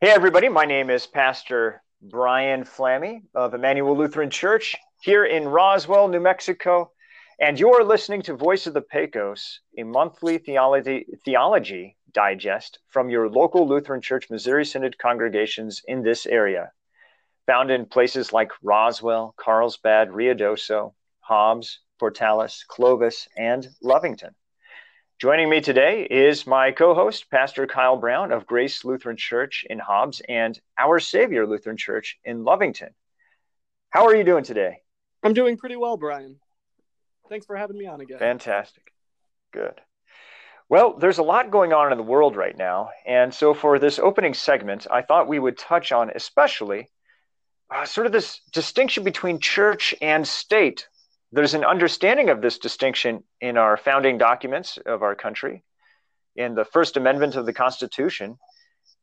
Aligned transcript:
Hey, 0.00 0.10
everybody. 0.10 0.48
My 0.48 0.64
name 0.64 0.90
is 0.90 1.08
Pastor 1.08 1.82
Brian 2.00 2.62
Flammy 2.62 3.22
of 3.34 3.52
Emmanuel 3.52 3.98
Lutheran 3.98 4.30
Church 4.30 4.76
here 5.00 5.24
in 5.24 5.48
Roswell, 5.48 6.06
New 6.06 6.20
Mexico. 6.20 6.92
And 7.40 7.58
you're 7.58 7.82
listening 7.82 8.22
to 8.22 8.36
Voice 8.36 8.68
of 8.68 8.74
the 8.74 8.80
Pecos, 8.80 9.58
a 9.76 9.82
monthly 9.82 10.38
theology, 10.38 11.04
theology 11.24 11.96
digest 12.12 12.78
from 12.86 13.10
your 13.10 13.28
local 13.28 13.66
Lutheran 13.66 14.00
Church 14.00 14.30
Missouri 14.30 14.64
Synod 14.64 14.96
congregations 14.98 15.82
in 15.88 16.04
this 16.04 16.26
area, 16.26 16.70
found 17.48 17.72
in 17.72 17.84
places 17.84 18.32
like 18.32 18.52
Roswell, 18.62 19.34
Carlsbad, 19.36 20.10
Ruidoso, 20.10 20.94
Hobbs, 21.22 21.80
Portales, 22.00 22.64
Clovis, 22.68 23.26
and 23.36 23.66
Lovington. 23.82 24.36
Joining 25.18 25.50
me 25.50 25.60
today 25.60 26.06
is 26.08 26.46
my 26.46 26.70
co 26.70 26.94
host, 26.94 27.28
Pastor 27.28 27.66
Kyle 27.66 27.96
Brown 27.96 28.30
of 28.30 28.46
Grace 28.46 28.84
Lutheran 28.84 29.16
Church 29.16 29.66
in 29.68 29.80
Hobbs 29.80 30.22
and 30.28 30.56
Our 30.78 31.00
Savior 31.00 31.44
Lutheran 31.44 31.76
Church 31.76 32.16
in 32.24 32.44
Lovington. 32.44 32.90
How 33.90 34.06
are 34.06 34.14
you 34.14 34.22
doing 34.22 34.44
today? 34.44 34.76
I'm 35.24 35.34
doing 35.34 35.56
pretty 35.56 35.74
well, 35.74 35.96
Brian. 35.96 36.38
Thanks 37.28 37.46
for 37.46 37.56
having 37.56 37.76
me 37.76 37.86
on 37.86 38.00
again. 38.00 38.20
Fantastic. 38.20 38.92
Good. 39.52 39.80
Well, 40.68 40.96
there's 40.96 41.18
a 41.18 41.24
lot 41.24 41.50
going 41.50 41.72
on 41.72 41.90
in 41.90 41.98
the 41.98 42.04
world 42.04 42.36
right 42.36 42.56
now. 42.56 42.90
And 43.04 43.34
so 43.34 43.54
for 43.54 43.80
this 43.80 43.98
opening 43.98 44.34
segment, 44.34 44.86
I 44.88 45.02
thought 45.02 45.26
we 45.26 45.40
would 45.40 45.58
touch 45.58 45.90
on 45.90 46.12
especially 46.14 46.90
uh, 47.74 47.86
sort 47.86 48.06
of 48.06 48.12
this 48.12 48.40
distinction 48.52 49.02
between 49.02 49.40
church 49.40 49.96
and 50.00 50.28
state 50.28 50.86
there's 51.32 51.54
an 51.54 51.64
understanding 51.64 52.30
of 52.30 52.40
this 52.40 52.58
distinction 52.58 53.22
in 53.40 53.56
our 53.56 53.76
founding 53.76 54.18
documents 54.18 54.78
of 54.86 55.02
our 55.02 55.14
country. 55.14 55.64
In 56.36 56.54
the 56.54 56.64
First 56.64 56.96
Amendment 56.96 57.36
of 57.36 57.46
the 57.46 57.52
Constitution, 57.52 58.38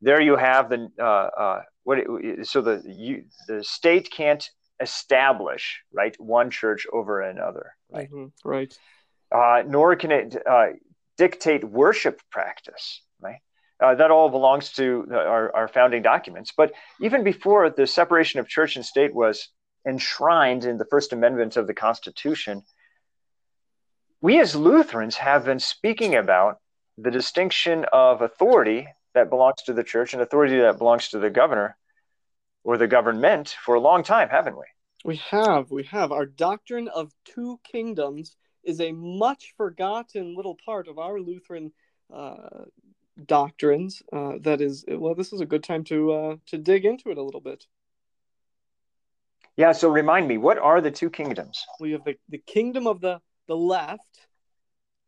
there 0.00 0.20
you 0.20 0.36
have 0.36 0.68
the 0.68 0.88
uh, 0.98 1.02
uh, 1.02 1.62
what 1.84 1.98
it, 1.98 2.46
so 2.46 2.60
the 2.60 2.82
you, 2.86 3.24
the 3.46 3.62
state 3.62 4.10
can't 4.10 4.48
establish 4.80 5.80
right 5.92 6.14
one 6.18 6.50
church 6.50 6.86
over 6.92 7.22
another 7.22 7.74
right? 7.90 8.10
Mm-hmm, 8.10 8.48
right. 8.48 8.78
Uh, 9.34 9.62
nor 9.66 9.96
can 9.96 10.12
it 10.12 10.36
uh, 10.46 10.66
dictate 11.16 11.64
worship 11.64 12.20
practice 12.30 13.02
right? 13.20 13.40
Uh, 13.82 13.94
that 13.94 14.10
all 14.10 14.28
belongs 14.30 14.72
to 14.72 15.06
our, 15.12 15.54
our 15.54 15.68
founding 15.68 16.02
documents. 16.02 16.52
But 16.56 16.72
even 17.00 17.24
before 17.24 17.68
the 17.70 17.86
separation 17.86 18.40
of 18.40 18.48
church 18.48 18.76
and 18.76 18.84
state 18.84 19.14
was 19.14 19.48
enshrined 19.86 20.64
in 20.64 20.78
the 20.78 20.84
First 20.84 21.12
Amendment 21.12 21.56
of 21.56 21.66
the 21.66 21.74
Constitution, 21.74 22.62
we 24.20 24.40
as 24.40 24.56
Lutherans 24.56 25.16
have 25.16 25.44
been 25.44 25.60
speaking 25.60 26.16
about 26.16 26.58
the 26.98 27.10
distinction 27.10 27.84
of 27.92 28.22
authority 28.22 28.88
that 29.14 29.30
belongs 29.30 29.62
to 29.62 29.72
the 29.72 29.84
church 29.84 30.12
and 30.12 30.22
authority 30.22 30.58
that 30.58 30.78
belongs 30.78 31.08
to 31.08 31.18
the 31.18 31.30
governor 31.30 31.76
or 32.64 32.76
the 32.76 32.88
government 32.88 33.56
for 33.64 33.74
a 33.74 33.80
long 33.80 34.02
time, 34.02 34.28
haven't 34.28 34.56
we? 34.56 34.64
We 35.04 35.16
have. 35.30 35.70
We 35.70 35.84
have. 35.84 36.10
Our 36.10 36.26
doctrine 36.26 36.88
of 36.88 37.12
two 37.24 37.60
kingdoms 37.62 38.36
is 38.64 38.80
a 38.80 38.92
much 38.92 39.54
forgotten 39.56 40.34
little 40.34 40.56
part 40.64 40.88
of 40.88 40.98
our 40.98 41.20
Lutheran 41.20 41.72
uh, 42.12 42.64
doctrines. 43.24 44.02
Uh, 44.12 44.32
that 44.40 44.60
is, 44.60 44.84
well, 44.88 45.14
this 45.14 45.32
is 45.32 45.40
a 45.40 45.46
good 45.46 45.62
time 45.62 45.84
to 45.84 46.12
uh, 46.12 46.36
to 46.46 46.58
dig 46.58 46.84
into 46.84 47.10
it 47.10 47.18
a 47.18 47.22
little 47.22 47.40
bit. 47.40 47.66
Yeah, 49.56 49.72
so 49.72 49.88
remind 49.88 50.28
me, 50.28 50.36
what 50.36 50.58
are 50.58 50.80
the 50.80 50.90
two 50.90 51.08
kingdoms? 51.08 51.64
We 51.80 51.92
have 51.92 52.04
the, 52.04 52.16
the 52.28 52.42
kingdom 52.46 52.86
of 52.86 53.00
the, 53.00 53.20
the 53.48 53.56
left 53.56 54.26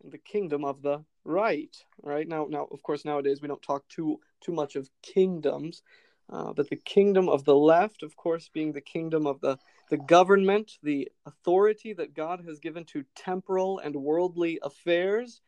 and 0.03 0.11
the 0.11 0.19
kingdom 0.19 0.65
of 0.65 0.81
the 0.83 1.05
right. 1.25 1.77
Right 2.03 2.27
now, 2.27 2.47
now 2.49 2.67
of 2.71 2.83
course, 2.83 3.05
nowadays 3.05 3.43
we 3.43 3.49
don't 3.49 3.63
talk 3.63 3.87
too 3.89 4.21
too 4.41 4.53
much 4.53 4.77
of 4.77 4.89
kingdoms, 5.03 5.83
uh, 6.31 6.53
but 6.53 6.71
the 6.71 6.77
kingdom 6.77 7.29
of 7.29 7.45
the 7.45 7.57
left, 7.57 8.03
of 8.03 8.17
course, 8.17 8.49
being 8.53 8.73
the 8.73 8.81
kingdom 8.81 9.27
of 9.27 9.41
the 9.41 9.59
the 9.91 9.97
government, 9.97 10.73
the 10.83 11.11
authority 11.27 11.93
that 11.95 12.15
God 12.15 12.45
has 12.47 12.59
given 12.59 12.85
to 12.87 13.05
temporal 13.17 13.79
and 13.79 13.97
worldly 13.97 14.59
affairs, 14.63 15.41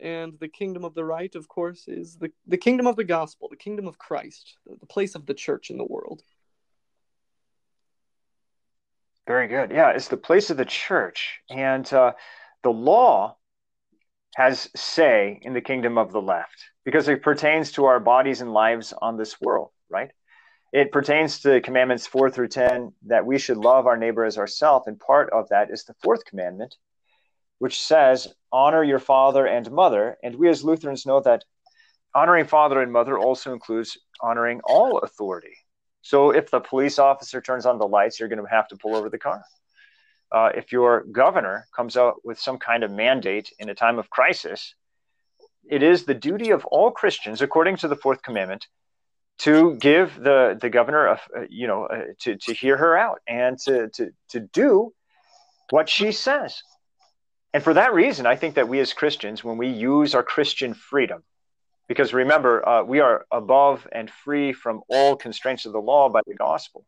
and 0.00 0.38
the 0.40 0.48
kingdom 0.48 0.84
of 0.84 0.94
the 0.94 1.04
right, 1.04 1.34
of 1.34 1.48
course, 1.48 1.86
is 1.86 2.16
the 2.16 2.32
the 2.46 2.58
kingdom 2.58 2.86
of 2.86 2.96
the 2.96 3.04
gospel, 3.04 3.48
the 3.48 3.56
kingdom 3.56 3.86
of 3.86 3.98
Christ, 3.98 4.56
the, 4.66 4.76
the 4.80 4.86
place 4.86 5.14
of 5.14 5.26
the 5.26 5.34
church 5.34 5.70
in 5.70 5.78
the 5.78 5.84
world. 5.84 6.22
Very 9.26 9.46
good. 9.46 9.70
Yeah, 9.70 9.90
it's 9.90 10.08
the 10.08 10.16
place 10.16 10.50
of 10.50 10.56
the 10.56 10.64
church. 10.64 11.40
And 11.48 11.90
uh, 11.92 12.12
the 12.62 12.72
law 12.72 13.36
has 14.36 14.68
say 14.74 15.38
in 15.42 15.52
the 15.52 15.60
kingdom 15.60 15.98
of 15.98 16.10
the 16.12 16.22
left 16.22 16.70
because 16.84 17.08
it 17.08 17.22
pertains 17.22 17.72
to 17.72 17.84
our 17.84 18.00
bodies 18.00 18.40
and 18.40 18.52
lives 18.52 18.92
on 19.00 19.16
this 19.16 19.40
world, 19.40 19.70
right? 19.88 20.10
It 20.72 20.90
pertains 20.90 21.40
to 21.40 21.60
commandments 21.60 22.06
four 22.06 22.30
through 22.30 22.48
10 22.48 22.94
that 23.06 23.26
we 23.26 23.38
should 23.38 23.58
love 23.58 23.86
our 23.86 23.96
neighbor 23.96 24.24
as 24.24 24.38
ourselves. 24.38 24.86
And 24.86 24.98
part 24.98 25.30
of 25.30 25.48
that 25.50 25.70
is 25.70 25.84
the 25.84 25.94
fourth 26.02 26.24
commandment, 26.24 26.74
which 27.58 27.80
says, 27.80 28.26
honor 28.50 28.82
your 28.82 28.98
father 28.98 29.46
and 29.46 29.70
mother. 29.70 30.16
And 30.22 30.34
we 30.34 30.48
as 30.48 30.64
Lutherans 30.64 31.04
know 31.06 31.20
that 31.20 31.44
honoring 32.14 32.46
father 32.46 32.80
and 32.80 32.90
mother 32.90 33.18
also 33.18 33.52
includes 33.52 33.98
honoring 34.20 34.60
all 34.64 34.98
authority 34.98 35.56
so 36.02 36.30
if 36.30 36.50
the 36.50 36.60
police 36.60 36.98
officer 36.98 37.40
turns 37.40 37.64
on 37.64 37.78
the 37.78 37.86
lights, 37.86 38.18
you're 38.18 38.28
going 38.28 38.44
to 38.44 38.50
have 38.50 38.68
to 38.68 38.76
pull 38.76 38.94
over 38.94 39.08
the 39.08 39.18
car. 39.18 39.42
Uh, 40.30 40.50
if 40.54 40.72
your 40.72 41.04
governor 41.04 41.66
comes 41.74 41.96
out 41.96 42.24
with 42.24 42.38
some 42.38 42.58
kind 42.58 42.82
of 42.82 42.90
mandate 42.90 43.52
in 43.58 43.68
a 43.68 43.74
time 43.74 43.98
of 43.98 44.10
crisis, 44.10 44.74
it 45.70 45.82
is 45.82 46.04
the 46.04 46.14
duty 46.14 46.50
of 46.50 46.64
all 46.64 46.90
Christians, 46.90 47.40
according 47.40 47.76
to 47.78 47.88
the 47.88 47.96
fourth 47.96 48.22
commandment, 48.22 48.66
to 49.38 49.76
give 49.76 50.14
the, 50.16 50.58
the 50.60 50.70
governor, 50.70 51.06
a, 51.06 51.20
you 51.48 51.66
know, 51.66 51.86
a, 51.86 52.14
to, 52.20 52.36
to 52.36 52.54
hear 52.54 52.76
her 52.76 52.96
out 52.96 53.20
and 53.28 53.58
to, 53.58 53.88
to, 53.90 54.10
to 54.30 54.40
do 54.40 54.92
what 55.70 55.88
she 55.88 56.12
says. 56.12 56.62
And 57.54 57.62
for 57.62 57.74
that 57.74 57.94
reason, 57.94 58.26
I 58.26 58.36
think 58.36 58.54
that 58.54 58.68
we 58.68 58.80
as 58.80 58.92
Christians, 58.92 59.44
when 59.44 59.58
we 59.58 59.68
use 59.68 60.14
our 60.14 60.22
Christian 60.22 60.74
freedom, 60.74 61.22
because 61.88 62.14
remember, 62.14 62.66
uh, 62.66 62.82
we 62.82 63.00
are 63.00 63.26
above 63.30 63.86
and 63.92 64.10
free 64.10 64.52
from 64.52 64.82
all 64.88 65.16
constraints 65.16 65.66
of 65.66 65.72
the 65.72 65.80
law 65.80 66.08
by 66.08 66.20
the 66.26 66.34
gospel. 66.34 66.84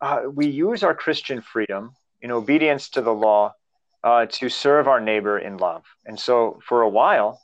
Uh, 0.00 0.22
we 0.32 0.46
use 0.46 0.82
our 0.82 0.94
Christian 0.94 1.40
freedom 1.40 1.92
in 2.20 2.30
obedience 2.30 2.90
to 2.90 3.02
the 3.02 3.14
law 3.14 3.54
uh, 4.02 4.26
to 4.26 4.48
serve 4.48 4.86
our 4.86 5.00
neighbor 5.00 5.38
in 5.38 5.56
love. 5.56 5.84
And 6.04 6.18
so, 6.18 6.60
for 6.66 6.82
a 6.82 6.88
while, 6.88 7.40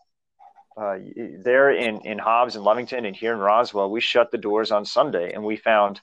uh, 0.77 0.99
there 1.43 1.71
in, 1.71 2.01
in 2.03 2.19
Hobbs 2.19 2.57
and 2.57 2.65
Lovington 2.65 3.07
and 3.07 3.17
here 3.17 3.33
in 3.33 3.39
Roswell, 3.39 3.91
we 3.91 4.01
shut 4.01 4.31
the 4.31 4.39
doors 4.39 4.71
on 4.71 4.85
Sunday 4.85 5.33
and 5.33 5.43
we 5.43 5.57
found, 5.57 6.01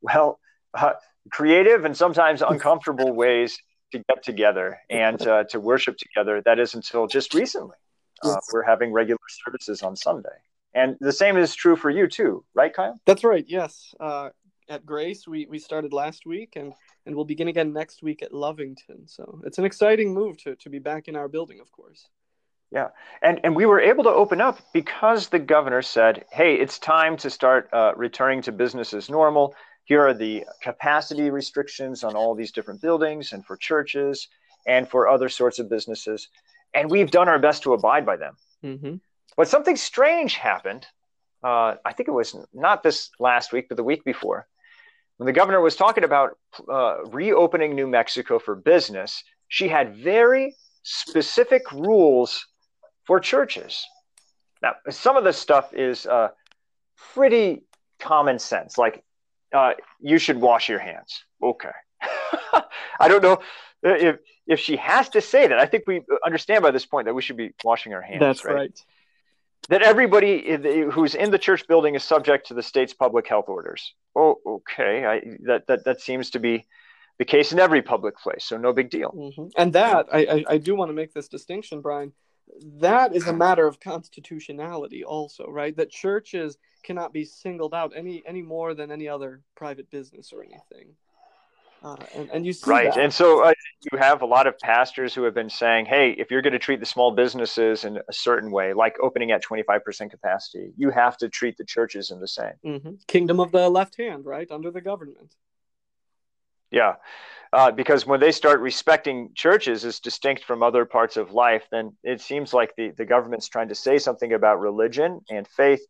well, 0.00 0.38
uh, 0.74 0.92
creative 1.30 1.84
and 1.84 1.96
sometimes 1.96 2.42
uncomfortable 2.42 3.12
ways 3.12 3.58
to 3.92 4.02
get 4.08 4.22
together 4.22 4.78
and 4.90 5.20
uh, 5.26 5.44
to 5.44 5.60
worship 5.60 5.96
together. 5.96 6.42
That 6.44 6.58
is 6.58 6.74
until 6.74 7.06
just 7.06 7.34
recently. 7.34 7.76
Uh, 8.22 8.36
we're 8.52 8.62
having 8.62 8.92
regular 8.92 9.18
services 9.44 9.82
on 9.82 9.96
Sunday. 9.96 10.28
And 10.74 10.96
the 11.00 11.12
same 11.12 11.36
is 11.36 11.54
true 11.54 11.76
for 11.76 11.90
you 11.90 12.06
too, 12.06 12.44
right, 12.54 12.72
Kyle? 12.72 13.00
That's 13.06 13.24
right. 13.24 13.44
Yes. 13.48 13.94
Uh, 13.98 14.30
at 14.68 14.84
Grace, 14.84 15.26
we, 15.26 15.46
we 15.46 15.58
started 15.58 15.92
last 15.92 16.26
week 16.26 16.54
and, 16.56 16.72
and 17.06 17.14
we'll 17.16 17.24
begin 17.24 17.48
again 17.48 17.72
next 17.72 18.02
week 18.02 18.22
at 18.22 18.32
Lovington. 18.32 19.06
So 19.06 19.40
it's 19.44 19.58
an 19.58 19.64
exciting 19.64 20.12
move 20.12 20.36
to, 20.38 20.56
to 20.56 20.70
be 20.70 20.78
back 20.78 21.08
in 21.08 21.16
our 21.16 21.28
building, 21.28 21.60
of 21.60 21.72
course. 21.72 22.06
Yeah. 22.70 22.88
And, 23.22 23.40
and 23.44 23.56
we 23.56 23.64
were 23.64 23.80
able 23.80 24.04
to 24.04 24.10
open 24.10 24.42
up 24.42 24.60
because 24.74 25.28
the 25.28 25.38
governor 25.38 25.80
said, 25.80 26.26
hey, 26.30 26.54
it's 26.56 26.78
time 26.78 27.16
to 27.18 27.30
start 27.30 27.70
uh, 27.72 27.92
returning 27.96 28.42
to 28.42 28.52
business 28.52 28.92
as 28.92 29.08
normal. 29.08 29.54
Here 29.84 30.06
are 30.06 30.12
the 30.12 30.44
capacity 30.62 31.30
restrictions 31.30 32.04
on 32.04 32.14
all 32.14 32.34
these 32.34 32.52
different 32.52 32.82
buildings 32.82 33.32
and 33.32 33.44
for 33.44 33.56
churches 33.56 34.28
and 34.66 34.86
for 34.86 35.08
other 35.08 35.30
sorts 35.30 35.58
of 35.58 35.70
businesses 35.70 36.28
and 36.74 36.90
we've 36.90 37.10
done 37.10 37.28
our 37.28 37.38
best 37.38 37.62
to 37.64 37.72
abide 37.72 38.04
by 38.06 38.16
them. 38.16 38.36
Mm-hmm. 38.64 38.94
But 39.36 39.48
something 39.48 39.76
strange 39.76 40.34
happened. 40.36 40.86
Uh, 41.42 41.76
I 41.84 41.92
think 41.92 42.08
it 42.08 42.12
was 42.12 42.36
not 42.52 42.82
this 42.82 43.10
last 43.20 43.52
week, 43.52 43.66
but 43.68 43.76
the 43.76 43.84
week 43.84 44.04
before, 44.04 44.46
when 45.16 45.26
the 45.26 45.32
governor 45.32 45.60
was 45.60 45.76
talking 45.76 46.04
about 46.04 46.36
uh, 46.68 47.04
reopening 47.06 47.74
New 47.74 47.86
Mexico 47.86 48.38
for 48.38 48.54
business. 48.54 49.22
She 49.48 49.68
had 49.68 49.96
very 49.96 50.54
specific 50.82 51.70
rules 51.72 52.46
for 53.06 53.18
churches. 53.20 53.84
Now, 54.62 54.74
some 54.90 55.16
of 55.16 55.24
this 55.24 55.38
stuff 55.38 55.72
is 55.72 56.06
uh, 56.06 56.28
pretty 57.14 57.62
common 57.98 58.38
sense, 58.38 58.76
like 58.76 59.04
uh, 59.54 59.72
you 60.00 60.18
should 60.18 60.40
wash 60.40 60.68
your 60.68 60.78
hands. 60.78 61.24
Okay. 61.42 61.70
I 63.00 63.08
don't 63.08 63.22
know 63.22 63.40
if 63.82 64.18
if 64.46 64.60
she 64.60 64.76
has 64.76 65.10
to 65.10 65.20
say 65.20 65.46
that, 65.46 65.58
I 65.58 65.66
think 65.66 65.84
we 65.86 66.02
understand 66.24 66.62
by 66.62 66.70
this 66.70 66.86
point 66.86 67.06
that 67.06 67.14
we 67.14 67.22
should 67.22 67.36
be 67.36 67.52
washing 67.62 67.92
our 67.92 68.00
hands. 68.00 68.20
That's 68.20 68.44
right. 68.44 68.54
right. 68.54 68.82
That 69.68 69.82
everybody 69.82 70.56
who's 70.90 71.14
in 71.14 71.30
the 71.30 71.38
church 71.38 71.66
building 71.68 71.94
is 71.94 72.02
subject 72.02 72.48
to 72.48 72.54
the 72.54 72.62
state's 72.62 72.94
public 72.94 73.28
health 73.28 73.48
orders. 73.48 73.92
Oh, 74.16 74.38
okay. 74.46 75.04
I, 75.04 75.20
that 75.42 75.66
that 75.66 75.84
that 75.84 76.00
seems 76.00 76.30
to 76.30 76.38
be 76.38 76.66
the 77.18 77.26
case 77.26 77.52
in 77.52 77.58
every 77.58 77.82
public 77.82 78.16
place, 78.16 78.44
so 78.44 78.56
no 78.56 78.72
big 78.72 78.90
deal. 78.90 79.10
Mm-hmm. 79.10 79.48
And 79.58 79.72
that 79.74 80.06
I, 80.10 80.18
I, 80.18 80.44
I 80.50 80.58
do 80.58 80.74
want 80.74 80.88
to 80.88 80.94
make 80.94 81.12
this 81.12 81.28
distinction, 81.28 81.82
Brian. 81.82 82.12
that 82.78 83.14
is 83.14 83.26
a 83.26 83.32
matter 83.32 83.66
of 83.66 83.80
constitutionality 83.80 85.04
also 85.04 85.46
right 85.48 85.76
that 85.76 85.90
churches 85.90 86.56
cannot 86.82 87.12
be 87.12 87.24
singled 87.24 87.74
out 87.74 87.92
any 87.94 88.22
any 88.26 88.40
more 88.40 88.72
than 88.72 88.90
any 88.90 89.08
other 89.08 89.42
private 89.54 89.90
business 89.90 90.32
or 90.32 90.42
anything 90.42 90.94
uh, 91.82 91.96
and, 92.14 92.30
and 92.30 92.46
you 92.46 92.52
see 92.52 92.70
right 92.70 92.94
that. 92.94 93.02
and 93.02 93.12
so 93.12 93.44
uh, 93.44 93.52
you 93.90 93.98
have 93.98 94.22
a 94.22 94.26
lot 94.26 94.46
of 94.46 94.58
pastors 94.58 95.14
who 95.14 95.22
have 95.22 95.34
been 95.34 95.50
saying 95.50 95.86
hey 95.86 96.10
if 96.12 96.30
you're 96.30 96.42
going 96.42 96.52
to 96.52 96.58
treat 96.58 96.80
the 96.80 96.86
small 96.86 97.10
businesses 97.10 97.84
in 97.84 97.96
a 97.96 98.12
certain 98.12 98.50
way 98.50 98.72
like 98.72 98.96
opening 99.02 99.30
at 99.30 99.42
25% 99.44 100.10
capacity 100.10 100.72
you 100.76 100.90
have 100.90 101.16
to 101.16 101.28
treat 101.28 101.56
the 101.56 101.64
churches 101.64 102.10
in 102.10 102.20
the 102.20 102.28
same 102.28 102.52
mm-hmm. 102.64 102.92
kingdom 103.06 103.40
of 103.40 103.52
the 103.52 103.68
left 103.68 103.96
hand 103.96 104.24
right 104.24 104.50
under 104.50 104.70
the 104.70 104.80
government 104.80 105.34
yeah 106.70 106.94
uh, 107.52 107.70
because 107.70 108.06
when 108.06 108.20
they 108.20 108.32
start 108.32 108.60
respecting 108.60 109.30
churches 109.34 109.84
as 109.84 110.00
distinct 110.00 110.44
from 110.44 110.62
other 110.62 110.84
parts 110.84 111.16
of 111.16 111.32
life, 111.32 111.66
then 111.70 111.96
it 112.02 112.20
seems 112.20 112.52
like 112.52 112.76
the, 112.76 112.90
the 112.90 113.06
government's 113.06 113.48
trying 113.48 113.68
to 113.68 113.74
say 113.74 113.98
something 113.98 114.34
about 114.34 114.60
religion 114.60 115.20
and 115.30 115.48
faith 115.48 115.80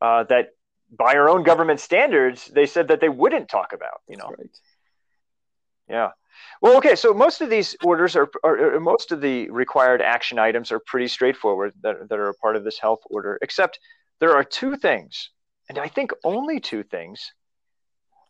uh, 0.00 0.24
that 0.24 0.50
by 0.90 1.14
our 1.14 1.28
own 1.28 1.42
government 1.42 1.80
standards, 1.80 2.46
they 2.46 2.66
said 2.66 2.88
that 2.88 3.00
they 3.00 3.08
wouldn't 3.08 3.48
talk 3.48 3.72
about, 3.72 4.00
you 4.08 4.16
know. 4.16 4.32
Right. 4.38 4.48
Yeah. 5.88 6.10
Well, 6.60 6.76
okay. 6.78 6.94
So 6.94 7.14
most 7.14 7.40
of 7.40 7.50
these 7.50 7.76
orders 7.82 8.16
are, 8.16 8.28
are, 8.44 8.78
most 8.80 9.12
of 9.12 9.20
the 9.20 9.50
required 9.50 10.02
action 10.02 10.38
items 10.38 10.70
are 10.72 10.80
pretty 10.80 11.08
straightforward 11.08 11.72
that, 11.82 12.08
that 12.08 12.18
are 12.18 12.28
a 12.28 12.34
part 12.34 12.56
of 12.56 12.64
this 12.64 12.78
health 12.78 13.00
order, 13.10 13.38
except 13.42 13.78
there 14.20 14.34
are 14.34 14.44
two 14.44 14.76
things, 14.76 15.30
and 15.68 15.78
I 15.78 15.88
think 15.88 16.12
only 16.24 16.60
two 16.60 16.82
things 16.82 17.32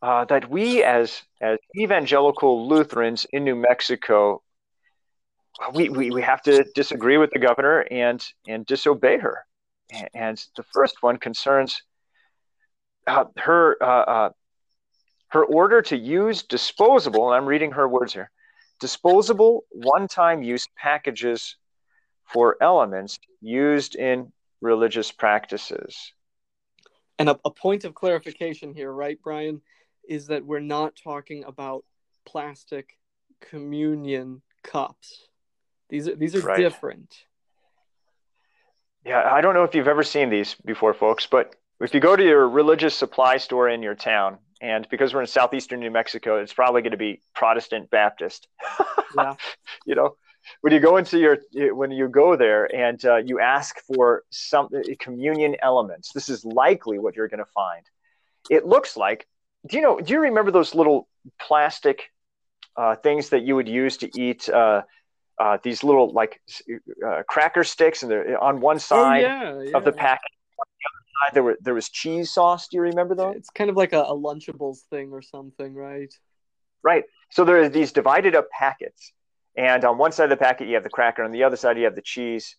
uh, 0.02 0.24
that 0.26 0.48
we 0.48 0.82
as 0.84 1.22
as 1.40 1.58
evangelical 1.76 2.68
Lutherans 2.68 3.26
in 3.32 3.44
New 3.44 3.56
Mexico, 3.56 4.42
we, 5.72 5.88
we, 5.88 6.10
we 6.10 6.22
have 6.22 6.42
to 6.42 6.64
disagree 6.74 7.16
with 7.16 7.30
the 7.30 7.38
governor 7.38 7.80
and 7.90 8.24
and 8.46 8.64
disobey 8.66 9.18
her. 9.18 9.44
And 10.14 10.42
the 10.56 10.64
first 10.74 11.02
one 11.02 11.16
concerns 11.16 11.82
uh, 13.06 13.24
her 13.38 13.76
uh, 13.82 13.86
uh 13.86 14.30
her 15.28 15.44
order 15.44 15.82
to 15.82 15.96
use 15.96 16.42
disposable. 16.42 17.28
And 17.28 17.36
I'm 17.36 17.46
reading 17.46 17.72
her 17.72 17.88
words 17.88 18.12
here: 18.12 18.30
disposable 18.80 19.64
one-time 19.70 20.42
use 20.42 20.68
packages 20.76 21.56
for 22.24 22.56
elements 22.60 23.18
used 23.40 23.94
in 23.94 24.32
religious 24.60 25.10
practices. 25.12 26.12
And 27.18 27.30
a, 27.30 27.40
a 27.44 27.50
point 27.50 27.84
of 27.84 27.94
clarification 27.94 28.74
here, 28.74 28.92
right, 28.92 29.18
Brian? 29.22 29.60
is 30.08 30.26
that 30.28 30.44
we're 30.44 30.58
not 30.58 30.96
talking 30.96 31.44
about 31.44 31.84
plastic 32.26 32.98
communion 33.40 34.42
cups. 34.64 35.28
These 35.90 36.08
are 36.08 36.16
these 36.16 36.34
are 36.34 36.40
right. 36.40 36.56
different. 36.56 37.14
Yeah, 39.04 39.22
I 39.30 39.40
don't 39.40 39.54
know 39.54 39.64
if 39.64 39.74
you've 39.74 39.88
ever 39.88 40.02
seen 40.02 40.28
these 40.28 40.54
before, 40.64 40.92
folks, 40.92 41.26
but 41.26 41.54
if 41.80 41.94
you 41.94 42.00
go 42.00 42.16
to 42.16 42.22
your 42.22 42.48
religious 42.48 42.94
supply 42.94 43.36
store 43.36 43.68
in 43.68 43.82
your 43.82 43.94
town, 43.94 44.38
and 44.60 44.88
because 44.90 45.14
we're 45.14 45.20
in 45.20 45.26
southeastern 45.26 45.80
New 45.80 45.90
Mexico, 45.90 46.40
it's 46.40 46.52
probably 46.52 46.82
going 46.82 46.92
to 46.92 46.98
be 46.98 47.20
Protestant 47.34 47.90
Baptist. 47.90 48.48
Yeah. 49.16 49.36
you 49.86 49.94
know, 49.94 50.16
when 50.60 50.74
you 50.74 50.80
go 50.80 50.98
into 50.98 51.18
your 51.18 51.38
when 51.74 51.90
you 51.90 52.08
go 52.08 52.36
there 52.36 52.66
and 52.76 53.02
uh, 53.06 53.16
you 53.16 53.40
ask 53.40 53.80
for 53.86 54.22
some 54.28 54.68
communion 54.98 55.56
elements, 55.62 56.12
this 56.12 56.28
is 56.28 56.44
likely 56.44 56.98
what 56.98 57.16
you're 57.16 57.26
going 57.26 57.38
to 57.38 57.50
find. 57.54 57.86
It 58.50 58.66
looks 58.66 58.98
like 58.98 59.26
do 59.66 59.76
you 59.76 59.82
know? 59.82 60.00
Do 60.00 60.12
you 60.12 60.20
remember 60.20 60.50
those 60.50 60.74
little 60.74 61.08
plastic 61.38 62.10
uh, 62.76 62.96
things 62.96 63.30
that 63.30 63.42
you 63.42 63.56
would 63.56 63.68
use 63.68 63.96
to 63.98 64.20
eat? 64.20 64.48
Uh, 64.48 64.82
uh, 65.38 65.58
these 65.62 65.84
little 65.84 66.12
like 66.12 66.40
uh, 67.06 67.22
cracker 67.28 67.64
sticks, 67.64 68.02
and 68.02 68.10
they're 68.10 68.42
on 68.42 68.60
one 68.60 68.78
side 68.78 69.24
oh, 69.24 69.60
yeah, 69.60 69.62
yeah. 69.62 69.76
of 69.76 69.84
the 69.84 69.92
packet. 69.92 70.30
Side, 71.20 71.34
there 71.34 71.42
were 71.42 71.58
there 71.60 71.74
was 71.74 71.88
cheese 71.88 72.30
sauce. 72.30 72.68
Do 72.68 72.76
you 72.76 72.82
remember 72.82 73.14
those? 73.14 73.36
It's 73.36 73.50
kind 73.50 73.70
of 73.70 73.76
like 73.76 73.92
a, 73.92 74.02
a 74.02 74.14
Lunchables 74.16 74.80
thing 74.90 75.10
or 75.12 75.22
something, 75.22 75.74
right? 75.74 76.12
Right. 76.82 77.04
So 77.30 77.44
there 77.44 77.60
are 77.62 77.68
these 77.68 77.92
divided 77.92 78.34
up 78.34 78.48
packets, 78.50 79.12
and 79.56 79.84
on 79.84 79.98
one 79.98 80.12
side 80.12 80.24
of 80.24 80.30
the 80.30 80.36
packet 80.36 80.68
you 80.68 80.74
have 80.74 80.84
the 80.84 80.90
cracker, 80.90 81.24
on 81.24 81.30
the 81.30 81.44
other 81.44 81.56
side 81.56 81.78
you 81.78 81.84
have 81.84 81.94
the 81.94 82.02
cheese. 82.02 82.56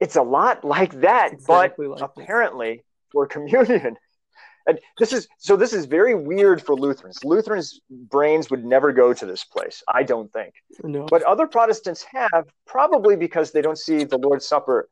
It's 0.00 0.16
a 0.16 0.22
lot 0.22 0.64
like 0.64 1.00
that, 1.00 1.32
exactly 1.32 1.86
but 1.86 2.00
like 2.00 2.10
apparently 2.18 2.76
this. 2.76 2.84
for 3.12 3.26
communion, 3.26 3.96
and 4.66 4.80
this 4.98 5.12
is 5.12 5.28
so 5.38 5.56
this 5.56 5.72
is 5.72 5.86
very 5.86 6.14
weird 6.14 6.60
for 6.60 6.74
Lutherans. 6.74 7.24
Lutherans' 7.24 7.80
brains 7.90 8.50
would 8.50 8.64
never 8.64 8.92
go 8.92 9.12
to 9.12 9.26
this 9.26 9.44
place, 9.44 9.82
I 9.88 10.02
don't 10.02 10.32
think. 10.32 10.54
No. 10.82 11.06
But 11.08 11.22
other 11.22 11.46
Protestants 11.46 12.04
have, 12.12 12.46
probably 12.66 13.16
because 13.16 13.52
they 13.52 13.62
don't 13.62 13.78
see 13.78 14.04
the 14.04 14.18
Lord's 14.18 14.46
Supper 14.46 14.88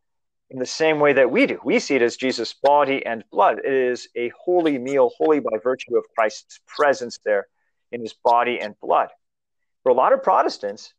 in 0.50 0.58
the 0.58 0.66
same 0.66 0.98
way 0.98 1.12
that 1.12 1.30
we 1.30 1.46
do. 1.46 1.58
We 1.64 1.78
see 1.78 1.94
it 1.94 2.02
as 2.02 2.16
Jesus' 2.16 2.54
body 2.54 3.04
and 3.06 3.24
blood. 3.30 3.58
It 3.58 3.72
is 3.72 4.08
a 4.16 4.32
holy 4.44 4.78
meal, 4.78 5.10
holy 5.16 5.40
by 5.40 5.58
virtue 5.62 5.96
of 5.96 6.04
Christ's 6.16 6.60
presence 6.66 7.18
there 7.24 7.46
in 7.92 8.00
his 8.00 8.14
body 8.14 8.60
and 8.60 8.74
blood. 8.80 9.08
For 9.82 9.90
a 9.90 9.94
lot 9.94 10.12
of 10.12 10.22
Protestants, 10.22 10.92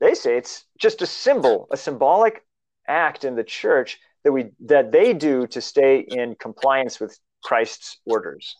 they 0.00 0.14
say 0.14 0.36
it's 0.36 0.64
just 0.78 1.02
a 1.02 1.06
symbol, 1.06 1.68
a 1.70 1.76
symbolic 1.76 2.44
act 2.88 3.24
in 3.24 3.36
the 3.36 3.44
church 3.44 3.98
that 4.24 4.32
we 4.32 4.50
that 4.66 4.92
they 4.92 5.12
do 5.14 5.46
to 5.46 5.60
stay 5.60 6.00
in 6.00 6.34
compliance 6.34 6.98
with 7.00 7.18
Christ's 7.42 7.98
orders. 8.04 8.56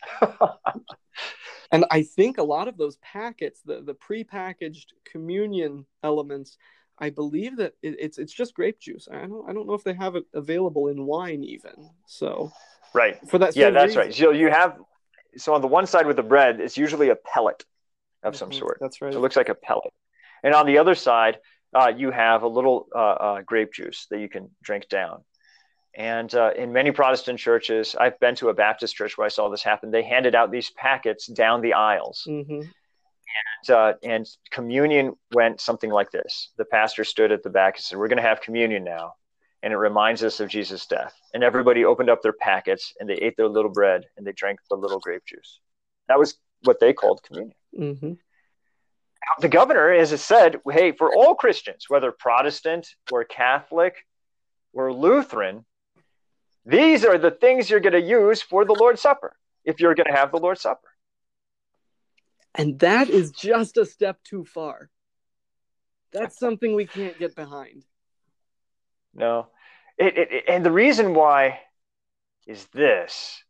and 1.72 1.84
I 1.90 2.02
think 2.02 2.38
a 2.38 2.44
lot 2.44 2.68
of 2.68 2.76
those 2.76 2.96
packets, 2.98 3.60
the, 3.64 3.82
the 3.82 3.94
prepackaged 3.94 4.86
communion 5.04 5.86
elements, 6.02 6.56
I 6.98 7.10
believe 7.10 7.56
that 7.56 7.74
it, 7.82 7.96
it's 7.98 8.18
it's 8.18 8.32
just 8.32 8.54
grape 8.54 8.78
juice. 8.80 9.08
I 9.10 9.26
don't 9.26 9.48
I 9.48 9.52
don't 9.52 9.66
know 9.66 9.74
if 9.74 9.84
they 9.84 9.94
have 9.94 10.16
it 10.16 10.24
available 10.34 10.88
in 10.88 11.04
wine 11.04 11.44
even. 11.44 11.90
So 12.06 12.52
right 12.94 13.18
for 13.28 13.38
that. 13.38 13.56
Yeah, 13.56 13.70
that's 13.70 13.96
reason. 13.96 14.00
right. 14.00 14.14
So 14.14 14.30
you 14.30 14.50
have 14.50 14.78
so 15.36 15.54
on 15.54 15.60
the 15.60 15.66
one 15.66 15.86
side 15.86 16.06
with 16.06 16.16
the 16.16 16.22
bread, 16.22 16.60
it's 16.60 16.78
usually 16.78 17.10
a 17.10 17.16
pellet 17.16 17.64
of 18.22 18.32
mm-hmm. 18.32 18.38
some 18.38 18.52
sort. 18.52 18.78
That's 18.80 19.00
right. 19.02 19.12
it 19.12 19.18
looks 19.18 19.36
like 19.36 19.48
a 19.48 19.54
pellet, 19.54 19.92
and 20.42 20.54
on 20.54 20.66
the 20.66 20.78
other 20.78 20.94
side, 20.94 21.38
uh, 21.74 21.92
you 21.94 22.10
have 22.10 22.42
a 22.42 22.48
little 22.48 22.88
uh, 22.94 22.98
uh, 22.98 23.42
grape 23.42 23.72
juice 23.72 24.06
that 24.10 24.20
you 24.20 24.28
can 24.28 24.50
drink 24.62 24.88
down. 24.88 25.22
And 25.94 26.34
uh, 26.34 26.50
in 26.54 26.72
many 26.72 26.90
Protestant 26.90 27.38
churches, 27.38 27.96
I've 27.98 28.20
been 28.20 28.34
to 28.36 28.50
a 28.50 28.54
Baptist 28.54 28.94
church 28.94 29.16
where 29.16 29.24
I 29.24 29.28
saw 29.28 29.48
this 29.48 29.62
happen. 29.62 29.90
They 29.90 30.02
handed 30.02 30.34
out 30.34 30.50
these 30.50 30.70
packets 30.70 31.26
down 31.26 31.62
the 31.62 31.72
aisles. 31.72 32.24
Mm-hmm. 32.28 32.68
And, 33.68 33.76
uh, 33.76 33.92
and 34.02 34.26
communion 34.50 35.14
went 35.32 35.60
something 35.60 35.90
like 35.90 36.10
this 36.10 36.50
The 36.56 36.64
pastor 36.64 37.04
stood 37.04 37.32
at 37.32 37.42
the 37.42 37.50
back 37.50 37.76
and 37.76 37.84
said, 37.84 37.98
We're 37.98 38.08
going 38.08 38.22
to 38.22 38.28
have 38.28 38.40
communion 38.40 38.84
now. 38.84 39.14
And 39.62 39.72
it 39.72 39.76
reminds 39.76 40.22
us 40.22 40.38
of 40.40 40.48
Jesus' 40.48 40.86
death. 40.86 41.14
And 41.34 41.42
everybody 41.42 41.84
opened 41.84 42.10
up 42.10 42.22
their 42.22 42.32
packets 42.32 42.92
and 43.00 43.08
they 43.08 43.14
ate 43.14 43.36
their 43.36 43.48
little 43.48 43.70
bread 43.70 44.04
and 44.16 44.26
they 44.26 44.32
drank 44.32 44.60
the 44.70 44.76
little 44.76 45.00
grape 45.00 45.24
juice. 45.26 45.60
That 46.08 46.18
was 46.18 46.36
what 46.62 46.78
they 46.78 46.92
called 46.92 47.22
communion. 47.22 47.56
Mm-hmm. 47.76 48.12
The 49.40 49.48
governor, 49.48 49.92
as 49.92 50.12
it 50.12 50.18
said, 50.18 50.60
hey, 50.70 50.92
for 50.92 51.12
all 51.12 51.34
Christians, 51.34 51.86
whether 51.88 52.12
Protestant 52.12 52.86
or 53.10 53.24
Catholic 53.24 54.06
or 54.72 54.92
Lutheran, 54.92 55.64
these 56.64 57.04
are 57.04 57.18
the 57.18 57.30
things 57.30 57.68
you're 57.68 57.80
going 57.80 57.92
to 57.92 58.00
use 58.00 58.42
for 58.42 58.64
the 58.64 58.74
Lord's 58.74 59.00
Supper 59.00 59.36
if 59.64 59.80
you're 59.80 59.94
going 59.94 60.06
to 60.06 60.16
have 60.16 60.30
the 60.30 60.38
Lord's 60.38 60.60
Supper. 60.60 60.88
And 62.56 62.78
that 62.80 63.10
is 63.10 63.30
just 63.32 63.76
a 63.76 63.84
step 63.84 64.22
too 64.24 64.44
far. 64.44 64.90
That's 66.12 66.38
something 66.44 66.74
we 66.74 66.86
can't 66.86 67.18
get 67.18 67.36
behind. 67.36 67.84
No. 69.14 69.48
It, 69.98 70.18
it, 70.18 70.44
and 70.48 70.64
the 70.64 70.70
reason 70.70 71.14
why 71.14 71.60
is 72.46 72.66
this. 72.66 73.42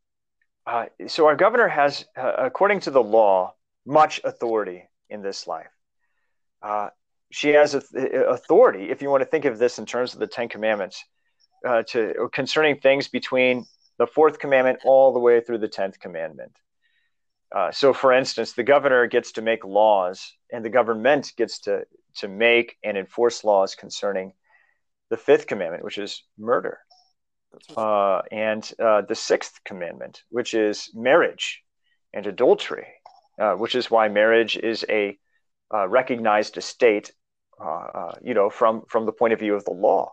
Uh, 0.66 0.86
so, 1.06 1.26
our 1.26 1.36
governor 1.36 1.68
has, 1.68 2.04
uh, 2.16 2.32
according 2.38 2.80
to 2.80 2.90
the 2.90 3.02
law, 3.02 3.54
much 3.84 4.20
authority 4.24 4.82
in 5.08 5.22
this 5.22 5.46
life. 5.46 5.70
Uh, 6.60 6.88
she 7.30 7.50
has 7.50 7.74
authority, 7.74 8.90
if 8.90 9.02
you 9.02 9.10
want 9.10 9.20
to 9.20 9.26
think 9.26 9.44
of 9.44 9.58
this 9.58 9.78
in 9.78 9.86
terms 9.86 10.14
of 10.14 10.20
the 10.20 10.26
Ten 10.26 10.48
Commandments, 10.48 11.04
uh, 11.64 11.82
to 11.84 12.28
concerning 12.32 12.78
things 12.78 13.08
between 13.08 13.64
the 13.98 14.06
fourth 14.06 14.38
commandment 14.38 14.80
all 14.84 15.12
the 15.12 15.18
way 15.18 15.40
through 15.40 15.58
the 15.58 15.68
tenth 15.68 15.98
commandment. 15.98 16.52
Uh, 17.54 17.70
so, 17.70 17.92
for 17.92 18.12
instance, 18.12 18.52
the 18.52 18.64
governor 18.64 19.06
gets 19.06 19.32
to 19.32 19.42
make 19.42 19.64
laws, 19.64 20.34
and 20.52 20.64
the 20.64 20.70
government 20.70 21.32
gets 21.36 21.60
to 21.60 21.84
to 22.16 22.28
make 22.28 22.76
and 22.82 22.96
enforce 22.96 23.44
laws 23.44 23.74
concerning 23.74 24.32
the 25.10 25.16
fifth 25.16 25.46
commandment, 25.46 25.84
which 25.84 25.98
is 25.98 26.24
murder, 26.38 26.78
uh, 27.76 28.22
and 28.32 28.72
uh, 28.82 29.02
the 29.02 29.14
sixth 29.14 29.60
commandment, 29.64 30.22
which 30.30 30.54
is 30.54 30.90
marriage 30.94 31.62
and 32.12 32.26
adultery, 32.26 32.86
uh, 33.40 33.54
which 33.54 33.74
is 33.74 33.90
why 33.90 34.08
marriage 34.08 34.56
is 34.56 34.84
a 34.88 35.16
uh, 35.72 35.86
recognized 35.88 36.56
estate, 36.56 37.12
uh, 37.62 38.12
you 38.22 38.34
know, 38.34 38.50
from 38.50 38.82
from 38.88 39.06
the 39.06 39.12
point 39.12 39.32
of 39.32 39.38
view 39.38 39.54
of 39.54 39.64
the 39.64 39.72
law. 39.72 40.12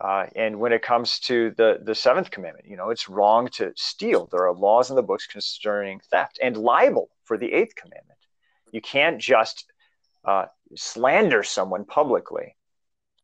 Uh, 0.00 0.26
and 0.36 0.60
when 0.60 0.72
it 0.72 0.82
comes 0.82 1.20
to 1.20 1.52
the, 1.56 1.78
the 1.82 1.94
seventh 1.94 2.30
commandment, 2.30 2.66
you 2.68 2.76
know, 2.76 2.90
it's 2.90 3.08
wrong 3.08 3.48
to 3.48 3.72
steal. 3.76 4.28
There 4.30 4.46
are 4.46 4.54
laws 4.54 4.90
in 4.90 4.96
the 4.96 5.02
books 5.02 5.26
concerning 5.26 6.00
theft 6.10 6.38
and 6.42 6.56
libel 6.56 7.08
for 7.24 7.38
the 7.38 7.52
eighth 7.52 7.74
commandment. 7.74 8.18
You 8.72 8.82
can't 8.82 9.18
just 9.18 9.64
uh, 10.24 10.46
slander 10.74 11.42
someone 11.42 11.84
publicly 11.84 12.56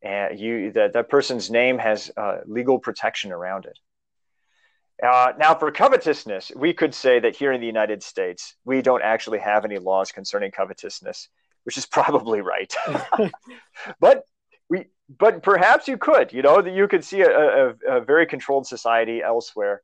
and 0.03 0.39
you 0.39 0.73
that 0.73 0.93
that 0.95 1.09
person's 1.09 1.51
name 1.51 1.79
has 1.79 2.11
uh, 2.17 2.39
legal 2.47 2.79
protection 2.79 3.33
around 3.33 3.67
it. 3.67 3.79
Uh, 5.03 5.33
now, 5.39 5.55
for 5.55 5.71
covetousness, 5.71 6.53
we 6.55 6.73
could 6.73 6.95
say 6.95 7.19
that 7.19 7.35
here 7.35 7.53
in 7.53 7.61
the 7.61 7.67
United 7.67 8.03
States, 8.03 8.55
we 8.65 8.83
don't 8.83 9.03
actually 9.03 9.39
have 9.39 9.65
any 9.65 9.79
laws 9.79 10.13
concerning 10.13 10.51
covetousness, 10.51 11.29
which 11.65 11.77
is 11.77 11.87
probably 11.99 12.41
right. 12.41 12.75
but 14.01 14.25
we, 14.73 14.87
but 15.19 15.43
perhaps 15.43 15.87
you 15.87 15.99
could. 15.99 16.33
You 16.33 16.43
know, 16.43 16.63
that 16.63 16.73
you 16.73 16.89
could 16.89 17.05
see 17.05 17.21
a, 17.21 17.31
a, 17.31 17.75
a, 17.97 18.01
very 18.01 18.27
controlled 18.27 18.67
society 18.67 19.23
elsewhere, 19.23 19.83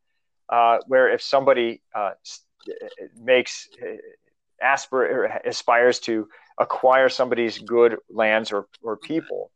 uh, 0.49 0.79
where 0.87 1.11
if 1.11 1.21
somebody 1.21 1.83
uh, 1.95 2.13
makes 3.21 3.69
uh, 3.83 3.97
aspir- 4.65 5.47
aspires 5.47 6.01
to 6.01 6.29
acquire 6.59 7.09
somebody's 7.09 7.59
good 7.59 7.97
lands 8.09 8.51
or, 8.51 8.67
or 8.83 8.97
people 8.97 9.51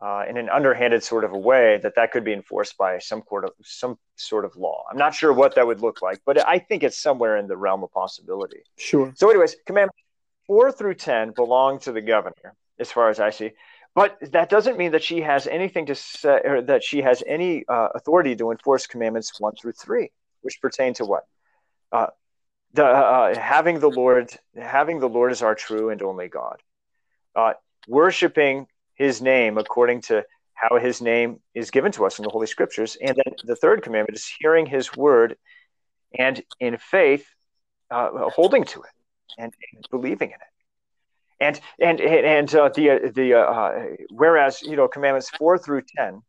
uh, 0.00 0.24
in 0.28 0.36
an 0.36 0.50
underhanded 0.50 1.02
sort 1.02 1.24
of 1.24 1.32
a 1.32 1.38
way 1.38 1.80
that 1.82 1.94
that 1.96 2.12
could 2.12 2.24
be 2.24 2.34
enforced 2.34 2.76
by 2.76 2.98
some 2.98 3.22
sort 3.28 3.44
of 3.46 3.52
some 3.62 3.98
sort 4.16 4.44
of 4.44 4.54
law. 4.56 4.84
I'm 4.90 4.98
not 4.98 5.14
sure 5.14 5.32
what 5.32 5.54
that 5.54 5.66
would 5.66 5.80
look 5.80 6.02
like, 6.02 6.20
but 6.26 6.46
I 6.46 6.58
think 6.58 6.82
it's 6.82 6.98
somewhere 6.98 7.38
in 7.38 7.46
the 7.48 7.56
realm 7.56 7.82
of 7.82 7.90
possibility. 7.92 8.60
Sure. 8.76 9.12
So, 9.16 9.30
anyways, 9.30 9.56
commandment 9.66 9.96
four 10.46 10.70
through 10.70 10.94
ten 10.94 11.32
belong 11.32 11.78
to 11.80 11.92
the 11.92 12.02
governor, 12.02 12.54
as 12.78 12.92
far 12.92 13.08
as 13.08 13.18
I 13.18 13.30
see. 13.30 13.52
But 13.96 14.18
that 14.32 14.50
doesn't 14.50 14.76
mean 14.76 14.92
that 14.92 15.02
she 15.02 15.22
has 15.22 15.46
anything 15.46 15.86
to 15.86 15.94
say, 15.94 16.42
or 16.44 16.60
that 16.60 16.84
she 16.84 17.00
has 17.00 17.22
any 17.26 17.64
uh, 17.66 17.88
authority 17.94 18.36
to 18.36 18.50
enforce 18.50 18.86
commandments 18.86 19.40
one 19.40 19.54
through 19.54 19.72
three, 19.72 20.10
which 20.42 20.60
pertain 20.60 20.92
to 20.94 21.06
what? 21.06 21.24
Uh, 21.90 22.08
the 22.74 22.84
uh, 22.84 23.34
having 23.34 23.80
the 23.80 23.88
Lord, 23.88 24.30
having 24.54 25.00
the 25.00 25.08
Lord 25.08 25.32
as 25.32 25.40
our 25.40 25.54
true 25.54 25.88
and 25.88 26.02
only 26.02 26.28
God, 26.28 26.62
uh, 27.34 27.54
worshiping 27.88 28.66
His 28.96 29.22
name 29.22 29.56
according 29.56 30.02
to 30.02 30.26
how 30.52 30.78
His 30.78 31.00
name 31.00 31.40
is 31.54 31.70
given 31.70 31.90
to 31.92 32.04
us 32.04 32.18
in 32.18 32.24
the 32.24 32.30
Holy 32.30 32.46
Scriptures, 32.46 32.98
and 33.00 33.16
then 33.16 33.34
the 33.44 33.56
third 33.56 33.82
commandment 33.82 34.18
is 34.18 34.30
hearing 34.38 34.66
His 34.66 34.94
word, 34.94 35.38
and 36.18 36.42
in 36.60 36.76
faith, 36.76 37.26
uh, 37.90 38.28
holding 38.28 38.64
to 38.64 38.82
it 38.82 38.90
and, 39.38 39.54
believing 39.90 40.28
in 40.28 40.34
it. 40.34 40.55
And 41.40 41.60
and 41.78 42.00
and 42.00 42.54
uh, 42.54 42.70
the 42.70 43.12
the 43.14 43.34
uh, 43.34 43.72
whereas 44.10 44.62
you 44.62 44.74
know 44.74 44.88
commandments 44.88 45.28
four 45.30 45.58
through 45.58 45.82
ten 45.96 46.22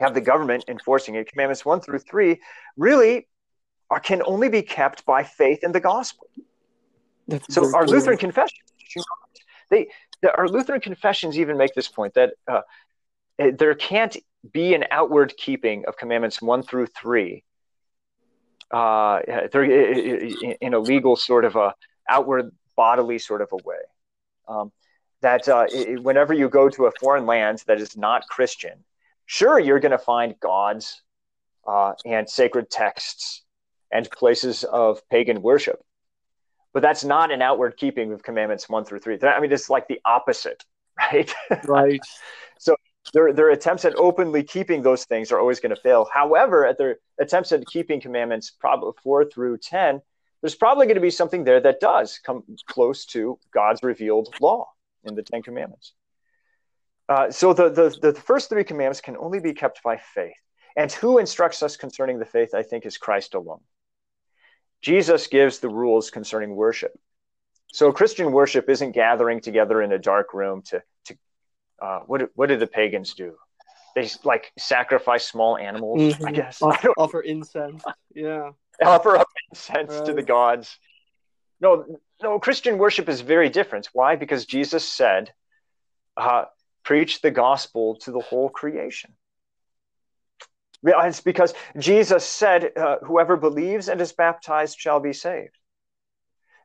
have 0.00 0.14
the 0.14 0.20
government 0.20 0.64
enforcing 0.68 1.14
it. 1.16 1.30
Commandments 1.30 1.64
one 1.64 1.80
through 1.80 1.98
three 1.98 2.40
really 2.76 3.28
are, 3.90 4.00
can 4.00 4.22
only 4.24 4.48
be 4.48 4.62
kept 4.62 5.04
by 5.04 5.24
faith 5.24 5.62
in 5.62 5.72
the 5.72 5.80
gospel. 5.80 6.26
That's 7.26 7.54
so 7.54 7.66
our 7.74 7.84
cool. 7.84 7.94
Lutheran 7.94 8.16
confessions, 8.16 8.70
they 9.70 9.88
the, 10.22 10.34
our 10.36 10.48
Lutheran 10.48 10.80
confessions 10.80 11.38
even 11.38 11.56
make 11.56 11.74
this 11.74 11.88
point 11.88 12.14
that 12.14 12.32
uh, 12.46 12.62
eh, 13.38 13.50
there 13.56 13.74
can't 13.74 14.16
be 14.52 14.74
an 14.74 14.84
outward 14.90 15.34
keeping 15.36 15.84
of 15.86 15.96
commandments 15.96 16.40
one 16.40 16.62
through 16.62 16.86
three. 16.86 17.44
Uh, 18.70 19.20
in 20.60 20.74
a 20.74 20.78
legal 20.78 21.16
sort 21.16 21.46
of 21.46 21.56
a 21.56 21.74
outward 22.06 22.50
bodily 22.76 23.18
sort 23.18 23.40
of 23.40 23.48
a 23.52 23.56
way. 23.56 23.76
Um, 24.48 24.72
that 25.20 25.48
uh, 25.48 25.66
it, 25.70 26.02
whenever 26.02 26.32
you 26.32 26.48
go 26.48 26.68
to 26.68 26.86
a 26.86 26.92
foreign 27.00 27.26
land 27.26 27.62
that 27.66 27.80
is 27.80 27.96
not 27.96 28.26
Christian, 28.28 28.84
sure 29.26 29.58
you're 29.58 29.80
going 29.80 29.92
to 29.92 29.98
find 29.98 30.38
gods 30.40 31.02
uh, 31.66 31.92
and 32.04 32.28
sacred 32.28 32.70
texts 32.70 33.44
and 33.92 34.10
places 34.10 34.64
of 34.64 35.00
pagan 35.10 35.42
worship. 35.42 35.80
But 36.72 36.82
that's 36.82 37.04
not 37.04 37.30
an 37.30 37.42
outward 37.42 37.76
keeping 37.76 38.12
of 38.12 38.22
commandments 38.22 38.68
one 38.68 38.84
through 38.84 39.00
three. 39.00 39.18
I 39.22 39.40
mean, 39.40 39.50
it's 39.50 39.70
like 39.70 39.88
the 39.88 40.00
opposite, 40.04 40.64
right? 40.98 41.32
Right. 41.64 42.00
so 42.58 42.76
their, 43.12 43.32
their 43.32 43.50
attempts 43.50 43.84
at 43.84 43.94
openly 43.96 44.42
keeping 44.42 44.82
those 44.82 45.04
things 45.04 45.32
are 45.32 45.40
always 45.40 45.60
going 45.60 45.74
to 45.74 45.80
fail. 45.80 46.08
However, 46.12 46.66
at 46.66 46.78
their 46.78 46.98
attempts 47.18 47.52
at 47.52 47.66
keeping 47.66 48.00
commandments 48.00 48.50
probably 48.50 48.92
four 49.02 49.24
through 49.24 49.58
10, 49.58 50.00
there's 50.40 50.54
probably 50.54 50.86
going 50.86 50.96
to 50.96 51.00
be 51.00 51.10
something 51.10 51.44
there 51.44 51.60
that 51.60 51.80
does 51.80 52.20
come 52.24 52.44
close 52.66 53.06
to 53.06 53.38
God's 53.52 53.82
revealed 53.82 54.34
law 54.40 54.68
in 55.04 55.14
the 55.14 55.22
Ten 55.22 55.42
Commandments. 55.42 55.92
Uh, 57.08 57.30
so 57.30 57.52
the, 57.52 57.70
the, 57.70 58.12
the 58.12 58.20
first 58.20 58.48
three 58.48 58.64
commandments 58.64 59.00
can 59.00 59.16
only 59.16 59.40
be 59.40 59.54
kept 59.54 59.82
by 59.82 59.96
faith. 59.96 60.36
And 60.76 60.92
who 60.92 61.18
instructs 61.18 61.62
us 61.62 61.76
concerning 61.76 62.18
the 62.18 62.24
faith, 62.24 62.54
I 62.54 62.62
think, 62.62 62.86
is 62.86 62.98
Christ 62.98 63.34
alone. 63.34 63.60
Jesus 64.80 65.26
gives 65.26 65.58
the 65.58 65.68
rules 65.68 66.10
concerning 66.10 66.54
worship. 66.54 66.92
So 67.72 67.90
Christian 67.92 68.30
worship 68.30 68.68
isn't 68.68 68.92
gathering 68.92 69.40
together 69.40 69.82
in 69.82 69.92
a 69.92 69.98
dark 69.98 70.32
room 70.34 70.62
to, 70.66 70.82
to 71.06 71.16
uh, 71.82 72.00
what, 72.06 72.30
what 72.34 72.46
did 72.48 72.60
the 72.60 72.66
pagans 72.66 73.14
do? 73.14 73.34
They 73.94 74.08
like 74.22 74.52
sacrifice 74.58 75.26
small 75.26 75.56
animals, 75.56 76.00
mm-hmm. 76.00 76.26
I 76.28 76.32
guess. 76.32 76.62
Offer, 76.62 76.90
I 76.90 76.92
offer 76.96 77.20
incense. 77.22 77.82
Yeah. 78.14 78.50
Offer 78.84 79.16
up 79.16 79.28
incense 79.50 79.92
right. 79.92 80.04
to 80.06 80.12
the 80.12 80.22
gods. 80.22 80.78
No, 81.60 81.84
no, 82.22 82.38
Christian 82.38 82.78
worship 82.78 83.08
is 83.08 83.20
very 83.20 83.48
different. 83.48 83.88
Why? 83.92 84.16
Because 84.16 84.46
Jesus 84.46 84.88
said, 84.88 85.32
uh, 86.16 86.44
preach 86.84 87.20
the 87.20 87.30
gospel 87.30 87.96
to 87.96 88.12
the 88.12 88.20
whole 88.20 88.48
creation. 88.48 89.12
It's 90.84 91.20
because 91.20 91.54
Jesus 91.76 92.24
said, 92.24 92.70
uh, 92.76 92.98
whoever 93.04 93.36
believes 93.36 93.88
and 93.88 94.00
is 94.00 94.12
baptized 94.12 94.78
shall 94.78 95.00
be 95.00 95.12
saved. 95.12 95.56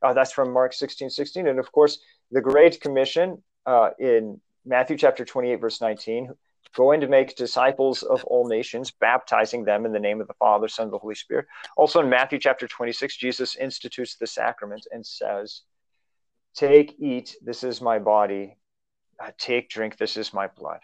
Uh, 0.03 0.13
that's 0.13 0.31
from 0.31 0.53
Mark 0.53 0.73
16, 0.73 1.09
16. 1.09 1.47
And 1.47 1.59
of 1.59 1.71
course, 1.71 1.99
the 2.29 2.41
Great 2.41 2.79
Commission 2.79 3.41
uh, 3.65 3.91
in 3.97 4.39
Matthew 4.65 4.97
chapter 4.97 5.25
28, 5.25 5.55
verse 5.55 5.81
19 5.81 6.29
going 6.75 7.01
to 7.01 7.07
make 7.07 7.35
disciples 7.35 8.03
of 8.03 8.23
all 8.25 8.47
nations, 8.47 8.91
baptizing 8.91 9.63
them 9.63 9.85
in 9.85 9.91
the 9.91 9.99
name 9.99 10.21
of 10.21 10.27
the 10.27 10.33
Father, 10.35 10.67
Son, 10.67 10.85
and 10.85 10.93
the 10.93 10.97
Holy 10.97 11.15
Spirit. 11.15 11.45
Also 11.77 11.99
in 11.99 12.09
Matthew 12.09 12.39
chapter 12.39 12.67
26, 12.67 13.17
Jesus 13.17 13.55
institutes 13.55 14.15
the 14.15 14.27
sacrament 14.27 14.87
and 14.91 15.05
says, 15.05 15.61
Take, 16.55 16.95
eat, 16.99 17.35
this 17.41 17.63
is 17.63 17.81
my 17.81 17.99
body. 17.99 18.57
Uh, 19.19 19.31
take, 19.37 19.69
drink, 19.69 19.97
this 19.97 20.17
is 20.17 20.33
my 20.33 20.47
blood. 20.47 20.79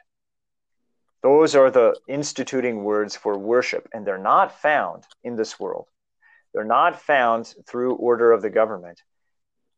Those 1.22 1.56
are 1.56 1.70
the 1.70 1.96
instituting 2.08 2.84
words 2.84 3.16
for 3.16 3.38
worship, 3.38 3.90
and 3.94 4.06
they're 4.06 4.18
not 4.18 4.62
found 4.62 5.04
in 5.24 5.36
this 5.36 5.60
world. 5.60 5.88
They're 6.54 6.64
not 6.64 7.02
found 7.02 7.54
through 7.68 7.96
order 7.96 8.32
of 8.32 8.42
the 8.42 8.50
government. 8.50 9.02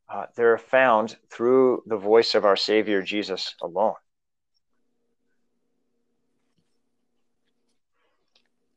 Uh, 0.08 0.26
they're 0.36 0.58
found 0.58 1.18
through 1.30 1.84
the 1.88 1.98
voice 1.98 2.36
of 2.36 2.46
our 2.46 2.56
Savior 2.56 3.02
Jesus 3.02 3.56
alone. 3.62 3.96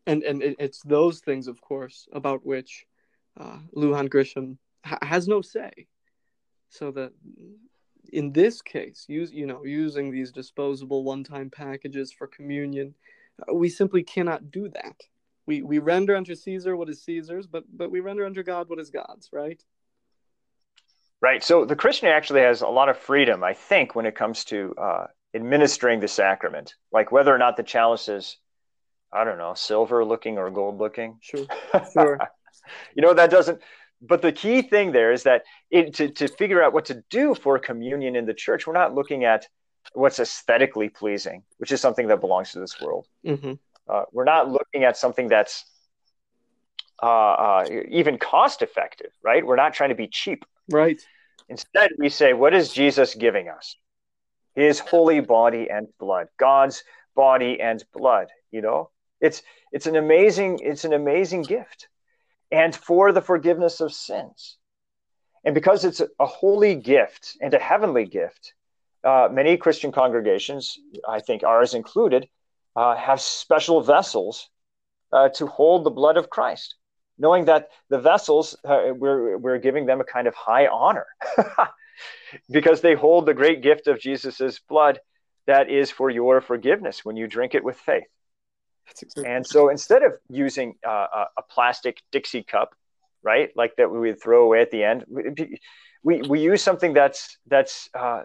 And 0.07 0.23
and 0.23 0.43
it's 0.43 0.83
those 0.83 1.21
things, 1.21 1.49
of 1.49 1.61
course, 1.61 2.07
about 2.13 2.45
which 2.45 2.85
uh, 3.39 3.59
Lujan 3.75 4.09
Grisham 4.09 4.59
ha- 4.85 4.99
has 5.03 5.27
no 5.27 5.41
say. 5.41 5.87
So 6.69 6.91
that 6.93 7.13
in 8.13 8.33
this 8.33 8.61
case, 8.63 9.07
use 9.09 9.33
you 9.33 9.47
know 9.47 9.65
using 9.65 10.11
these 10.11 10.33
disposable 10.33 11.05
one-time 11.05 11.51
packages 11.51 12.13
for 12.13 12.27
communion, 12.27 12.95
uh, 13.41 13.55
we 13.55 13.69
simply 13.69 14.03
cannot 14.03 14.51
do 14.51 14.69
that. 14.69 14.97
We 15.47 15.63
we 15.63 15.79
render 15.79 16.17
unto 16.17 16.35
Caesar 16.35 16.77
what 16.77 16.91
is 16.91 17.03
Caesar's, 17.03 17.47
but 17.47 17.65
but 17.75 17.91
we 17.91 18.01
render 18.01 18.27
unto 18.27 18.43
God 18.43 18.69
what 18.69 18.79
is 18.81 18.91
God's, 18.91 19.31
right? 19.33 19.63
Right. 21.21 21.43
So 21.43 21.65
the 21.65 21.77
Christian 21.77 22.11
actually 22.11 22.43
has 22.43 22.61
a 22.61 22.69
lot 22.69 22.91
of 22.91 22.99
freedom, 22.99 23.43
I 23.43 23.55
think, 23.55 23.95
when 23.95 24.05
it 24.05 24.15
comes 24.15 24.45
to 24.47 24.75
uh, 24.77 25.07
administering 25.35 26.01
the 26.01 26.09
sacrament, 26.09 26.75
like 26.93 27.13
whether 27.13 27.35
or 27.35 27.39
not 27.39 27.57
the 27.57 27.63
chalice 27.63 28.11
is, 28.11 28.37
I 29.15 29.25
don't 29.25 29.39
know, 29.39 29.55
silver 29.55 30.05
looking 30.05 30.39
or 30.39 30.51
gold 30.51 30.79
looking. 30.79 31.19
Sure. 31.23 31.47
Sure. 31.93 32.19
you 32.95 33.03
know 33.03 33.15
that 33.15 33.31
doesn't 33.31 33.61
but 34.07 34.23
the 34.23 34.33
key 34.33 34.63
thing 34.63 34.93
there 34.93 35.13
is 35.13 35.23
that 35.23 35.43
it, 35.71 35.95
to, 35.95 36.09
to 36.11 36.29
figure 36.29 36.63
out 36.63 36.73
what 36.73 36.87
to 36.87 37.03
do 37.11 37.35
for 37.35 37.59
communion 37.59 38.17
in 38.17 38.27
the 38.27 38.35
church, 38.35 38.67
we're 38.67 38.75
not 38.75 38.95
looking 38.95 39.25
at 39.25 39.47
what's 39.93 40.19
aesthetically 40.19 40.89
pleasing, 40.89 41.43
which 41.59 41.73
is 41.73 41.81
something 41.81 42.09
that 42.09 42.21
belongs 42.21 42.53
to 42.53 42.61
this 42.61 42.81
world. 42.81 43.07
Mm-hmm. 43.27 43.53
Uh, 43.89 44.03
we're 44.13 44.25
not 44.25 44.51
looking 44.51 44.85
at 44.85 44.97
something 44.97 45.29
that's 45.29 45.65
uh, 47.03 47.07
uh, 47.07 47.65
even 47.89 48.19
cost 48.19 48.63
effective, 48.63 49.11
right? 49.23 49.45
We're 49.45 49.57
not 49.57 49.75
trying 49.75 49.91
to 49.91 49.95
be 49.95 50.09
cheap. 50.09 50.45
Right. 50.71 51.01
Instead, 51.49 51.91
we 51.99 52.09
say, 52.09 52.33
what 52.33 52.55
is 52.55 52.73
Jesus 52.73 53.15
giving 53.15 53.49
us? 53.49 53.77
His 54.55 54.79
holy 54.79 55.21
body 55.21 55.69
and 55.71 55.89
blood, 55.99 56.29
God's 56.39 56.85
body 57.15 57.61
and 57.61 57.85
blood. 57.93 58.29
You 58.51 58.63
know, 58.63 58.91
it's 59.25 59.43
it's 59.73 59.87
an 59.87 59.97
amazing 59.97 60.61
it's 60.63 60.85
an 60.85 60.93
amazing 60.93 61.43
gift 61.43 61.89
and 62.51 62.75
for 62.75 63.13
the 63.13 63.21
forgiveness 63.21 63.81
of 63.81 63.93
sins. 63.93 64.59
And 65.45 65.55
because 65.55 65.85
it's 65.85 66.01
a 66.01 66.27
holy 66.27 66.75
gift 66.75 67.37
and 67.41 67.53
a 67.53 67.59
heavenly 67.59 68.07
gift, 68.07 68.55
uh, 69.03 69.29
many 69.31 69.57
Christian 69.57 69.93
congregations, 69.93 70.79
I 71.07 71.21
think 71.21 71.43
ours 71.43 71.75
included, 71.75 72.29
uh, 72.77 72.97
have 72.97 73.21
special 73.21 73.83
vessels 73.83 74.49
uh, 75.13 75.29
to 75.31 75.47
hold 75.47 75.85
the 75.85 75.91
blood 75.91 76.17
of 76.17 76.31
Christ, 76.31 76.77
knowing 77.19 77.45
that 77.47 77.69
the 77.91 77.99
vessels, 77.99 78.57
uh, 78.65 78.93
we're, 78.95 79.37
we're 79.37 79.59
giving 79.59 79.85
them 79.87 80.01
a 80.01 80.05
kind 80.05 80.27
of 80.27 80.35
high 80.35 80.67
honor 80.67 81.07
because 82.51 82.81
they 82.81 82.95
hold 82.95 83.27
the 83.27 83.35
great 83.35 83.63
gift 83.63 83.87
of 83.87 84.01
Jesus' 84.01 84.61
blood 84.69 85.01
that 85.47 85.69
is 85.69 85.91
for 85.91 86.09
your 86.09 86.41
forgiveness 86.41 87.05
when 87.05 87.17
you 87.17 87.27
drink 87.27 87.55
it 87.55 87.65
with 87.65 87.77
faith. 87.77 88.09
Exactly. 88.91 89.27
And 89.27 89.47
so 89.47 89.69
instead 89.69 90.03
of 90.03 90.15
using 90.29 90.77
uh, 90.87 91.27
a, 91.37 91.43
plastic 91.43 92.03
Dixie 92.13 92.43
cup, 92.43 92.75
right, 93.23 93.51
like 93.57 93.77
that 93.77 93.91
we 93.91 93.99
would 93.99 94.23
throw 94.23 94.45
away 94.45 94.61
at 94.61 94.71
the 94.71 94.85
end, 94.85 95.05
we, 96.03 96.23
we 96.23 96.41
use 96.41 96.63
something 96.63 96.93
that's 96.93 97.39
that's 97.47 97.89
uh, 97.95 98.23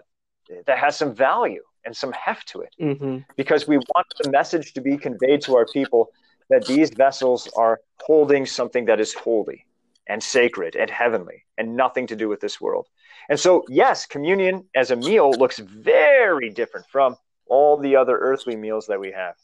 that 0.66 0.78
has 0.78 0.96
some 0.96 1.14
value 1.14 1.62
and 1.84 1.96
some 1.96 2.12
heft 2.12 2.48
to 2.48 2.60
it, 2.60 2.74
mm-hmm. 2.80 3.18
because 3.36 3.66
we 3.66 3.78
want 3.78 4.06
the 4.22 4.30
message 4.30 4.74
to 4.74 4.80
be 4.80 4.96
conveyed 4.96 5.40
to 5.42 5.56
our 5.56 5.66
people 5.66 6.10
that 6.50 6.66
these 6.66 6.90
vessels 6.90 7.48
are 7.56 7.80
holding 8.00 8.44
something 8.44 8.84
that 8.84 9.00
is 9.00 9.14
holy 9.14 9.64
and 10.08 10.22
sacred 10.22 10.76
and 10.76 10.90
heavenly 10.90 11.44
and 11.56 11.76
nothing 11.76 12.06
to 12.08 12.16
do 12.16 12.28
with 12.28 12.40
this 12.40 12.60
world. 12.60 12.88
And 13.28 13.38
so, 13.38 13.64
yes, 13.68 14.06
communion 14.06 14.64
as 14.74 14.90
a 14.90 14.96
meal 14.96 15.30
looks 15.30 15.58
very 15.58 16.50
different 16.50 16.86
from 16.90 17.16
all 17.46 17.76
the 17.76 17.96
other 17.96 18.18
earthly 18.18 18.56
meals 18.56 18.86
that 18.88 18.98
we 18.98 19.12
have. 19.12 19.36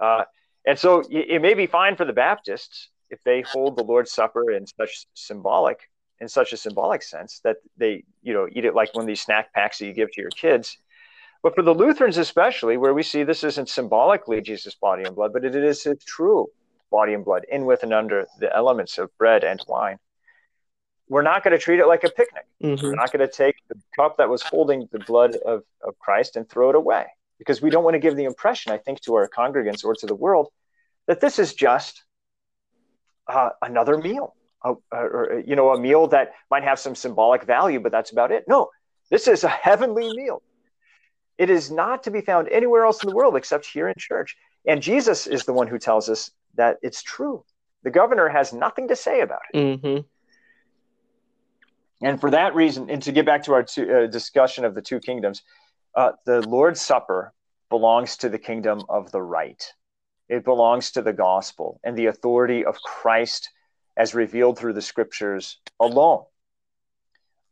Uh, 0.00 0.24
and 0.66 0.78
so 0.78 1.02
it 1.10 1.40
may 1.42 1.54
be 1.54 1.66
fine 1.66 1.96
for 1.96 2.04
the 2.04 2.12
Baptists 2.12 2.88
if 3.10 3.22
they 3.24 3.42
hold 3.42 3.76
the 3.76 3.82
Lord's 3.82 4.12
Supper 4.12 4.50
in 4.50 4.66
such 4.66 5.06
symbolic, 5.14 5.90
in 6.20 6.28
such 6.28 6.52
a 6.52 6.56
symbolic 6.56 7.02
sense 7.02 7.40
that 7.44 7.56
they, 7.76 8.04
you 8.22 8.32
know, 8.32 8.48
eat 8.50 8.64
it 8.64 8.74
like 8.74 8.94
one 8.94 9.02
of 9.02 9.06
these 9.06 9.20
snack 9.20 9.52
packs 9.52 9.78
that 9.78 9.86
you 9.86 9.92
give 9.92 10.12
to 10.12 10.20
your 10.20 10.30
kids. 10.30 10.76
But 11.42 11.54
for 11.54 11.62
the 11.62 11.74
Lutherans, 11.74 12.18
especially, 12.18 12.76
where 12.76 12.92
we 12.92 13.02
see 13.02 13.22
this 13.22 13.44
isn't 13.44 13.68
symbolically 13.68 14.40
Jesus' 14.42 14.74
body 14.74 15.04
and 15.04 15.16
blood, 15.16 15.32
but 15.32 15.44
it 15.44 15.56
is 15.56 15.82
his 15.82 16.04
true 16.04 16.48
body 16.90 17.14
and 17.14 17.24
blood 17.24 17.46
in 17.50 17.64
with 17.64 17.82
and 17.82 17.94
under 17.94 18.26
the 18.38 18.54
elements 18.54 18.98
of 18.98 19.16
bread 19.16 19.44
and 19.44 19.60
wine. 19.66 19.96
We're 21.08 21.22
not 21.22 21.42
going 21.42 21.52
to 21.52 21.58
treat 21.58 21.80
it 21.80 21.86
like 21.86 22.04
a 22.04 22.10
picnic. 22.10 22.44
Mm-hmm. 22.62 22.86
We're 22.86 22.94
not 22.94 23.10
going 23.10 23.26
to 23.26 23.32
take 23.32 23.56
the 23.68 23.76
cup 23.96 24.18
that 24.18 24.28
was 24.28 24.42
holding 24.42 24.88
the 24.92 24.98
blood 25.00 25.34
of, 25.36 25.62
of 25.82 25.98
Christ 25.98 26.36
and 26.36 26.48
throw 26.48 26.68
it 26.68 26.76
away 26.76 27.06
because 27.40 27.62
we 27.62 27.70
don't 27.70 27.82
want 27.84 27.94
to 27.94 27.98
give 27.98 28.16
the 28.16 28.24
impression, 28.24 28.70
I 28.70 28.76
think, 28.76 29.00
to 29.00 29.14
our 29.14 29.26
congregants 29.26 29.82
or 29.82 29.94
to 29.94 30.06
the 30.06 30.14
world 30.14 30.48
that 31.06 31.20
this 31.20 31.38
is 31.38 31.54
just 31.54 32.04
uh, 33.26 33.48
another 33.62 33.96
meal, 33.96 34.34
uh, 34.62 34.74
or 34.92 35.42
you 35.46 35.56
know, 35.56 35.70
a 35.70 35.80
meal 35.80 36.06
that 36.08 36.32
might 36.50 36.64
have 36.64 36.78
some 36.78 36.94
symbolic 36.94 37.44
value, 37.44 37.80
but 37.80 37.92
that's 37.92 38.12
about 38.12 38.30
it. 38.30 38.44
No, 38.46 38.68
this 39.10 39.26
is 39.26 39.42
a 39.42 39.48
heavenly 39.48 40.14
meal. 40.14 40.42
It 41.38 41.48
is 41.48 41.70
not 41.70 42.02
to 42.02 42.10
be 42.10 42.20
found 42.20 42.50
anywhere 42.50 42.84
else 42.84 43.02
in 43.02 43.08
the 43.08 43.16
world 43.16 43.34
except 43.36 43.64
here 43.64 43.88
in 43.88 43.94
church. 43.96 44.36
And 44.66 44.82
Jesus 44.82 45.26
is 45.26 45.44
the 45.44 45.54
one 45.54 45.66
who 45.66 45.78
tells 45.78 46.10
us 46.10 46.30
that 46.56 46.76
it's 46.82 47.02
true. 47.02 47.42
The 47.84 47.90
governor 47.90 48.28
has 48.28 48.52
nothing 48.52 48.88
to 48.88 48.96
say 48.96 49.22
about 49.22 49.40
it. 49.50 49.56
Mm-hmm. 49.56 50.00
And 52.06 52.20
for 52.20 52.30
that 52.30 52.54
reason, 52.54 52.90
and 52.90 53.02
to 53.02 53.12
get 53.12 53.24
back 53.24 53.44
to 53.44 53.54
our 53.54 53.62
two, 53.62 53.90
uh, 53.90 54.06
discussion 54.06 54.66
of 54.66 54.74
the 54.74 54.82
two 54.82 55.00
kingdoms, 55.00 55.42
uh, 55.94 56.12
the 56.24 56.46
Lord's 56.46 56.80
Supper 56.80 57.32
belongs 57.68 58.16
to 58.18 58.28
the 58.28 58.38
kingdom 58.38 58.82
of 58.88 59.10
the 59.12 59.22
right. 59.22 59.62
It 60.28 60.44
belongs 60.44 60.92
to 60.92 61.02
the 61.02 61.12
gospel 61.12 61.80
and 61.82 61.96
the 61.96 62.06
authority 62.06 62.64
of 62.64 62.80
Christ 62.82 63.50
as 63.96 64.14
revealed 64.14 64.58
through 64.58 64.74
the 64.74 64.82
scriptures 64.82 65.58
alone. 65.78 66.24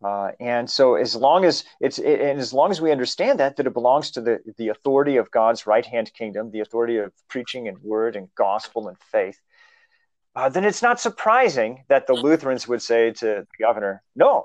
Uh, 0.03 0.31
and 0.39 0.71
so, 0.71 0.95
as 0.95 1.17
long 1.17 1.45
as 1.45 1.65
it's 1.81 1.99
it, 1.99 2.21
and 2.21 2.39
as 2.39 2.53
long 2.53 2.71
as 2.71 2.81
we 2.81 2.93
understand 2.93 3.41
that 3.41 3.57
that 3.57 3.67
it 3.67 3.75
belongs 3.75 4.13
to 4.13 4.21
the 4.21 4.39
the 4.57 4.69
authority 4.69 5.17
of 5.17 5.29
God's 5.33 5.67
right 5.67 5.85
hand 5.85 6.13
kingdom, 6.15 6.53
the 6.53 6.61
authority 6.61 6.99
of 6.99 7.13
preaching 7.29 7.67
and 7.67 7.79
word 7.79 8.15
and 8.15 8.33
gospel 8.37 8.87
and 8.87 8.97
faith, 9.11 9.41
uh, 10.37 10.49
then 10.49 10.65
it's 10.65 10.83
not 10.83 11.01
surprising 11.01 11.85
that 11.89 12.07
the 12.07 12.15
Lutherans 12.15 12.69
would 12.69 12.81
say 12.81 13.11
to 13.11 13.27
the 13.27 13.47
governor, 13.59 14.05
"No, 14.15 14.45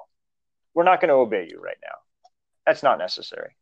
we're 0.73 0.83
not 0.83 0.99
going 0.99 1.09
to 1.09 1.15
obey 1.15 1.47
you 1.47 1.61
right 1.61 1.77
now. 1.83 1.97
That's 2.65 2.81
not 2.81 2.97
necessary." 2.97 3.55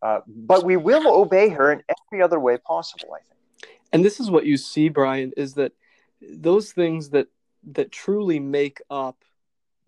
Uh, 0.00 0.20
but 0.26 0.64
we 0.64 0.76
will 0.76 1.08
obey 1.08 1.48
her 1.48 1.72
in 1.72 1.82
every 1.88 2.22
other 2.22 2.38
way 2.38 2.56
possible, 2.58 3.08
I 3.14 3.18
think. 3.18 3.78
And 3.92 4.04
this 4.04 4.20
is 4.20 4.30
what 4.30 4.46
you 4.46 4.56
see, 4.56 4.88
Brian, 4.88 5.32
is 5.36 5.54
that 5.54 5.72
those 6.20 6.72
things 6.72 7.10
that 7.10 7.28
that 7.72 7.90
truly 7.90 8.38
make 8.38 8.80
up 8.90 9.24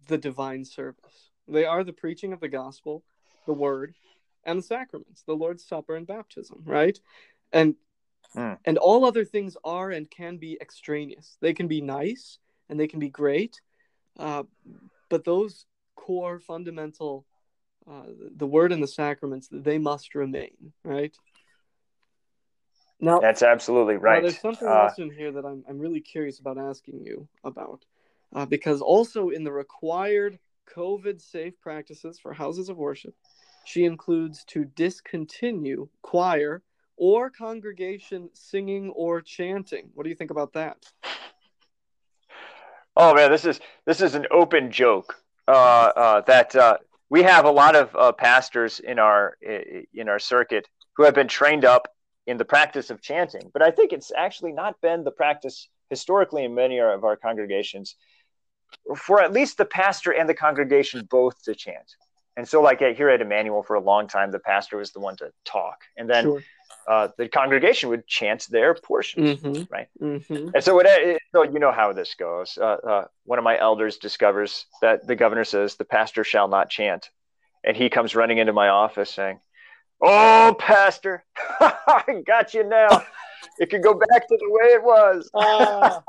the 0.09 0.19
divine 0.19 0.64
service. 0.64 1.31
They 1.46 1.64
are 1.64 1.85
the 1.85 1.92
preaching 1.92 2.33
of 2.33 2.40
the 2.40 2.49
gospel, 2.49 3.05
the 3.46 3.53
word, 3.53 3.94
and 4.44 4.59
the 4.59 4.62
sacraments, 4.62 5.23
the 5.23 5.35
Lord's 5.35 5.64
Supper 5.64 5.96
and 5.96 6.07
baptism, 6.07 6.62
right? 6.64 6.99
And 7.53 7.77
mm. 8.35 8.59
and 8.64 8.79
all 8.79 9.05
other 9.05 9.25
things 9.25 9.57
are 9.64 9.90
and 9.90 10.11
can 10.11 10.37
be 10.37 10.59
extraneous. 10.61 11.37
They 11.40 11.55
can 11.55 11.68
be 11.68 11.81
nice 11.81 12.38
and 12.68 12.79
they 12.79 12.87
can 12.87 13.01
be 13.01 13.09
great, 13.09 13.61
uh, 14.18 14.44
but 15.09 15.25
those 15.25 15.66
core 15.96 16.38
fundamental 16.38 17.27
uh, 17.88 18.03
the 18.37 18.47
word 18.47 18.73
and 18.73 18.83
the 18.83 18.88
sacraments 18.88 19.49
that 19.49 19.64
they 19.64 19.79
must 19.79 20.14
remain 20.14 20.73
right? 20.85 21.14
Now 23.01 23.21
that's 23.21 23.43
absolutely 23.43 23.97
right. 23.97 24.23
there's 24.23 24.40
something 24.40 24.69
uh, 24.69 24.85
else 24.85 24.99
in 24.99 25.11
here 25.11 25.33
that 25.33 25.45
I'm, 25.45 25.64
I'm 25.69 25.79
really 25.79 26.01
curious 26.01 26.38
about 26.38 26.59
asking 26.59 27.05
you 27.05 27.29
about 27.45 27.85
uh, 28.35 28.47
because 28.47 28.81
also 28.81 29.31
in 29.31 29.45
the 29.45 29.53
required 29.53 30.38
covid 30.73 31.21
safe 31.21 31.59
practices 31.61 32.19
for 32.21 32.33
houses 32.33 32.69
of 32.69 32.77
worship 32.77 33.14
she 33.64 33.85
includes 33.85 34.45
to 34.45 34.64
discontinue 34.64 35.88
choir 36.03 36.62
or 36.97 37.31
congregation 37.31 38.29
singing 38.35 38.90
or 38.90 39.23
chanting. 39.23 39.88
What 39.95 40.05
do 40.05 40.11
you 40.11 40.16
think 40.16 40.31
about 40.31 40.53
that? 40.53 40.77
Oh 42.97 43.14
man 43.14 43.31
this 43.31 43.45
is 43.45 43.61
this 43.87 44.01
is 44.01 44.14
an 44.14 44.27
open 44.31 44.71
joke 44.71 45.16
uh, 45.49 45.93
uh, 45.97 46.21
that 46.23 46.55
uh, 46.55 46.79
we 47.11 47.23
have 47.23 47.44
a 47.44 47.51
lot 47.51 47.77
of 47.77 47.94
uh, 47.94 48.12
pastors 48.12 48.81
in 48.81 48.99
our 48.99 49.37
in 49.92 50.09
our 50.09 50.18
circuit 50.18 50.66
who 50.96 51.03
have 51.05 51.14
been 51.14 51.29
trained 51.29 51.64
up 51.64 51.88
in 52.27 52.38
the 52.38 52.44
practice 52.44 52.90
of 52.90 53.03
chanting, 53.03 53.51
but 53.53 53.62
I 53.62 53.70
think 53.70 53.92
it's 53.92 54.12
actually 54.16 54.53
not 54.53 54.81
been 54.81 55.05
the 55.05 55.11
practice 55.11 55.68
historically 55.90 56.44
in 56.44 56.55
many 56.55 56.79
of 56.79 57.05
our 57.05 57.16
congregations 57.16 57.96
for 58.96 59.20
at 59.20 59.33
least 59.33 59.59
the 59.59 59.64
pastor 59.64 60.12
and 60.12 60.29
the 60.29 60.35
congregation 60.35 61.07
both 61.11 61.42
to 61.42 61.55
chant. 61.55 61.96
And 62.37 62.49
so, 62.49 62.62
like 62.62 62.81
here 62.81 63.11
at 63.11 63.20
Emmanuel, 63.20 63.62
for 63.62 63.75
a 63.75 63.81
long 63.81 64.07
time, 64.07 64.31
the 64.31 64.38
pastor 64.38 64.77
was 64.77 64.92
the 64.92 65.01
one 65.01 65.16
to 65.16 65.33
talk, 65.44 65.79
and 65.96 66.09
then 66.09 66.25
sure. 66.25 66.42
Uh, 66.87 67.09
the 67.16 67.28
congregation 67.28 67.88
would 67.88 68.06
chant 68.06 68.46
their 68.50 68.74
portions, 68.74 69.40
mm-hmm. 69.40 69.72
right? 69.72 69.88
Mm-hmm. 70.00 70.50
And 70.54 70.64
so, 70.64 70.80
it, 70.80 71.22
so 71.33 71.44
you 71.44 71.59
know 71.59 71.72
how 71.72 71.92
this 71.92 72.14
goes. 72.14 72.59
Uh, 72.61 72.64
uh, 72.64 73.04
one 73.24 73.38
of 73.38 73.44
my 73.44 73.59
elders 73.59 73.98
discovers 73.98 74.66
that 74.80 75.06
the 75.06 75.16
governor 75.16 75.44
says 75.44 75.76
the 75.76 75.85
pastor 75.85 76.24
shall 76.24 76.48
not 76.48 76.70
chant, 76.70 77.11
and 77.64 77.76
he 77.76 77.90
comes 77.90 78.14
running 78.14 78.38
into 78.38 78.52
my 78.52 78.68
office 78.68 79.11
saying, 79.11 79.40
"Oh, 80.00 80.56
pastor, 80.59 81.24
I 81.61 82.22
got 82.26 82.54
you 82.54 82.64
now. 82.64 83.04
it 83.59 83.70
can 83.70 83.83
go 83.83 83.94
back 83.94 84.26
to 84.28 84.37
the 84.37 84.50
way 84.50 84.72
it 84.72 84.83
was." 84.83 85.30
uh, 85.35 86.00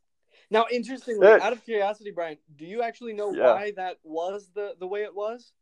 now, 0.50 0.66
interestingly, 0.70 1.26
out 1.26 1.52
of 1.52 1.64
curiosity, 1.64 2.10
Brian, 2.10 2.36
do 2.56 2.66
you 2.66 2.82
actually 2.82 3.14
know 3.14 3.32
yeah. 3.32 3.54
why 3.54 3.72
that 3.76 3.96
was 4.02 4.50
the 4.54 4.74
the 4.78 4.86
way 4.86 5.02
it 5.02 5.14
was? 5.14 5.52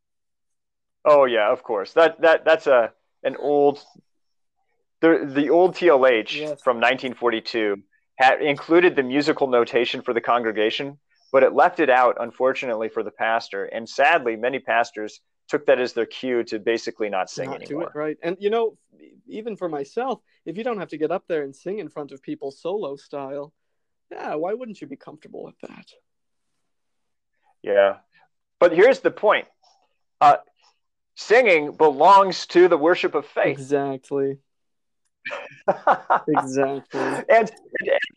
Oh 1.04 1.26
yeah, 1.26 1.52
of 1.52 1.62
course. 1.62 1.92
That 1.92 2.20
that 2.22 2.44
that's 2.44 2.66
a 2.66 2.92
an 3.22 3.36
old 3.36 3.82
the 5.04 5.26
the 5.26 5.50
old 5.50 5.74
TLH 5.74 6.34
yes. 6.34 6.62
from 6.62 6.76
1942 6.76 7.82
had 8.16 8.40
included 8.40 8.96
the 8.96 9.02
musical 9.02 9.48
notation 9.48 10.00
for 10.00 10.14
the 10.14 10.20
congregation, 10.20 10.98
but 11.32 11.42
it 11.42 11.52
left 11.52 11.80
it 11.80 11.90
out 11.90 12.16
unfortunately 12.20 12.88
for 12.88 13.02
the 13.02 13.10
pastor. 13.10 13.64
And 13.64 13.88
sadly, 13.88 14.36
many 14.36 14.60
pastors 14.60 15.20
took 15.48 15.66
that 15.66 15.78
as 15.78 15.92
their 15.92 16.06
cue 16.06 16.42
to 16.44 16.58
basically 16.58 17.08
not 17.10 17.28
sing 17.28 17.50
not 17.50 17.62
anymore. 17.62 17.90
It, 17.94 17.98
right. 17.98 18.16
And 18.22 18.36
you 18.40 18.50
know, 18.50 18.78
even 19.26 19.56
for 19.56 19.68
myself, 19.68 20.20
if 20.46 20.56
you 20.56 20.64
don't 20.64 20.78
have 20.78 20.88
to 20.88 20.98
get 20.98 21.10
up 21.10 21.24
there 21.28 21.42
and 21.42 21.54
sing 21.54 21.80
in 21.80 21.88
front 21.88 22.12
of 22.12 22.22
people 22.22 22.50
solo 22.50 22.96
style, 22.96 23.52
yeah, 24.10 24.34
why 24.36 24.54
wouldn't 24.54 24.80
you 24.80 24.86
be 24.86 24.96
comfortable 24.96 25.44
with 25.44 25.58
that? 25.62 25.86
Yeah. 27.62 27.96
But 28.60 28.72
here's 28.72 29.00
the 29.00 29.10
point. 29.10 29.46
Uh, 30.20 30.36
singing 31.16 31.72
belongs 31.72 32.46
to 32.46 32.68
the 32.68 32.78
worship 32.78 33.14
of 33.14 33.26
faith. 33.26 33.58
Exactly. 33.58 34.38
exactly. 36.28 37.00
And, 37.00 37.26
and, 37.28 37.50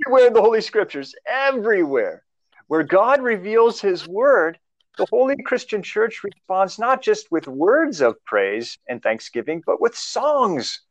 everywhere 0.05 0.27
in 0.27 0.33
the 0.33 0.41
Holy 0.41 0.61
Scriptures, 0.61 1.15
everywhere 1.25 2.23
where 2.67 2.83
God 2.83 3.21
reveals 3.21 3.79
His 3.79 4.07
Word, 4.07 4.59
the 4.97 5.07
Holy 5.09 5.35
Christian 5.43 5.83
Church 5.83 6.21
responds 6.23 6.79
not 6.79 7.01
just 7.01 7.31
with 7.31 7.47
words 7.47 8.01
of 8.01 8.23
praise 8.25 8.77
and 8.87 9.01
thanksgiving, 9.01 9.61
but 9.65 9.79
with 9.79 9.95
songs 9.95 10.81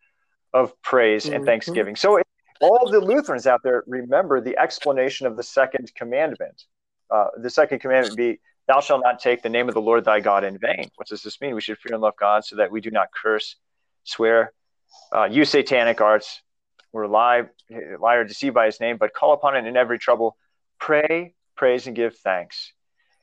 of 0.55 0.81
praise 0.83 1.27
mm-hmm. 1.27 1.35
and 1.35 1.45
thanksgiving. 1.45 1.97
So, 1.97 2.21
all 2.63 2.91
the 2.91 3.01
Lutherans 3.01 3.47
out 3.47 3.61
there 3.63 3.85
remember 3.87 4.41
the 4.41 4.57
explanation 4.57 5.27
of 5.27 5.37
the 5.37 5.43
second 5.43 5.93
commandment. 5.95 6.65
Uh, 7.11 7.27
the 7.37 7.51
second 7.51 7.81
commandment 7.81 8.17
be 8.17 8.41
Thou 8.67 8.81
shalt 8.81 9.03
not 9.05 9.21
take 9.21 9.43
the 9.43 9.49
name 9.49 9.69
of 9.69 9.75
the 9.75 9.81
Lord 9.81 10.05
thy 10.05 10.21
God 10.21 10.43
in 10.43 10.59
vain. 10.59 10.91
What 10.97 11.07
does 11.07 11.23
this 11.23 11.41
mean? 11.41 11.55
We 11.55 11.61
should 11.61 11.79
fear 11.79 11.95
and 11.95 12.03
love 12.03 12.15
God 12.19 12.45
so 12.45 12.57
that 12.57 12.71
we 12.71 12.81
do 12.81 12.91
not 12.91 13.09
curse, 13.13 13.57
swear, 14.05 14.53
uh, 15.15 15.25
use 15.25 15.51
satanic 15.51 16.01
arts, 16.01 16.43
or 16.93 17.07
lie, 17.07 17.43
lie 18.01 18.15
or 18.15 18.25
deceive 18.25 18.55
by 18.55 18.67
his 18.67 18.81
name, 18.81 18.97
but 18.97 19.13
call 19.13 19.33
upon 19.33 19.57
it 19.57 19.67
in 19.67 19.77
every 19.77 19.99
trouble. 19.99 20.37
Pray, 20.79 21.35
praise, 21.57 21.87
and 21.87 21.97
give 21.97 22.17
thanks. 22.19 22.73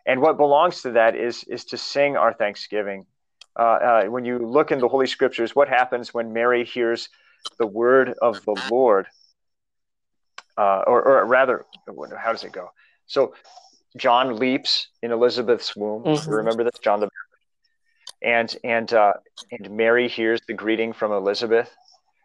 And 0.05 0.21
what 0.21 0.37
belongs 0.37 0.81
to 0.81 0.91
that 0.91 1.15
is, 1.15 1.43
is 1.45 1.65
to 1.65 1.77
sing 1.77 2.17
our 2.17 2.33
thanksgiving 2.33 3.05
uh, 3.57 3.61
uh, 3.61 4.03
when 4.05 4.25
you 4.25 4.39
look 4.39 4.71
in 4.71 4.79
the 4.79 4.87
Holy 4.87 5.07
Scriptures, 5.07 5.55
what 5.55 5.69
happens 5.69 6.13
when 6.13 6.33
Mary 6.33 6.65
hears 6.65 7.09
the 7.59 7.67
word 7.67 8.13
of 8.21 8.43
the 8.45 8.59
Lord? 8.71 9.07
Uh, 10.57 10.83
or, 10.87 11.03
or 11.03 11.25
rather, 11.25 11.65
how 12.17 12.31
does 12.31 12.43
it 12.43 12.51
go? 12.51 12.69
So 13.05 13.33
John 13.97 14.37
leaps 14.37 14.87
in 15.01 15.11
Elizabeth's 15.11 15.75
womb. 15.75 16.03
Mm-hmm. 16.03 16.31
remember 16.31 16.63
this, 16.63 16.79
John 16.83 16.99
the 16.99 17.09
and 18.23 18.55
and 18.63 18.93
uh, 18.93 19.13
and 19.51 19.71
Mary 19.71 20.07
hears 20.07 20.41
the 20.47 20.53
greeting 20.53 20.93
from 20.93 21.11
Elizabeth, 21.11 21.69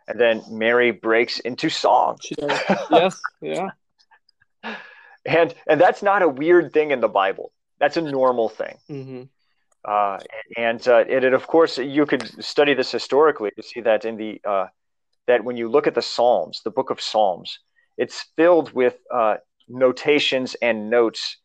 and 0.07 0.19
then 0.19 0.43
Mary 0.51 0.91
breaks 0.91 1.41
into 1.41 1.69
song. 1.69 2.19
yes, 2.91 3.21
yeah. 3.41 3.69
And 5.27 5.55
and 5.69 5.79
that's 5.79 6.03
not 6.03 6.23
a 6.23 6.29
weird 6.29 6.73
thing 6.73 6.91
in 6.91 7.01
the 7.01 7.09
Bible. 7.09 7.53
That's 7.81 7.99
a 7.99 8.01
normal 8.01 8.49
thing. 8.49 8.77
Mm-hmm. 8.89 9.23
Uh, 9.85 10.19
and 10.57 10.89
uh, 10.89 11.05
it, 11.07 11.25
of 11.25 11.47
course, 11.47 11.77
you 11.77 12.07
could 12.07 12.43
study 12.43 12.73
this 12.73 12.91
historically 12.91 13.51
to 13.51 13.63
see 13.63 13.81
that 13.81 14.05
in 14.07 14.17
the 14.17 14.41
uh, 14.45 14.67
that 15.27 15.45
when 15.45 15.57
you 15.57 15.69
look 15.69 15.87
at 15.87 15.95
the 15.95 16.03
Psalms, 16.03 16.63
the 16.65 16.71
book 16.71 16.89
of 16.91 17.01
Psalms, 17.01 17.59
it's 17.99 18.27
filled 18.37 18.73
with 18.73 18.97
uh, 19.13 19.37
notations 19.69 20.57
and 20.63 20.89
notes 20.89 21.37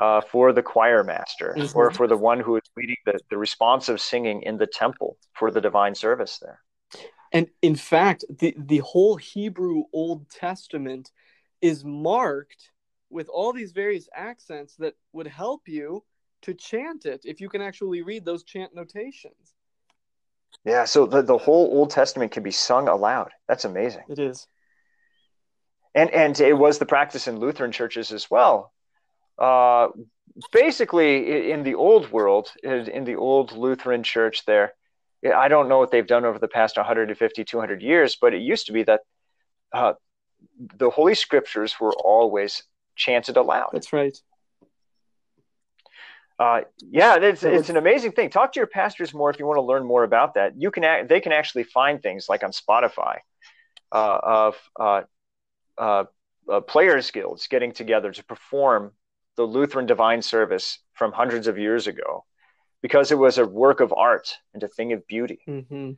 uh, 0.00 0.22
for 0.22 0.52
the 0.52 0.62
choir 0.62 1.04
master 1.04 1.54
mm-hmm. 1.56 1.78
or 1.78 1.90
for 1.90 2.08
the 2.08 2.16
one 2.16 2.40
who 2.40 2.56
is 2.56 2.62
leading 2.76 2.96
the, 3.04 3.20
the 3.28 3.36
responsive 3.36 4.00
singing 4.00 4.42
in 4.42 4.56
the 4.56 4.66
temple 4.66 5.18
for 5.34 5.50
the 5.50 5.60
divine 5.60 5.94
service 5.94 6.38
there. 6.40 6.60
And 7.32 7.48
in 7.62 7.76
fact, 7.76 8.24
the, 8.28 8.54
the 8.56 8.78
whole 8.78 9.16
Hebrew 9.16 9.84
Old 9.92 10.28
Testament 10.30 11.10
is 11.60 11.84
marked 11.84 12.70
with 13.10 13.28
all 13.28 13.52
these 13.52 13.72
various 13.72 14.08
accents 14.14 14.74
that 14.76 14.94
would 15.12 15.26
help 15.26 15.68
you 15.68 16.02
to 16.42 16.54
chant 16.54 17.04
it 17.04 17.20
if 17.24 17.40
you 17.40 17.50
can 17.50 17.60
actually 17.60 18.00
read 18.00 18.24
those 18.24 18.42
chant 18.42 18.74
notations. 18.74 19.54
Yeah, 20.64 20.86
so 20.86 21.06
the, 21.06 21.22
the 21.22 21.38
whole 21.38 21.66
Old 21.66 21.90
Testament 21.90 22.32
can 22.32 22.42
be 22.42 22.50
sung 22.50 22.88
aloud. 22.88 23.30
That's 23.46 23.66
amazing. 23.66 24.04
It 24.08 24.18
is. 24.18 24.46
And 25.94 26.10
and 26.10 26.38
it 26.40 26.56
was 26.56 26.78
the 26.78 26.86
practice 26.86 27.26
in 27.26 27.40
Lutheran 27.40 27.72
churches 27.72 28.12
as 28.12 28.30
well. 28.30 28.72
Uh, 29.40 29.88
basically, 30.52 31.50
in 31.50 31.62
the 31.64 31.74
old 31.74 32.12
world, 32.12 32.52
in 32.62 33.04
the 33.04 33.16
old 33.16 33.52
Lutheran 33.52 34.02
church, 34.02 34.44
there, 34.44 34.74
I 35.34 35.48
don't 35.48 35.68
know 35.68 35.78
what 35.78 35.90
they've 35.90 36.06
done 36.06 36.24
over 36.24 36.38
the 36.38 36.48
past 36.48 36.76
150, 36.76 37.44
200 37.44 37.82
years, 37.82 38.16
but 38.20 38.34
it 38.34 38.42
used 38.42 38.66
to 38.66 38.72
be 38.72 38.82
that 38.84 39.00
uh, 39.72 39.94
the 40.76 40.90
Holy 40.90 41.14
Scriptures 41.14 41.80
were 41.80 41.94
always 41.94 42.62
chanted 42.96 43.36
aloud. 43.36 43.70
That's 43.72 43.92
right. 43.92 44.16
Uh, 46.38 46.62
yeah, 46.90 47.16
it's, 47.16 47.42
it's 47.42 47.68
an 47.68 47.76
amazing 47.76 48.12
thing. 48.12 48.30
Talk 48.30 48.54
to 48.54 48.60
your 48.60 48.66
pastors 48.66 49.12
more 49.12 49.28
if 49.28 49.38
you 49.38 49.46
want 49.46 49.58
to 49.58 49.62
learn 49.62 49.84
more 49.84 50.04
about 50.04 50.34
that. 50.34 50.54
You 50.56 50.70
can 50.70 51.06
they 51.06 51.20
can 51.20 51.32
actually 51.32 51.64
find 51.64 52.02
things 52.02 52.30
like 52.30 52.42
on 52.42 52.50
Spotify 52.50 53.18
uh, 53.92 54.18
of 54.22 54.56
uh, 54.78 55.02
uh, 55.76 56.04
uh, 56.50 56.60
players 56.60 57.10
guilds 57.10 57.46
getting 57.46 57.72
together 57.72 58.10
to 58.10 58.24
perform 58.24 58.92
the 59.40 59.46
Lutheran 59.46 59.86
divine 59.86 60.20
service 60.20 60.80
from 60.92 61.12
hundreds 61.12 61.46
of 61.46 61.56
years 61.56 61.86
ago 61.86 62.26
because 62.82 63.10
it 63.10 63.16
was 63.16 63.38
a 63.38 63.46
work 63.46 63.80
of 63.80 63.90
art 63.96 64.36
and 64.52 64.62
a 64.62 64.68
thing 64.68 64.92
of 64.92 65.06
beauty. 65.06 65.40
Mm-hmm. 65.48 65.92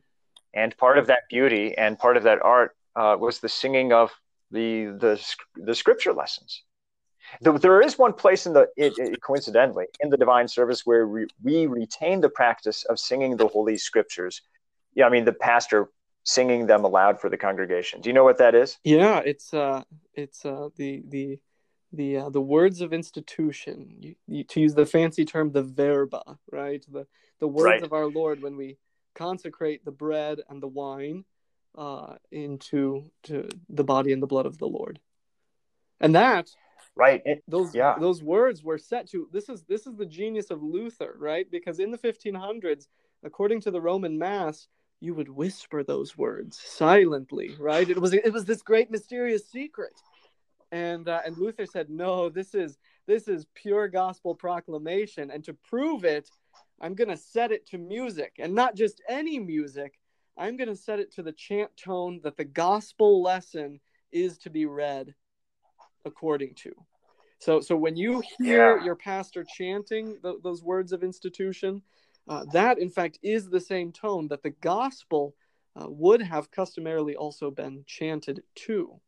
And 0.53 0.77
part 0.77 0.97
of 0.97 1.07
that 1.07 1.23
beauty 1.29 1.77
and 1.77 1.99
part 1.99 2.15
of 2.15 2.23
that 2.23 2.41
art 2.41 2.77
uh, 2.95 3.17
was 3.19 3.41
the 3.41 3.49
singing 3.49 3.91
of 3.91 4.11
the 4.49 4.95
the 4.97 5.35
the 5.55 5.75
scripture 5.75 6.13
lessons 6.13 6.63
there 7.41 7.81
is 7.81 7.97
one 7.97 8.13
place 8.13 8.45
in 8.45 8.53
the 8.53 8.67
it, 8.77 8.93
it, 8.97 9.19
coincidentally 9.21 9.87
in 9.99 10.09
the 10.09 10.17
divine 10.17 10.47
service 10.47 10.85
where 10.85 11.07
we, 11.07 11.25
we 11.41 11.65
retain 11.65 12.21
the 12.21 12.29
practice 12.29 12.83
of 12.85 12.99
singing 12.99 13.35
the 13.35 13.47
holy 13.47 13.77
scriptures 13.77 14.41
yeah 14.93 15.07
i 15.07 15.09
mean 15.09 15.25
the 15.25 15.33
pastor 15.33 15.89
singing 16.23 16.67
them 16.67 16.83
aloud 16.83 17.19
for 17.19 17.29
the 17.31 17.37
congregation 17.37 17.99
do 17.99 18.09
you 18.09 18.13
know 18.13 18.23
what 18.23 18.37
that 18.37 18.53
is 18.53 18.77
yeah 18.83 19.19
it's 19.25 19.55
uh 19.55 19.81
it's 20.13 20.45
uh 20.45 20.69
the 20.77 21.01
the 21.07 21.39
the 21.93 22.17
uh, 22.17 22.29
the 22.29 22.41
words 22.41 22.81
of 22.81 22.91
institution 22.91 23.95
you, 23.99 24.15
you, 24.27 24.43
to 24.43 24.59
use 24.59 24.73
the 24.73 24.85
fancy 24.85 25.23
term 25.23 25.51
the 25.51 25.63
verba 25.63 26.23
right? 26.51 26.83
The 26.91 27.07
the 27.39 27.47
words 27.47 27.65
right. 27.65 27.83
of 27.83 27.93
our 27.93 28.07
lord 28.07 28.41
when 28.41 28.57
we 28.57 28.77
consecrate 29.15 29.85
the 29.85 29.91
bread 29.91 30.39
and 30.49 30.61
the 30.61 30.67
wine 30.67 31.23
uh, 31.77 32.15
into 32.31 33.05
to 33.23 33.47
the 33.69 33.83
body 33.83 34.11
and 34.11 34.21
the 34.21 34.27
blood 34.27 34.45
of 34.45 34.57
the 34.57 34.67
lord. 34.67 34.99
And 35.99 36.15
that 36.15 36.49
right. 36.95 37.21
it, 37.25 37.43
those 37.47 37.73
yeah. 37.73 37.95
those 37.99 38.21
words 38.23 38.63
were 38.63 38.77
set 38.77 39.09
to 39.11 39.29
this 39.31 39.49
is 39.49 39.63
this 39.63 39.87
is 39.87 39.95
the 39.95 40.05
genius 40.05 40.49
of 40.51 40.61
luther 40.63 41.15
right? 41.17 41.49
Because 41.49 41.79
in 41.79 41.91
the 41.91 41.97
1500s 41.97 42.87
according 43.23 43.61
to 43.61 43.71
the 43.71 43.81
roman 43.81 44.17
mass 44.17 44.67
you 44.99 45.13
would 45.13 45.29
whisper 45.29 45.83
those 45.83 46.17
words 46.17 46.59
silently 46.59 47.55
right? 47.59 47.89
It 47.89 47.99
was 47.99 48.13
it 48.13 48.33
was 48.33 48.45
this 48.45 48.61
great 48.61 48.91
mysterious 48.91 49.47
secret 49.47 49.93
and 50.73 51.07
uh, 51.07 51.21
and 51.25 51.37
luther 51.37 51.65
said 51.65 51.89
no 51.89 52.29
this 52.29 52.53
is 52.53 52.77
this 53.07 53.27
is 53.27 53.45
pure 53.53 53.87
gospel 53.87 54.35
proclamation 54.35 55.31
and 55.31 55.43
to 55.43 55.53
prove 55.53 56.03
it 56.03 56.29
i'm 56.81 56.95
going 56.95 57.09
to 57.09 57.17
set 57.17 57.51
it 57.51 57.65
to 57.65 57.77
music 57.77 58.33
and 58.39 58.53
not 58.53 58.75
just 58.75 59.01
any 59.07 59.39
music 59.39 59.99
i'm 60.37 60.57
going 60.57 60.69
to 60.69 60.75
set 60.75 60.99
it 60.99 61.13
to 61.13 61.23
the 61.23 61.31
chant 61.31 61.69
tone 61.77 62.19
that 62.23 62.35
the 62.37 62.45
gospel 62.45 63.21
lesson 63.21 63.79
is 64.11 64.37
to 64.37 64.49
be 64.49 64.65
read 64.65 65.13
according 66.05 66.53
to. 66.55 66.73
So, 67.39 67.59
so 67.59 67.75
when 67.75 67.97
you 67.97 68.23
hear 68.37 68.77
yeah. 68.77 68.85
your 68.85 68.95
pastor 68.95 69.43
chanting 69.43 70.17
th- 70.21 70.37
those 70.43 70.63
words 70.63 70.93
of 70.93 71.03
institution, 71.03 71.81
uh, 72.29 72.45
that 72.53 72.79
in 72.79 72.89
fact 72.89 73.19
is 73.21 73.49
the 73.49 73.59
same 73.59 73.91
tone 73.91 74.29
that 74.29 74.43
the 74.43 74.51
gospel 74.51 75.35
uh, 75.75 75.87
would 75.89 76.21
have 76.21 76.51
customarily 76.51 77.15
also 77.15 77.51
been 77.51 77.83
chanted 77.85 78.43
to. 78.55 78.99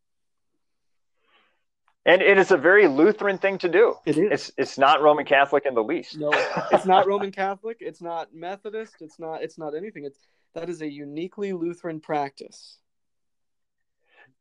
And 2.06 2.22
it 2.22 2.38
is 2.38 2.52
a 2.52 2.58
very 2.58 2.88
Lutheran 2.88 3.40
thing 3.40 3.58
to 3.60 3.70
do. 3.70 3.96
It 4.06 4.18
is. 4.18 4.32
It's 4.32 4.52
it's 4.58 4.78
not 4.78 5.02
Roman 5.02 5.26
Catholic 5.26 5.66
in 5.66 5.74
the 5.74 5.84
least. 5.84 6.18
No, 6.18 6.32
it's 6.72 6.86
not 6.86 7.08
Roman 7.08 7.32
Catholic. 7.32 7.78
It's 7.80 8.02
not 8.02 8.34
Methodist. 8.34 8.96
It's 9.02 9.18
not. 9.18 9.42
It's 9.42 9.58
not 9.58 9.76
anything. 9.76 10.06
It's 10.06 10.20
that 10.54 10.70
is 10.70 10.82
a 10.82 10.90
uniquely 10.90 11.54
Lutheran 11.54 12.00
practice 12.00 12.78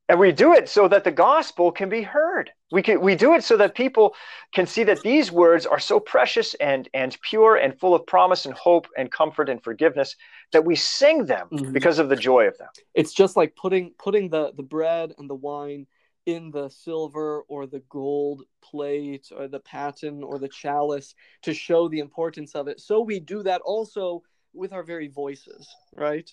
and 0.08 0.18
we 0.18 0.32
do 0.32 0.52
it 0.52 0.68
so 0.68 0.88
that 0.88 1.04
the 1.04 1.10
gospel 1.10 1.72
can 1.72 1.88
be 1.88 2.02
heard 2.02 2.50
we 2.72 2.82
can 2.82 3.00
we 3.00 3.14
do 3.14 3.34
it 3.34 3.42
so 3.42 3.56
that 3.56 3.74
people 3.74 4.14
can 4.52 4.66
see 4.66 4.84
that 4.84 5.00
these 5.02 5.32
words 5.32 5.66
are 5.66 5.78
so 5.78 5.98
precious 5.98 6.54
and 6.54 6.88
and 6.94 7.16
pure 7.22 7.56
and 7.56 7.78
full 7.78 7.94
of 7.94 8.06
promise 8.06 8.44
and 8.44 8.54
hope 8.54 8.86
and 8.96 9.10
comfort 9.10 9.48
and 9.48 9.62
forgiveness 9.62 10.16
that 10.52 10.64
we 10.64 10.76
sing 10.76 11.26
them 11.26 11.48
mm-hmm. 11.52 11.72
because 11.72 11.98
of 11.98 12.08
the 12.08 12.16
joy 12.16 12.46
of 12.46 12.56
them 12.58 12.68
it's 12.94 13.12
just 13.12 13.36
like 13.36 13.54
putting 13.56 13.92
putting 13.98 14.28
the 14.28 14.52
the 14.56 14.62
bread 14.62 15.14
and 15.18 15.28
the 15.28 15.34
wine 15.34 15.86
in 16.26 16.50
the 16.50 16.68
silver 16.68 17.42
or 17.48 17.66
the 17.66 17.82
gold 17.88 18.42
plate 18.62 19.28
or 19.36 19.46
the 19.46 19.60
paten 19.60 20.22
or 20.22 20.38
the 20.38 20.48
chalice 20.48 21.14
to 21.42 21.52
show 21.52 21.88
the 21.88 21.98
importance 21.98 22.54
of 22.54 22.68
it 22.68 22.80
so 22.80 23.00
we 23.00 23.20
do 23.20 23.42
that 23.42 23.60
also 23.62 24.22
with 24.52 24.72
our 24.72 24.82
very 24.82 25.08
voices 25.08 25.68
right 25.94 26.30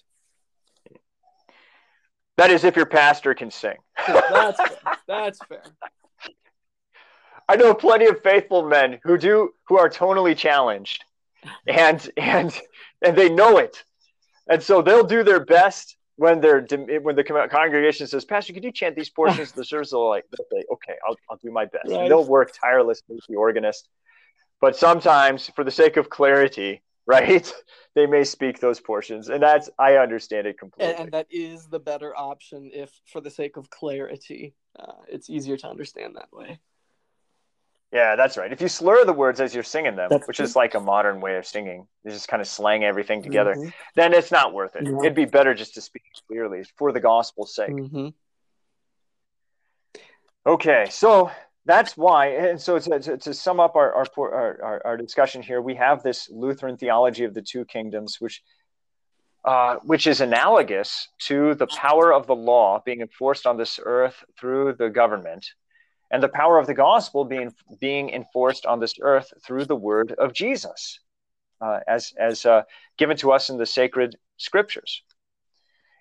that 2.41 2.49
is, 2.49 2.63
if 2.63 2.75
your 2.75 2.87
pastor 2.87 3.35
can 3.35 3.51
sing. 3.51 3.75
that's 4.07 4.57
fair. 4.57 4.77
That's 5.07 5.39
fair. 5.45 5.63
I 7.47 7.55
know 7.55 7.75
plenty 7.75 8.05
of 8.07 8.23
faithful 8.23 8.67
men 8.67 8.99
who 9.03 9.15
do 9.17 9.51
who 9.67 9.77
are 9.77 9.89
tonally 9.89 10.35
challenged, 10.35 11.03
and 11.67 12.09
and 12.17 12.59
and 13.03 13.15
they 13.15 13.29
know 13.29 13.57
it, 13.57 13.83
and 14.49 14.63
so 14.63 14.81
they'll 14.81 15.03
do 15.03 15.23
their 15.23 15.43
best 15.43 15.97
when 16.15 16.41
they're 16.41 16.65
when 17.01 17.15
the 17.15 17.23
congregation 17.23 18.07
says, 18.07 18.25
"Pastor, 18.25 18.53
could 18.53 18.63
you 18.63 18.71
chant 18.71 18.95
these 18.95 19.09
portions 19.09 19.49
of 19.49 19.55
the 19.55 19.65
service?" 19.65 19.91
They'll 19.91 20.09
like 20.09 20.25
they'll 20.31 20.59
say, 20.59 20.65
"Okay, 20.71 20.95
I'll 21.07 21.15
I'll 21.29 21.37
do 21.37 21.51
my 21.51 21.65
best." 21.65 21.89
Right. 21.89 22.07
they'll 22.07 22.27
work 22.27 22.53
tirelessly 22.59 23.15
with 23.15 23.25
the 23.27 23.35
organist, 23.35 23.89
but 24.59 24.75
sometimes, 24.75 25.49
for 25.55 25.63
the 25.63 25.71
sake 25.71 25.97
of 25.97 26.09
clarity, 26.09 26.81
right? 27.05 27.51
they 27.95 28.05
may 28.05 28.23
speak 28.23 28.59
those 28.59 28.79
portions, 28.79 29.29
and 29.29 29.41
that's 29.41 29.69
I 29.77 29.95
understand 29.95 30.47
it 30.47 30.57
completely. 30.57 30.93
And, 30.93 31.03
and 31.03 31.11
that 31.11 31.27
is 31.29 31.67
the 31.67 31.79
better 31.79 32.15
option 32.15 32.69
if, 32.73 33.01
for 33.05 33.19
the 33.19 33.29
sake 33.29 33.57
of 33.57 33.69
clarity, 33.69 34.53
uh, 34.79 34.93
it's 35.09 35.29
easier 35.29 35.57
to 35.57 35.67
understand 35.67 36.15
that 36.15 36.29
way. 36.31 36.59
Yeah, 37.91 38.15
that's 38.15 38.37
right. 38.37 38.51
If 38.51 38.61
you 38.61 38.69
slur 38.69 39.03
the 39.03 39.13
words 39.13 39.41
as 39.41 39.53
you're 39.53 39.63
singing 39.63 39.97
them, 39.97 40.07
that's 40.09 40.25
which 40.25 40.37
true. 40.37 40.45
is 40.45 40.55
like 40.55 40.75
a 40.75 40.79
modern 40.79 41.19
way 41.19 41.35
of 41.35 41.45
singing, 41.45 41.87
you 42.05 42.11
just 42.11 42.29
kind 42.29 42.39
of 42.39 42.47
slang 42.47 42.85
everything 42.85 43.21
together, 43.21 43.53
mm-hmm. 43.53 43.69
then 43.95 44.13
it's 44.13 44.31
not 44.31 44.53
worth 44.53 44.77
it. 44.77 44.85
Yeah. 44.85 44.97
It'd 44.99 45.15
be 45.15 45.25
better 45.25 45.53
just 45.53 45.73
to 45.73 45.81
speak 45.81 46.03
clearly 46.27 46.63
for 46.77 46.93
the 46.93 47.01
gospel's 47.01 47.53
sake. 47.53 47.71
Mm-hmm. 47.71 48.07
Okay, 50.45 50.87
so 50.89 51.31
that's 51.65 51.95
why 51.95 52.27
and 52.27 52.59
so 52.59 52.79
to, 52.79 52.99
to, 52.99 53.17
to 53.17 53.33
sum 53.33 53.59
up 53.59 53.75
our, 53.75 53.93
our, 53.93 54.07
our, 54.17 54.81
our, 54.83 54.97
discussion 54.97 55.41
here 55.41 55.61
we 55.61 55.75
have 55.75 56.01
this 56.01 56.27
lutheran 56.31 56.75
theology 56.75 57.23
of 57.23 57.33
the 57.33 57.41
two 57.41 57.65
kingdoms 57.65 58.17
which 58.19 58.41
uh, 59.43 59.75
which 59.83 60.05
is 60.05 60.21
analogous 60.21 61.07
to 61.19 61.55
the 61.55 61.67
power 61.67 62.13
of 62.13 62.27
the 62.27 62.35
law 62.35 62.81
being 62.85 63.01
enforced 63.01 63.47
on 63.47 63.57
this 63.57 63.79
earth 63.83 64.23
through 64.39 64.73
the 64.73 64.89
government 64.89 65.45
and 66.11 66.21
the 66.21 66.29
power 66.29 66.59
of 66.59 66.67
the 66.67 66.73
gospel 66.73 67.25
being 67.25 67.53
being 67.79 68.09
enforced 68.09 68.65
on 68.65 68.79
this 68.79 68.95
earth 69.01 69.33
through 69.45 69.65
the 69.65 69.75
word 69.75 70.13
of 70.17 70.33
jesus 70.33 70.99
uh, 71.61 71.79
as 71.87 72.13
as 72.17 72.45
uh, 72.45 72.63
given 72.97 73.17
to 73.17 73.31
us 73.31 73.49
in 73.49 73.57
the 73.57 73.65
sacred 73.65 74.17
scriptures. 74.37 75.03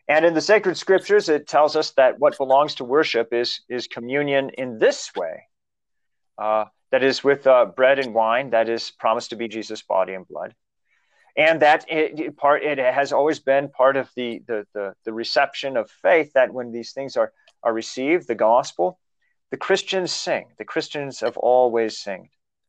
And 0.09 0.25
in 0.25 0.35
the 0.35 0.41
sacred 0.41 0.77
scriptures, 0.77 1.29
it 1.29 1.47
tells 1.47 1.77
us 1.77 1.93
that 1.93 2.19
what 2.19 2.37
belongs 2.37 2.77
to 2.77 2.85
worship 2.85 3.33
is 3.33 3.61
is 3.69 3.87
communion 3.87 4.51
in 4.51 4.79
this 4.79 5.11
way. 5.15 5.45
Uh, 6.39 6.65
that 6.91 7.05
is 7.05 7.23
with 7.23 7.47
uh, 7.47 7.67
bread 7.67 8.01
and 8.01 8.15
wine. 8.15 8.51
That 8.51 8.69
is 8.69 8.91
promised 8.91 9.31
to 9.31 9.37
be 9.37 9.47
Jesus' 9.47 9.83
body 9.83 10.15
and 10.15 10.27
blood 10.27 10.55
and 11.37 11.63
that 11.63 11.85
it, 11.89 12.37
part 12.37 12.63
it 12.63 12.79
has 12.79 13.13
always 13.13 13.39
been 13.39 13.69
part 13.69 13.97
of 13.97 14.11
the, 14.17 14.43
the, 14.47 14.67
the 14.75 14.95
the 15.05 15.13
reception 15.13 15.77
of 15.77 15.91
faith 16.03 16.33
that 16.33 16.53
when 16.53 16.73
these 16.73 16.93
things 16.93 17.17
are 17.17 17.33
are 17.63 17.73
received, 17.73 18.27
the 18.27 18.35
gospel, 18.35 18.99
the 19.51 19.57
Christians 19.57 20.13
sing. 20.13 20.47
The 20.59 20.65
Christians 20.65 21.21
have 21.21 21.37
always 21.37 21.99
sung. 21.99 22.29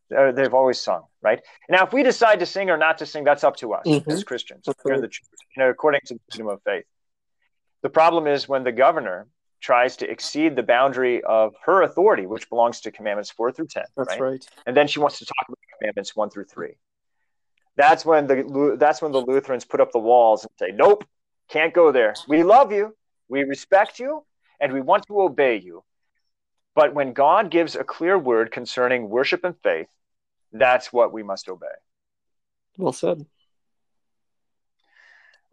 They've 0.10 0.54
always 0.54 0.82
sung, 0.82 1.04
right? 1.22 1.42
Now, 1.70 1.86
if 1.86 1.94
we 1.94 2.04
decide 2.04 2.40
to 2.40 2.46
sing 2.46 2.70
or 2.70 2.78
not 2.78 2.98
to 2.98 3.06
sing, 3.06 3.24
that's 3.24 3.46
up 3.46 3.56
to 3.58 3.74
us 3.74 3.88
mm-hmm. 3.88 4.12
as 4.12 4.24
Christians 4.26 4.68
in 4.68 5.02
the 5.02 5.08
church, 5.08 5.26
you 5.56 5.64
know, 5.64 5.70
according 5.70 6.02
to 6.08 6.16
the 6.16 6.20
kingdom 6.32 6.50
of 6.54 6.62
faith. 6.64 6.84
The 7.82 7.90
problem 7.90 8.28
is 8.28 8.48
when 8.48 8.64
the 8.64 8.74
governor 8.74 9.28
tries 9.62 9.96
to 9.98 10.10
exceed 10.10 10.56
the 10.56 10.64
boundary 10.64 11.24
of 11.24 11.54
her 11.66 11.84
authority, 11.84 12.26
which 12.26 12.50
belongs 12.50 12.82
to 12.82 12.92
commandments 12.92 13.32
four 13.32 13.52
through 13.52 13.68
ten. 13.68 13.86
That's 13.96 14.10
right. 14.10 14.20
right. 14.20 14.48
And 14.66 14.76
then 14.76 14.88
she 14.88 15.00
wants 15.00 15.20
to 15.20 15.26
talk 15.26 15.46
about 15.48 15.60
commandments 15.80 16.16
one 16.16 16.30
through 16.30 16.46
three. 16.46 16.76
That's 17.78 18.06
when 18.06 18.28
the 18.28 18.76
that's 18.78 19.02
when 19.02 19.14
the 19.14 19.22
Lutherans 19.22 19.64
put 19.64 19.80
up 19.80 19.92
the 19.94 20.00
walls 20.00 20.44
and 20.44 20.52
say, 20.60 20.76
"Nope, 20.76 21.06
can't 21.48 21.74
go 21.74 21.92
there. 21.92 22.16
We 22.28 22.44
love 22.44 22.74
you, 22.74 22.96
we 23.30 23.44
respect 23.44 23.98
you, 23.98 24.26
and 24.60 24.74
we 24.74 24.82
want 24.82 25.08
to 25.08 25.22
obey 25.22 25.58
you." 25.58 25.84
But 26.76 26.94
when 26.94 27.14
God 27.14 27.52
gives 27.52 27.76
a 27.76 27.84
clear 27.84 28.18
word 28.18 28.52
concerning 28.52 29.10
worship 29.10 29.44
and 29.44 29.56
faith, 29.62 29.88
that's 30.52 30.92
what 30.92 31.12
we 31.12 31.24
must 31.24 31.50
obey. 31.50 31.68
Well 32.78 32.94
said. 32.94 33.26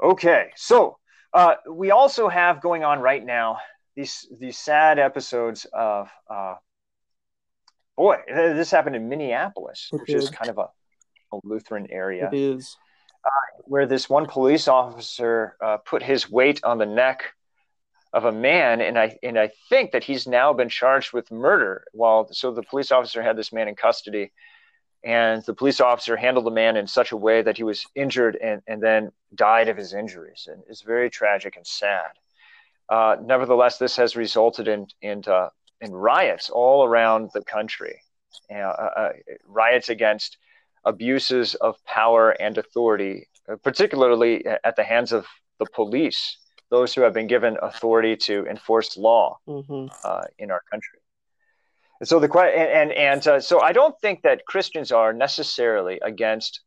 Okay, 0.03 0.51
so 0.55 0.99
uh, 1.33 1.57
we 1.69 1.91
also 1.91 2.29
have 2.29 2.63
going 2.63 2.85
on 2.85 3.01
right 3.01 3.25
now 3.25 3.59
these 3.97 4.29
these 4.39 4.57
sad 4.57 5.01
episodes 5.01 5.67
of 5.73 6.09
uh, 6.31 6.55
boy, 7.97 8.17
this 8.29 8.71
happened 8.71 8.95
in 8.95 9.09
Minneapolis, 9.09 9.89
which 9.91 10.09
is 10.11 10.31
kind 10.31 10.51
of 10.51 10.59
a 10.59 10.69
Lutheran 11.43 11.89
area. 11.91 12.29
It 12.33 12.37
is. 12.37 12.77
Uh, 13.25 13.63
where 13.65 13.87
this 13.87 14.09
one 14.09 14.27
police 14.27 14.69
officer 14.69 15.57
uh, 15.61 15.79
put 15.79 16.03
his 16.03 16.31
weight 16.31 16.63
on 16.63 16.79
the 16.79 16.87
neck 16.87 17.35
of 18.13 18.25
a 18.25 18.33
man, 18.33 18.81
and 18.81 18.99
I 18.99 19.17
and 19.23 19.39
I 19.39 19.51
think 19.69 19.93
that 19.93 20.05
he's 20.05 20.27
now 20.27 20.53
been 20.53 20.69
charged 20.69 21.13
with 21.13 21.31
murder. 21.31 21.85
While 21.93 22.29
so 22.33 22.53
the 22.53 22.63
police 22.63 22.91
officer 22.91 23.23
had 23.23 23.37
this 23.37 23.53
man 23.53 23.69
in 23.69 23.75
custody, 23.75 24.33
and 25.05 25.43
the 25.45 25.55
police 25.55 25.81
officer 25.81 26.17
handled 26.17 26.47
the 26.47 26.51
man 26.51 26.77
in 26.77 26.87
such 26.87 27.13
a 27.13 27.17
way 27.17 27.43
that 27.43 27.57
he 27.57 27.65
was 27.65 27.85
injured 27.95 28.37
and, 28.37 28.63
and 28.67 28.83
then 28.83 29.13
died 29.35 29.69
of 29.69 29.77
his 29.77 29.93
injuries, 29.93 30.49
and 30.51 30.63
it's 30.69 30.83
very 30.83 31.11
tragic 31.11 31.57
and 31.57 31.67
sad. 31.67 32.11
Uh, 32.89 33.17
nevertheless, 33.23 33.79
this 33.79 33.97
has 33.97 34.17
resulted 34.17 34.69
in 34.69 34.87
in 35.03 35.23
uh, 35.27 35.51
in 35.81 35.93
riots 35.93 36.51
all 36.51 36.85
around 36.85 37.31
the 37.35 37.45
country, 37.45 38.01
uh, 38.51 38.57
uh, 38.57 39.13
riots 39.47 39.91
against 39.91 40.39
abuses 40.85 41.55
of 41.57 41.77
power 41.85 42.31
and 42.31 42.57
authority, 42.57 43.29
uh, 43.51 43.57
particularly 43.57 44.47
at 44.47 44.77
the 44.77 44.85
hands 44.85 45.13
of 45.13 45.27
the 45.59 45.67
police, 45.75 46.39
those 46.71 46.95
who 46.95 47.03
have 47.03 47.15
been 47.15 47.27
given 47.27 47.57
authority 47.63 48.17
to 48.17 48.47
enforce 48.47 48.97
law 48.97 49.39
mm-hmm. 49.47 49.87
uh, 50.05 50.25
in 50.39 50.51
our 50.51 50.63
country. 50.71 50.99
And 52.01 52.09
so 52.09 52.21
the 52.21 52.31
and 52.39 52.91
and, 52.91 52.93
and 52.93 53.29
uh, 53.29 53.41
so 53.41 53.61
I 53.61 53.73
don't 53.73 53.99
think 54.01 54.23
that 54.23 54.45
Christians 54.47 54.93
are 54.93 55.13
necessarily 55.13 55.99
against 56.03 56.61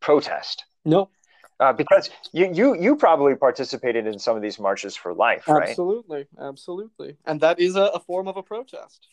protest. 0.00 0.64
No. 0.84 1.08
Uh, 1.60 1.72
because 1.72 2.10
you, 2.32 2.50
you 2.52 2.74
you 2.74 2.96
probably 2.96 3.36
participated 3.36 4.06
in 4.06 4.18
some 4.18 4.36
of 4.36 4.42
these 4.42 4.58
marches 4.58 4.96
for 4.96 5.14
life, 5.14 5.46
right? 5.46 5.68
Absolutely, 5.68 6.26
absolutely, 6.38 7.16
and 7.24 7.40
that 7.42 7.60
is 7.60 7.76
a, 7.76 7.82
a 7.94 8.00
form 8.00 8.26
of 8.26 8.36
a 8.36 8.42
protest. 8.42 9.06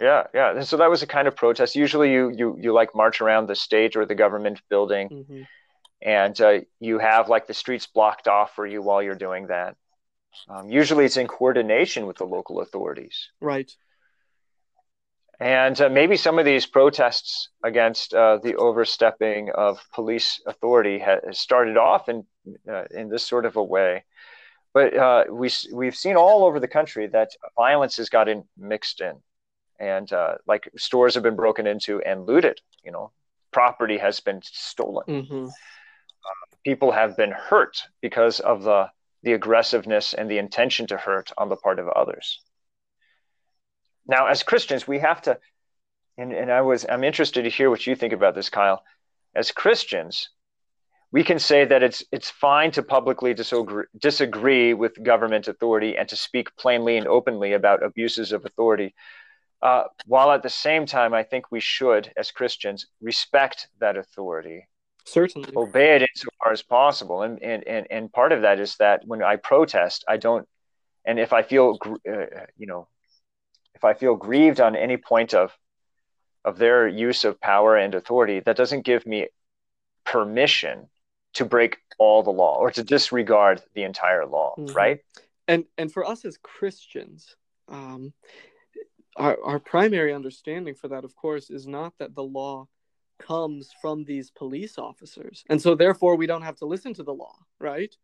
Yeah, 0.00 0.24
yeah. 0.34 0.56
And 0.56 0.66
so 0.66 0.76
that 0.78 0.90
was 0.90 1.02
a 1.04 1.06
kind 1.06 1.28
of 1.28 1.36
protest. 1.36 1.76
Usually, 1.76 2.12
you 2.12 2.30
you 2.30 2.56
you 2.60 2.72
like 2.72 2.96
march 2.96 3.20
around 3.20 3.46
the 3.46 3.54
state 3.54 3.94
or 3.94 4.04
the 4.04 4.16
government 4.16 4.60
building, 4.68 5.08
mm-hmm. 5.08 5.42
And 6.04 6.38
uh, 6.40 6.60
you 6.80 6.98
have 6.98 7.28
like 7.28 7.46
the 7.46 7.54
streets 7.54 7.86
blocked 7.86 8.28
off 8.28 8.54
for 8.54 8.66
you 8.66 8.82
while 8.82 9.02
you're 9.02 9.14
doing 9.14 9.48
that. 9.48 9.76
Um, 10.48 10.68
usually, 10.68 11.04
it's 11.04 11.16
in 11.16 11.26
coordination 11.26 12.06
with 12.06 12.18
the 12.18 12.24
local 12.24 12.60
authorities. 12.60 13.30
Right. 13.40 13.70
And 15.40 15.80
uh, 15.80 15.88
maybe 15.88 16.16
some 16.16 16.38
of 16.38 16.44
these 16.44 16.66
protests 16.66 17.48
against 17.64 18.14
uh, 18.14 18.38
the 18.38 18.54
overstepping 18.54 19.50
of 19.50 19.80
police 19.92 20.40
authority 20.46 21.00
has 21.00 21.38
started 21.38 21.76
off 21.76 22.08
in 22.08 22.24
uh, 22.70 22.84
in 22.90 23.08
this 23.08 23.26
sort 23.26 23.46
of 23.46 23.56
a 23.56 23.64
way, 23.64 24.04
but 24.72 24.96
uh, 24.96 25.24
we 25.30 25.50
we've 25.72 25.96
seen 25.96 26.16
all 26.16 26.44
over 26.44 26.60
the 26.60 26.68
country 26.68 27.06
that 27.08 27.30
violence 27.56 27.96
has 27.96 28.08
gotten 28.08 28.44
mixed 28.56 29.00
in 29.00 29.14
and 29.78 30.12
uh, 30.12 30.34
like 30.46 30.68
stores 30.76 31.14
have 31.14 31.22
been 31.22 31.36
broken 31.36 31.66
into 31.66 32.00
and 32.02 32.26
looted 32.26 32.60
you 32.84 32.92
know 32.92 33.10
property 33.52 33.98
has 33.98 34.20
been 34.20 34.40
stolen 34.42 35.04
mm-hmm. 35.08 35.46
People 36.64 36.92
have 36.92 37.16
been 37.16 37.32
hurt 37.32 37.82
because 38.00 38.40
of 38.40 38.62
the 38.62 38.88
the 39.22 39.32
aggressiveness 39.32 40.12
and 40.12 40.30
the 40.30 40.38
intention 40.38 40.86
to 40.86 40.96
hurt 40.96 41.32
on 41.38 41.48
the 41.48 41.56
part 41.56 41.78
of 41.78 41.88
others 41.88 42.40
now 44.06 44.26
as 44.26 44.42
christians 44.42 44.86
we 44.86 44.98
have 44.98 45.20
to 45.22 45.38
and, 46.18 46.32
and 46.32 46.50
i 46.50 46.60
was 46.60 46.84
i'm 46.88 47.04
interested 47.04 47.42
to 47.42 47.50
hear 47.50 47.70
what 47.70 47.86
you 47.86 47.94
think 47.94 48.12
about 48.12 48.34
this 48.34 48.50
kyle 48.50 48.82
as 49.34 49.50
christians 49.50 50.30
we 51.10 51.22
can 51.22 51.38
say 51.38 51.64
that 51.64 51.82
it's 51.82 52.04
it's 52.10 52.28
fine 52.28 52.70
to 52.72 52.82
publicly 52.82 53.32
disagree, 53.32 53.84
disagree 53.98 54.74
with 54.74 55.02
government 55.02 55.48
authority 55.48 55.96
and 55.96 56.08
to 56.08 56.16
speak 56.16 56.54
plainly 56.56 56.96
and 56.96 57.06
openly 57.06 57.52
about 57.52 57.82
abuses 57.82 58.32
of 58.32 58.44
authority 58.44 58.94
uh, 59.64 59.84
while 60.04 60.30
at 60.30 60.42
the 60.42 60.50
same 60.50 60.84
time, 60.84 61.14
I 61.14 61.22
think 61.22 61.50
we 61.50 61.58
should, 61.58 62.12
as 62.18 62.30
Christians, 62.30 62.86
respect 63.00 63.68
that 63.80 63.96
authority. 63.96 64.68
Certainly. 65.04 65.52
Obey 65.56 65.96
it 65.96 66.02
insofar 66.02 66.52
as 66.52 66.62
possible. 66.62 67.22
And, 67.22 67.42
and, 67.42 67.66
and, 67.66 67.86
and 67.90 68.12
part 68.12 68.32
of 68.32 68.42
that 68.42 68.58
is 68.58 68.76
that 68.76 69.02
when 69.06 69.22
I 69.22 69.36
protest, 69.36 70.04
I 70.08 70.16
don't, 70.16 70.48
and 71.04 71.18
if 71.18 71.32
I 71.32 71.42
feel, 71.42 71.78
uh, 72.08 72.26
you 72.56 72.66
know, 72.66 72.88
if 73.74 73.84
I 73.84 73.94
feel 73.94 74.14
grieved 74.14 74.60
on 74.60 74.76
any 74.76 74.96
point 74.96 75.34
of, 75.34 75.56
of 76.44 76.58
their 76.58 76.88
use 76.88 77.24
of 77.24 77.40
power 77.40 77.76
and 77.76 77.94
authority, 77.94 78.40
that 78.40 78.56
doesn't 78.56 78.84
give 78.84 79.06
me 79.06 79.28
permission 80.04 80.88
to 81.34 81.44
break 81.44 81.78
all 81.98 82.22
the 82.22 82.30
law 82.30 82.58
or 82.58 82.70
to 82.70 82.82
disregard 82.82 83.62
the 83.74 83.82
entire 83.82 84.26
law, 84.26 84.54
mm-hmm. 84.56 84.74
right? 84.74 85.00
And 85.48 85.64
and 85.76 85.92
for 85.92 86.06
us 86.06 86.24
as 86.24 86.38
Christians, 86.38 87.36
um, 87.68 88.12
our, 89.16 89.38
our 89.44 89.58
primary 89.58 90.12
understanding 90.12 90.74
for 90.74 90.88
that, 90.88 91.04
of 91.04 91.14
course, 91.14 91.50
is 91.50 91.66
not 91.66 91.92
that 91.98 92.14
the 92.14 92.22
law 92.22 92.68
comes 93.26 93.72
from 93.80 94.04
these 94.04 94.30
police 94.30 94.78
officers. 94.78 95.44
And 95.48 95.60
so, 95.60 95.74
therefore, 95.74 96.16
we 96.16 96.26
don't 96.26 96.42
have 96.42 96.56
to 96.56 96.66
listen 96.66 96.94
to 96.94 97.02
the 97.02 97.14
law, 97.14 97.36
right? 97.60 97.94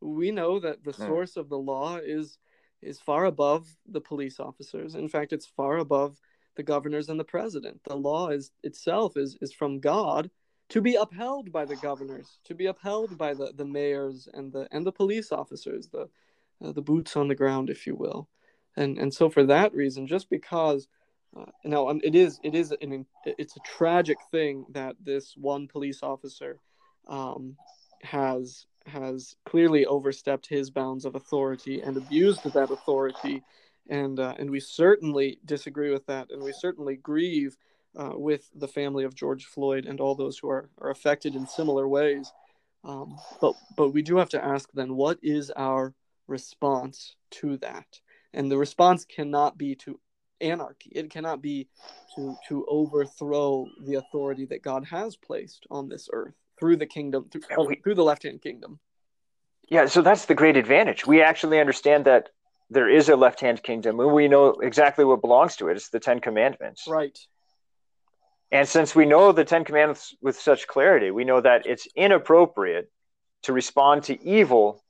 We 0.00 0.30
know 0.30 0.58
that 0.60 0.82
the 0.82 0.92
hmm. 0.92 1.06
source 1.06 1.36
of 1.36 1.48
the 1.48 1.58
law 1.58 1.96
is 1.96 2.38
is 2.80 2.98
far 2.98 3.26
above 3.26 3.68
the 3.86 4.00
police 4.00 4.40
officers. 4.40 4.96
In 4.96 5.08
fact, 5.08 5.32
it's 5.32 5.46
far 5.46 5.78
above 5.78 6.18
the 6.56 6.64
governors 6.64 7.08
and 7.08 7.20
the 7.20 7.24
president. 7.24 7.80
The 7.84 7.96
law 7.96 8.28
is 8.28 8.50
itself 8.62 9.16
is 9.16 9.36
is 9.40 9.52
from 9.52 9.80
God 9.80 10.30
to 10.70 10.80
be 10.80 10.96
upheld 10.96 11.52
by 11.52 11.64
the 11.64 11.76
governors, 11.76 12.38
to 12.44 12.54
be 12.54 12.66
upheld 12.66 13.18
by 13.18 13.34
the, 13.34 13.52
the 13.54 13.64
mayors 13.64 14.28
and 14.32 14.52
the 14.52 14.66
and 14.72 14.84
the 14.86 14.92
police 14.92 15.30
officers, 15.30 15.88
the 15.88 16.08
uh, 16.64 16.72
the 16.72 16.82
boots 16.82 17.16
on 17.16 17.28
the 17.28 17.34
ground, 17.34 17.70
if 17.70 17.86
you 17.86 17.94
will 17.94 18.28
and 18.76 18.98
and 18.98 19.12
so 19.12 19.28
for 19.28 19.44
that 19.44 19.74
reason, 19.74 20.06
just 20.06 20.30
because 20.30 20.88
uh, 21.36 21.46
now 21.64 21.88
um, 21.88 22.00
it 22.04 22.14
is 22.14 22.40
it 22.42 22.54
is 22.54 22.72
an 22.80 23.06
it's 23.24 23.56
a 23.56 23.60
tragic 23.60 24.18
thing 24.30 24.66
that 24.70 24.96
this 25.02 25.34
one 25.36 25.66
police 25.68 26.02
officer 26.02 26.58
um, 27.08 27.56
has 28.02 28.66
has 28.86 29.36
clearly 29.44 29.86
overstepped 29.86 30.46
his 30.46 30.70
bounds 30.70 31.04
of 31.04 31.14
authority 31.14 31.80
and 31.80 31.96
abused 31.96 32.44
that 32.44 32.70
authority, 32.70 33.42
and 33.88 34.18
uh, 34.20 34.34
and 34.38 34.50
we 34.50 34.60
certainly 34.60 35.38
disagree 35.44 35.90
with 35.90 36.06
that, 36.06 36.30
and 36.30 36.42
we 36.42 36.52
certainly 36.52 36.96
grieve 36.96 37.56
uh, 37.96 38.12
with 38.14 38.50
the 38.54 38.68
family 38.68 39.04
of 39.04 39.14
George 39.14 39.44
Floyd 39.44 39.86
and 39.86 40.00
all 40.00 40.14
those 40.14 40.38
who 40.38 40.48
are, 40.50 40.68
are 40.78 40.90
affected 40.90 41.34
in 41.34 41.46
similar 41.46 41.88
ways. 41.88 42.32
Um, 42.84 43.16
but 43.40 43.54
but 43.76 43.90
we 43.90 44.02
do 44.02 44.16
have 44.16 44.30
to 44.30 44.44
ask 44.44 44.68
then, 44.74 44.96
what 44.96 45.18
is 45.22 45.50
our 45.56 45.94
response 46.26 47.14
to 47.30 47.56
that? 47.58 48.00
and 48.34 48.50
the 48.50 48.58
response 48.58 49.04
cannot 49.04 49.58
be 49.58 49.74
to 49.74 49.98
anarchy. 50.42 50.90
It 50.94 51.10
cannot 51.10 51.40
be 51.40 51.68
to 52.16 52.36
to 52.48 52.66
overthrow 52.68 53.66
the 53.84 53.94
authority 53.94 54.44
that 54.46 54.62
god 54.62 54.84
has 54.84 55.16
placed 55.16 55.66
on 55.70 55.88
this 55.88 56.08
earth 56.12 56.34
through 56.58 56.76
the 56.76 56.86
kingdom 56.86 57.28
through, 57.30 57.66
we, 57.66 57.76
through 57.76 57.94
the 57.94 58.04
left 58.04 58.24
hand 58.24 58.42
kingdom. 58.42 58.78
Yeah 59.68 59.86
so 59.86 60.02
that's 60.02 60.26
the 60.26 60.34
great 60.34 60.56
advantage. 60.56 61.06
We 61.06 61.22
actually 61.22 61.60
understand 61.60 62.04
that 62.04 62.28
there 62.70 62.88
is 62.88 63.08
a 63.08 63.16
left 63.16 63.40
hand 63.40 63.62
kingdom 63.62 64.00
and 64.00 64.12
we 64.12 64.28
know 64.28 64.48
exactly 64.48 65.04
what 65.04 65.20
belongs 65.20 65.56
to 65.56 65.68
it. 65.68 65.76
It's 65.76 65.90
the 65.90 66.00
10 66.00 66.20
commandments. 66.20 66.86
Right. 66.88 67.18
And 68.52 68.68
since 68.68 68.94
we 68.94 69.06
know 69.06 69.32
the 69.32 69.46
Ten 69.46 69.64
Commandments 69.64 70.14
with 70.20 70.38
such 70.38 70.66
clarity, 70.66 71.10
we 71.10 71.24
know 71.24 71.40
that 71.40 71.66
it's 71.66 71.88
inappropriate 71.96 72.92
to 73.44 73.52
respond 73.54 74.04
to 74.04 74.22
evil 74.22 74.84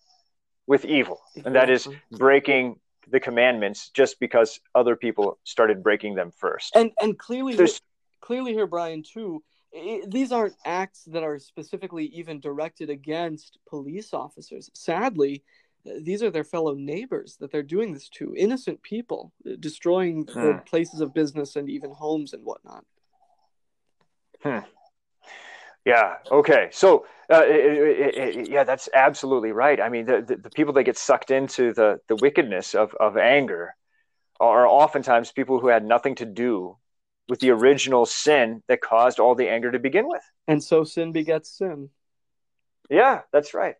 with 0.66 0.84
evil, 0.84 1.20
and 1.44 1.54
that 1.54 1.70
is 1.70 1.88
breaking 2.10 2.80
the 3.08 3.20
commandments 3.20 3.90
just 3.90 4.18
because 4.20 4.60
other 4.74 4.96
people 4.96 5.38
started 5.44 5.82
breaking 5.82 6.14
them 6.14 6.30
first. 6.30 6.74
And 6.76 6.92
and 7.00 7.18
clearly, 7.18 7.54
There's, 7.54 7.80
clearly 8.20 8.52
here, 8.52 8.66
Brian, 8.66 9.02
too, 9.02 9.42
it, 9.72 10.10
these 10.10 10.32
aren't 10.32 10.56
acts 10.64 11.04
that 11.06 11.22
are 11.22 11.38
specifically 11.38 12.06
even 12.06 12.40
directed 12.40 12.90
against 12.90 13.58
police 13.68 14.12
officers. 14.12 14.70
Sadly, 14.74 15.42
these 15.84 16.22
are 16.22 16.30
their 16.30 16.44
fellow 16.44 16.74
neighbors 16.74 17.36
that 17.40 17.50
they're 17.50 17.62
doing 17.62 17.92
this 17.92 18.08
to, 18.10 18.34
innocent 18.36 18.82
people, 18.82 19.32
destroying 19.58 20.26
hmm. 20.32 20.58
places 20.66 21.00
of 21.00 21.14
business 21.14 21.56
and 21.56 21.68
even 21.68 21.90
homes 21.90 22.32
and 22.32 22.44
whatnot. 22.44 22.84
Hmm. 24.42 24.58
Yeah. 25.84 26.16
Okay. 26.30 26.68
So, 26.72 27.06
uh, 27.30 27.44
it, 27.44 28.16
it, 28.16 28.50
yeah, 28.50 28.64
that's 28.64 28.88
absolutely 28.94 29.52
right. 29.52 29.80
I 29.80 29.88
mean, 29.88 30.04
the, 30.06 30.22
the, 30.22 30.36
the, 30.36 30.50
people 30.50 30.72
that 30.74 30.84
get 30.84 30.98
sucked 30.98 31.30
into 31.30 31.72
the, 31.72 32.00
the 32.08 32.16
wickedness 32.16 32.74
of, 32.74 32.94
of 33.00 33.16
anger 33.16 33.74
are 34.38 34.66
oftentimes 34.66 35.32
people 35.32 35.58
who 35.58 35.68
had 35.68 35.84
nothing 35.84 36.14
to 36.16 36.26
do 36.26 36.76
with 37.28 37.40
the 37.40 37.50
original 37.50 38.04
sin 38.04 38.62
that 38.68 38.80
caused 38.80 39.18
all 39.18 39.34
the 39.34 39.48
anger 39.48 39.70
to 39.70 39.78
begin 39.78 40.08
with. 40.08 40.22
And 40.46 40.62
so 40.62 40.84
sin 40.84 41.12
begets 41.12 41.56
sin. 41.56 41.90
Yeah, 42.90 43.20
that's 43.32 43.54
right. 43.54 43.76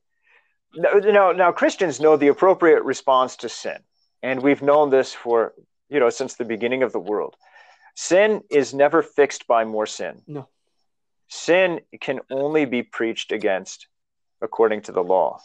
Now, 0.74 1.32
now 1.32 1.52
Christians 1.52 2.00
know 2.00 2.16
the 2.16 2.28
appropriate 2.28 2.82
response 2.84 3.36
to 3.36 3.48
sin, 3.48 3.78
and 4.22 4.42
we've 4.42 4.62
known 4.62 4.88
this 4.88 5.12
for 5.12 5.52
you 5.90 6.00
know 6.00 6.08
since 6.08 6.34
the 6.34 6.46
beginning 6.46 6.82
of 6.82 6.92
the 6.92 6.98
world. 6.98 7.36
Sin 7.94 8.40
is 8.48 8.72
never 8.72 9.02
fixed 9.02 9.46
by 9.46 9.66
more 9.66 9.84
sin. 9.84 10.22
No. 10.26 10.48
Sin 11.34 11.80
can 11.98 12.20
only 12.30 12.66
be 12.66 12.82
preached 12.82 13.32
against 13.32 13.86
according 14.42 14.82
to 14.82 14.92
the 14.92 15.02
law. 15.02 15.40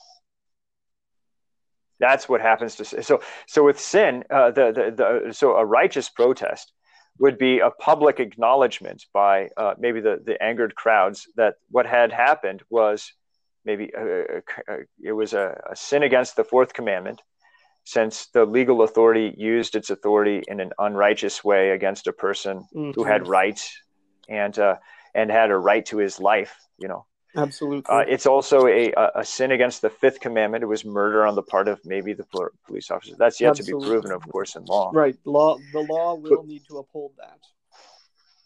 That's 1.98 2.28
what 2.28 2.42
happens 2.42 2.76
to 2.76 2.84
sin. 2.84 3.04
So, 3.04 3.22
so 3.48 3.64
with 3.64 3.80
sin, 3.80 4.26
uh, 4.30 4.52
the, 4.52 4.74
the, 4.74 5.24
the, 5.28 5.34
so 5.34 5.56
a 5.56 5.66
righteous 5.66 6.10
protest 6.10 6.74
would 7.20 7.38
be 7.38 7.60
a 7.60 7.72
public 7.72 8.20
acknowledgement 8.20 9.06
by 9.14 9.48
uh, 9.56 9.76
maybe 9.80 10.02
the, 10.02 10.22
the 10.24 10.42
angered 10.44 10.76
crowds 10.76 11.26
that 11.38 11.56
what 11.70 11.86
had 11.86 12.12
happened 12.12 12.64
was 12.70 13.14
maybe 13.64 13.90
a, 13.98 14.04
a, 14.04 14.42
a, 14.68 14.78
it 15.02 15.14
was 15.14 15.32
a, 15.32 15.58
sin 15.74 16.04
against 16.04 16.36
the 16.36 16.44
fourth 16.44 16.74
commandment 16.74 17.22
since 17.86 18.28
the 18.34 18.44
legal 18.44 18.82
authority 18.82 19.34
used 19.38 19.74
its 19.74 19.90
authority 19.90 20.44
in 20.50 20.60
an 20.60 20.72
unrighteous 20.80 21.46
way 21.46 21.70
against 21.70 22.08
a 22.08 22.14
person 22.14 22.68
mm-hmm. 22.76 22.92
who 22.92 23.06
had 23.06 23.26
rights 23.26 23.82
and 24.28 24.60
uh, 24.60 24.76
and 25.18 25.32
had 25.32 25.50
a 25.50 25.58
right 25.58 25.86
to 25.88 25.98
his 25.98 26.20
life, 26.20 26.56
you 26.78 26.88
know. 26.88 27.06
Absolutely. 27.36 27.84
Uh, 27.94 28.06
it's 28.08 28.26
also 28.26 28.68
a, 28.68 28.94
a 29.16 29.26
sin 29.26 29.52
against 29.52 29.82
the 29.82 29.90
fifth 29.90 30.20
commandment. 30.20 30.64
It 30.64 30.68
was 30.68 30.86
murder 30.86 31.26
on 31.26 31.36
the 31.36 31.42
part 31.42 31.68
of 31.68 31.80
maybe 31.84 32.14
the 32.14 32.26
police 32.66 32.90
officer. 32.90 33.16
That's 33.18 33.42
yet 33.42 33.50
Absolutely. 33.50 33.82
to 33.82 33.86
be 33.86 33.92
proven, 33.92 34.12
of 34.12 34.28
course, 34.30 34.56
in 34.56 34.64
law. 34.66 34.92
Right. 34.94 35.16
Law. 35.26 35.58
The 35.74 35.82
law 35.82 36.16
will 36.16 36.38
but, 36.38 36.48
need 36.48 36.64
to 36.70 36.78
uphold 36.78 37.12
that. 37.18 37.40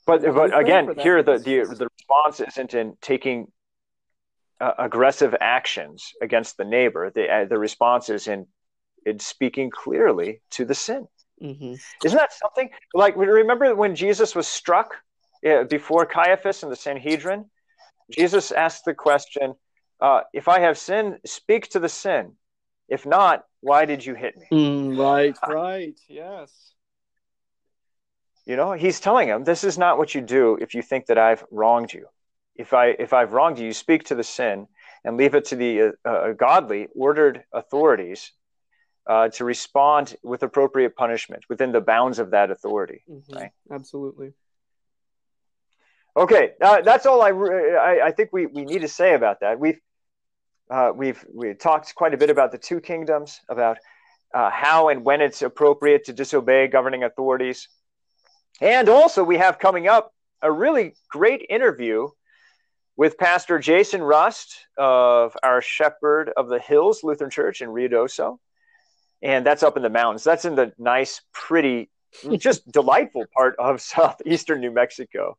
But 0.06 0.24
but 0.24 0.58
again, 0.58 0.96
here 0.98 1.22
the, 1.22 1.38
the 1.38 1.76
the 1.76 1.88
response 1.88 2.40
isn't 2.40 2.74
in 2.74 2.98
taking 3.02 3.52
uh, 4.60 4.74
aggressive 4.80 5.36
actions 5.40 6.14
against 6.22 6.58
the 6.58 6.66
neighbor. 6.66 7.12
The 7.14 7.32
uh, 7.32 7.46
the 7.46 7.60
response 7.60 8.10
is 8.10 8.28
in 8.28 8.48
in 9.06 9.20
speaking 9.20 9.70
clearly 9.70 10.42
to 10.52 10.66
the 10.66 10.76
sin. 10.76 11.08
Mm-hmm. 11.42 11.76
Isn't 12.04 12.18
that 12.18 12.34
something? 12.34 12.70
Like 12.94 13.16
remember 13.16 13.74
when 13.76 13.96
Jesus 13.96 14.36
was 14.36 14.48
struck 14.48 14.96
before 15.42 16.06
Caiaphas 16.06 16.64
and 16.64 16.72
the 16.72 16.76
Sanhedrin, 16.76 17.50
Jesus 18.12 18.52
asked 18.52 18.86
the 18.86 18.94
question, 18.94 19.56
uh, 20.00 20.22
"If 20.34 20.48
I 20.48 20.60
have 20.60 20.78
sinned, 20.78 21.20
speak 21.26 21.70
to 21.70 21.80
the 21.80 21.90
sin. 21.90 22.36
If 22.88 23.06
not, 23.06 23.46
why 23.62 23.86
did 23.86 24.06
you 24.06 24.16
hit 24.16 24.38
me?" 24.38 24.48
Mm, 24.52 24.98
right, 24.98 25.38
right, 25.48 26.00
yes. 26.08 26.74
You 28.46 28.56
know, 28.56 28.74
he's 28.74 29.00
telling 29.00 29.28
him, 29.28 29.44
"This 29.44 29.64
is 29.64 29.78
not 29.78 29.98
what 29.98 30.14
you 30.16 30.22
do 30.22 30.58
if 30.60 30.74
you 30.76 30.82
think 30.82 31.06
that 31.06 31.18
I've 31.18 31.44
wronged 31.52 31.94
you. 31.94 32.08
If 32.56 32.74
I 32.74 32.88
if 32.88 33.14
I've 33.14 33.34
wronged 33.34 33.60
you, 33.60 33.68
you 33.68 33.74
speak 33.74 34.06
to 34.06 34.16
the 34.16 34.24
sin 34.24 34.68
and 35.04 35.18
leave 35.18 35.36
it 35.36 35.46
to 35.46 35.56
the 35.56 35.82
uh, 35.82 36.10
uh, 36.10 36.32
godly, 36.34 36.88
ordered 36.96 37.44
authorities 37.54 38.34
uh, 39.08 39.30
to 39.30 39.46
respond 39.46 40.16
with 40.24 40.44
appropriate 40.44 40.96
punishment 40.96 41.44
within 41.50 41.72
the 41.72 41.82
bounds 41.82 42.20
of 42.20 42.32
that 42.32 42.52
authority." 42.52 43.04
Mm-hmm. 43.10 43.34
Right? 43.34 43.52
Absolutely. 43.72 44.34
Okay, 46.16 46.52
uh, 46.60 46.82
that's 46.82 47.06
all 47.06 47.22
I, 47.22 47.30
I, 47.30 48.08
I 48.08 48.12
think 48.12 48.32
we, 48.34 48.46
we 48.46 48.66
need 48.66 48.82
to 48.82 48.90
say 48.90 49.14
about 49.14 49.40
that. 49.42 49.60
We've 49.60 49.80
uh, 50.70 50.92
we've 50.96 51.24
we 51.34 51.54
talked 51.54 51.94
quite 51.96 52.14
a 52.14 52.18
bit 52.18 52.30
about 52.30 52.52
the 52.52 52.58
two 52.58 52.80
kingdoms, 52.82 53.40
about 53.50 53.78
uh, 54.34 54.50
how 54.50 54.90
and 54.90 55.06
when 55.06 55.22
it's 55.22 55.42
appropriate 55.42 56.06
to 56.06 56.14
disobey 56.14 56.68
governing 56.68 57.04
authorities, 57.04 57.70
and 58.60 58.90
also 58.90 59.24
we 59.24 59.38
have 59.38 59.58
coming 59.58 59.88
up 59.88 60.14
a 60.42 60.52
really 60.52 60.96
great 61.10 61.46
interview 61.50 62.10
with 62.98 63.18
Pastor 63.18 63.58
Jason 63.60 64.02
Rust 64.02 64.68
of 64.78 65.36
our 65.44 65.62
Shepherd 65.62 66.32
of 66.36 66.50
the 66.50 66.60
Hills 66.60 67.04
Lutheran 67.04 67.32
Church 67.32 67.62
in 67.62 67.70
Rio 67.70 67.88
Ruidoso, 67.88 68.38
and 69.22 69.46
that's 69.46 69.64
up 69.64 69.78
in 69.78 69.84
the 69.84 69.90
mountains. 69.90 70.24
That's 70.24 70.46
in 70.46 70.56
the 70.56 70.74
nice, 70.78 71.22
pretty, 71.32 71.90
just 72.38 72.70
delightful 72.72 73.26
part 73.34 73.56
of 73.58 73.80
southeastern 73.82 74.60
New 74.60 74.72
Mexico. 74.72 75.38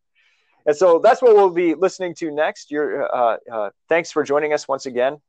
And 0.65 0.77
so 0.77 1.01
that's 1.01 1.21
what 1.21 1.35
we'll 1.35 1.51
be 1.51 1.75
listening 1.75 2.15
to 2.17 2.31
next. 2.31 2.71
You're, 2.71 3.13
uh, 3.13 3.37
uh, 3.51 3.71
thanks 3.89 4.13
for 4.13 4.23
joining 4.23 4.53
us 4.53 4.69
once 4.69 4.87
again. 4.87 5.21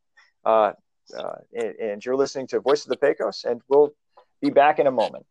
Uh, 0.46 0.74
uh, 1.18 1.36
and, 1.54 1.76
and, 1.76 2.06
you're 2.06 2.16
listening 2.16 2.48
to 2.48 2.60
Voice 2.60 2.84
of 2.84 2.90
the 2.90 2.98
Pecos, 2.98 3.46
and 3.46 3.62
we'll 3.68 3.94
be 4.42 4.50
back 4.50 4.80
in 4.80 4.88
a 4.88 4.92
moment. 4.92 5.26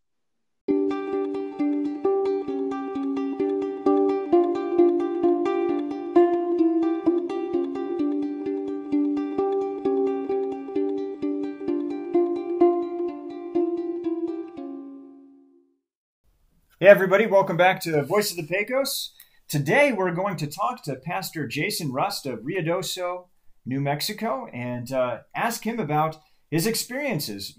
Hey, 16.81 16.89
everybody, 16.89 17.27
welcome 17.27 17.57
back 17.57 17.81
to 17.83 18.03
Voice 18.03 18.31
of 18.31 18.37
the 18.37 18.47
Pecos. 18.47 19.13
Today, 19.53 19.93
we're 19.93 20.13
going 20.13 20.39
to 20.39 20.47
talk 20.47 20.83
to 20.85 20.95
Pastor 20.95 21.47
Jason 21.47 21.93
Rust 21.93 22.25
of 22.25 22.39
Ruidoso, 22.39 23.27
New 23.67 23.83
Mexico, 23.83 24.47
and 24.47 24.91
uh, 24.91 25.19
ask 25.37 25.63
him 25.63 25.79
about 25.79 26.17
his 26.51 26.67
experiences, 26.67 27.53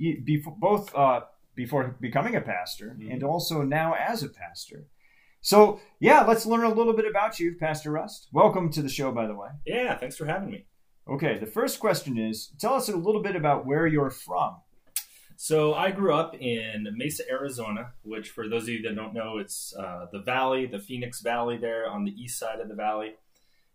both 0.58 0.96
uh, 0.96 1.22
before 1.54 1.96
becoming 2.02 2.36
a 2.36 2.42
pastor 2.42 2.98
mm-hmm. 2.98 3.12
and 3.12 3.24
also 3.24 3.62
now 3.62 3.94
as 3.94 4.24
a 4.24 4.30
pastor. 4.30 4.88
So, 5.42 5.82
yeah, 6.00 6.22
let's 6.22 6.48
learn 6.48 6.64
a 6.64 6.74
little 6.74 6.94
bit 6.94 7.06
about 7.08 7.40
you, 7.40 7.58
Pastor 7.60 7.92
Rust. 7.92 8.28
Welcome 8.32 8.72
to 8.72 8.82
the 8.82 8.90
show, 8.90 9.12
by 9.12 9.28
the 9.28 9.36
way. 9.36 9.50
Yeah, 9.68 9.96
thanks 9.96 10.18
for 10.18 10.26
having 10.26 10.50
me. 10.50 10.66
Okay, 11.08 11.38
the 11.38 11.46
first 11.46 11.80
question 11.80 12.18
is 12.18 12.54
tell 12.60 12.74
us 12.74 12.90
a 12.90 12.98
little 12.98 13.22
bit 13.22 13.36
about 13.36 13.68
where 13.68 13.86
you're 13.86 14.10
from. 14.10 14.56
So 15.44 15.74
I 15.74 15.92
grew 15.92 16.14
up 16.14 16.38
in 16.40 16.88
Mesa, 16.96 17.24
Arizona, 17.30 17.92
which 18.04 18.30
for 18.30 18.48
those 18.48 18.64
of 18.64 18.70
you 18.70 18.82
that 18.84 18.96
don't 18.96 19.14
know, 19.14 19.40
it's 19.40 19.76
uh, 19.78 20.06
the 20.10 20.22
valley, 20.22 20.68
the 20.68 20.80
Phoenix 20.80 21.20
Valley 21.20 21.58
there 21.58 21.86
on 21.86 22.06
the 22.06 22.12
east 22.12 22.40
side 22.40 22.62
of 22.62 22.70
the 22.70 22.76
valley, 22.76 23.16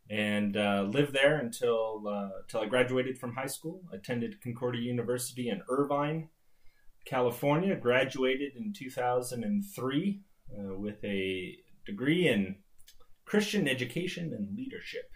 and 0.09 0.57
uh, 0.57 0.87
lived 0.89 1.13
there 1.13 1.37
until 1.37 2.05
uh, 2.09 2.31
until 2.41 2.63
I 2.63 2.67
graduated 2.69 3.19
from 3.19 3.35
high 3.35 3.49
school. 3.49 3.83
Attended 3.93 4.41
Concordia 4.41 4.81
University 4.81 5.51
in 5.51 5.61
Irvine, 5.69 6.31
California. 7.05 7.77
Graduated 7.77 8.57
in 8.57 8.73
2003 8.73 10.21
uh, 10.51 10.75
with 10.75 11.05
a 11.05 11.59
degree 11.85 12.29
in 12.29 12.57
Christian 13.27 13.69
education 13.69 14.33
and 14.33 14.57
leadership. 14.57 15.11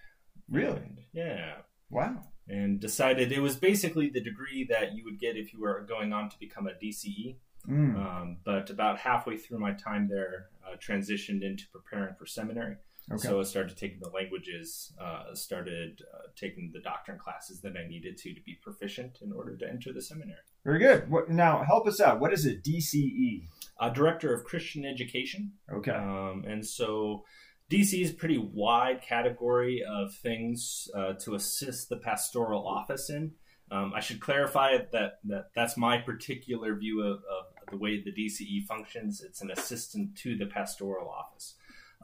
Really? 0.50 0.82
And, 0.82 0.98
yeah. 1.14 1.62
Wow 1.88 2.31
and 2.48 2.80
decided 2.80 3.32
it 3.32 3.40
was 3.40 3.56
basically 3.56 4.10
the 4.10 4.20
degree 4.20 4.66
that 4.68 4.94
you 4.94 5.04
would 5.04 5.18
get 5.18 5.36
if 5.36 5.52
you 5.52 5.60
were 5.60 5.84
going 5.88 6.12
on 6.12 6.28
to 6.28 6.38
become 6.38 6.66
a 6.66 6.72
DCE. 6.72 7.36
Mm. 7.68 7.96
Um, 7.96 8.36
but 8.44 8.70
about 8.70 8.98
halfway 8.98 9.36
through 9.36 9.60
my 9.60 9.72
time 9.72 10.08
there, 10.08 10.48
uh, 10.66 10.76
transitioned 10.76 11.42
into 11.42 11.64
preparing 11.72 12.14
for 12.18 12.26
seminary. 12.26 12.76
Okay. 13.10 13.28
So 13.28 13.40
I 13.40 13.42
started 13.42 13.76
taking 13.76 13.98
the 14.00 14.10
languages, 14.10 14.92
uh, 15.00 15.34
started 15.34 16.02
uh, 16.14 16.28
taking 16.36 16.70
the 16.72 16.80
doctrine 16.80 17.18
classes 17.18 17.60
that 17.62 17.74
I 17.76 17.88
needed 17.88 18.16
to 18.18 18.34
to 18.34 18.40
be 18.42 18.58
proficient 18.62 19.18
in 19.22 19.32
order 19.32 19.56
to 19.56 19.68
enter 19.68 19.92
the 19.92 20.00
seminary. 20.00 20.38
Very 20.64 20.78
good. 20.78 21.10
What, 21.10 21.28
now, 21.28 21.64
help 21.64 21.88
us 21.88 22.00
out. 22.00 22.20
What 22.20 22.32
is 22.32 22.46
a 22.46 22.54
DCE? 22.54 23.48
A 23.80 23.90
Director 23.90 24.32
of 24.32 24.44
Christian 24.44 24.84
Education. 24.84 25.52
Okay. 25.72 25.90
Um, 25.90 26.44
and 26.46 26.64
so 26.64 27.24
DC 27.72 28.02
is 28.02 28.10
a 28.10 28.14
pretty 28.14 28.36
wide 28.36 29.00
category 29.00 29.82
of 29.82 30.14
things 30.14 30.88
uh, 30.94 31.14
to 31.14 31.34
assist 31.34 31.88
the 31.88 31.96
pastoral 31.96 32.68
office 32.68 33.08
in. 33.08 33.32
Um, 33.70 33.92
I 33.96 34.00
should 34.00 34.20
clarify 34.20 34.76
that, 34.92 35.20
that 35.24 35.50
that's 35.54 35.78
my 35.78 35.96
particular 35.96 36.74
view 36.74 37.00
of, 37.00 37.16
of, 37.18 37.46
the 37.70 37.78
way 37.78 38.02
the 38.02 38.12
DCE 38.12 38.66
functions. 38.66 39.22
It's 39.22 39.40
an 39.40 39.50
assistant 39.50 40.14
to 40.16 40.36
the 40.36 40.44
pastoral 40.44 41.08
office. 41.08 41.54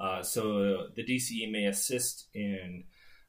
Uh, 0.00 0.22
so 0.22 0.86
the 0.96 1.04
DCE 1.04 1.52
may 1.52 1.66
assist 1.66 2.28
in 2.32 2.84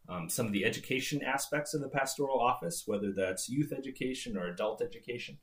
um, 0.07 0.29
some 0.29 0.45
of 0.45 0.53
the 0.53 0.63
education 0.63 1.21
aspects 1.21 1.73
of 1.73 1.81
the 1.81 1.89
pastoral 1.89 2.39
office, 2.39 2.83
whether 2.85 3.11
that's 3.11 3.49
youth 3.49 3.73
education 3.73 4.37
or 4.37 4.47
adult 4.47 4.81
education. 4.81 5.39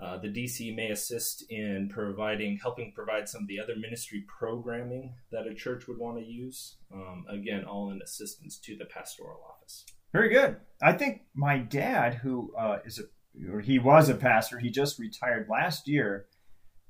Uh, 0.00 0.18
the 0.18 0.28
DC 0.28 0.74
may 0.74 0.90
assist 0.90 1.44
in 1.50 1.88
providing, 1.88 2.58
helping 2.60 2.92
provide 2.92 3.28
some 3.28 3.42
of 3.42 3.48
the 3.48 3.60
other 3.60 3.76
ministry 3.76 4.24
programming 4.26 5.14
that 5.30 5.46
a 5.46 5.54
church 5.54 5.86
would 5.86 5.98
want 5.98 6.18
to 6.18 6.24
use. 6.24 6.76
Um, 6.92 7.24
again, 7.30 7.64
all 7.64 7.90
in 7.90 8.02
assistance 8.02 8.58
to 8.64 8.76
the 8.76 8.86
pastoral 8.86 9.40
office. 9.48 9.84
Very 10.12 10.30
good. 10.30 10.56
I 10.82 10.92
think 10.92 11.22
my 11.34 11.58
dad, 11.58 12.14
who 12.14 12.52
uh, 12.56 12.78
is 12.84 13.00
a, 13.00 13.52
or 13.52 13.60
he 13.60 13.78
was 13.78 14.08
a 14.08 14.14
pastor, 14.14 14.58
he 14.58 14.70
just 14.70 14.98
retired 14.98 15.48
last 15.48 15.86
year. 15.86 16.26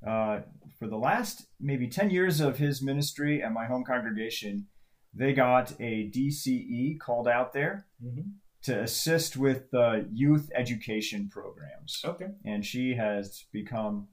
Uh, 0.07 0.40
for 0.78 0.86
the 0.86 0.96
last 0.96 1.46
maybe 1.61 1.88
10 1.88 2.11
years 2.11 2.40
of 2.40 2.59
his 2.59 2.82
ministry 2.82 3.42
at 3.42 3.52
my 3.52 3.66
home 3.66 3.84
congregation, 3.84 4.66
they 5.14 5.32
got 5.32 5.72
a 5.78 6.11
DCE 6.11 6.98
called 7.00 7.28
out 7.28 7.52
there. 7.52 7.86
Mm-hmm 8.05 8.30
to 8.65 8.81
assist 8.81 9.37
with 9.37 9.71
the 9.71 10.09
youth 10.12 10.51
education 10.55 11.29
programs. 11.29 12.01
Okay. 12.05 12.29
And 12.45 12.65
she 12.65 12.95
has 12.95 13.45
become, 13.53 14.09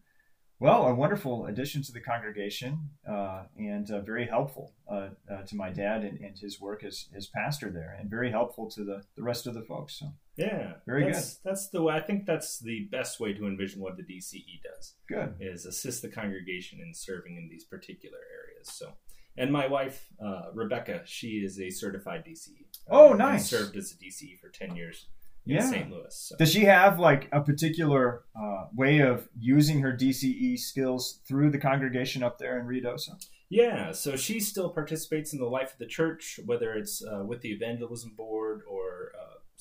well, 0.60 0.88
a 0.88 0.94
wonderful 0.94 1.46
addition 1.46 1.82
to 1.84 1.94
the 1.94 2.02
congregation 2.02 2.90
uh, 3.10 3.44
and 3.58 3.90
uh, 3.90 4.02
very 4.02 4.28
helpful 4.28 4.74
uh, 4.90 5.10
uh 5.32 5.44
to 5.48 5.56
my 5.56 5.70
dad 5.70 6.04
and, 6.04 6.20
and, 6.20 6.38
his 6.38 6.60
work 6.60 6.84
as, 6.84 7.08
as 7.16 7.28
pastor 7.28 7.70
there, 7.70 7.98
and 7.98 8.10
very 8.10 8.30
helpful 8.30 8.70
to 8.72 8.84
the, 8.84 9.02
the 9.16 9.24
rest 9.24 9.48
of 9.48 9.54
the 9.54 9.62
folks. 9.62 9.98
So 10.00 10.08
yeah, 10.36 10.74
very 10.86 11.06
that's, 11.06 11.36
good. 11.36 11.50
That's 11.50 11.70
the 11.70 11.82
way. 11.82 11.96
I 11.96 12.02
think 12.02 12.26
that's 12.26 12.60
the 12.60 12.90
best 12.92 13.22
way 13.22 13.34
to 13.34 13.48
envision 13.48 13.82
what 13.82 13.96
the 13.96 14.04
DCE 14.04 14.62
does. 14.64 14.96
Good 15.08 15.36
is 15.40 15.66
assist 15.66 16.02
the 16.02 16.10
congregation 16.10 16.80
in 16.82 16.94
serving 16.94 17.38
in 17.38 17.48
these 17.50 17.64
particular 17.64 18.18
areas. 18.18 18.70
So 18.70 18.94
and 19.38 19.52
my 19.52 19.68
wife 19.68 20.08
uh, 20.24 20.52
Rebecca, 20.54 21.02
she 21.06 21.44
is 21.46 21.60
a 21.60 21.70
certified 21.70 22.24
DCE. 22.28 22.66
Oh, 22.90 23.12
um, 23.12 23.18
nice! 23.18 23.50
served 23.50 23.76
as 23.78 23.92
a 23.92 23.96
DCE 23.96 24.40
for 24.40 24.50
ten 24.50 24.76
years 24.76 25.08
in 25.46 25.56
yeah. 25.56 25.62
St. 25.62 25.90
Louis. 25.90 26.06
So. 26.10 26.36
Does 26.38 26.52
she 26.52 26.66
have 26.66 27.00
like 27.00 27.28
a 27.32 27.42
particular 27.42 28.24
uh, 28.36 28.66
way 28.76 29.00
of 29.00 29.28
using 29.40 29.82
her 29.82 29.92
DCE 29.92 30.60
skills 30.60 31.20
through 31.28 31.52
the 31.52 31.58
congregation 31.58 32.24
up 32.24 32.38
there 32.38 32.60
in 32.60 32.68
Ruidoso? 32.68 33.14
Yeah, 33.50 33.92
so 33.92 34.16
she 34.16 34.40
still 34.40 34.70
participates 34.70 35.34
in 35.34 35.40
the 35.40 35.46
life 35.46 35.74
of 35.74 35.78
the 35.78 35.86
church, 35.86 36.40
whether 36.46 36.74
it's 36.74 37.04
uh, 37.04 37.24
with 37.26 37.42
the 37.42 37.50
evangelism 37.52 38.14
board 38.16 38.62
or 38.66 38.91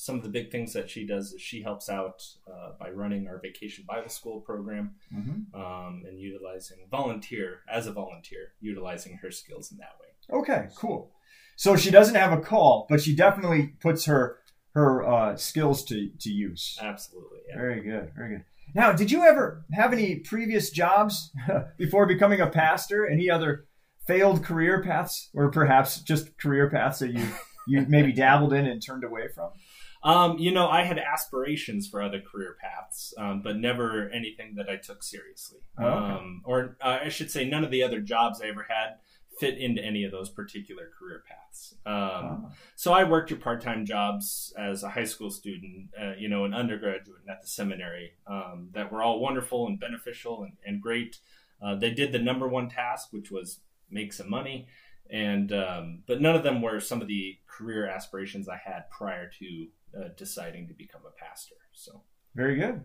some 0.00 0.16
of 0.16 0.22
the 0.22 0.30
big 0.30 0.50
things 0.50 0.72
that 0.72 0.88
she 0.88 1.06
does 1.06 1.34
is 1.34 1.42
she 1.42 1.60
helps 1.60 1.90
out 1.90 2.24
uh, 2.50 2.70
by 2.80 2.88
running 2.88 3.28
our 3.28 3.38
vacation 3.38 3.84
Bible 3.86 4.08
school 4.08 4.40
program 4.40 4.94
mm-hmm. 5.14 5.54
um, 5.54 6.04
and 6.08 6.18
utilizing 6.18 6.78
volunteer 6.90 7.58
as 7.70 7.86
a 7.86 7.92
volunteer, 7.92 8.54
utilizing 8.62 9.18
her 9.20 9.30
skills 9.30 9.70
in 9.70 9.76
that 9.76 9.96
way. 10.00 10.40
Okay, 10.40 10.68
cool. 10.74 11.12
So 11.56 11.76
she 11.76 11.90
doesn't 11.90 12.14
have 12.14 12.32
a 12.32 12.40
call, 12.40 12.86
but 12.88 13.02
she 13.02 13.14
definitely 13.14 13.74
puts 13.78 14.06
her 14.06 14.38
her 14.72 15.06
uh, 15.06 15.36
skills 15.36 15.84
to 15.84 16.08
to 16.18 16.30
use. 16.30 16.78
Absolutely. 16.80 17.40
Yeah. 17.50 17.56
Very 17.56 17.82
good. 17.82 18.12
Very 18.16 18.36
good. 18.36 18.44
Now, 18.74 18.92
did 18.92 19.10
you 19.10 19.24
ever 19.24 19.66
have 19.74 19.92
any 19.92 20.16
previous 20.16 20.70
jobs 20.70 21.30
before 21.76 22.06
becoming 22.06 22.40
a 22.40 22.46
pastor? 22.46 23.06
Any 23.06 23.28
other 23.28 23.66
failed 24.06 24.42
career 24.42 24.82
paths, 24.82 25.28
or 25.34 25.50
perhaps 25.50 26.00
just 26.00 26.38
career 26.38 26.70
paths 26.70 27.00
that 27.00 27.10
you 27.10 27.26
you 27.68 27.84
maybe 27.86 28.12
dabbled 28.12 28.54
in 28.54 28.66
and 28.66 28.82
turned 28.82 29.04
away 29.04 29.28
from? 29.34 29.50
Um, 30.02 30.38
you 30.38 30.50
know, 30.50 30.68
I 30.68 30.84
had 30.84 30.98
aspirations 30.98 31.86
for 31.86 32.02
other 32.02 32.20
career 32.20 32.56
paths, 32.60 33.12
um, 33.18 33.42
but 33.42 33.56
never 33.56 34.08
anything 34.10 34.54
that 34.56 34.68
I 34.68 34.76
took 34.76 35.02
seriously. 35.02 35.60
Oh, 35.78 35.84
okay. 35.84 36.12
um, 36.12 36.42
or 36.44 36.76
uh, 36.80 37.00
I 37.04 37.08
should 37.10 37.30
say, 37.30 37.44
none 37.44 37.64
of 37.64 37.70
the 37.70 37.82
other 37.82 38.00
jobs 38.00 38.40
I 38.40 38.46
ever 38.46 38.66
had 38.68 38.96
fit 39.38 39.58
into 39.58 39.82
any 39.82 40.04
of 40.04 40.12
those 40.12 40.28
particular 40.28 40.90
career 40.98 41.22
paths. 41.28 41.74
Oh. 41.86 42.50
So 42.76 42.92
I 42.92 43.04
worked 43.04 43.30
your 43.30 43.38
part-time 43.38 43.86
jobs 43.86 44.52
as 44.58 44.82
a 44.82 44.88
high 44.90 45.04
school 45.04 45.30
student, 45.30 45.88
uh, 46.00 46.12
you 46.18 46.28
know, 46.28 46.44
an 46.44 46.54
undergraduate 46.54 47.20
and 47.20 47.30
at 47.30 47.42
the 47.42 47.48
seminary 47.48 48.12
um, 48.26 48.68
that 48.72 48.92
were 48.92 49.02
all 49.02 49.20
wonderful 49.20 49.66
and 49.66 49.78
beneficial 49.78 50.42
and, 50.42 50.52
and 50.66 50.82
great. 50.82 51.18
Uh, 51.62 51.74
they 51.74 51.90
did 51.90 52.12
the 52.12 52.18
number 52.18 52.48
one 52.48 52.68
task, 52.68 53.08
which 53.12 53.30
was 53.30 53.60
make 53.90 54.12
some 54.12 54.30
money 54.30 54.66
and 55.10 55.52
um, 55.52 56.02
but 56.06 56.20
none 56.20 56.36
of 56.36 56.42
them 56.42 56.62
were 56.62 56.80
some 56.80 57.02
of 57.02 57.08
the 57.08 57.38
career 57.46 57.86
aspirations 57.86 58.48
I 58.48 58.60
had 58.64 58.88
prior 58.90 59.28
to 59.40 59.66
uh, 59.96 60.08
deciding 60.16 60.68
to 60.68 60.74
become 60.74 61.02
a 61.06 61.24
pastor. 61.24 61.56
So 61.72 62.02
very 62.34 62.56
good. 62.56 62.82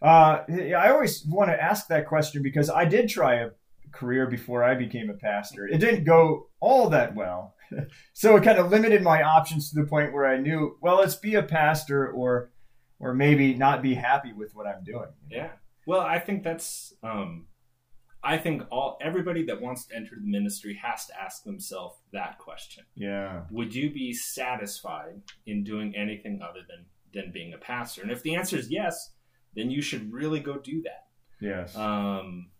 Uh, 0.00 0.42
I 0.76 0.90
always 0.90 1.24
want 1.26 1.50
to 1.50 1.60
ask 1.60 1.88
that 1.88 2.06
question 2.06 2.42
because 2.42 2.70
I 2.70 2.84
did 2.84 3.08
try 3.08 3.36
a 3.36 3.50
career 3.92 4.26
before 4.26 4.62
I 4.62 4.74
became 4.74 5.10
a 5.10 5.14
pastor. 5.14 5.66
It 5.66 5.78
didn't 5.78 6.04
go 6.04 6.48
all 6.60 6.90
that 6.90 7.14
well, 7.14 7.54
so 8.12 8.36
it 8.36 8.44
kind 8.44 8.58
of 8.58 8.70
limited 8.70 9.02
my 9.02 9.22
options 9.22 9.70
to 9.70 9.80
the 9.80 9.86
point 9.86 10.12
where 10.12 10.26
I 10.26 10.36
knew, 10.36 10.76
well, 10.80 10.96
let's 10.96 11.16
be 11.16 11.34
a 11.34 11.42
pastor 11.42 12.10
or 12.10 12.50
or 13.00 13.14
maybe 13.14 13.54
not 13.54 13.80
be 13.80 13.94
happy 13.94 14.32
with 14.32 14.54
what 14.54 14.66
I'm 14.66 14.82
doing. 14.82 15.08
Yeah. 15.30 15.50
Well, 15.86 16.00
I 16.00 16.18
think 16.18 16.42
that's 16.42 16.92
um, 17.02 17.46
I 18.22 18.36
think 18.36 18.62
all 18.70 18.98
everybody 19.00 19.44
that 19.44 19.60
wants 19.60 19.86
to 19.86 19.96
enter 19.96 20.16
the 20.16 20.26
ministry 20.26 20.78
has 20.82 21.06
to 21.06 21.20
ask 21.20 21.44
themselves 21.44 21.98
that 22.12 22.38
question. 22.38 22.84
Yeah. 22.94 23.42
Would 23.50 23.74
you 23.74 23.90
be 23.92 24.12
satisfied 24.12 25.22
in 25.46 25.62
doing 25.62 25.94
anything 25.96 26.40
other 26.42 26.60
than 26.68 26.86
than 27.14 27.32
being 27.32 27.54
a 27.54 27.58
pastor? 27.58 28.02
And 28.02 28.10
if 28.10 28.22
the 28.22 28.34
answer 28.34 28.56
is 28.56 28.70
yes, 28.70 29.12
then 29.54 29.70
you 29.70 29.80
should 29.80 30.12
really 30.12 30.40
go 30.40 30.58
do 30.58 30.82
that. 30.82 31.06
Yes. 31.40 31.76
Um 31.76 32.50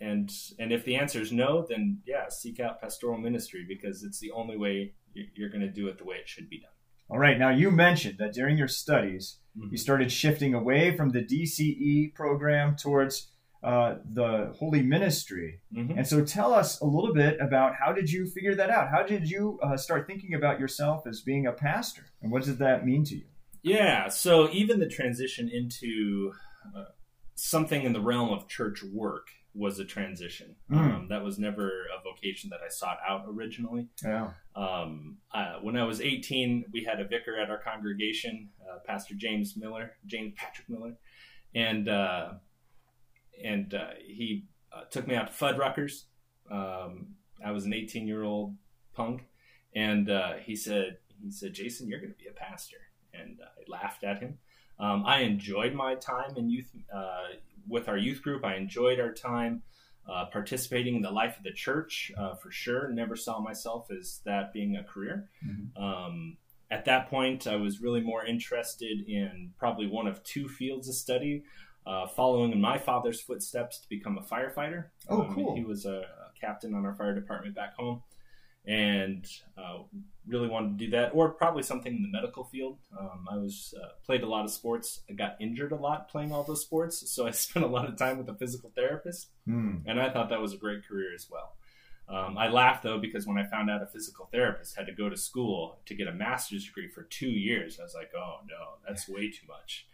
and 0.00 0.30
and 0.58 0.72
if 0.72 0.84
the 0.84 0.96
answer 0.96 1.20
is 1.20 1.30
no, 1.30 1.66
then 1.68 2.00
yeah, 2.06 2.28
seek 2.28 2.58
out 2.58 2.80
pastoral 2.80 3.18
ministry 3.18 3.64
because 3.68 4.02
it's 4.02 4.18
the 4.18 4.32
only 4.32 4.56
way 4.56 4.94
you're 5.34 5.50
going 5.50 5.60
to 5.60 5.70
do 5.70 5.86
it 5.86 5.98
the 5.98 6.04
way 6.04 6.16
it 6.16 6.28
should 6.28 6.50
be 6.50 6.58
done. 6.58 6.70
All 7.08 7.18
right. 7.18 7.38
Now 7.38 7.50
you 7.50 7.70
mentioned 7.70 8.18
that 8.18 8.32
during 8.32 8.58
your 8.58 8.68
studies, 8.68 9.38
mm-hmm. 9.56 9.68
you 9.70 9.76
started 9.76 10.10
shifting 10.10 10.54
away 10.54 10.96
from 10.96 11.10
the 11.10 11.22
DCE 11.22 12.14
program 12.14 12.76
towards 12.76 13.30
uh, 13.64 13.96
the 14.12 14.52
holy 14.58 14.82
ministry. 14.82 15.60
Mm-hmm. 15.74 15.98
And 15.98 16.06
so 16.06 16.22
tell 16.22 16.52
us 16.52 16.80
a 16.80 16.84
little 16.84 17.14
bit 17.14 17.38
about 17.40 17.72
how 17.74 17.92
did 17.92 18.10
you 18.10 18.26
figure 18.26 18.54
that 18.54 18.68
out? 18.68 18.90
How 18.90 19.02
did 19.02 19.30
you 19.30 19.58
uh, 19.62 19.78
start 19.78 20.06
thinking 20.06 20.34
about 20.34 20.60
yourself 20.60 21.06
as 21.06 21.22
being 21.22 21.46
a 21.46 21.52
pastor? 21.52 22.02
And 22.20 22.30
what 22.30 22.42
did 22.44 22.58
that 22.58 22.84
mean 22.84 23.04
to 23.04 23.16
you? 23.16 23.24
Yeah, 23.62 24.08
so 24.08 24.50
even 24.50 24.78
the 24.78 24.88
transition 24.88 25.48
into 25.48 26.32
uh, 26.76 26.84
something 27.36 27.84
in 27.84 27.94
the 27.94 28.00
realm 28.00 28.30
of 28.30 28.46
church 28.48 28.82
work 28.92 29.28
was 29.54 29.78
a 29.78 29.84
transition. 29.86 30.56
Mm. 30.70 30.76
Um, 30.76 31.06
that 31.08 31.24
was 31.24 31.38
never 31.38 31.68
a 31.68 32.02
vocation 32.02 32.50
that 32.50 32.60
I 32.62 32.68
sought 32.68 32.98
out 33.08 33.24
originally. 33.26 33.88
Yeah. 34.04 34.32
Um, 34.54 35.18
uh, 35.32 35.54
when 35.62 35.78
I 35.78 35.84
was 35.84 36.02
18, 36.02 36.66
we 36.72 36.84
had 36.84 37.00
a 37.00 37.04
vicar 37.04 37.38
at 37.40 37.48
our 37.48 37.58
congregation, 37.58 38.50
uh, 38.60 38.80
Pastor 38.84 39.14
James 39.14 39.54
Miller, 39.56 39.92
James 40.04 40.34
Patrick 40.36 40.68
Miller, 40.68 40.96
and 41.54 41.88
uh, 41.88 42.32
and 43.42 43.74
uh, 43.74 43.90
he 44.04 44.46
uh, 44.72 44.84
took 44.90 45.06
me 45.06 45.14
out 45.14 45.28
to 45.28 45.32
Fuddruckers. 45.32 46.04
Um, 46.50 47.14
I 47.44 47.50
was 47.52 47.64
an 47.64 47.72
18 47.72 48.06
year 48.06 48.22
old 48.22 48.54
punk, 48.94 49.24
and 49.74 50.10
uh, 50.10 50.34
he 50.34 50.56
said, 50.56 50.98
"He 51.22 51.30
said, 51.30 51.54
Jason, 51.54 51.88
you're 51.88 52.00
going 52.00 52.12
to 52.12 52.18
be 52.18 52.28
a 52.28 52.32
pastor." 52.32 52.76
And 53.12 53.38
I 53.42 53.70
laughed 53.70 54.04
at 54.04 54.20
him. 54.20 54.38
Um, 54.78 55.04
I 55.06 55.20
enjoyed 55.20 55.72
my 55.72 55.94
time 55.94 56.36
in 56.36 56.50
youth 56.50 56.70
uh, 56.94 57.36
with 57.68 57.88
our 57.88 57.96
youth 57.96 58.22
group. 58.22 58.44
I 58.44 58.56
enjoyed 58.56 58.98
our 58.98 59.12
time 59.12 59.62
uh, 60.08 60.26
participating 60.26 60.96
in 60.96 61.02
the 61.02 61.10
life 61.10 61.36
of 61.36 61.44
the 61.44 61.52
church 61.52 62.12
uh, 62.18 62.34
for 62.34 62.50
sure. 62.50 62.90
Never 62.90 63.16
saw 63.16 63.40
myself 63.40 63.86
as 63.96 64.20
that 64.24 64.52
being 64.52 64.76
a 64.76 64.84
career. 64.84 65.30
Mm-hmm. 65.46 65.82
Um, 65.82 66.36
at 66.70 66.84
that 66.86 67.08
point, 67.08 67.46
I 67.46 67.56
was 67.56 67.80
really 67.80 68.00
more 68.00 68.24
interested 68.24 69.08
in 69.08 69.52
probably 69.58 69.86
one 69.86 70.06
of 70.06 70.22
two 70.24 70.48
fields 70.48 70.88
of 70.88 70.94
study 70.94 71.44
uh, 71.86 72.06
following 72.08 72.52
in 72.52 72.60
my 72.60 72.78
father's 72.78 73.20
footsteps 73.20 73.80
to 73.80 73.88
become 73.88 74.18
a 74.18 74.22
firefighter. 74.22 74.86
Oh, 75.08 75.22
um, 75.22 75.34
cool. 75.34 75.54
He 75.56 75.64
was 75.64 75.86
a, 75.86 76.04
captain 76.40 76.74
on 76.74 76.84
our 76.84 76.94
fire 76.94 77.14
department 77.14 77.54
back 77.54 77.74
home 77.74 78.02
and 78.66 79.26
uh, 79.58 79.78
really 80.26 80.48
wanted 80.48 80.78
to 80.78 80.84
do 80.86 80.90
that, 80.90 81.10
or 81.14 81.30
probably 81.30 81.62
something 81.62 81.94
in 81.94 82.02
the 82.02 82.08
medical 82.08 82.44
field. 82.44 82.78
Um, 82.98 83.26
I 83.30 83.36
was 83.36 83.74
uh, 83.82 83.88
played 84.04 84.22
a 84.22 84.26
lot 84.26 84.44
of 84.44 84.50
sports. 84.50 85.00
I 85.08 85.12
got 85.12 85.36
injured 85.38 85.72
a 85.72 85.76
lot 85.76 86.08
playing 86.08 86.32
all 86.32 86.44
those 86.44 86.62
sports, 86.62 87.10
so 87.10 87.26
I 87.26 87.30
spent 87.32 87.64
a 87.64 87.68
lot 87.68 87.88
of 87.88 87.96
time 87.96 88.16
with 88.18 88.28
a 88.28 88.34
physical 88.34 88.72
therapist, 88.74 89.28
mm. 89.46 89.82
and 89.86 90.00
I 90.00 90.08
thought 90.08 90.30
that 90.30 90.40
was 90.40 90.54
a 90.54 90.58
great 90.58 90.86
career 90.86 91.14
as 91.14 91.28
well. 91.30 91.52
Um, 92.08 92.36
I 92.36 92.48
laughed 92.48 92.82
though 92.82 92.98
because 92.98 93.26
when 93.26 93.38
I 93.38 93.44
found 93.44 93.70
out 93.70 93.82
a 93.82 93.86
physical 93.86 94.28
therapist 94.30 94.76
had 94.76 94.86
to 94.86 94.92
go 94.92 95.08
to 95.08 95.16
school 95.16 95.80
to 95.86 95.94
get 95.94 96.06
a 96.06 96.12
master's 96.12 96.64
degree 96.64 96.88
for 96.88 97.02
two 97.02 97.30
years, 97.30 97.78
I 97.78 97.82
was 97.82 97.94
like, 97.94 98.12
"Oh 98.16 98.36
no, 98.48 98.78
that's 98.86 99.08
way 99.08 99.30
too 99.30 99.46
much." 99.46 99.86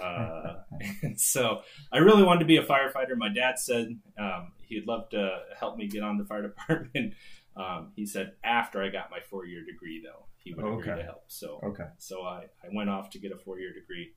Uh, 0.00 0.54
and 1.02 1.20
so 1.20 1.62
I 1.92 1.98
really 1.98 2.22
wanted 2.22 2.40
to 2.40 2.46
be 2.46 2.56
a 2.56 2.64
firefighter. 2.64 3.16
My 3.16 3.28
dad 3.28 3.58
said 3.58 3.98
um, 4.18 4.52
he'd 4.68 4.86
love 4.86 5.08
to 5.10 5.38
help 5.58 5.76
me 5.76 5.88
get 5.88 6.02
on 6.02 6.18
the 6.18 6.24
fire 6.24 6.42
department. 6.48 7.14
Um, 7.56 7.92
he 7.96 8.06
said 8.06 8.32
after 8.44 8.82
I 8.82 8.88
got 8.88 9.10
my 9.10 9.20
four 9.30 9.46
year 9.46 9.64
degree, 9.64 10.02
though, 10.04 10.26
he 10.38 10.54
would 10.54 10.64
okay. 10.64 10.90
agree 10.90 11.02
to 11.02 11.06
help. 11.06 11.24
So, 11.28 11.60
okay. 11.62 11.88
so 11.98 12.22
I, 12.22 12.44
I 12.62 12.68
went 12.72 12.90
off 12.90 13.10
to 13.10 13.18
get 13.18 13.32
a 13.32 13.38
four 13.38 13.58
year 13.58 13.72
degree 13.72 14.12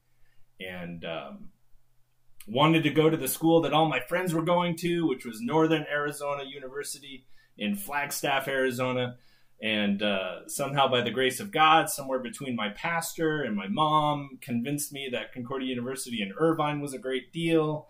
and 0.59 1.05
um, 1.05 1.49
wanted 2.47 2.83
to 2.83 2.89
go 2.89 3.09
to 3.09 3.17
the 3.17 3.27
school 3.27 3.61
that 3.61 3.73
all 3.73 3.87
my 3.87 3.99
friends 4.01 4.33
were 4.33 4.41
going 4.41 4.75
to, 4.77 5.07
which 5.07 5.25
was 5.25 5.39
Northern 5.41 5.85
Arizona 5.89 6.43
University 6.43 7.25
in 7.57 7.75
Flagstaff, 7.75 8.47
Arizona. 8.47 9.17
And 9.61 10.01
uh, 10.01 10.47
somehow, 10.47 10.87
by 10.87 11.01
the 11.01 11.11
grace 11.11 11.39
of 11.41 11.51
God, 11.51 11.89
somewhere 11.89 12.19
between 12.19 12.55
my 12.55 12.69
pastor 12.69 13.41
and 13.43 13.55
my 13.55 13.67
mom, 13.67 14.37
convinced 14.41 14.93
me 14.93 15.09
that 15.11 15.33
Concordia 15.33 15.67
University 15.67 16.21
in 16.21 16.31
Irvine 16.39 16.79
was 16.79 16.93
a 16.93 16.97
great 16.97 17.33
deal. 17.33 17.87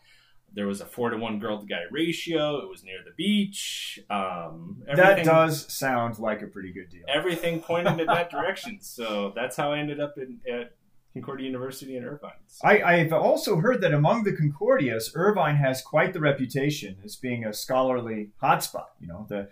There 0.51 0.65
was 0.65 0.81
a 0.81 0.85
four 0.85 1.11
to 1.11 1.17
one 1.17 1.37
girl 1.37 1.59
to 1.59 1.67
guy 1.67 1.83
ratio. 1.91 2.57
It 2.57 2.67
was 2.69 2.83
near 2.83 2.97
the 3.05 3.11
beach. 3.15 3.99
Um, 4.09 4.81
That 4.95 5.23
does 5.23 5.71
sound 5.71 6.17
like 6.17 6.41
a 6.41 6.47
pretty 6.47 6.73
good 6.73 6.89
deal. 6.89 7.03
everything 7.07 7.61
pointed 7.61 7.99
in 7.99 8.07
that 8.07 8.31
direction. 8.35 8.79
So 8.81 9.31
that's 9.35 9.55
how 9.55 9.71
I 9.73 9.77
ended 9.77 9.99
up 9.99 10.15
in, 10.17 10.39
at 10.51 10.71
Concordia 11.13 11.45
University 11.45 11.97
in 11.97 12.03
Irvine. 12.03 12.31
So- 12.47 12.67
I, 12.67 12.81
I've 12.95 13.13
also 13.13 13.57
heard 13.57 13.81
that 13.81 13.93
among 13.93 14.23
the 14.23 14.31
Concordias, 14.31 15.11
Irvine 15.13 15.57
has 15.57 15.83
quite 15.83 16.13
the 16.13 16.19
reputation 16.19 16.97
as 17.05 17.15
being 17.15 17.45
a 17.45 17.53
scholarly 17.53 18.31
hotspot. 18.41 18.85
You 18.99 19.07
know, 19.07 19.27
the 19.29 19.49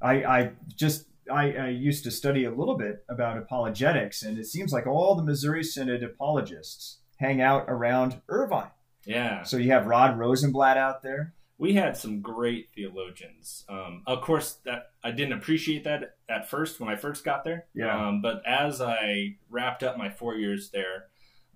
I, 0.00 0.24
I 0.24 0.50
just 0.76 1.04
I, 1.30 1.52
I 1.52 1.68
used 1.68 2.04
to 2.04 2.10
study 2.10 2.44
a 2.44 2.50
little 2.50 2.76
bit 2.76 3.04
about 3.08 3.38
apologetics, 3.38 4.22
and 4.22 4.38
it 4.38 4.46
seems 4.46 4.72
like 4.72 4.86
all 4.86 5.14
the 5.14 5.22
Missouri 5.22 5.62
Synod 5.64 6.02
apologists 6.02 6.98
hang 7.18 7.40
out 7.40 7.64
around 7.68 8.20
Irvine. 8.28 8.70
yeah. 9.04 9.42
So 9.42 9.56
you 9.56 9.70
have 9.72 9.86
Rod 9.86 10.18
Rosenbladt 10.18 10.76
out 10.76 11.02
there. 11.02 11.34
we 11.58 11.74
had 11.74 11.96
some 11.96 12.20
great 12.20 12.68
theologians. 12.74 13.64
Um, 13.68 14.02
of 14.06 14.20
course, 14.22 14.58
that 14.64 14.90
I 15.02 15.10
didn't 15.10 15.32
appreciate 15.32 15.82
that 15.84 16.16
at 16.28 16.48
first 16.48 16.78
when 16.78 16.88
I 16.88 16.94
first 16.96 17.24
got 17.24 17.42
there. 17.44 17.66
Yeah. 17.74 18.08
Um, 18.08 18.22
but 18.22 18.42
as 18.46 18.80
I 18.80 19.36
wrapped 19.50 19.82
up 19.82 19.98
my 19.98 20.08
four 20.10 20.36
years 20.36 20.70
there, 20.70 21.06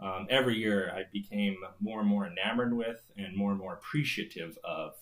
um, 0.01 0.27
every 0.29 0.57
year 0.59 0.91
I 0.93 1.03
became 1.13 1.57
more 1.79 2.01
and 2.01 2.09
more 2.09 2.27
enamored 2.27 2.77
with 2.77 3.01
and 3.17 3.37
more 3.37 3.53
and 3.53 3.61
more 3.61 3.75
appreciative 3.75 4.59
of 4.65 4.95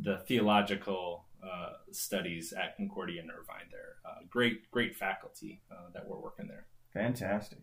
the 0.00 0.16
theological 0.16 1.26
uh, 1.42 1.70
studies 1.92 2.52
at 2.52 2.76
Concordia 2.76 3.20
and 3.22 3.30
Irvine. 3.30 3.68
There, 3.70 3.96
uh, 4.04 4.24
great, 4.28 4.70
great 4.70 4.96
faculty 4.96 5.62
uh, 5.70 5.90
that 5.94 6.06
were 6.08 6.20
working 6.20 6.46
there. 6.48 6.66
Fantastic. 6.92 7.58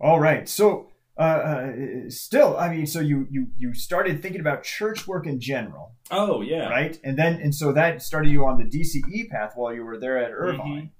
All 0.00 0.20
right. 0.20 0.48
So, 0.48 0.90
uh, 1.18 1.20
uh, 1.22 1.72
still, 2.08 2.56
I 2.56 2.68
mean, 2.72 2.86
so 2.86 3.00
you 3.00 3.26
you 3.30 3.48
you 3.56 3.74
started 3.74 4.22
thinking 4.22 4.40
about 4.40 4.62
church 4.62 5.08
work 5.08 5.26
in 5.26 5.40
general, 5.40 5.96
Oh 6.10 6.40
yeah, 6.42 6.68
right? 6.68 6.96
And 7.02 7.18
then 7.18 7.40
and 7.40 7.52
so 7.54 7.72
that 7.72 8.02
started 8.02 8.30
you 8.30 8.46
on 8.46 8.58
the 8.58 8.64
DCE 8.64 9.28
path 9.28 9.52
while 9.56 9.74
you 9.74 9.82
were 9.84 9.98
there 9.98 10.18
at 10.18 10.30
Irvine, 10.30 10.60
Mhm. 10.60 10.90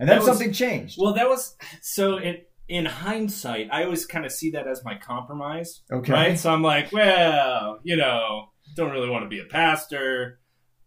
and 0.00 0.08
then 0.08 0.16
That 0.18 0.18
was- 0.18 0.26
something 0.26 0.52
changed. 0.52 0.96
Well, 1.00 1.14
that 1.14 1.28
was 1.28 1.56
so. 1.80 2.16
In 2.18 2.38
in 2.68 2.84
hindsight, 2.84 3.68
I 3.72 3.84
always 3.84 4.04
kind 4.04 4.26
of 4.26 4.32
see 4.32 4.50
that 4.50 4.66
as 4.66 4.84
my 4.84 4.94
compromise. 4.96 5.80
Okay. 5.90 6.12
Right. 6.12 6.38
So 6.38 6.52
I'm 6.52 6.60
like, 6.62 6.92
well, 6.92 7.78
you 7.82 7.96
know, 7.96 8.50
don't 8.76 8.90
really 8.90 9.08
want 9.08 9.24
to 9.24 9.28
be 9.30 9.38
a 9.40 9.46
pastor, 9.46 10.37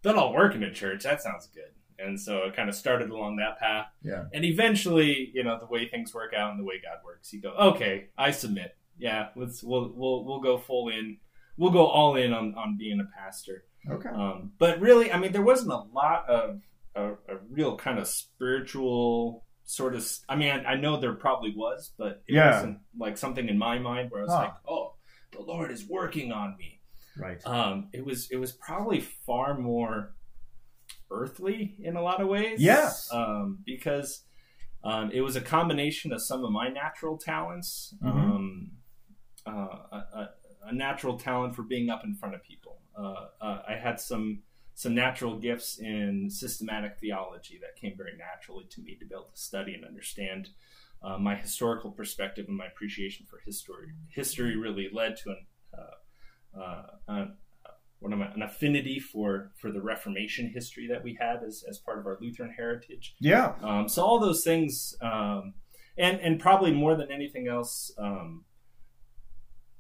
but 0.04 0.18
I'll 0.18 0.34
work 0.34 0.56
in 0.56 0.64
a 0.64 0.72
church. 0.74 1.04
That 1.04 1.22
sounds 1.22 1.48
good. 1.54 1.72
And 2.00 2.20
so 2.20 2.38
it 2.46 2.56
kind 2.56 2.68
of 2.68 2.74
started 2.76 3.12
along 3.12 3.36
that 3.38 3.60
path. 3.60 3.88
Yeah. 4.02 4.24
And 4.34 4.44
eventually, 4.44 5.30
you 5.36 5.44
know, 5.44 5.60
the 5.60 5.68
way 5.68 5.88
things 5.88 6.14
work 6.16 6.34
out 6.34 6.50
and 6.52 6.60
the 6.60 6.64
way 6.64 6.82
God 6.82 6.98
works, 7.06 7.32
you 7.32 7.42
go, 7.42 7.52
okay, 7.52 8.08
I 8.18 8.32
submit. 8.32 8.76
Yeah, 8.98 9.30
let's 9.36 9.64
we'll 9.64 9.92
we'll 9.96 10.24
we'll 10.26 10.40
go 10.42 10.58
full 10.58 10.90
in. 10.90 11.18
We'll 11.58 11.72
go 11.72 11.86
all 11.86 12.16
in 12.16 12.34
on 12.34 12.56
on 12.56 12.78
being 12.78 13.00
a 13.00 13.18
pastor. 13.18 13.66
Okay. 13.90 14.10
Um, 14.10 14.52
but 14.60 14.80
really, 14.80 15.12
I 15.12 15.18
mean, 15.20 15.32
there 15.32 15.42
wasn't 15.42 15.72
a 15.72 15.84
lot 15.94 16.28
of 16.30 16.62
a, 16.96 17.12
a 17.14 17.38
real 17.50 17.78
kind 17.78 17.98
of 18.00 18.08
spiritual 18.08 19.46
sort 19.64 19.96
of. 19.96 20.08
I 20.28 20.36
mean, 20.36 20.50
I, 20.50 20.72
I 20.72 20.76
know 20.76 21.00
there 21.00 21.14
probably 21.14 21.54
was, 21.56 21.94
but 21.98 22.22
it 22.28 22.36
Yeah. 22.36 22.56
wasn't 22.56 22.80
like 22.98 23.18
something 23.18 23.48
in 23.48 23.58
my 23.58 23.80
mind 23.80 24.12
where 24.12 24.22
I 24.22 24.24
was 24.26 24.34
Huh. 24.34 24.40
like, 24.40 24.54
"Oh, 24.68 24.96
the 25.32 25.42
Lord 25.42 25.72
is 25.72 25.88
working 25.88 26.32
on 26.32 26.58
me." 26.58 26.81
Right. 27.18 27.46
Um, 27.46 27.90
it 27.94 28.06
was 28.06 28.30
it 28.32 28.38
was 28.38 28.52
probably 28.54 29.02
far 29.02 29.58
more 29.58 30.14
earthly 31.10 31.76
in 31.80 31.96
a 31.96 32.02
lot 32.02 32.22
of 32.22 32.28
ways. 32.28 32.62
Yes. 32.62 33.10
Um, 33.12 33.60
because 33.66 34.24
um, 34.84 35.12
it 35.14 35.22
was 35.22 35.36
a 35.36 35.42
combination 35.42 36.14
of 36.14 36.22
some 36.22 36.44
of 36.44 36.52
my 36.52 36.70
natural 36.70 37.18
talents. 37.18 37.94
Mhm. 38.02 38.12
Um, 38.12 38.72
uh, 39.46 39.52
a, 39.52 39.98
a, 40.14 40.30
a 40.68 40.74
natural 40.74 41.18
talent 41.18 41.56
for 41.56 41.64
being 41.64 41.90
up 41.90 42.04
in 42.04 42.14
front 42.14 42.36
of 42.36 42.44
people. 42.44 42.80
Uh, 42.96 43.28
uh, 43.42 43.62
I 43.68 43.74
had 43.74 44.00
some 44.00 44.44
some 44.74 44.96
natural 44.96 45.38
gifts 45.38 45.80
in 45.80 46.30
systematic 46.30 46.98
theology 47.00 47.60
that 47.62 47.76
came 47.76 47.96
very 47.98 48.14
naturally 48.18 48.66
to 48.70 48.82
me 48.82 48.96
to 48.96 49.06
be 49.06 49.14
able 49.14 49.30
to 49.34 49.40
study 49.40 49.74
and 49.74 49.86
understand. 49.86 50.50
Uh, 51.04 51.18
my 51.18 51.36
historical 51.36 51.92
perspective 51.92 52.46
and 52.48 52.56
my 52.56 52.68
appreciation 52.68 53.26
for 53.28 53.40
history 53.44 53.92
history 54.10 54.56
really 54.56 54.88
led 54.94 55.18
to 55.18 55.32
an 55.32 55.48
uh, 56.58 56.62
uh, 56.62 56.86
an, 57.08 57.36
what 58.00 58.12
am 58.14 58.22
I, 58.22 58.32
an 58.34 58.42
affinity 58.42 59.00
for 59.00 59.52
for 59.60 59.72
the 59.72 59.82
Reformation 59.82 60.52
history 60.54 60.88
that 60.88 61.04
we 61.04 61.18
had 61.20 61.44
as, 61.46 61.64
as 61.70 61.78
part 61.78 62.00
of 62.00 62.06
our 62.06 62.18
Lutheran 62.20 62.52
heritage. 62.52 63.16
Yeah. 63.20 63.54
Um, 63.62 63.88
so 63.88 64.04
all 64.04 64.20
those 64.20 64.44
things, 64.44 64.96
um, 65.02 65.54
and 65.98 66.20
and 66.20 66.40
probably 66.40 66.74
more 66.74 66.96
than 66.96 67.12
anything 67.12 67.48
else, 67.48 67.92
um, 68.00 68.46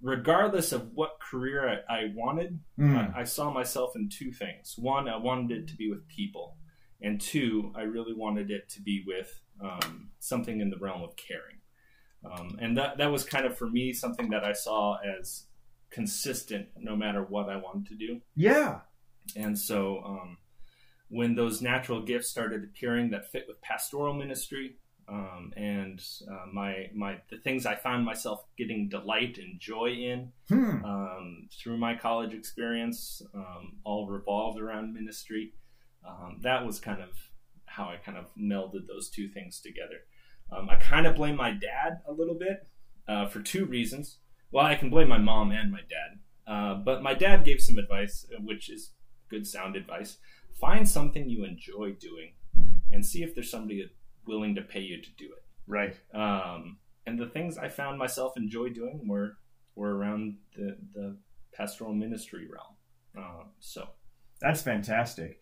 regardless 0.01 0.71
of 0.71 0.91
what 0.93 1.19
career 1.19 1.83
I, 1.89 1.93
I 1.93 1.99
wanted, 2.15 2.59
Mm. 2.79 3.15
I, 3.15 3.21
I 3.21 3.23
saw 3.23 3.51
myself 3.51 3.95
in 3.95 4.09
two 4.09 4.31
things. 4.31 4.75
One, 4.77 5.07
I 5.07 5.17
wanted 5.17 5.51
it 5.57 5.67
to 5.69 5.75
be 5.75 5.89
with 5.89 6.07
people, 6.07 6.57
and 7.01 7.19
two, 7.19 7.73
I 7.75 7.83
really 7.83 8.13
wanted 8.13 8.51
it 8.51 8.69
to 8.69 8.81
be 8.81 9.03
with 9.05 9.39
um, 9.63 10.09
something 10.19 10.61
in 10.61 10.69
the 10.69 10.77
realm 10.77 11.01
of 11.01 11.15
caring. 11.15 11.57
Um, 12.23 12.57
and 12.61 12.77
that 12.77 12.97
that 12.99 13.11
was 13.11 13.23
kind 13.23 13.45
of 13.47 13.57
for 13.57 13.67
me 13.67 13.93
something 13.93 14.29
that 14.29 14.43
I 14.43 14.53
saw 14.53 14.97
as 15.19 15.47
consistent 15.91 16.67
no 16.79 16.95
matter 16.95 17.21
what 17.23 17.49
I 17.49 17.57
wanted 17.57 17.87
to 17.87 17.95
do. 17.95 18.21
Yeah. 18.35 18.79
And 19.35 19.57
so, 19.57 20.01
um, 20.05 20.37
when 21.09 21.35
those 21.35 21.61
natural 21.61 22.01
gifts 22.01 22.29
started 22.29 22.63
appearing 22.63 23.11
that 23.11 23.29
fit 23.31 23.45
with 23.47 23.61
pastoral 23.61 24.13
ministry, 24.13 24.77
um, 25.09 25.51
and 25.57 26.01
uh, 26.31 26.45
my 26.53 26.89
my 26.95 27.17
the 27.29 27.37
things 27.37 27.65
I 27.65 27.75
found 27.75 28.05
myself 28.05 28.45
getting 28.57 28.87
delight 28.87 29.37
and 29.37 29.59
joy 29.59 29.89
in 29.89 30.31
Hmm. 30.47 30.85
um, 30.85 31.49
through 31.51 31.77
my 31.77 31.95
college 31.95 32.33
experience, 32.33 33.21
um, 33.33 33.73
all 33.83 34.07
revolved 34.07 34.59
around 34.59 34.93
ministry. 34.93 35.53
Um, 36.07 36.39
that 36.43 36.65
was 36.65 36.79
kind 36.79 37.01
of 37.01 37.09
how 37.65 37.85
I 37.89 37.97
kind 37.97 38.17
of 38.17 38.25
melded 38.37 38.87
those 38.87 39.09
two 39.09 39.27
things 39.27 39.59
together. 39.59 40.05
Um, 40.51 40.69
I 40.69 40.75
kind 40.75 41.05
of 41.05 41.15
blame 41.15 41.35
my 41.35 41.51
dad 41.51 41.99
a 42.07 42.11
little 42.13 42.35
bit 42.35 42.67
uh, 43.07 43.27
for 43.27 43.41
two 43.41 43.65
reasons. 43.65 44.17
Well, 44.51 44.65
I 44.65 44.75
can 44.75 44.89
blame 44.89 45.07
my 45.09 45.17
mom 45.17 45.51
and 45.51 45.71
my 45.71 45.81
dad, 45.89 46.19
uh, 46.51 46.75
but 46.75 47.01
my 47.01 47.13
dad 47.13 47.45
gave 47.45 47.61
some 47.61 47.77
advice, 47.77 48.25
uh, 48.35 48.41
which 48.41 48.69
is 48.69 48.91
good 49.29 49.47
sound 49.47 49.75
advice. 49.75 50.17
Find 50.59 50.87
something 50.87 51.29
you 51.29 51.45
enjoy 51.45 51.93
doing, 51.93 52.33
and 52.91 53.05
see 53.05 53.23
if 53.23 53.33
there's 53.33 53.49
somebody 53.49 53.89
willing 54.27 54.55
to 54.55 54.61
pay 54.61 54.81
you 54.81 55.01
to 55.01 55.09
do 55.17 55.25
it. 55.25 55.43
Right. 55.67 55.95
Um, 56.13 56.77
and 57.05 57.17
the 57.17 57.27
things 57.27 57.57
I 57.57 57.69
found 57.69 57.97
myself 57.97 58.33
enjoy 58.37 58.69
doing 58.69 59.07
were 59.07 59.37
were 59.75 59.95
around 59.95 60.37
the 60.55 60.77
the 60.93 61.17
pastoral 61.53 61.93
ministry 61.93 62.47
realm. 62.51 62.75
Uh, 63.17 63.43
so 63.59 63.89
That's 64.41 64.61
fantastic. 64.61 65.39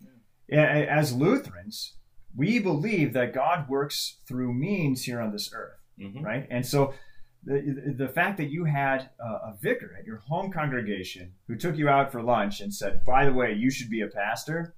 Yeah, 0.48 0.64
As 0.90 1.14
Lutherans, 1.14 1.96
we 2.36 2.60
believe 2.60 3.14
that 3.14 3.34
God 3.34 3.70
works 3.70 4.18
through 4.28 4.54
means 4.54 5.04
here 5.04 5.22
on 5.22 5.32
this 5.32 5.52
earth. 5.54 5.78
mhm. 6.00 6.24
right? 6.24 6.48
And 6.50 6.66
so 6.66 6.94
the, 7.44 7.94
the 7.98 8.08
fact 8.10 8.38
that 8.38 8.50
you 8.50 8.66
had 8.66 9.10
a, 9.20 9.24
a 9.24 9.58
vicar 9.62 9.96
at 9.98 10.06
your 10.06 10.18
home 10.18 10.52
congregation 10.52 11.34
who 11.48 11.56
took 11.56 11.78
you 11.78 11.88
out 11.90 12.12
for 12.12 12.22
lunch 12.22 12.60
and 12.62 12.74
said, 12.74 13.04
by 13.06 13.26
the 13.26 13.34
way, 13.34 13.54
you 13.54 13.72
should 13.72 13.90
be 13.90 14.02
a 14.02 14.08
pastor, 14.08 14.76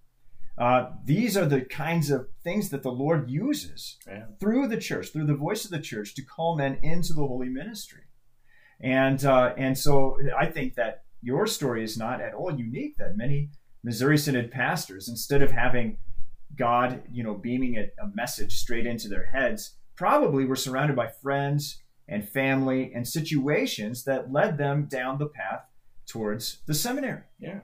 uh, 0.57 0.91
these 1.05 1.35
are 1.35 1.45
the 1.45 1.61
kinds 1.61 2.11
of 2.11 2.27
things 2.43 2.69
that 2.69 2.83
the 2.83 2.91
Lord 2.91 3.29
uses 3.29 3.97
Yeah. 4.07 4.25
through 4.39 4.67
the 4.67 4.77
church, 4.77 5.09
through 5.11 5.25
the 5.25 5.33
voice 5.35 5.65
of 5.65 5.71
the 5.71 5.79
church, 5.79 6.13
to 6.15 6.21
call 6.21 6.55
men 6.55 6.77
into 6.83 7.13
the 7.13 7.25
holy 7.25 7.49
ministry. 7.49 8.01
And 8.79 9.23
uh, 9.25 9.53
and 9.57 9.77
so 9.77 10.17
I 10.37 10.47
think 10.47 10.75
that 10.75 11.03
your 11.21 11.45
story 11.47 11.83
is 11.83 11.97
not 11.97 12.19
at 12.19 12.33
all 12.33 12.53
unique. 12.57 12.97
That 12.97 13.15
many 13.15 13.51
Missouri 13.83 14.17
Synod 14.17 14.51
pastors, 14.51 15.07
instead 15.07 15.41
of 15.43 15.51
having 15.51 15.97
God, 16.57 17.03
you 17.11 17.23
know, 17.23 17.35
beaming 17.35 17.77
a, 17.77 17.83
a 18.03 18.07
message 18.13 18.57
straight 18.57 18.85
into 18.87 19.07
their 19.07 19.25
heads, 19.25 19.77
probably 19.95 20.45
were 20.45 20.55
surrounded 20.55 20.95
by 20.95 21.07
friends 21.07 21.80
and 22.11 22.27
family 22.27 22.91
and 22.93 23.07
situations 23.07 24.03
that 24.03 24.31
led 24.31 24.57
them 24.57 24.85
down 24.85 25.17
the 25.17 25.27
path 25.27 25.63
towards 26.05 26.59
the 26.67 26.73
seminary. 26.73 27.23
Yeah, 27.39 27.61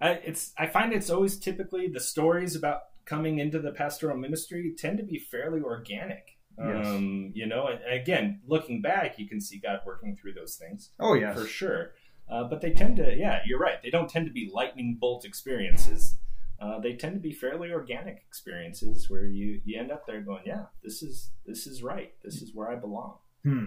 I, 0.00 0.10
it's 0.10 0.52
I 0.58 0.66
find 0.66 0.92
it's 0.92 1.10
always 1.10 1.38
typically 1.38 1.88
the 1.88 1.98
stories 1.98 2.54
about 2.54 2.82
coming 3.06 3.38
into 3.38 3.58
the 3.58 3.72
pastoral 3.72 4.16
ministry 4.16 4.74
tend 4.78 4.98
to 4.98 5.04
be 5.04 5.18
fairly 5.18 5.62
organic. 5.62 6.36
Yes. 6.58 6.86
Um, 6.86 7.32
you 7.34 7.46
know, 7.46 7.66
and 7.66 7.80
again, 7.90 8.40
looking 8.46 8.80
back, 8.80 9.18
you 9.18 9.28
can 9.28 9.40
see 9.40 9.58
God 9.58 9.80
working 9.86 10.16
through 10.16 10.34
those 10.34 10.56
things 10.56 10.90
Oh 10.98 11.14
yeah, 11.14 11.34
for 11.34 11.44
sure. 11.46 11.92
Uh, 12.30 12.44
but 12.44 12.60
they 12.60 12.70
tend 12.70 12.96
to, 12.96 13.14
yeah, 13.14 13.40
you're 13.46 13.58
right. 13.58 13.80
They 13.82 13.90
don't 13.90 14.08
tend 14.08 14.26
to 14.26 14.32
be 14.32 14.50
lightning 14.52 14.96
bolt 14.98 15.24
experiences. 15.24 16.16
Uh, 16.60 16.80
they 16.80 16.94
tend 16.94 17.14
to 17.14 17.20
be 17.20 17.32
fairly 17.32 17.70
organic 17.70 18.24
experiences 18.26 19.10
where 19.10 19.26
you 19.26 19.60
you 19.64 19.78
end 19.78 19.92
up 19.92 20.06
there 20.06 20.22
going, 20.22 20.42
yeah, 20.46 20.64
this 20.82 21.02
is 21.02 21.30
this 21.44 21.66
is 21.66 21.82
right. 21.82 22.14
This 22.24 22.40
is 22.40 22.54
where 22.54 22.70
I 22.70 22.76
belong. 22.76 23.18
Hmm. 23.44 23.64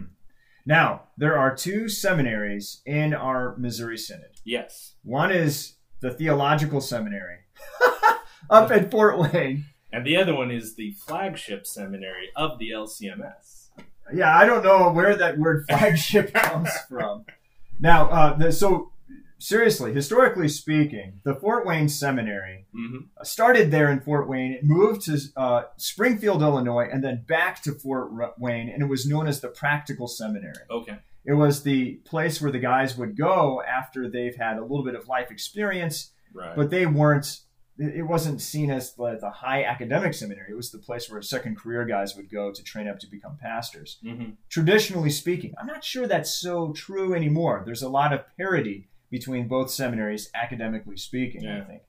Now 0.70 1.05
there 1.17 1.36
are 1.36 1.55
two 1.55 1.89
seminaries 1.89 2.84
in 2.86 3.15
our 3.15 3.57
Missouri 3.57 3.97
Synod. 3.97 4.39
Yes. 4.45 4.93
One 5.01 5.32
is 5.32 5.78
the 5.99 6.11
theological 6.11 6.80
seminary, 6.80 7.38
up 8.51 8.70
at 8.70 8.91
Fort 8.91 9.17
Wayne. 9.17 9.65
And 9.91 10.05
the 10.05 10.15
other 10.15 10.36
one 10.36 10.51
is 10.51 10.76
the 10.76 10.91
flagship 10.91 11.65
seminary 11.65 12.30
of 12.36 12.59
the 12.59 12.70
LCMS. 12.70 13.70
Yeah, 14.13 14.38
I 14.38 14.45
don't 14.45 14.63
know 14.63 14.91
where 14.91 15.15
that 15.15 15.39
word 15.39 15.65
flagship 15.70 16.36
comes 16.36 16.70
from. 16.88 17.26
Now, 17.80 18.07
uh, 18.09 18.38
the, 18.38 18.51
so 18.51 18.91
seriously, 19.39 19.93
historically 19.93 20.47
speaking, 20.49 21.21
the 21.23 21.33
Fort 21.35 21.65
Wayne 21.65 21.89
Seminary 21.89 22.65
Mm-hmm. 22.75 23.23
started 23.23 23.71
there 23.71 23.89
in 23.91 23.99
Fort 23.99 24.29
Wayne. 24.29 24.51
It 24.53 24.63
moved 24.63 25.01
to 25.05 25.17
uh, 25.35 25.63
Springfield, 25.77 26.41
Illinois, 26.43 26.87
and 26.91 27.03
then 27.03 27.23
back 27.27 27.63
to 27.63 27.71
Fort 27.73 28.11
Wayne, 28.37 28.69
and 28.69 28.83
it 28.83 28.85
was 28.85 29.07
known 29.07 29.27
as 29.27 29.39
the 29.41 29.47
Practical 29.47 30.07
Seminary. 30.07 30.53
Okay. 30.69 30.97
It 31.25 31.33
was 31.33 31.63
the 31.63 31.95
place 32.05 32.41
where 32.41 32.51
the 32.51 32.59
guys 32.59 32.95
would 32.97 33.17
go 33.17 33.61
after 33.63 34.09
they've 34.09 34.35
had 34.35 34.57
a 34.57 34.61
little 34.61 34.83
bit 34.83 34.95
of 34.95 35.07
life 35.07 35.31
experience, 35.31 36.11
Right. 36.33 36.55
but 36.55 36.69
they 36.69 36.85
weren't. 36.85 37.39
It 37.79 38.05
wasn't 38.05 38.41
seen 38.41 38.69
as 38.71 38.93
the, 38.95 39.17
the 39.19 39.29
high 39.29 39.63
academic 39.63 40.13
seminary. 40.13 40.51
It 40.51 40.55
was 40.55 40.69
the 40.69 40.77
place 40.79 41.09
where 41.09 41.21
second 41.21 41.57
career 41.57 41.85
guys 41.85 42.13
would 42.15 42.29
go 42.29 42.51
to 42.51 42.63
train 42.63 42.87
up 42.89 42.99
to 42.99 43.07
become 43.07 43.37
pastors. 43.41 43.97
mm-hmm. 44.03 44.31
Traditionally 44.49 45.09
speaking, 45.09 45.53
I'm 45.59 45.65
not 45.67 45.83
sure 45.83 46.05
that's 46.05 46.29
so 46.33 46.73
true 46.73 47.13
anymore. 47.13 47.63
There's 47.65 47.81
a 47.81 47.87
lot 47.89 48.11
of 48.13 48.21
parity 48.37 48.89
between 49.10 49.47
both 49.47 49.70
seminaries, 49.72 50.30
academically 50.34 50.97
speaking. 50.97 51.47
I 51.47 51.62
think. 51.62 51.82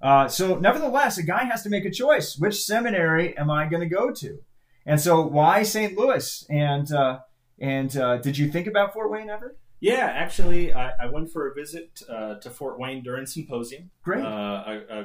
Uh, 0.00 0.28
so, 0.28 0.56
nevertheless, 0.58 1.18
a 1.18 1.22
guy 1.24 1.44
has 1.44 1.62
to 1.64 1.68
make 1.68 1.84
a 1.84 1.90
choice. 1.90 2.36
Which 2.38 2.62
seminary 2.62 3.36
am 3.36 3.50
I 3.50 3.66
going 3.68 3.80
to 3.88 3.94
go 3.94 4.12
to? 4.12 4.38
And 4.86 5.00
so, 5.00 5.20
why 5.26 5.62
St. 5.64 5.96
Louis? 5.98 6.46
And 6.48 6.90
uh, 6.92 7.18
and 7.60 7.96
uh, 7.96 8.18
did 8.18 8.38
you 8.38 8.48
think 8.50 8.66
about 8.66 8.92
Fort 8.92 9.10
Wayne 9.10 9.28
ever? 9.28 9.56
Yeah, 9.80 10.06
actually, 10.12 10.72
I, 10.72 10.90
I 11.02 11.06
went 11.06 11.30
for 11.30 11.48
a 11.48 11.54
visit 11.54 12.00
uh, 12.08 12.34
to 12.36 12.50
Fort 12.50 12.78
Wayne 12.80 13.02
during 13.02 13.26
symposium. 13.26 13.90
Great. 14.02 14.24
Uh, 14.24 15.04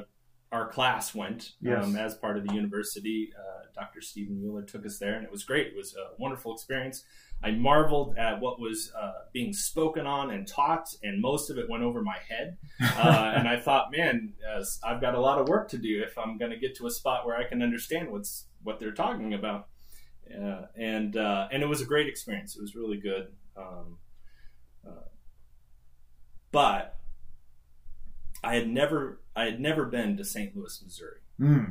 our 0.50 0.68
class 0.68 1.14
went 1.14 1.50
Yes. 1.60 1.84
um, 1.84 1.96
as 1.96 2.14
part 2.14 2.36
of 2.36 2.46
the 2.46 2.54
university. 2.54 3.30
Dr. 3.74 4.00
Steven 4.00 4.40
Mueller 4.40 4.62
took 4.62 4.86
us 4.86 4.98
there, 4.98 5.14
and 5.14 5.24
it 5.24 5.30
was 5.30 5.44
great. 5.44 5.66
It 5.68 5.76
was 5.76 5.94
a 5.94 6.20
wonderful 6.20 6.52
experience. 6.54 7.04
I 7.42 7.50
marveled 7.50 8.16
at 8.16 8.40
what 8.40 8.60
was 8.60 8.92
uh, 8.98 9.12
being 9.32 9.52
spoken 9.52 10.06
on 10.06 10.30
and 10.30 10.46
taught, 10.46 10.94
and 11.02 11.20
most 11.20 11.50
of 11.50 11.58
it 11.58 11.68
went 11.68 11.82
over 11.82 12.02
my 12.02 12.18
head. 12.28 12.56
Uh, 12.96 13.32
and 13.36 13.48
I 13.48 13.58
thought, 13.58 13.90
man, 13.90 14.34
uh, 14.48 14.62
I've 14.84 15.00
got 15.00 15.14
a 15.14 15.20
lot 15.20 15.38
of 15.40 15.48
work 15.48 15.68
to 15.70 15.78
do 15.78 16.02
if 16.02 16.16
I'm 16.16 16.38
going 16.38 16.50
to 16.50 16.56
get 16.56 16.76
to 16.76 16.86
a 16.86 16.90
spot 16.90 17.26
where 17.26 17.36
I 17.36 17.44
can 17.44 17.60
understand 17.62 18.10
what's 18.10 18.46
what 18.62 18.78
they're 18.78 18.92
talking 18.92 19.34
about. 19.34 19.68
Uh, 20.32 20.62
and 20.76 21.16
uh, 21.16 21.48
and 21.50 21.62
it 21.62 21.66
was 21.66 21.80
a 21.80 21.84
great 21.84 22.08
experience. 22.08 22.56
It 22.56 22.62
was 22.62 22.74
really 22.74 22.96
good. 22.98 23.28
Um, 23.56 23.98
uh, 24.86 25.08
but 26.50 26.98
I 28.42 28.54
had 28.54 28.68
never 28.68 29.20
I 29.36 29.44
had 29.44 29.60
never 29.60 29.84
been 29.86 30.16
to 30.16 30.24
St. 30.24 30.56
Louis, 30.56 30.80
Missouri, 30.82 31.18
Hmm. 31.38 31.64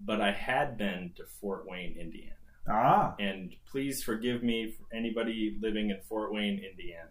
But 0.00 0.20
I 0.20 0.32
had 0.32 0.76
been 0.78 1.12
to 1.16 1.24
Fort 1.40 1.64
Wayne, 1.66 1.96
Indiana. 1.98 2.34
Ah. 2.70 3.14
And 3.18 3.54
please 3.70 4.02
forgive 4.02 4.42
me 4.42 4.70
for 4.72 4.84
anybody 4.94 5.56
living 5.60 5.90
in 5.90 6.00
Fort 6.08 6.32
Wayne, 6.32 6.62
Indiana. 6.70 7.08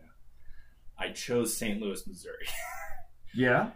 I 1.00 1.10
chose 1.12 1.56
St. 1.56 1.80
Louis, 1.82 2.06
Missouri, 2.08 2.48
Yeah. 3.36 3.70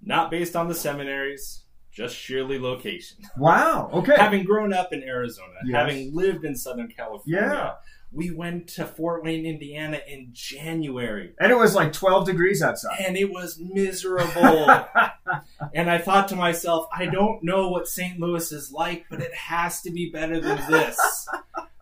not 0.00 0.30
based 0.30 0.56
on 0.56 0.68
the 0.68 0.74
seminaries, 0.74 1.64
just 1.90 2.16
sheerly 2.16 2.58
location. 2.58 3.18
Wow. 3.36 3.90
Okay. 3.92 4.14
having 4.16 4.44
grown 4.44 4.72
up 4.72 4.92
in 4.92 5.02
Arizona, 5.02 5.52
Yes. 5.64 5.74
having 5.76 6.14
lived 6.14 6.44
in 6.44 6.56
Southern 6.56 6.88
California, 6.88 7.40
Yeah. 7.42 7.72
We 8.12 8.30
went 8.30 8.68
to 8.68 8.84
Fort 8.86 9.24
Wayne, 9.24 9.46
Indiana 9.46 10.00
in 10.06 10.28
January. 10.32 11.32
and 11.40 11.50
it 11.50 11.56
was 11.56 11.74
like 11.74 11.92
12 11.92 12.26
degrees 12.26 12.62
outside. 12.62 12.96
And 13.06 13.16
it 13.16 13.30
was 13.30 13.58
miserable. 13.58 14.66
and 15.74 15.90
I 15.90 15.98
thought 15.98 16.28
to 16.28 16.36
myself, 16.36 16.86
I 16.94 17.06
don't 17.06 17.42
know 17.42 17.68
what 17.68 17.88
St. 17.88 18.18
Louis 18.20 18.52
is 18.52 18.70
like, 18.72 19.06
but 19.10 19.20
it 19.20 19.34
has 19.34 19.80
to 19.82 19.90
be 19.90 20.10
better 20.10 20.40
than 20.40 20.58
this. 20.70 21.28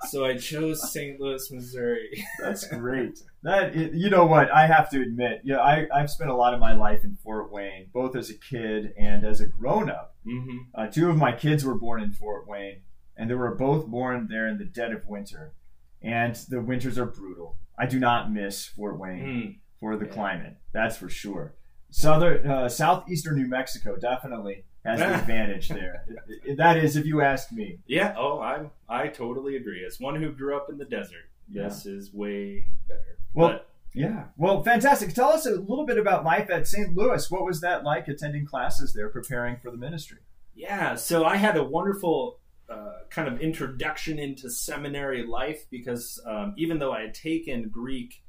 so 0.09 0.25
I 0.25 0.37
chose 0.37 0.93
St. 0.93 1.21
Louis, 1.21 1.51
Missouri. 1.51 2.25
That's 2.41 2.67
great. 2.67 3.19
That 3.43 3.75
you 3.75 4.11
know 4.11 4.27
what 4.27 4.51
I 4.51 4.67
have 4.67 4.91
to 4.91 5.01
admit, 5.01 5.41
yeah, 5.45 5.59
I 5.59 5.87
I've 5.95 6.11
spent 6.11 6.31
a 6.31 6.35
lot 6.37 6.53
of 6.53 6.61
my 6.61 6.75
life 6.75 7.05
in 7.05 7.17
Fort 7.25 7.51
Wayne, 7.51 7.89
both 7.93 8.15
as 8.15 8.29
a 8.29 8.35
kid 8.35 8.93
and 8.99 9.25
as 9.25 9.41
a 9.41 9.47
grown 9.47 9.89
up. 9.91 10.15
hmm 10.25 10.59
Uh, 10.75 10.87
two 10.89 11.09
of 11.09 11.17
my 11.17 11.33
kids 11.33 11.65
were 11.65 11.75
born 11.79 12.03
in 12.03 12.13
Fort 12.13 12.47
Wayne, 12.47 12.83
and 13.17 13.31
they 13.31 13.35
were 13.35 13.55
both 13.55 13.87
born 13.87 14.29
there 14.31 14.47
in 14.47 14.59
the 14.59 14.65
dead 14.67 14.93
of 14.93 15.07
winter, 15.07 15.55
and 16.03 16.35
the 16.49 16.61
winters 16.61 16.99
are 16.99 17.07
brutal. 17.07 17.57
I 17.79 17.87
do 17.87 17.99
not 17.99 18.33
miss 18.33 18.67
Fort 18.67 18.99
Wayne 18.99 19.25
Mm. 19.25 19.59
for 19.79 19.97
the 19.97 20.07
Yeah. 20.07 20.13
climate, 20.13 20.57
that's 20.73 20.97
for 20.97 21.09
sure. 21.09 21.55
Southern 21.91 22.47
uh, 22.47 22.69
southeastern 22.69 23.37
New 23.37 23.49
Mexico 23.49 23.97
definitely 23.97 24.65
has 24.85 25.01
the 25.01 25.15
advantage 25.21 25.69
there. 25.69 26.05
It- 26.09 26.41
it- 26.53 26.57
that 26.59 26.77
is, 26.77 26.97
if 26.97 27.05
you 27.07 27.21
ask 27.23 27.51
me. 27.53 27.79
Yeah, 27.87 28.15
oh, 28.17 28.39
I 28.41 28.71
I 28.89 29.09
totally 29.09 29.57
agree. 29.57 29.85
As 29.85 29.99
one 30.01 30.17
who 30.21 30.31
grew 30.33 30.57
up 30.57 30.69
in 30.71 30.79
the 30.79 30.85
desert, 30.85 31.25
this 31.49 31.87
is 31.87 32.13
way 32.15 32.67
better. 32.89 33.19
Well, 33.35 33.49
But- 33.51 33.67
Yeah. 33.93 34.27
Well, 34.37 34.63
fantastic. 34.63 35.13
Tell 35.15 35.31
us 35.31 35.47
a 35.47 35.51
little 35.57 35.85
bit 35.85 35.99
about 35.99 36.23
life 36.25 36.49
at 36.49 36.69
St. 36.69 36.95
Louis. 36.95 37.29
What 37.29 37.45
was 37.45 37.61
that 37.63 37.83
like 37.83 38.07
attending 38.07 38.47
classes 38.47 38.93
there, 38.93 39.09
preparing 39.09 39.57
for 39.57 39.73
the 39.73 39.77
ministry? 39.77 40.19
Yeah, 40.55 40.95
so 40.95 41.25
I 41.25 41.37
had 41.37 41.57
a 41.57 41.65
wonderful 41.65 42.39
uh, 42.71 42.93
kind 43.11 43.29
of 43.29 43.41
introduction 43.41 44.19
into 44.19 44.49
seminary 44.51 45.27
life 45.27 45.67
because 45.71 46.21
um, 46.27 46.55
even 46.57 46.79
though 46.79 46.93
I 46.93 47.03
had 47.03 47.15
taken 47.15 47.69
Greek 47.69 48.23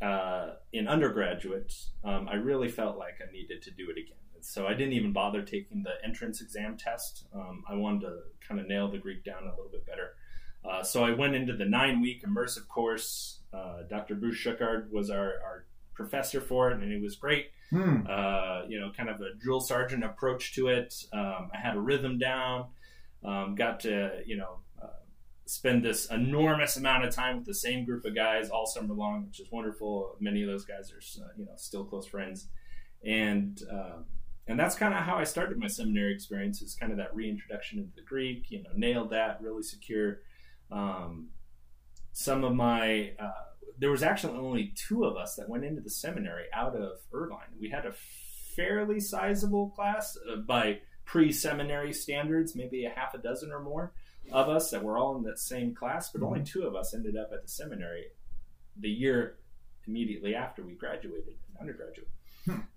uh, 0.00 0.54
in 0.72 0.88
undergraduate, 0.88 1.72
um, 2.04 2.28
I 2.28 2.34
really 2.34 2.68
felt 2.68 2.98
like 2.98 3.14
I 3.26 3.30
needed 3.32 3.62
to 3.62 3.70
do 3.70 3.84
it 3.84 3.98
again. 3.98 4.18
And 4.34 4.44
so 4.44 4.66
I 4.66 4.74
didn't 4.74 4.94
even 4.94 5.12
bother 5.12 5.42
taking 5.42 5.82
the 5.82 5.92
entrance 6.04 6.40
exam 6.40 6.76
test. 6.76 7.26
Um, 7.34 7.64
I 7.68 7.74
wanted 7.74 8.00
to 8.02 8.18
kind 8.46 8.60
of 8.60 8.66
nail 8.66 8.90
the 8.90 8.98
Greek 8.98 9.24
down 9.24 9.44
a 9.44 9.50
little 9.50 9.70
bit 9.70 9.86
better. 9.86 10.14
Uh, 10.64 10.82
so 10.82 11.04
I 11.04 11.12
went 11.12 11.34
into 11.34 11.56
the 11.56 11.64
nine 11.64 12.00
week 12.00 12.24
immersive 12.24 12.68
course. 12.68 13.40
Uh, 13.52 13.82
Dr. 13.88 14.14
Bruce 14.14 14.36
Schuchard 14.36 14.92
was 14.92 15.10
our, 15.10 15.26
our 15.44 15.66
professor 15.94 16.40
for 16.40 16.70
it, 16.70 16.80
and 16.82 16.92
it 16.92 17.02
was 17.02 17.16
great 17.16 17.46
Hmm. 17.72 18.06
uh, 18.06 18.64
you 18.68 18.78
know, 18.78 18.92
kind 18.94 19.08
of 19.08 19.22
a 19.22 19.34
drill 19.40 19.60
sergeant 19.60 20.04
approach 20.04 20.54
to 20.56 20.68
it. 20.68 20.94
Um, 21.10 21.50
I 21.54 21.58
had 21.58 21.74
a 21.74 21.80
rhythm 21.80 22.18
down. 22.18 22.66
Um, 23.24 23.54
got 23.54 23.80
to, 23.80 24.20
you 24.26 24.36
know, 24.36 24.60
uh, 24.82 24.86
spend 25.46 25.84
this 25.84 26.10
enormous 26.10 26.76
amount 26.76 27.04
of 27.04 27.14
time 27.14 27.36
with 27.36 27.46
the 27.46 27.54
same 27.54 27.84
group 27.84 28.04
of 28.04 28.14
guys 28.14 28.50
all 28.50 28.66
summer 28.66 28.94
long, 28.94 29.26
which 29.26 29.40
is 29.40 29.48
wonderful. 29.52 30.16
Many 30.20 30.42
of 30.42 30.48
those 30.48 30.64
guys 30.64 30.90
are, 30.92 31.24
uh, 31.24 31.28
you 31.36 31.44
know, 31.44 31.52
still 31.56 31.84
close 31.84 32.06
friends, 32.06 32.48
and 33.04 33.60
um, 33.70 34.06
and 34.48 34.58
that's 34.58 34.74
kind 34.74 34.92
of 34.92 35.00
how 35.00 35.16
I 35.16 35.24
started 35.24 35.58
my 35.58 35.68
seminary 35.68 36.14
experience. 36.14 36.62
Is 36.62 36.74
kind 36.74 36.90
of 36.90 36.98
that 36.98 37.14
reintroduction 37.14 37.78
into 37.78 37.92
the 37.94 38.02
Greek. 38.02 38.50
You 38.50 38.62
know, 38.62 38.70
nailed 38.74 39.10
that 39.10 39.40
really 39.40 39.62
secure. 39.62 40.20
Um, 40.70 41.28
some 42.12 42.44
of 42.44 42.54
my 42.54 43.12
uh, 43.20 43.30
there 43.78 43.90
was 43.90 44.02
actually 44.02 44.38
only 44.38 44.72
two 44.76 45.04
of 45.04 45.16
us 45.16 45.34
that 45.36 45.48
went 45.48 45.64
into 45.64 45.80
the 45.80 45.90
seminary 45.90 46.44
out 46.54 46.76
of 46.76 46.98
Irvine. 47.12 47.58
We 47.60 47.70
had 47.70 47.86
a 47.86 47.92
fairly 48.54 49.00
sizable 49.00 49.70
class 49.70 50.16
uh, 50.30 50.36
by 50.36 50.80
pre-seminary 51.12 51.92
standards, 51.92 52.56
maybe 52.56 52.86
a 52.86 52.88
half 52.88 53.12
a 53.12 53.18
dozen 53.18 53.52
or 53.52 53.60
more 53.60 53.92
of 54.32 54.48
us 54.48 54.70
that 54.70 54.82
were 54.82 54.96
all 54.96 55.14
in 55.14 55.22
that 55.22 55.38
same 55.38 55.74
class, 55.74 56.08
but 56.10 56.22
only 56.22 56.42
two 56.42 56.62
of 56.62 56.74
us 56.74 56.94
ended 56.94 57.18
up 57.18 57.28
at 57.34 57.42
the 57.42 57.48
seminary 57.48 58.06
the 58.78 58.88
year 58.88 59.36
immediately 59.86 60.34
after 60.34 60.62
we 60.62 60.72
graduated 60.72 61.34
undergraduate. 61.60 62.08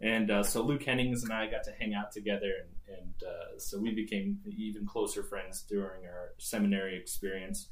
And 0.01 0.29
uh, 0.29 0.43
so 0.43 0.63
Luke 0.63 0.83
Hennings 0.83 1.23
and 1.23 1.31
I 1.31 1.49
got 1.49 1.63
to 1.63 1.71
hang 1.71 1.93
out 1.93 2.11
together, 2.11 2.51
and, 2.61 2.97
and 2.99 3.23
uh, 3.23 3.57
so 3.57 3.79
we 3.79 3.95
became 3.95 4.39
even 4.45 4.86
closer 4.86 5.23
friends 5.23 5.61
during 5.61 6.05
our 6.05 6.33
seminary 6.38 6.97
experience. 6.97 7.69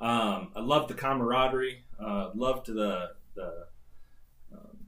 Um, 0.00 0.52
I 0.56 0.60
loved 0.60 0.88
the 0.88 0.94
camaraderie. 0.94 1.84
Uh, 2.02 2.30
loved 2.34 2.68
the 2.68 3.10
the 3.34 3.66
um, 4.54 4.78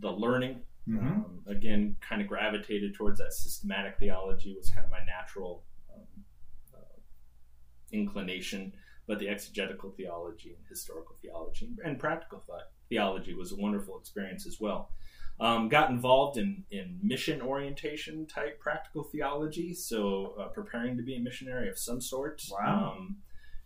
the 0.00 0.10
learning. 0.10 0.62
Mhm. 0.88 1.00
Um, 1.00 1.42
again, 1.46 1.96
kind 2.00 2.20
of 2.20 2.28
gravitated 2.28 2.94
towards 2.94 3.18
that 3.18 3.32
systematic 3.32 3.98
theology 3.98 4.54
was 4.56 4.70
kind 4.70 4.84
of 4.84 4.90
my 4.90 5.04
natural 5.04 5.64
um, 5.94 6.24
uh, 6.74 6.98
inclination. 7.92 8.74
But 9.06 9.18
the 9.18 9.28
exegetical 9.28 9.90
theology 9.90 10.54
and 10.54 10.64
historical 10.68 11.16
theology 11.20 11.70
and 11.84 11.98
practical 11.98 12.40
th- 12.46 12.68
theology 12.88 13.34
was 13.34 13.52
a 13.52 13.56
wonderful 13.56 13.98
experience 13.98 14.46
as 14.46 14.60
well. 14.60 14.90
Um, 15.40 15.68
got 15.68 15.90
involved 15.90 16.38
in, 16.38 16.64
in 16.70 17.00
mission 17.02 17.42
orientation 17.42 18.26
type 18.26 18.60
practical 18.60 19.02
theology, 19.02 19.74
so 19.74 20.34
uh, 20.38 20.48
preparing 20.48 20.96
to 20.96 21.02
be 21.02 21.16
a 21.16 21.20
missionary 21.20 21.68
of 21.68 21.78
some 21.78 22.00
sort. 22.00 22.42
Wow. 22.50 22.94
Um, 22.96 23.16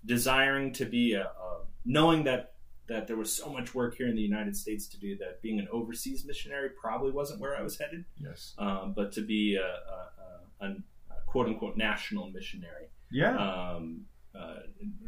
desiring 0.06 0.72
to 0.74 0.84
be 0.86 1.12
a, 1.14 1.24
a 1.24 1.64
knowing 1.84 2.24
that 2.24 2.54
that 2.88 3.06
there 3.06 3.16
was 3.16 3.32
so 3.32 3.52
much 3.52 3.74
work 3.74 3.96
here 3.96 4.06
in 4.08 4.14
the 4.14 4.22
United 4.22 4.56
States 4.56 4.86
to 4.88 4.98
do 4.98 5.16
that 5.18 5.42
being 5.42 5.58
an 5.58 5.68
overseas 5.72 6.24
missionary 6.24 6.70
probably 6.80 7.10
wasn't 7.12 7.40
where 7.40 7.56
I 7.56 7.62
was 7.62 7.78
headed, 7.78 8.04
Yes. 8.18 8.54
um, 8.58 8.92
but 8.94 9.12
to 9.12 9.22
be 9.22 9.56
a, 9.56 9.64
a, 9.64 10.66
a, 10.66 10.68
a 10.70 10.76
quote 11.26 11.46
unquote 11.48 11.76
national 11.76 12.30
missionary 12.30 12.86
Yeah. 13.10 13.36
um, 13.36 14.06
uh, 14.34 14.60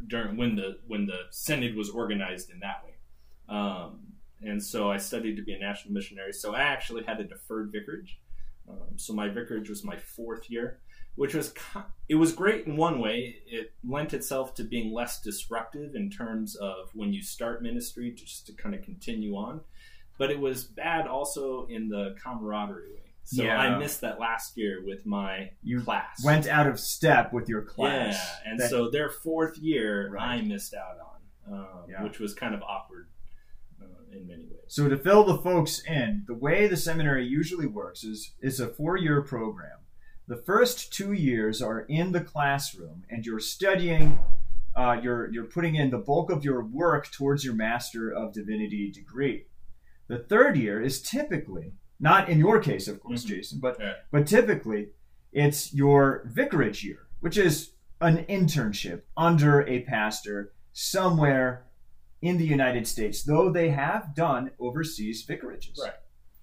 during 0.09 0.37
when 0.37 0.57
the 0.57 0.79
when 0.87 1.07
the 1.07 1.21
synod 1.31 1.77
was 1.77 1.91
organized 1.91 2.51
in 2.51 2.61
that 2.61 2.83
way. 2.85 2.95
Um, 3.49 4.01
and 4.43 4.63
so 4.63 4.91
I 4.91 4.97
studied 4.99 5.37
to 5.37 5.43
be 5.43 5.53
a 5.53 5.59
national 5.59 5.93
missionary. 5.95 6.33
So 6.33 6.55
I 6.55 6.61
actually 6.63 7.05
had 7.05 7.19
a 7.21 7.25
deferred 7.25 7.71
vicarage 7.73 8.19
Um, 8.69 8.97
so 8.97 9.15
my 9.15 9.29
vicarage 9.29 9.69
was 9.71 9.83
my 9.85 9.97
fourth 9.97 10.51
year, 10.51 10.81
which 11.19 11.35
was 11.35 11.53
it 12.09 12.15
was 12.15 12.33
great 12.33 12.65
in 12.67 12.77
one 12.77 13.01
way. 13.01 13.37
It 13.47 13.73
lent 13.83 14.15
itself 14.15 14.55
to 14.55 14.63
being 14.65 14.93
less 14.95 15.21
disruptive 15.21 15.97
in 15.97 16.11
terms 16.11 16.55
of 16.55 16.91
when 16.95 17.13
you 17.13 17.23
start 17.23 17.61
ministry, 17.61 18.13
just 18.13 18.47
to 18.47 18.53
kind 18.53 18.73
of 18.75 18.83
continue 18.83 19.35
on. 19.35 19.61
But 20.17 20.31
it 20.31 20.39
was 20.39 20.63
bad 20.65 21.09
also 21.09 21.67
in 21.67 21.89
the 21.89 22.15
camaraderie 22.23 22.93
way. 22.93 23.03
So 23.25 23.43
Yeah. 23.43 23.59
I 23.61 23.79
missed 23.79 24.01
that 24.03 24.21
last 24.21 24.57
year 24.57 24.83
with 24.87 25.05
my 25.07 25.51
You 25.63 25.81
class. 25.83 26.25
Went 26.25 26.47
out 26.47 26.69
of 26.69 26.79
step 26.79 27.33
with 27.33 27.49
your 27.49 27.63
class. 27.63 28.15
Yeah, 28.15 28.51
and 28.51 28.61
That- 28.61 28.71
so 28.71 28.89
their 28.89 29.11
fourth 29.11 29.59
year, 29.59 30.11
Right. 30.11 30.39
I 30.39 30.43
missed 30.43 30.73
out 30.73 30.99
on, 31.01 31.53
um, 31.55 31.85
Yeah. 31.91 32.05
which 32.05 32.21
was 32.21 32.33
kind 32.33 32.55
of 32.55 32.63
awkward 32.63 33.09
uh, 33.83 33.87
in 34.13 34.27
many 34.29 34.45
ways. 34.47 34.65
So 34.69 34.89
to 34.89 34.97
fill 34.97 35.25
the 35.25 35.39
folks 35.39 35.83
in, 35.85 36.25
the 36.29 36.35
way 36.35 36.69
the 36.69 36.77
seminary 36.77 37.27
usually 37.27 37.67
works 37.67 38.05
is 38.05 38.35
is 38.41 38.61
a 38.61 38.69
four-year 38.69 39.23
program. 39.23 39.79
The 40.29 40.37
first 40.37 40.93
two 40.93 41.13
years 41.15 41.63
are 41.63 41.81
in 41.89 42.13
the 42.13 42.21
classroom, 42.21 43.05
and 43.09 43.25
you're 43.25 43.41
studying. 43.41 44.19
Uh, 44.77 45.01
you're 45.03 45.33
you're 45.33 45.47
putting 45.47 45.75
in 45.75 45.91
the 45.91 45.99
bulk 45.99 46.31
of 46.31 46.45
your 46.45 46.63
work 46.63 47.11
towards 47.11 47.45
your 47.45 47.55
Master 47.55 48.11
of 48.13 48.35
Divinity 48.35 48.91
degree. 48.93 49.47
The 50.07 50.19
third 50.19 50.57
year 50.57 50.81
is 50.83 51.01
typically 51.03 51.73
not 51.99 52.29
in 52.29 52.39
your 52.39 52.61
case, 52.61 52.87
of 52.89 53.01
course, 53.01 53.25
Mhm. 53.25 53.29
Jason, 53.29 53.59
but 53.61 53.81
Yeah. 53.81 53.95
but 54.13 54.27
typically 54.27 54.91
it's 55.33 55.75
your 55.75 56.23
vicarage 56.27 56.85
year, 56.85 57.09
which 57.21 57.37
is 57.39 57.73
an 58.01 58.25
internship 58.27 59.03
under 59.17 59.63
a 59.67 59.81
pastor 59.85 60.53
somewhere 60.73 61.65
in 62.23 62.37
the 62.37 62.47
United 62.47 62.87
States, 62.87 63.25
though 63.25 63.51
they 63.51 63.71
have 63.71 64.15
done 64.15 64.51
overseas 64.61 65.23
vicarages. 65.23 65.81
Right. 65.83 65.95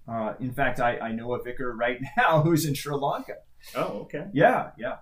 Uh, 0.07 0.33
in 0.39 0.51
fact, 0.51 0.79
I, 0.79 0.97
I 0.99 1.11
know 1.13 1.33
a 1.35 1.41
vicar 1.41 1.71
right 1.73 1.99
now 2.17 2.41
who's 2.41 2.65
in 2.65 2.73
Sri 2.73 2.95
Lanka. 2.95 3.37
Oh, 3.75 4.01
okay. 4.03 4.27
Yeah, 4.33 4.71
yeah. 4.77 4.97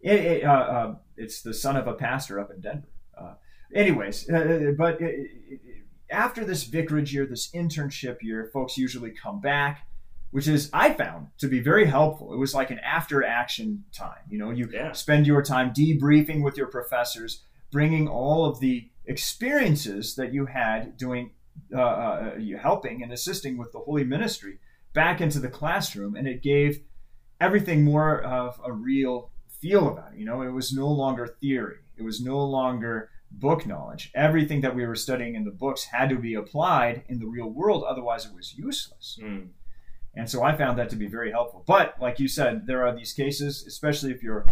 It, 0.00 0.20
it, 0.20 0.44
uh, 0.44 0.50
uh, 0.50 0.94
it's 1.16 1.42
the 1.42 1.54
son 1.54 1.76
of 1.76 1.86
a 1.86 1.94
pastor 1.94 2.40
up 2.40 2.50
in 2.50 2.60
Denver. 2.60 2.88
Uh, 3.16 3.34
anyways, 3.74 4.28
uh, 4.28 4.72
but 4.76 5.00
it, 5.00 5.30
it, 5.48 5.60
after 6.10 6.44
this 6.44 6.64
vicarage 6.64 7.14
year, 7.14 7.24
this 7.26 7.50
internship 7.52 8.18
year, 8.20 8.50
folks 8.52 8.76
usually 8.76 9.10
come 9.12 9.40
back, 9.40 9.86
which 10.30 10.48
is 10.48 10.68
I 10.72 10.92
found 10.92 11.28
to 11.38 11.48
be 11.48 11.60
very 11.60 11.86
helpful. 11.86 12.32
It 12.34 12.38
was 12.38 12.54
like 12.54 12.70
an 12.70 12.80
after 12.80 13.24
action 13.24 13.84
time. 13.92 14.24
You 14.28 14.38
know, 14.38 14.50
you 14.50 14.68
Yeah. 14.72 14.92
spend 14.92 15.26
your 15.26 15.42
time 15.42 15.72
debriefing 15.72 16.42
with 16.42 16.56
your 16.56 16.66
professors, 16.66 17.44
bringing 17.70 18.08
all 18.08 18.44
of 18.44 18.60
the 18.60 18.88
experiences 19.06 20.14
that 20.16 20.32
you 20.32 20.46
had 20.46 20.96
doing, 20.96 21.30
uh, 21.74 21.80
uh, 21.80 22.34
you 22.38 22.56
helping 22.58 23.02
and 23.02 23.12
assisting 23.12 23.56
with 23.56 23.72
the 23.72 23.78
holy 23.78 24.04
ministry 24.04 24.58
back 24.92 25.20
into 25.20 25.38
the 25.38 25.48
classroom, 25.48 26.14
and 26.16 26.26
it 26.28 26.42
gave 26.42 26.80
everything 27.42 27.82
more 27.82 28.22
of 28.22 28.60
a 28.64 28.72
real 28.72 29.30
feel 29.60 29.88
about 29.88 30.12
it. 30.12 30.18
You 30.18 30.24
know, 30.24 30.42
it 30.42 30.52
was 30.52 30.72
no 30.72 30.88
longer 30.88 31.26
theory. 31.26 31.78
It 31.96 32.02
was 32.02 32.20
no 32.20 32.38
longer 32.44 33.10
book 33.32 33.66
knowledge. 33.66 34.10
Everything 34.14 34.60
that 34.60 34.76
we 34.76 34.86
were 34.86 34.94
studying 34.94 35.34
in 35.34 35.44
the 35.44 35.50
books 35.50 35.84
had 35.84 36.08
to 36.10 36.16
be 36.16 36.34
applied 36.34 37.02
in 37.08 37.18
the 37.18 37.26
real 37.26 37.50
world, 37.50 37.84
otherwise 37.84 38.26
it 38.26 38.34
was 38.34 38.54
useless. 38.54 39.18
Mm. 39.20 39.48
And 40.14 40.30
so 40.30 40.42
I 40.42 40.56
found 40.56 40.78
that 40.78 40.90
to 40.90 40.96
be 40.96 41.06
very 41.06 41.30
helpful. 41.32 41.64
But 41.66 41.96
like 42.00 42.20
you 42.20 42.28
said, 42.28 42.66
there 42.66 42.86
are 42.86 42.94
these 42.94 43.12
cases, 43.12 43.64
especially 43.66 44.12
if 44.12 44.22
you're 44.22 44.46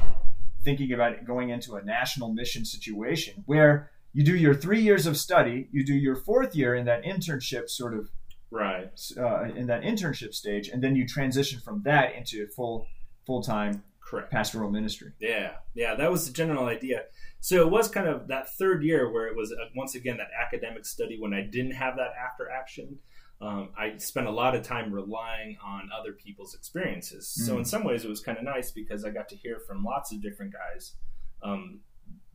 thinking 0.65 0.93
about 0.93 1.25
going 1.25 1.51
into 1.51 1.77
a 1.77 1.83
national 1.83 2.33
mission 2.33 2.65
situation 2.65 3.45
where 3.47 3.91
you 4.13 4.25
do 4.25 4.37
your 4.37 4.55
three 4.55 4.81
years 4.81 5.07
of 5.07 5.17
study, 5.17 5.69
you 5.71 5.85
do 5.85 5.95
your 5.95 6.17
fourth 6.17 6.57
year 6.57 6.75
in 6.75 6.87
that 6.87 7.05
internship 7.05 7.69
sort 7.69 7.95
of 7.95 8.11
Right. 8.51 8.91
uh, 9.17 9.43
in 9.45 9.67
that 9.69 9.83
internship 9.83 10.35
stage, 10.35 10.69
and 10.69 10.83
then 10.83 10.97
you 10.97 11.07
transition 11.07 11.61
from 11.61 11.83
that 11.85 12.15
into 12.15 12.47
full 12.49 12.87
full 13.27 13.43
time 13.43 13.85
Correct. 14.01 14.31
pastoral 14.33 14.71
ministry. 14.71 15.13
Yeah, 15.21 15.53
yeah, 15.75 15.95
that 15.95 16.11
was 16.11 16.27
the 16.27 16.33
general 16.33 16.67
idea. 16.67 17.03
So 17.41 17.61
it 17.63 17.71
was 17.71 17.89
kind 17.89 18.09
of 18.09 18.27
that 18.29 18.53
third 18.55 18.83
year 18.83 19.11
where 19.13 19.27
it 19.29 19.37
was 19.37 19.53
uh, 19.53 19.67
once 19.77 19.95
again 19.95 20.17
that 20.17 20.29
academic 20.39 20.85
study 20.85 21.17
when 21.21 21.33
I 21.33 21.43
didn't 21.43 21.73
have 21.73 21.97
that 21.97 22.11
after 22.21 22.51
action. 22.51 22.99
Um, 23.41 23.71
I 23.79 23.97
spent 23.97 24.27
a 24.27 24.31
lot 24.31 24.55
of 24.55 24.63
time 24.63 24.93
relying 24.93 25.57
on 25.65 25.89
other 25.99 26.13
people's 26.13 26.55
experiences. 26.55 27.27
So 27.29 27.55
Mm. 27.55 27.59
in 27.61 27.65
some 27.65 27.85
ways, 27.85 28.05
it 28.05 28.09
was 28.09 28.21
kind 28.21 28.37
of 28.37 28.45
nice 28.45 28.71
because 28.71 29.03
I 29.05 29.11
got 29.11 29.31
to 29.31 29.37
hear 29.37 29.61
from 29.67 29.83
lots 29.83 30.13
of 30.13 30.21
different 30.21 30.53
guys, 30.53 30.97
um, 31.43 31.81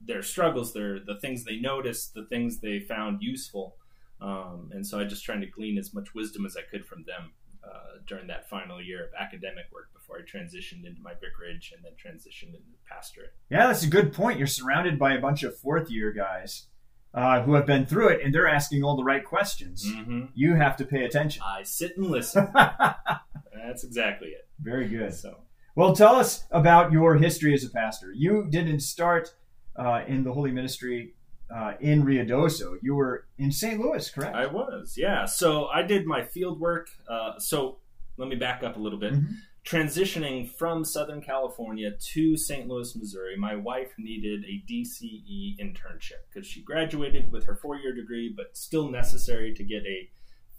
their 0.01 0.23
struggles, 0.23 0.73
their 0.73 0.99
the 0.99 1.19
things 1.19 1.43
they 1.43 1.57
noticed, 1.57 2.13
the 2.15 2.25
things 2.25 2.59
they 2.59 2.79
found 2.79 3.21
useful, 3.21 3.75
um, 4.21 4.69
and 4.71 4.85
so 4.85 4.99
I 4.99 5.03
just 5.03 5.25
trying 5.25 5.41
to 5.41 5.47
glean 5.47 5.77
as 5.77 5.93
much 5.93 6.13
wisdom 6.13 6.45
as 6.45 6.55
I 6.55 6.61
could 6.69 6.85
from 6.85 7.03
them 7.05 7.31
uh, 7.63 7.99
during 8.07 8.27
that 8.27 8.49
final 8.49 8.81
year 8.81 9.03
of 9.03 9.09
academic 9.19 9.65
work 9.73 9.89
before 9.93 10.17
I 10.17 10.21
transitioned 10.21 10.85
into 10.85 11.01
my 11.01 11.13
vicarage 11.13 11.73
and 11.75 11.83
then 11.83 11.93
transitioned 11.93 12.49
into 12.49 12.77
pastorate. 12.89 13.33
Yeah, 13.49 13.67
that's 13.67 13.83
a 13.83 13.87
good 13.87 14.13
point. 14.13 14.37
You're 14.37 14.47
surrounded 14.47 14.99
by 14.99 15.13
a 15.13 15.21
bunch 15.21 15.43
of 15.43 15.57
fourth 15.57 15.89
year 15.89 16.11
guys 16.11 16.67
uh, 17.13 17.41
who 17.41 17.53
have 17.53 17.65
been 17.65 17.85
through 17.85 18.09
it, 18.09 18.21
and 18.23 18.33
they're 18.33 18.47
asking 18.47 18.83
all 18.83 18.95
the 18.95 19.03
right 19.03 19.23
questions. 19.23 19.85
Mm-hmm. 19.85 20.25
You 20.35 20.55
have 20.55 20.77
to 20.77 20.85
pay 20.85 21.05
attention. 21.05 21.41
I 21.45 21.63
sit 21.63 21.97
and 21.97 22.07
listen. 22.07 22.49
That's 22.53 23.83
exactly 23.83 24.29
it. 24.29 24.47
Very 24.59 24.87
good. 24.87 25.13
So 25.13 25.39
Well, 25.75 25.95
tell 25.95 26.15
us 26.15 26.43
about 26.51 26.91
your 26.91 27.15
history 27.15 27.53
as 27.53 27.63
a 27.63 27.69
pastor. 27.69 28.11
You 28.13 28.47
didn't 28.49 28.81
start 28.81 29.33
uh, 29.75 30.03
in 30.07 30.23
the 30.23 30.33
holy 30.33 30.51
ministry 30.51 31.15
uh, 31.53 31.73
in 31.79 32.03
Ruidoso. 32.03 32.77
You 32.81 32.95
were 32.95 33.25
in 33.37 33.51
St. 33.51 33.79
Louis, 33.79 34.09
correct? 34.09 34.35
I 34.35 34.45
was, 34.47 34.95
yeah. 34.97 35.25
So 35.25 35.67
I 35.67 35.81
did 35.83 36.05
my 36.05 36.23
field 36.23 36.59
work. 36.59 36.89
Uh, 37.07 37.37
so 37.39 37.77
let 38.17 38.29
me 38.29 38.35
back 38.35 38.63
up 38.63 38.77
a 38.77 38.79
little 38.79 38.99
bit. 38.99 39.13
Mhm. 39.13 39.27
Transitioning 39.65 40.47
from 40.49 40.85
Southern 40.85 41.21
California 41.21 41.91
to 42.13 42.37
St. 42.37 42.67
Louis, 42.67 42.95
Missouri, 42.95 43.35
my 43.35 43.55
wife 43.55 43.93
needed 43.97 44.45
a 44.45 44.63
DCE 44.71 45.57
internship 45.59 46.21
because 46.31 46.47
she 46.47 46.61
graduated 46.61 47.31
with 47.31 47.45
her 47.45 47.55
four 47.55 47.75
year 47.75 47.91
degree, 47.93 48.31
but 48.35 48.55
still 48.55 48.89
necessary 48.89 49.53
to 49.55 49.63
get 49.63 49.83
a 49.87 50.09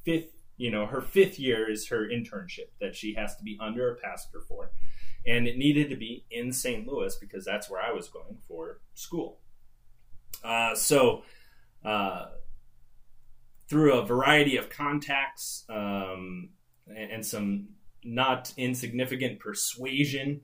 fifth. 0.05 0.33
You 0.57 0.71
know, 0.73 0.87
her 0.87 1.01
fifth 1.01 1.39
year 1.39 1.71
is 1.71 1.89
her 1.89 2.09
internship 2.09 2.71
that 2.81 2.97
she 2.97 3.15
has 3.15 3.37
to 3.37 3.45
be 3.45 3.57
under 3.61 3.91
a 3.91 3.95
pastor 3.95 4.41
for. 4.41 4.73
And 5.25 5.47
it 5.47 5.57
needed 5.57 5.89
to 5.91 5.97
be 5.97 6.25
in 6.31 6.53
St. 6.53 6.87
Louis 6.87 7.15
because 7.17 7.45
that's 7.45 7.69
where 7.71 7.81
I 7.83 7.93
was 7.93 8.09
going 8.09 8.39
for 8.49 8.81
school. 8.95 9.39
Uh, 10.47 10.75
so, 10.75 11.23
uh, 11.85 12.27
through 13.69 13.99
a 13.99 14.07
variety 14.07 14.57
of 14.57 14.71
contacts 14.71 15.65
um, 15.69 16.51
and, 16.87 17.11
and 17.11 17.27
some 17.27 17.69
not 18.05 18.53
insignificant 18.57 19.41
persuasion, 19.41 20.41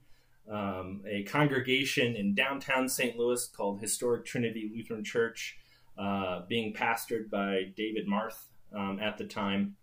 um, 0.51 1.03
a 1.07 1.23
congregation 1.25 2.17
in 2.17 2.35
downtown 2.35 2.89
St. 2.89 3.17
Louis 3.17 3.47
called 3.47 3.81
Historic 3.81 4.25
Trinity 4.25 4.71
Lutheran 4.75 5.05
Church, 5.05 5.57
uh, 5.97 6.41
being 6.49 6.75
pastored 6.75 7.31
by 7.31 7.73
David 7.77 8.09
Marth 8.09 8.47
um, 8.75 8.99
at 9.01 9.19
the 9.19 9.25
time, 9.25 9.77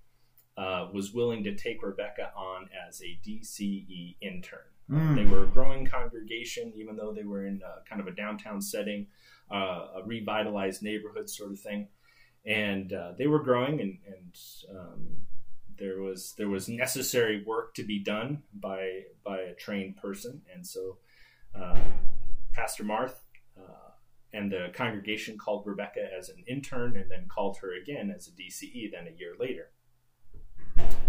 uh, 0.58 0.90
was 0.94 1.14
willing 1.14 1.44
to 1.46 1.56
take 1.56 1.82
Rebecca 1.82 2.32
on 2.36 2.68
as 2.88 3.02
a 3.02 3.18
DCE 3.26 4.18
intern. 4.20 4.60
Mm. 4.92 5.16
They 5.16 5.26
were 5.26 5.44
a 5.44 5.48
growing 5.48 5.86
congregation, 5.86 6.74
even 6.76 6.98
though 6.98 7.14
they 7.14 7.24
were 7.24 7.46
in 7.46 7.62
uh, 7.66 7.82
kind 7.88 8.02
of 8.02 8.08
a 8.08 8.12
downtown 8.12 8.62
setting, 8.62 9.08
uh, 9.52 9.88
a 9.98 10.04
revitalized 10.06 10.82
neighborhood 10.84 11.30
sort 11.30 11.52
of 11.52 11.60
thing, 11.60 11.88
and 12.46 12.94
uh, 12.94 13.14
they 13.18 13.28
were 13.28 13.44
growing, 13.44 13.82
and, 13.82 13.98
and 14.08 14.38
um, 14.78 15.08
there 15.78 16.02
was 16.02 16.34
there 16.38 16.50
was 16.50 16.68
necessary 16.70 17.44
work 17.46 17.74
to 17.76 17.84
be 17.84 18.00
done 18.00 18.44
by 18.54 19.04
by 19.24 19.40
a 19.40 19.56
trained 19.56 19.98
person, 19.98 20.42
and 20.54 20.66
so 20.66 20.98
uh, 21.56 21.80
Pastor 22.54 22.84
Marth 22.84 23.16
uh, 23.58 23.92
and 24.34 24.52
the 24.52 24.68
congregation 24.74 25.38
called 25.38 25.66
Rebecca 25.66 26.08
as 26.18 26.30
an 26.30 26.44
intern, 26.48 26.96
and 26.98 27.10
then 27.10 27.28
called 27.28 27.58
her 27.62 27.74
again 27.82 28.14
as 28.16 28.28
a 28.28 28.32
DCE. 28.32 28.92
Then 28.92 29.08
a 29.08 29.18
year 29.18 29.34
later, 29.40 29.72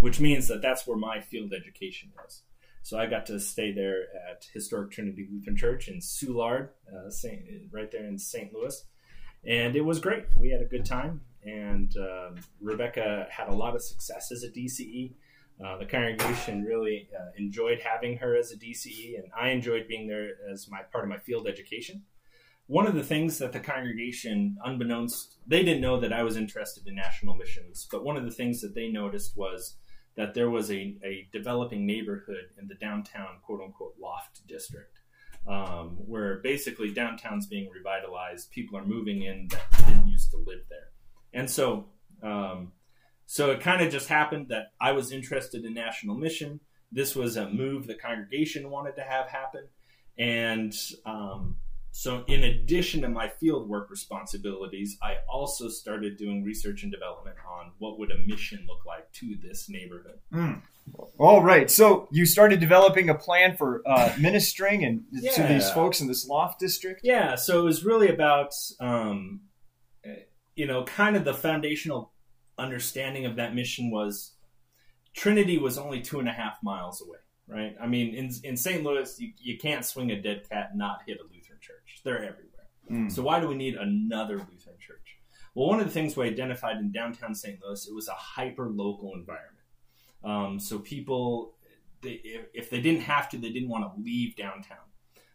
which 0.01 0.20
means 0.20 0.49
that 0.49 0.62
that's 0.62 0.86
where 0.86 0.97
my 0.97 1.20
field 1.20 1.53
education 1.53 2.11
was. 2.16 2.43
So 2.83 2.99
I 2.99 3.07
got 3.07 3.26
to 3.26 3.39
stay 3.39 3.72
there 3.72 4.05
at 4.31 4.47
Historic 4.53 4.91
Trinity 4.91 5.28
Lutheran 5.31 5.57
Church 5.57 5.89
in 5.89 5.99
Soulard, 6.01 6.70
uh, 6.93 7.11
Saint, 7.11 7.43
right 7.70 7.91
there 7.91 8.07
in 8.07 8.18
St. 8.18 8.53
Louis, 8.53 8.85
and 9.47 9.76
it 9.76 9.83
was 9.83 10.01
great. 10.01 10.24
We 10.37 10.51
had 10.51 10.61
a 10.61 10.66
good 10.66 10.85
time, 10.85 11.20
and 11.45 11.95
um 11.97 12.37
Rebecca 12.61 13.26
had 13.31 13.49
a 13.49 13.55
lot 13.55 13.74
of 13.74 13.83
success 13.83 14.33
as 14.33 14.43
a 14.43 14.49
DCE. 14.49 15.14
Uh, 15.64 15.76
the 15.76 15.85
congregation 15.85 16.64
really 16.64 17.09
uh, 17.18 17.31
enjoyed 17.37 17.81
having 17.81 18.16
her 18.16 18.35
as 18.35 18.51
a 18.51 18.57
DCE, 18.57 19.16
and 19.18 19.26
I 19.39 19.51
enjoyed 19.51 19.87
being 19.87 20.09
there 20.09 20.31
as 20.51 20.68
my 20.70 20.81
part 20.91 21.05
of 21.05 21.11
my 21.11 21.18
field 21.18 21.47
education. 21.47 22.03
One 22.66 22.87
of 22.87 22.95
the 22.95 23.03
things 23.03 23.37
that 23.39 23.53
the 23.53 23.61
congregation, 23.61 24.57
unbeknownst, 24.64 25.37
they 25.47 25.62
didn't 25.62 25.83
know 25.83 26.01
that 26.01 26.12
I 26.12 26.22
was 26.22 26.37
interested 26.37 26.87
in 26.87 26.95
national 26.95 27.35
missions, 27.35 27.87
but 27.91 28.05
one 28.05 28.16
of 28.16 28.24
the 28.24 28.31
things 28.31 28.61
that 28.62 28.74
they 28.74 28.89
noticed 28.89 29.37
was 29.37 29.76
that 30.16 30.34
there 30.34 30.50
was 30.50 30.70
a, 30.70 30.96
a 31.04 31.28
developing 31.32 31.86
neighborhood 31.86 32.50
in 32.61 32.68
the 32.68 32.74
downtown 32.74 33.38
quote 33.42 33.61
unquote 33.61 33.94
loft 34.00 34.46
district 34.46 35.00
um, 35.46 35.96
where 36.06 36.38
basically 36.38 36.92
downtown's 36.92 37.46
being 37.46 37.70
revitalized 37.70 38.50
people 38.50 38.78
are 38.78 38.84
moving 38.84 39.22
in 39.22 39.48
that 39.48 39.86
didn't 39.86 40.06
used 40.06 40.30
to 40.30 40.36
live 40.36 40.61
there. 40.68 40.88
And 41.32 41.48
so 41.48 41.86
um, 42.22 42.72
so 43.26 43.50
it 43.50 43.61
kind 43.61 43.80
of 43.80 43.92
just 43.92 44.08
happened 44.08 44.48
that 44.48 44.72
i 44.80 44.92
was 44.92 45.12
interested 45.12 45.64
in 45.64 45.72
national 45.72 46.16
mission. 46.16 46.61
This 46.92 47.14
was 47.14 47.36
a 47.36 47.48
move 47.48 47.86
the 47.86 47.94
congregation 47.94 48.70
wanted 48.70 48.96
to 48.96 49.02
have 49.02 49.28
happen, 49.28 49.68
and 50.18 50.74
um, 51.06 51.56
so 51.93 52.24
in 52.28 52.45
addition 52.45 53.03
to 53.03 53.09
my 53.09 53.30
fieldwork 53.43 53.91
responsibilities, 53.91 54.97
I 55.03 55.16
also 55.28 55.68
started 55.68 56.16
doing 56.16 56.45
research 56.45 56.82
and 56.82 56.93
development 56.93 57.36
on 57.49 57.72
what 57.78 57.99
would 57.99 58.12
a 58.12 58.18
mission 58.26 58.64
look 58.68 58.86
like 58.86 59.11
to 59.14 59.36
this 59.43 59.68
neighborhood. 59.68 60.18
Mm. 60.32 60.62
All 61.18 61.43
right. 61.43 61.70
So 61.70 62.09
you 62.11 62.26
started 62.26 62.61
developing 62.61 63.11
a 63.11 63.14
plan 63.14 63.57
for 63.57 63.82
uh, 63.86 64.14
ministering 64.18 64.84
and 64.84 65.05
yeah. 65.11 65.32
to 65.32 65.43
these 65.43 65.70
folks 65.70 66.01
in 66.01 66.07
this 66.07 66.26
loft 66.26 66.61
district. 66.61 67.01
Yeah. 67.03 67.34
So 67.34 67.61
it 67.61 67.64
was 67.64 67.84
really 67.84 68.09
about, 68.09 68.55
um, 68.80 69.41
you 70.55 70.66
know, 70.66 70.84
kind 70.84 71.16
of 71.16 71.24
the 71.24 71.34
foundational 71.34 72.12
understanding 72.57 73.26
of 73.26 73.36
that 73.36 73.55
mission 73.55 73.91
was 73.91 74.32
Trinity 75.14 75.59
was 75.59 75.76
only 75.76 76.01
two 76.01 76.20
and 76.20 76.28
a 76.28 76.32
half 76.32 76.59
miles 76.62 77.03
away. 77.03 77.18
Right. 77.49 77.74
I 77.82 77.88
mean, 77.88 78.14
in 78.14 78.30
in 78.45 78.57
St. 78.57 78.84
Louis, 78.84 79.12
you, 79.18 79.32
you 79.38 79.59
can't 79.59 79.84
swing 79.84 80.12
a 80.12 80.22
dead 80.22 80.49
cat 80.49 80.68
and 80.70 80.78
not 80.78 81.01
hit 81.05 81.18
a 81.18 81.24
Lutheran 81.24 81.39
church. 82.01 82.05
They're 82.05 82.16
everywhere. 82.18 82.51
Mm. 82.90 83.12
So 83.12 83.22
why 83.22 83.40
do 83.40 83.48
we 83.48 83.55
need 83.55 83.76
another 83.76 84.36
Lutheran 84.36 84.76
church? 84.78 85.16
Well, 85.55 85.68
one 85.68 85.80
of 85.80 85.86
the 85.86 85.92
things 85.92 86.16
we 86.16 86.26
identified 86.26 86.76
in 86.76 86.92
downtown 86.92 87.34
St. 87.34 87.59
Louis, 87.62 87.86
it 87.86 87.94
was 87.94 88.09
a 88.09 88.14
hyper 88.14 88.68
local 88.68 89.14
environment. 89.14 89.57
Um, 90.22 90.61
so 90.61 90.78
people, 90.78 91.55
they, 92.03 92.20
if, 92.22 92.46
if 92.55 92.70
they 92.70 92.80
didn't 92.80 93.03
have 93.03 93.28
to, 93.30 93.38
they 93.38 93.51
didn't 93.51 93.68
want 93.68 93.84
to 93.84 94.03
leave 94.03 94.36
downtown. 94.36 94.78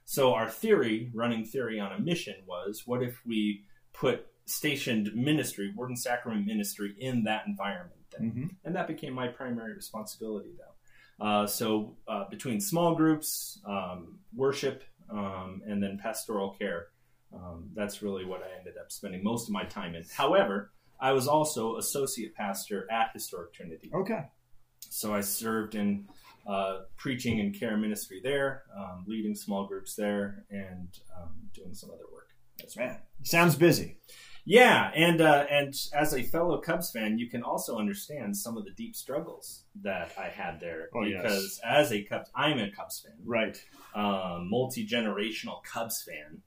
So 0.05 0.33
our 0.33 0.49
theory, 0.49 1.11
running 1.13 1.45
theory 1.45 1.79
on 1.79 1.91
a 1.91 1.99
mission, 1.99 2.35
was 2.45 2.83
what 2.85 3.01
if 3.01 3.21
we 3.25 3.63
put 3.93 4.27
stationed 4.45 5.11
ministry, 5.15 5.73
word 5.75 5.89
and 5.89 5.99
sacrament 5.99 6.45
ministry, 6.45 6.95
in 6.99 7.23
that 7.23 7.47
environment? 7.47 7.99
Then? 8.11 8.29
Mm-hmm. 8.29 8.45
And 8.63 8.75
that 8.75 8.87
became 8.87 9.13
my 9.13 9.27
primary 9.27 9.73
responsibility, 9.73 10.51
though. 10.57 11.25
Uh, 11.25 11.47
so 11.47 11.95
uh, 12.07 12.25
between 12.29 12.59
small 12.59 12.93
groups, 12.93 13.59
um, 13.65 14.19
worship, 14.35 14.83
um, 15.11 15.61
and 15.65 15.81
then 15.81 15.99
pastoral 16.01 16.55
care, 16.57 16.87
um, 17.33 17.69
that's 17.73 18.01
really 18.01 18.25
what 18.25 18.41
I 18.41 18.57
ended 18.57 18.75
up 18.79 18.91
spending 18.91 19.23
most 19.23 19.47
of 19.47 19.53
my 19.53 19.63
time 19.63 19.95
in. 19.95 20.03
However, 20.15 20.71
I 20.99 21.11
was 21.11 21.27
also 21.27 21.77
associate 21.77 22.33
pastor 22.35 22.87
at 22.91 23.11
Historic 23.13 23.53
Trinity. 23.53 23.91
Okay. 23.93 24.25
So 24.89 25.13
I 25.13 25.21
served 25.21 25.75
in 25.75 26.07
uh, 26.47 26.81
preaching 26.95 27.39
and 27.39 27.57
care 27.57 27.75
ministry 27.75 28.21
there, 28.23 28.63
um, 28.77 29.03
leading 29.07 29.35
small 29.35 29.65
groups 29.67 29.95
there, 29.95 30.45
and 30.49 30.87
um, 31.17 31.33
doing 31.53 31.73
some 31.73 31.89
other 31.89 32.05
work. 32.13 32.29
That's 32.59 32.77
right. 32.77 32.99
Sounds 33.23 33.55
busy. 33.55 33.97
Yeah, 34.47 34.91
and 34.95 35.21
uh, 35.21 35.47
and 35.49 35.75
as 35.93 36.13
a 36.13 36.21
fellow 36.21 36.61
Cubs 36.61 36.91
fan, 36.91 37.17
you 37.17 37.27
can 37.27 37.41
also 37.41 37.77
understand 37.79 38.37
some 38.37 38.57
of 38.57 38.63
the 38.63 38.71
deep 38.71 38.95
struggles 38.95 39.63
that 39.81 40.13
I 40.19 40.27
had 40.27 40.59
there 40.59 40.89
oh, 40.93 41.03
because 41.03 41.59
yes. 41.63 41.89
as 41.89 41.91
a 41.91 42.03
Cubs, 42.03 42.29
I'm 42.35 42.59
a 42.59 42.69
Cubs 42.69 43.03
fan, 43.03 43.17
right? 43.25 43.57
Um, 43.95 44.47
Multi 44.49 44.87
generational 44.87 45.63
Cubs 45.63 46.03
fan, 46.03 46.43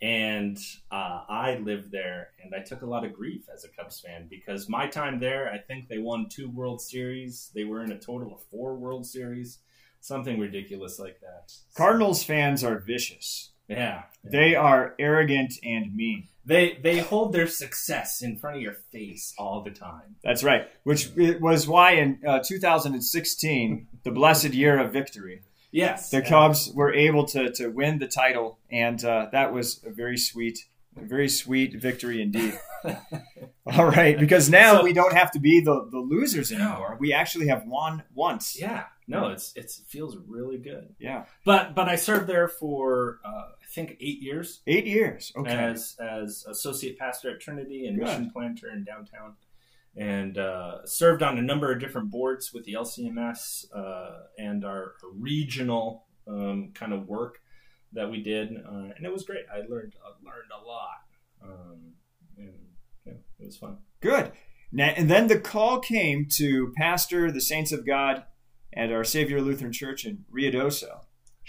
and 0.00 0.58
uh, 0.92 1.24
I 1.28 1.58
lived 1.60 1.90
there, 1.90 2.28
and 2.42 2.54
I 2.54 2.62
took 2.62 2.82
a 2.82 2.86
lot 2.86 3.04
of 3.04 3.12
grief 3.12 3.46
as 3.52 3.64
a 3.64 3.68
Cubs 3.68 3.98
fan 3.98 4.28
because 4.30 4.68
my 4.68 4.86
time 4.86 5.18
there, 5.18 5.50
I 5.52 5.58
think 5.58 5.88
they 5.88 5.98
won 5.98 6.28
two 6.30 6.48
World 6.50 6.80
Series. 6.80 7.50
They 7.52 7.64
were 7.64 7.82
in 7.82 7.90
a 7.90 7.98
total 7.98 8.32
of 8.32 8.42
four 8.44 8.76
World 8.76 9.04
Series, 9.04 9.58
something 10.00 10.38
ridiculous 10.38 11.00
like 11.00 11.18
that. 11.20 11.52
Cardinals 11.76 12.22
fans 12.22 12.62
are 12.62 12.78
vicious. 12.78 13.49
Yeah, 13.70 14.02
they 14.24 14.54
are 14.54 14.94
arrogant 14.98 15.54
and 15.64 15.94
mean. 15.94 16.28
They 16.44 16.78
they 16.82 16.98
hold 16.98 17.32
their 17.32 17.46
success 17.46 18.22
in 18.22 18.36
front 18.36 18.56
of 18.56 18.62
your 18.62 18.74
face 18.92 19.34
all 19.38 19.62
the 19.62 19.70
time. 19.70 20.16
That's 20.24 20.42
right. 20.42 20.68
Which 20.82 21.10
was 21.16 21.68
why 21.68 21.92
in 21.92 22.18
uh, 22.26 22.40
2016, 22.44 23.86
the 24.02 24.10
blessed 24.10 24.52
year 24.54 24.78
of 24.78 24.92
victory, 24.92 25.42
Yes, 25.72 26.10
the 26.10 26.22
Cubs 26.22 26.72
were 26.74 26.92
able 26.92 27.26
to 27.26 27.52
to 27.52 27.68
win 27.68 27.98
the 27.98 28.08
title, 28.08 28.58
and 28.70 29.02
uh, 29.04 29.28
that 29.32 29.52
was 29.52 29.80
a 29.84 29.90
very 29.90 30.16
sweet, 30.16 30.66
a 30.96 31.04
very 31.04 31.28
sweet 31.28 31.80
victory 31.80 32.20
indeed. 32.20 32.58
All 33.66 33.86
right, 33.86 34.18
because 34.18 34.50
now 34.50 34.78
so, 34.78 34.82
we 34.82 34.92
don't 34.92 35.12
have 35.12 35.30
to 35.32 35.38
be 35.38 35.60
the, 35.60 35.86
the 35.90 35.98
losers 35.98 36.50
anymore. 36.50 36.96
We 36.98 37.12
actually 37.12 37.48
have 37.48 37.66
won 37.66 38.02
once. 38.14 38.58
Yeah, 38.58 38.84
no, 39.06 39.28
it's, 39.28 39.52
it's 39.54 39.78
it 39.78 39.86
feels 39.86 40.16
really 40.26 40.58
good. 40.58 40.94
Yeah, 40.98 41.26
but 41.44 41.76
but 41.76 41.88
I 41.88 41.94
served 41.94 42.26
there 42.26 42.48
for 42.48 43.20
uh, 43.24 43.50
think 43.72 43.96
eight 44.00 44.20
years. 44.20 44.62
Eight 44.66 44.86
years, 44.86 45.32
okay. 45.36 45.50
As 45.50 45.96
as 46.00 46.44
associate 46.48 46.98
pastor 46.98 47.30
at 47.30 47.40
Trinity 47.40 47.86
and 47.86 47.98
good. 47.98 48.06
mission 48.06 48.30
planter 48.30 48.70
in 48.70 48.84
downtown 48.84 49.34
and 49.96 50.38
uh, 50.38 50.84
served 50.86 51.22
on 51.22 51.38
a 51.38 51.42
number 51.42 51.72
of 51.72 51.80
different 51.80 52.10
boards 52.10 52.52
with 52.52 52.64
the 52.64 52.74
LCMS 52.74 53.66
uh, 53.74 54.24
and 54.38 54.64
our 54.64 54.94
regional 55.14 56.06
um, 56.28 56.70
kind 56.74 56.92
of 56.92 57.08
work 57.08 57.40
that 57.92 58.10
we 58.10 58.22
did, 58.22 58.56
uh, 58.56 58.90
and 58.96 59.04
it 59.04 59.12
was 59.12 59.24
great. 59.24 59.44
I 59.52 59.58
learned 59.68 59.94
learned 60.24 60.50
a 60.56 60.64
lot, 60.64 61.02
um, 61.42 61.92
and 62.38 62.54
yeah, 63.04 63.14
it 63.40 63.46
was 63.46 63.56
fun. 63.56 63.78
Good. 64.00 64.30
Now, 64.72 64.92
and 64.96 65.10
then 65.10 65.26
the 65.26 65.40
call 65.40 65.80
came 65.80 66.26
to 66.36 66.72
pastor 66.76 67.32
the 67.32 67.40
Saints 67.40 67.72
of 67.72 67.84
God 67.84 68.24
at 68.72 68.92
our 68.92 69.02
Savior 69.02 69.40
Lutheran 69.40 69.72
Church 69.72 70.04
in 70.04 70.24
Ruidoso. 70.32 71.00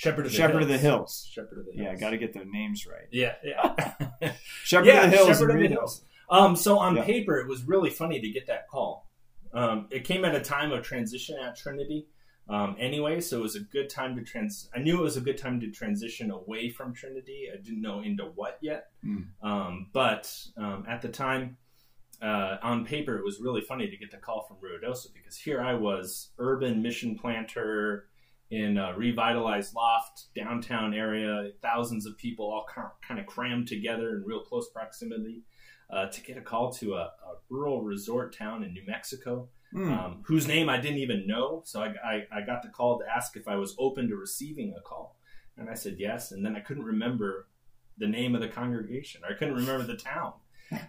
Shepherd 0.01 0.25
of 0.25 0.31
the 0.31 0.37
Shepherd 0.37 0.51
Hills. 0.53 0.63
of 0.63 0.67
the 0.69 0.77
Hills. 0.79 1.29
Shepherd 1.31 1.59
of 1.59 1.65
the 1.65 1.71
Hills. 1.73 1.85
Yeah, 1.93 1.95
got 1.95 2.09
to 2.09 2.17
get 2.17 2.33
the 2.33 2.43
names 2.45 2.87
right. 2.87 3.07
Yeah, 3.11 3.35
yeah. 3.43 3.93
Shepherd 4.63 4.87
yeah, 4.87 5.03
of 5.05 5.11
the 5.11 5.17
Hills. 5.17 5.27
Shepherd 5.29 5.51
of 5.51 5.59
the 5.61 5.67
Hills. 5.67 6.03
Um, 6.29 6.55
so 6.55 6.79
on 6.79 6.95
Yeah. 6.95 7.03
paper, 7.03 7.39
it 7.39 7.47
was 7.47 7.63
really 7.65 7.89
funny 7.91 8.19
to 8.19 8.29
get 8.29 8.47
that 8.47 8.67
call. 8.67 9.07
Um, 9.53 9.87
it 9.91 10.03
came 10.05 10.25
at 10.25 10.33
a 10.33 10.39
time 10.39 10.71
of 10.71 10.81
transition 10.83 11.37
at 11.39 11.55
Trinity. 11.55 12.07
Um, 12.49 12.75
anyway, 12.79 13.21
so 13.21 13.37
it 13.37 13.41
was 13.43 13.55
a 13.55 13.59
good 13.59 13.89
time 13.89 14.15
to 14.15 14.23
trans. 14.23 14.69
I 14.75 14.79
knew 14.79 14.97
it 14.97 15.03
was 15.03 15.17
a 15.17 15.21
good 15.21 15.37
time 15.37 15.59
to 15.59 15.69
transition 15.69 16.31
away 16.31 16.69
from 16.69 16.93
Trinity. 16.93 17.47
I 17.53 17.57
didn't 17.57 17.81
know 17.81 18.01
into 18.01 18.23
what 18.25 18.57
yet, 18.61 18.87
Mm. 19.05 19.27
um, 19.43 19.87
but 19.93 20.35
um, 20.57 20.85
at 20.87 21.01
the 21.01 21.09
time, 21.09 21.57
uh, 22.21 22.57
on 22.63 22.85
paper, 22.85 23.17
it 23.17 23.23
was 23.23 23.39
really 23.39 23.61
funny 23.61 23.89
to 23.89 23.97
get 23.97 24.11
the 24.11 24.17
call 24.17 24.43
from 24.47 24.57
Ruidoso 24.57 25.13
because 25.13 25.37
here 25.37 25.61
I 25.61 25.73
was, 25.75 26.29
urban 26.39 26.81
mission 26.81 27.17
planter 27.17 28.07
in 28.51 28.77
a 28.77 28.93
revitalized 28.95 29.73
loft 29.73 30.25
downtown 30.35 30.93
area, 30.93 31.49
thousands 31.61 32.05
of 32.05 32.17
people 32.17 32.45
all 32.45 32.65
kind 33.07 33.19
of 33.19 33.25
crammed 33.25 33.67
together 33.67 34.15
in 34.17 34.23
real 34.25 34.41
close 34.41 34.69
proximity. 34.69 35.43
Uh, 35.89 36.05
to 36.09 36.21
get 36.21 36.37
a 36.37 36.41
call 36.41 36.71
to 36.71 36.93
a, 36.93 37.01
a 37.01 37.11
rural 37.49 37.81
resort 37.81 38.33
town 38.33 38.63
in 38.63 38.71
New 38.71 38.85
Mexico, 38.87 39.49
Hmm. 39.73 39.91
um, 39.91 40.23
whose 40.25 40.47
name 40.47 40.67
I 40.69 40.77
didn't 40.79 40.99
even 40.99 41.27
know. 41.27 41.61
So 41.65 41.81
I, 41.81 41.87
I, 42.03 42.39
I 42.39 42.41
got 42.45 42.61
the 42.61 42.69
call 42.69 42.99
to 42.99 43.05
ask 43.09 43.35
if 43.37 43.47
I 43.47 43.55
was 43.55 43.73
open 43.79 44.07
to 44.09 44.15
receiving 44.15 44.73
a 44.77 44.81
call. 44.81 45.17
And 45.57 45.69
I 45.69 45.73
said 45.75 45.95
yes. 45.97 46.31
And 46.33 46.45
then 46.45 46.55
I 46.57 46.59
couldn't 46.61 46.83
remember 46.83 47.47
the 47.97 48.07
name 48.07 48.35
of 48.35 48.41
the 48.41 48.47
congregation, 48.49 49.21
or 49.23 49.33
I 49.33 49.37
couldn't 49.37 49.55
remember 49.55 49.85
the 49.85 49.95
town. 49.97 50.33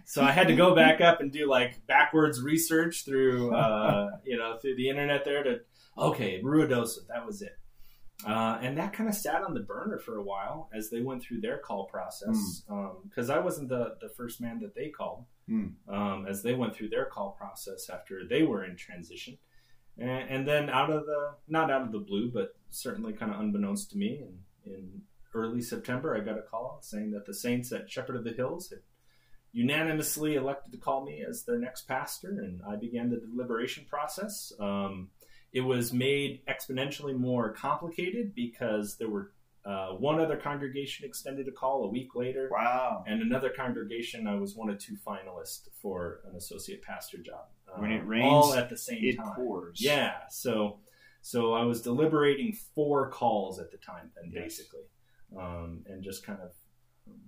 So 0.05 0.21
I 0.23 0.31
had 0.31 0.47
to 0.47 0.55
go 0.55 0.73
back 0.75 1.01
up 1.01 1.19
and 1.19 1.31
do 1.31 1.49
like 1.49 1.85
backwards 1.87 2.41
research 2.41 3.03
through, 3.03 3.53
uh, 3.53 4.09
you 4.25 4.37
know, 4.37 4.57
through 4.61 4.75
the 4.77 4.87
internet 4.89 5.25
there 5.25 5.43
to, 5.43 5.59
okay, 5.97 6.41
Ruidoso, 6.43 7.07
that 7.07 7.25
was 7.25 7.41
it. 7.41 7.57
Uh, 8.25 8.59
and 8.61 8.77
that 8.77 8.93
kind 8.93 9.09
of 9.09 9.15
sat 9.15 9.43
on 9.43 9.53
the 9.53 9.59
burner 9.59 9.97
for 9.97 10.17
a 10.17 10.23
while 10.23 10.69
as 10.73 10.89
they 10.89 11.01
went 11.01 11.21
through 11.21 11.41
their 11.41 11.57
call 11.57 11.85
process. 11.85 12.63
Because 13.03 13.29
I 13.29 13.39
wasn't 13.39 13.69
the, 13.69 13.95
the 14.01 14.09
first 14.15 14.39
man 14.39 14.59
that 14.61 14.75
they 14.75 14.89
called 14.89 15.25
Hmm. 15.47 15.65
um, 15.89 16.25
as 16.25 16.41
they 16.41 16.53
went 16.53 16.73
through 16.73 16.87
their 16.87 17.03
call 17.05 17.31
process 17.31 17.89
after 17.89 18.25
they 18.25 18.43
were 18.43 18.63
in 18.63 18.77
transition. 18.77 19.37
And, 19.97 20.29
and 20.29 20.47
then 20.47 20.69
out 20.69 20.89
of 20.89 21.05
the, 21.05 21.31
not 21.49 21.69
out 21.69 21.81
of 21.81 21.91
the 21.91 21.99
blue, 21.99 22.31
but 22.33 22.55
certainly 22.69 23.11
kind 23.11 23.33
of 23.33 23.41
unbeknownst 23.41 23.91
to 23.91 23.97
me, 23.97 24.21
in, 24.21 24.71
in 24.73 25.01
early 25.33 25.61
September, 25.61 26.15
I 26.15 26.21
got 26.21 26.37
a 26.37 26.43
call 26.43 26.79
saying 26.81 27.11
that 27.11 27.25
the 27.25 27.33
Saints 27.33 27.73
at 27.73 27.91
Shepherd 27.91 28.15
of 28.15 28.23
the 28.23 28.31
Hills 28.31 28.69
had 28.69 28.79
unanimously 29.51 30.35
elected 30.35 30.71
to 30.71 30.77
call 30.77 31.03
me 31.03 31.23
as 31.27 31.43
their 31.43 31.59
next 31.59 31.87
pastor, 31.89 32.29
and 32.29 32.61
I 32.67 32.75
began 32.77 33.09
the 33.09 33.17
deliberation 33.17 33.85
process. 33.89 34.53
Um, 34.59 35.09
it 35.53 35.61
was 35.61 35.93
made 35.93 36.41
exponentially 36.47 37.15
more 37.17 37.53
complicated 37.53 38.33
because 38.35 38.97
there 38.97 39.09
were 39.09 39.31
uh, 39.65 39.91
one 39.91 40.19
other 40.19 40.35
congregation 40.35 41.05
extended 41.05 41.47
a 41.47 41.51
call 41.51 41.85
a 41.85 41.87
week 41.87 42.15
later, 42.15 42.49
Wow. 42.51 43.03
and 43.07 43.21
another 43.21 43.49
congregation 43.49 44.27
I 44.27 44.35
was 44.35 44.55
one 44.55 44.69
of 44.69 44.77
two 44.77 44.95
finalists 45.07 45.69
for 45.81 46.19
an 46.29 46.35
associate 46.35 46.81
pastor 46.81 47.19
job. 47.19 47.45
When 47.77 47.91
it 47.91 48.05
rains, 48.05 48.25
all 48.25 48.53
at 48.53 48.69
the 48.69 48.77
same 48.77 48.99
It 49.03 49.15
time. 49.17 49.33
pours. 49.35 49.79
Yeah, 49.81 50.27
so 50.29 50.79
so 51.21 51.53
I 51.53 51.63
was 51.63 51.81
deliberating 51.81 52.53
four 52.75 53.09
calls 53.09 53.57
at 53.57 53.71
the 53.71 53.77
time, 53.77 54.11
then 54.15 54.31
Yes. 54.33 54.43
basically, 54.43 54.83
um, 55.37 55.83
and 55.87 56.03
just 56.03 56.25
kind 56.25 56.39
of. 56.41 56.51
um, 57.07 57.21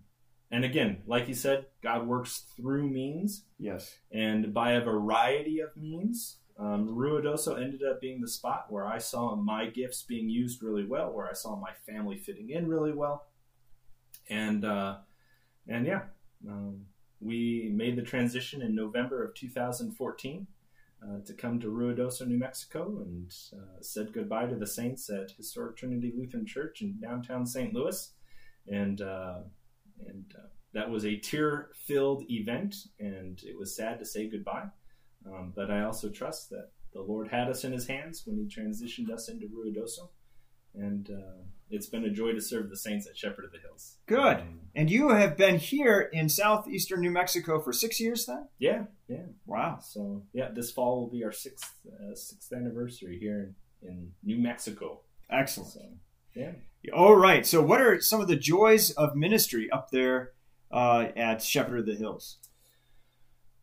And 0.52 0.66
again, 0.66 1.04
like 1.08 1.28
you 1.30 1.34
said, 1.34 1.68
God 1.82 2.06
works 2.06 2.46
through 2.58 2.88
means 2.90 3.46
Yes. 3.58 3.98
and 4.12 4.54
by 4.54 4.74
a 4.74 4.82
variety 4.82 5.60
of 5.62 5.76
means. 5.78 6.40
Um, 6.58 6.88
Ruidoso 6.96 7.62
ended 7.62 7.82
up 7.84 8.00
being 8.00 8.22
the 8.22 8.28
spot 8.30 8.68
where 8.70 8.86
I 8.88 8.98
saw 8.98 9.36
my 9.36 9.66
gifts 9.68 10.04
being 10.04 10.30
used 10.30 10.64
really 10.64 10.86
well, 10.86 11.12
where 11.12 11.28
I 11.30 11.34
saw 11.34 11.56
my 11.58 11.72
family 11.86 12.18
fitting 12.18 12.50
in 12.52 12.68
really 12.68 12.94
well, 12.94 13.28
and 14.30 14.64
uh, 14.64 14.98
and 15.68 15.86
yeah, 15.86 16.04
um, 16.48 16.86
we 17.20 17.72
made 17.74 17.96
the 17.98 18.02
transition 18.04 18.62
in 18.62 18.74
November 18.76 19.24
of 19.24 19.34
2014. 19.36 20.48
uh, 21.04 21.20
to 21.26 21.34
come 21.34 21.60
to 21.60 21.68
Ruidoso, 21.68 22.26
New 22.28 22.38
Mexico, 22.38 23.02
and 23.06 23.34
uh, 23.54 23.82
said 23.82 24.14
goodbye 24.14 24.48
to 24.48 24.56
the 24.56 24.66
saints 24.68 25.10
at 25.10 25.32
Historic 25.32 25.78
Trinity 25.78 26.14
Lutheran 26.16 26.46
Church 26.46 26.82
in 26.82 27.00
downtown 27.00 27.46
St. 27.46 27.74
Louis, 27.74 28.12
and 28.68 29.02
uh, 29.02 29.40
and 30.08 30.34
uh, 30.38 30.48
that 30.74 30.90
was 30.90 31.06
a 31.06 31.18
tear-filled 31.18 32.24
event, 32.30 32.76
and 33.00 33.42
it 33.44 33.58
was 33.58 33.76
sad 33.76 34.00
to 34.00 34.06
say 34.06 34.28
goodbye. 34.30 34.66
Um, 35.28 35.54
but 35.56 35.72
I 35.72 35.84
also 35.84 36.10
trust 36.10 36.50
that 36.52 36.70
the 36.94 37.02
Lord 37.02 37.28
had 37.30 37.50
us 37.50 37.64
in 37.64 37.72
His 37.72 37.88
hands 37.88 38.24
when 38.26 38.38
He 38.38 38.44
transitioned 38.46 39.12
us 39.12 39.28
into 39.30 39.48
Ruidoso, 39.48 40.10
and 40.74 41.10
uh, 41.10 41.42
it's 41.70 41.88
been 41.88 42.06
a 42.06 42.10
joy 42.10 42.34
to 42.34 42.42
serve 42.42 42.70
the 42.70 42.78
saints 42.78 43.08
at 43.08 43.18
Shepherd 43.18 43.46
of 43.46 43.52
the 43.52 43.58
Hills. 43.60 43.98
Good. 44.06 44.38
Um, 44.38 44.60
And 44.76 44.90
you 44.92 45.10
have 45.10 45.36
been 45.36 45.58
here 45.58 46.10
in 46.14 46.30
southeastern 46.30 47.02
New 47.02 47.12
Mexico 47.12 47.60
for 47.60 47.74
six 47.74 48.00
years 48.00 48.26
then? 48.26 48.48
yeah, 48.60 48.84
yeah. 49.08 49.24
Wow. 49.46 49.80
So 49.82 50.24
yeah, 50.34 50.50
this 50.54 50.72
fall 50.72 51.02
will 51.02 51.10
be 51.10 51.24
our 51.24 51.32
sixth 51.32 51.74
uh, 51.88 52.14
sixth 52.16 52.52
anniversary 52.54 53.18
here 53.20 53.54
in, 53.82 53.90
in 53.90 54.12
New 54.24 54.38
Mexico. 54.38 55.02
Excellent. 55.30 55.72
So 55.74 55.82
yeah. 56.36 56.52
All 56.94 57.16
right. 57.16 57.46
So, 57.46 57.62
what 57.64 57.82
are 57.82 58.00
some 58.00 58.22
of 58.22 58.28
the 58.28 58.36
joys 58.36 58.92
of 58.92 59.16
ministry 59.16 59.72
up 59.72 59.90
there 59.90 60.34
uh, 60.72 61.08
at 61.16 61.42
Shepherd 61.42 61.80
of 61.80 61.86
the 61.88 61.96
Hills? 61.96 62.38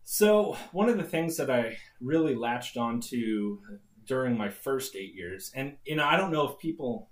So 0.04 0.56
one 0.72 0.88
of 0.88 0.96
the 0.96 1.04
things 1.04 1.36
that 1.36 1.50
I 1.50 1.76
really 2.00 2.34
latched 2.34 2.76
onto 2.76 3.58
during 4.06 4.36
my 4.36 4.50
first 4.50 4.96
eight 4.96 5.14
years, 5.14 5.52
and 5.54 5.76
you 5.84 5.96
know, 5.96 6.04
I 6.04 6.16
don't 6.16 6.32
know 6.32 6.48
if 6.48 6.58
people 6.58 7.10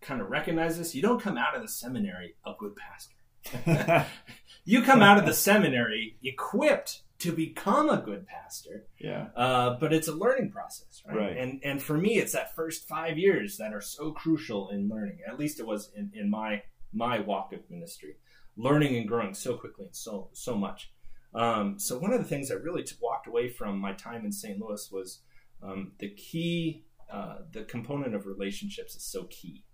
kind 0.00 0.20
of 0.20 0.30
recognize 0.30 0.78
this. 0.78 0.94
You 0.94 1.02
don't 1.02 1.20
come 1.20 1.36
out 1.36 1.56
of 1.56 1.62
the 1.62 1.68
seminary 1.68 2.34
a 2.46 2.52
good 2.58 2.74
pastor. 2.76 4.06
you 4.64 4.82
come 4.82 5.02
out 5.02 5.18
of 5.18 5.26
the 5.26 5.34
seminary 5.34 6.18
equipped 6.22 7.02
to 7.20 7.32
become 7.32 7.90
a 7.90 7.98
good 7.98 8.26
pastor, 8.26 8.86
yeah. 8.98 9.28
uh, 9.36 9.76
but 9.78 9.92
it's 9.92 10.08
a 10.08 10.12
learning 10.12 10.50
process, 10.50 11.02
right? 11.06 11.16
Right. 11.16 11.36
And 11.36 11.60
and 11.62 11.82
for 11.82 11.96
me, 11.96 12.18
it's 12.18 12.32
that 12.32 12.54
first 12.54 12.88
five 12.88 13.18
years 13.18 13.58
that 13.58 13.74
are 13.74 13.80
so 13.80 14.12
crucial 14.12 14.70
in 14.70 14.88
learning. 14.88 15.18
At 15.28 15.38
least 15.38 15.60
it 15.60 15.66
was 15.66 15.90
in, 15.96 16.10
in 16.14 16.30
my 16.30 16.62
my 16.92 17.20
walk 17.20 17.52
of 17.52 17.60
ministry, 17.70 18.16
learning 18.56 18.96
and 18.96 19.06
growing 19.06 19.34
so 19.34 19.56
quickly 19.56 19.86
and 19.86 19.96
so 19.96 20.30
so 20.32 20.56
much. 20.56 20.90
Um, 21.34 21.78
so 21.78 21.98
one 21.98 22.12
of 22.12 22.18
the 22.20 22.28
things 22.28 22.50
I 22.50 22.54
really 22.54 22.82
t- 22.82 22.96
walked 23.00 23.26
away 23.28 23.48
from 23.48 23.78
my 23.78 23.92
time 23.92 24.24
in 24.24 24.32
St. 24.32 24.58
Louis 24.60 24.88
was 24.90 25.20
um, 25.62 25.92
the 25.98 26.08
key, 26.10 26.84
uh, 27.12 27.38
the 27.52 27.62
component 27.64 28.14
of 28.14 28.26
relationships 28.26 28.94
is 28.96 29.04
so 29.04 29.24
key 29.24 29.64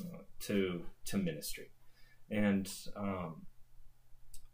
uh, 0.00 0.18
to 0.40 0.82
to 1.06 1.16
ministry, 1.18 1.70
and 2.30 2.70
um, 2.96 3.42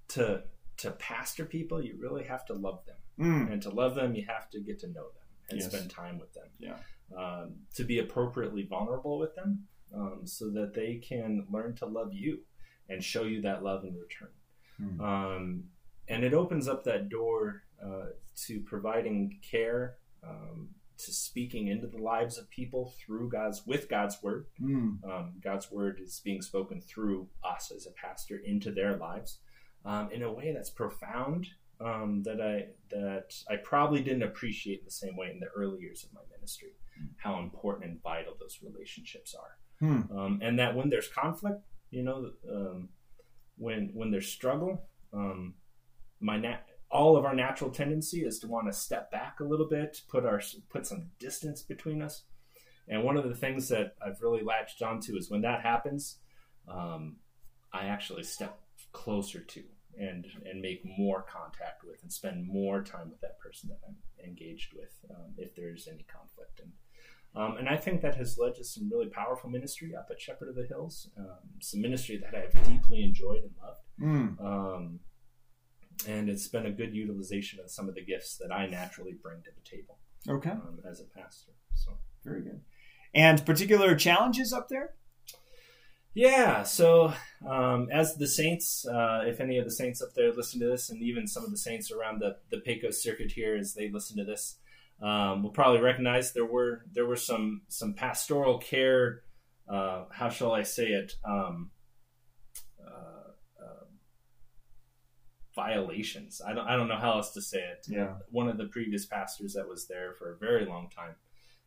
to 0.08 0.42
to 0.78 0.90
pastor 0.92 1.44
people, 1.44 1.82
you 1.82 1.96
really 2.00 2.24
have 2.24 2.44
to 2.46 2.54
love 2.54 2.84
them, 2.86 2.96
Mm. 3.18 3.52
and 3.52 3.62
to 3.62 3.70
love 3.70 3.94
them, 3.94 4.14
you 4.14 4.24
have 4.26 4.48
to 4.50 4.60
get 4.60 4.78
to 4.80 4.86
know 4.88 5.08
them 5.10 5.26
and 5.50 5.60
Yes. 5.60 5.70
spend 5.70 5.90
time 5.90 6.18
with 6.18 6.32
them. 6.32 6.48
Yeah. 6.58 6.78
Um, 7.16 7.66
to 7.74 7.84
be 7.84 7.98
appropriately 7.98 8.62
vulnerable 8.62 9.18
with 9.18 9.34
them, 9.34 9.68
um, 9.94 10.26
so 10.26 10.48
that 10.52 10.72
they 10.74 10.96
can 10.96 11.46
learn 11.50 11.74
to 11.76 11.86
love 11.86 12.12
you 12.14 12.40
and 12.88 13.02
show 13.04 13.24
you 13.24 13.42
that 13.42 13.62
love 13.62 13.84
in 13.84 13.94
return. 13.96 14.30
Hmm. 14.78 15.00
And 16.10 16.24
it 16.24 16.34
opens 16.34 16.68
up 16.68 16.84
that 16.84 17.08
door 17.08 17.62
uh, 17.82 18.06
to 18.46 18.60
providing 18.60 19.38
care, 19.48 19.96
um, 20.28 20.68
to 20.98 21.12
speaking 21.12 21.68
into 21.68 21.86
the 21.86 22.02
lives 22.02 22.36
of 22.36 22.50
people 22.50 22.92
through 23.00 23.30
God's 23.30 23.64
with 23.66 23.88
God's 23.88 24.22
word. 24.22 24.46
Mm. 24.60 25.02
Um, 25.04 25.32
God's 25.42 25.70
word 25.70 26.00
is 26.02 26.20
being 26.22 26.42
spoken 26.42 26.80
through 26.82 27.28
us 27.42 27.72
as 27.74 27.86
a 27.86 27.92
pastor 27.92 28.38
into 28.44 28.70
their 28.70 28.96
lives 28.96 29.38
um, 29.84 30.10
in 30.12 30.22
a 30.22 30.32
way 30.32 30.52
that's 30.52 30.70
profound. 30.70 31.46
Um, 31.80 32.22
that 32.24 32.42
I 32.42 32.66
that 32.94 33.32
I 33.48 33.56
probably 33.56 34.02
didn't 34.02 34.24
appreciate 34.24 34.80
in 34.80 34.84
the 34.84 34.90
same 34.90 35.16
way 35.16 35.30
in 35.32 35.40
the 35.40 35.46
early 35.46 35.80
years 35.80 36.04
of 36.04 36.12
my 36.12 36.20
ministry, 36.36 36.72
how 37.16 37.38
important 37.38 37.90
and 37.90 38.02
vital 38.02 38.34
those 38.38 38.58
relationships 38.62 39.34
are, 39.34 39.86
um, 40.14 40.40
and 40.42 40.58
that 40.58 40.76
when 40.76 40.90
there's 40.90 41.08
conflict, 41.08 41.62
you 41.90 42.02
know, 42.02 42.32
um, 42.54 42.90
when 43.56 43.92
when 43.94 44.10
there's 44.10 44.28
struggle, 44.28 44.90
um, 45.14 45.54
my 46.20 46.38
nat- 46.38 46.66
all 46.90 47.16
of 47.16 47.24
our 47.24 47.34
natural 47.34 47.70
tendency 47.70 48.24
is 48.24 48.38
to 48.40 48.48
want 48.48 48.66
to 48.66 48.72
step 48.72 49.10
back 49.10 49.40
a 49.40 49.44
little 49.44 49.68
bit, 49.68 50.02
put 50.08 50.24
our 50.24 50.40
put 50.68 50.86
some 50.86 51.10
distance 51.18 51.62
between 51.62 52.02
us. 52.02 52.24
And 52.88 53.04
one 53.04 53.16
of 53.16 53.28
the 53.28 53.34
things 53.34 53.68
that 53.68 53.94
I've 54.04 54.20
really 54.20 54.42
latched 54.42 54.82
onto 54.82 55.16
is 55.16 55.30
when 55.30 55.42
that 55.42 55.62
happens, 55.62 56.18
um, 56.68 57.16
I 57.72 57.84
actually 57.84 58.24
step 58.24 58.58
closer 58.92 59.40
to 59.40 59.62
and 59.98 60.26
and 60.44 60.60
make 60.60 60.82
more 60.84 61.22
contact 61.22 61.84
with 61.84 62.02
and 62.02 62.12
spend 62.12 62.46
more 62.46 62.82
time 62.82 63.10
with 63.10 63.20
that 63.20 63.38
person 63.38 63.68
that 63.68 63.78
I'm 63.86 63.96
engaged 64.28 64.72
with 64.74 64.92
um, 65.10 65.34
if 65.36 65.54
there's 65.54 65.88
any 65.88 66.04
conflict. 66.04 66.60
And 66.60 66.72
um, 67.36 67.58
and 67.58 67.68
I 67.68 67.76
think 67.76 68.00
that 68.00 68.16
has 68.16 68.38
led 68.38 68.56
to 68.56 68.64
some 68.64 68.90
really 68.90 69.06
powerful 69.06 69.48
ministry 69.48 69.94
up 69.94 70.08
at 70.10 70.20
Shepherd 70.20 70.48
of 70.48 70.56
the 70.56 70.66
Hills, 70.66 71.08
um, 71.16 71.60
some 71.60 71.80
ministry 71.80 72.20
that 72.20 72.34
I've 72.34 72.64
deeply 72.64 73.04
enjoyed 73.04 73.42
and 73.44 73.52
loved. 73.62 73.86
Mm. 74.00 74.44
And 76.08 76.28
it's 76.28 76.48
been 76.48 76.66
a 76.66 76.70
good 76.70 76.94
utilization 76.94 77.60
of 77.60 77.70
some 77.70 77.88
of 77.88 77.94
the 77.94 78.04
gifts 78.04 78.36
that 78.38 78.52
I 78.52 78.66
naturally 78.66 79.14
bring 79.22 79.42
to 79.42 79.50
the 79.54 79.76
table 79.76 79.98
Okay. 80.28 80.50
um, 80.50 80.78
as 80.88 81.00
a 81.00 81.04
pastor. 81.04 81.52
So. 81.74 81.98
Very 82.24 82.42
good. 82.42 82.60
And 83.14 83.44
particular 83.44 83.94
challenges 83.96 84.52
up 84.52 84.68
there? 84.68 84.94
Yeah, 86.12 86.64
so 86.64 87.12
um, 87.48 87.88
as 87.92 88.16
the 88.16 88.26
saints, 88.26 88.84
uh, 88.86 89.22
if 89.26 89.40
any 89.40 89.58
of 89.58 89.64
the 89.64 89.70
saints 89.70 90.02
up 90.02 90.10
there 90.14 90.32
listen 90.32 90.58
to 90.60 90.66
this, 90.66 90.90
and 90.90 91.00
even 91.02 91.26
some 91.28 91.44
of 91.44 91.52
the 91.52 91.56
saints 91.56 91.92
around 91.92 92.20
the 92.20 92.36
the 92.50 92.58
Pecos 92.58 93.00
circuit 93.00 93.30
here, 93.30 93.56
as 93.56 93.74
they 93.74 93.88
listen 93.88 94.16
to 94.16 94.24
this, 94.24 94.58
um, 95.00 95.44
will 95.44 95.50
probably 95.50 95.80
recognize 95.80 96.32
there 96.32 96.44
were 96.44 96.84
there 96.92 97.06
were 97.06 97.16
some 97.16 97.62
some 97.68 97.94
pastoral 97.94 98.58
care. 98.58 99.22
Uh, 99.68 100.06
how 100.10 100.28
shall 100.28 100.52
I 100.52 100.64
say 100.64 100.88
it? 100.88 101.12
Um, 101.24 101.70
uh, 102.84 103.30
uh, 103.64 103.84
violations. 105.64 106.32
I 106.48 106.52
don't 106.54 106.66
I 106.72 106.74
don't 106.76 106.88
know 106.92 107.02
how 107.06 107.12
else 107.18 107.30
to 107.38 107.42
say 107.52 107.62
it. 107.74 107.80
Yeah. 107.96 108.14
One 108.40 108.48
of 108.52 108.56
the 108.62 108.68
previous 108.76 109.04
pastors 109.16 109.52
that 109.56 109.66
was 109.72 109.82
there 109.92 110.10
for 110.18 110.26
a 110.34 110.38
very 110.48 110.64
long 110.72 110.84
time 111.00 111.14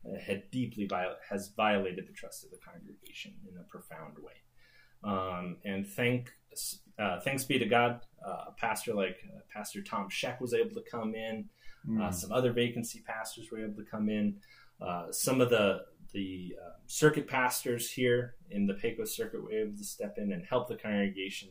uh, 0.08 0.20
had 0.28 0.40
deeply 0.52 0.86
viol- 0.96 1.22
has 1.32 1.42
violated 1.66 2.04
the 2.10 2.14
trust 2.22 2.40
of 2.46 2.50
the 2.54 2.62
congregation 2.70 3.32
in 3.50 3.54
a 3.64 3.66
profound 3.74 4.16
way. 4.28 4.38
Um, 5.12 5.58
and 5.72 5.82
thank 6.00 6.22
uh, 7.04 7.20
thanks 7.26 7.44
be 7.50 7.58
to 7.60 7.66
God, 7.66 7.92
uh, 8.28 8.52
a 8.52 8.54
pastor 8.66 8.94
like 9.04 9.18
uh, 9.36 9.40
Pastor 9.56 9.82
Tom 9.82 10.06
Sheck 10.20 10.40
was 10.40 10.54
able 10.54 10.76
to 10.82 10.86
come 10.96 11.14
in. 11.16 11.36
Uh, 11.86 12.08
Mm. 12.10 12.14
some 12.22 12.32
other 12.32 12.54
vacancy 12.54 13.00
pastors 13.14 13.46
were 13.52 13.62
able 13.66 13.76
to 13.84 13.90
come 13.96 14.08
in. 14.20 14.26
Uh, 14.88 15.06
some 15.12 15.42
of 15.42 15.50
the 15.50 15.68
the 16.14 16.56
uh, 16.64 16.76
circuit 17.02 17.28
pastors 17.28 17.84
here 18.00 18.22
in 18.56 18.62
the 18.70 18.76
Pecos 18.82 19.12
circuit 19.20 19.44
were 19.44 19.52
able 19.64 19.76
to 19.84 19.84
step 19.84 20.14
in 20.22 20.32
and 20.36 20.46
help 20.54 20.66
the 20.70 20.78
congregation 20.88 21.50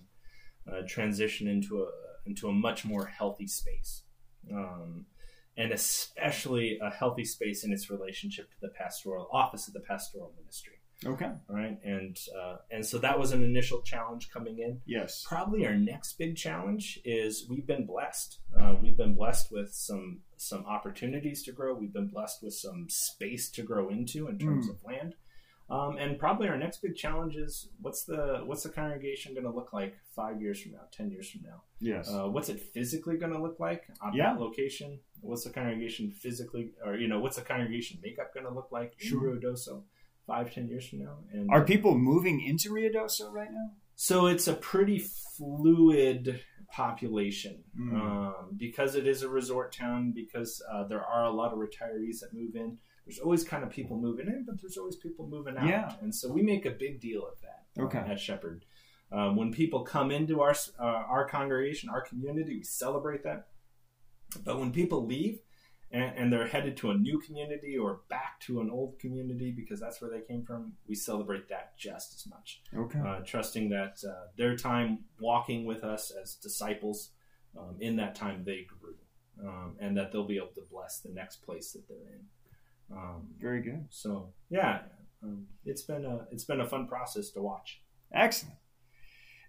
uh, 0.70 0.80
transition 0.94 1.44
into 1.48 1.72
a 1.82 1.88
into 2.26 2.48
a 2.48 2.52
much 2.52 2.84
more 2.84 3.06
healthy 3.06 3.46
space, 3.46 4.02
um, 4.52 5.06
and 5.56 5.72
especially 5.72 6.78
a 6.82 6.90
healthy 6.90 7.24
space 7.24 7.64
in 7.64 7.72
its 7.72 7.90
relationship 7.90 8.50
to 8.50 8.56
the 8.60 8.68
pastoral 8.68 9.28
office 9.32 9.68
of 9.68 9.74
the 9.74 9.80
pastoral 9.80 10.32
ministry. 10.38 10.74
Okay. 11.04 11.24
All 11.24 11.56
right, 11.56 11.78
and 11.84 12.16
uh, 12.40 12.58
and 12.70 12.86
so 12.86 12.96
that 12.98 13.18
was 13.18 13.32
an 13.32 13.42
initial 13.42 13.82
challenge 13.82 14.30
coming 14.32 14.60
in 14.60 14.80
Yes. 14.86 15.24
probably 15.26 15.66
our 15.66 15.74
next 15.74 16.12
big 16.16 16.36
challenge 16.36 17.00
is 17.04 17.44
we've 17.50 17.66
been 17.66 17.86
blessed. 17.86 18.38
Uh, 18.56 18.76
we've 18.80 18.96
been 18.96 19.14
blessed 19.14 19.50
with 19.50 19.74
some 19.74 20.20
some 20.36 20.64
opportunities 20.64 21.42
to 21.44 21.52
grow. 21.52 21.74
We've 21.74 21.92
been 21.92 22.06
blessed 22.06 22.44
with 22.44 22.54
some 22.54 22.86
space 22.88 23.50
to 23.50 23.62
grow 23.64 23.88
into 23.88 24.28
in 24.28 24.38
terms 24.38 24.68
Mm. 24.68 24.70
of 24.70 24.84
land. 24.84 25.16
Um, 25.72 25.96
and 25.96 26.18
probably 26.18 26.48
our 26.48 26.58
next 26.58 26.82
big 26.82 26.94
challenge 26.96 27.34
is 27.36 27.68
what's 27.80 28.04
the 28.04 28.42
what's 28.44 28.62
the 28.62 28.68
congregation 28.68 29.32
going 29.32 29.46
to 29.50 29.50
look 29.58 29.72
like 29.72 29.94
five 30.14 30.40
years 30.42 30.60
from 30.60 30.72
now, 30.72 30.82
ten 30.92 31.10
years 31.10 31.30
from 31.30 31.40
now? 31.50 31.62
Yes. 31.80 32.10
Uh, 32.12 32.28
what's 32.28 32.50
it 32.50 32.60
physically 32.60 33.16
going 33.16 33.32
to 33.32 33.40
look 33.40 33.58
like 33.58 33.82
on 34.02 34.12
Yeah. 34.12 34.34
that 34.34 34.40
location? 34.40 34.98
What's 35.22 35.44
the 35.44 35.50
congregation 35.50 36.10
physically, 36.10 36.72
or 36.84 36.96
you 36.96 37.08
know, 37.08 37.20
what's 37.20 37.36
the 37.36 37.42
congregation 37.42 38.00
makeup 38.02 38.34
going 38.34 38.44
to 38.46 38.52
look 38.52 38.68
like 38.70 38.92
in 39.00 39.08
Sure. 39.08 39.22
Ruidoso 39.22 39.84
five, 40.26 40.52
ten 40.52 40.68
years 40.68 40.86
from 40.88 40.98
now? 41.06 41.16
And 41.32 41.50
Are 41.50 41.62
uh, 41.62 41.64
people 41.64 41.96
moving 41.96 42.42
into 42.42 42.68
Ruidoso 42.70 43.32
right 43.32 43.50
now? 43.50 43.70
so 43.94 44.26
it's 44.26 44.48
a 44.48 44.54
pretty 44.54 44.98
fluid 44.98 46.40
population 46.70 47.62
Mm. 47.78 47.94
um, 48.00 48.34
because 48.56 48.94
it 48.94 49.06
is 49.06 49.22
a 49.22 49.28
resort 49.28 49.72
town. 49.72 50.12
Because 50.12 50.62
uh, 50.70 50.84
there 50.88 51.04
are 51.04 51.24
a 51.24 51.30
lot 51.30 51.52
of 51.52 51.58
retirees 51.58 52.20
that 52.20 52.30
move 52.34 52.56
in. 52.56 52.78
There's 53.06 53.18
always 53.18 53.42
kind 53.44 53.64
of 53.64 53.70
people 53.70 53.96
moving 53.98 54.26
in, 54.28 54.44
but 54.46 54.60
there's 54.60 54.76
always 54.76 54.96
people 54.96 55.26
moving 55.26 55.56
out. 55.56 55.66
Yeah. 55.68 55.92
And 56.00 56.14
so 56.14 56.30
we 56.30 56.42
make 56.42 56.64
a 56.66 56.70
big 56.70 57.00
deal 57.00 57.26
of 57.26 57.40
that 57.42 57.64
uh, 57.80 57.86
Okay. 57.86 57.98
at 57.98 58.20
Shepherd. 58.20 58.64
Um, 59.10 59.36
when 59.36 59.52
people 59.52 59.82
come 59.82 60.10
into 60.10 60.40
our 60.40 60.54
uh, 60.78 60.82
our 60.84 61.28
congregation, 61.28 61.90
our 61.90 62.00
community, 62.00 62.56
we 62.58 62.62
celebrate 62.62 63.22
that. 63.24 63.48
But 64.44 64.58
when 64.58 64.72
people 64.72 65.04
leave 65.04 65.40
and, 65.90 66.16
and 66.16 66.32
they're 66.32 66.46
headed 66.46 66.78
to 66.78 66.90
a 66.92 66.94
new 66.94 67.18
community 67.20 67.76
or 67.76 68.00
back 68.08 68.40
to 68.46 68.60
an 68.62 68.70
old 68.70 68.98
community 68.98 69.50
because 69.50 69.78
that's 69.80 70.00
where 70.00 70.10
they 70.10 70.22
came 70.22 70.42
from, 70.44 70.72
we 70.88 70.94
celebrate 70.94 71.48
that 71.50 71.76
just 71.76 72.14
as 72.14 72.26
much 72.30 72.62
Okay. 72.74 72.98
uh, 72.98 73.20
trusting 73.26 73.68
that 73.68 74.02
uh, 74.08 74.28
their 74.38 74.56
time 74.56 75.00
walking 75.20 75.66
with 75.66 75.84
us 75.84 76.10
as 76.10 76.36
disciples, 76.36 77.10
um, 77.58 77.76
in 77.80 77.96
that 77.96 78.14
time 78.14 78.44
they 78.44 78.62
grew. 78.66 78.94
um, 79.46 79.76
and 79.80 79.94
that 79.96 80.12
they'll 80.12 80.26
be 80.26 80.36
able 80.36 80.54
to 80.54 80.62
bless 80.70 81.00
the 81.00 81.10
next 81.12 81.36
place 81.42 81.72
that 81.72 81.86
they're 81.88 81.98
in. 82.14 82.24
Um, 82.92 83.28
Very 83.40 83.62
good. 83.62 83.86
so 83.90 84.32
yeah, 84.50 84.80
um, 85.22 85.46
it's 85.64 85.82
been 85.82 86.04
a 86.04 86.26
it's 86.30 86.44
been 86.44 86.60
a 86.60 86.68
fun 86.68 86.86
process 86.86 87.30
to 87.30 87.40
watch. 87.42 87.80
Excellent. 88.14 88.56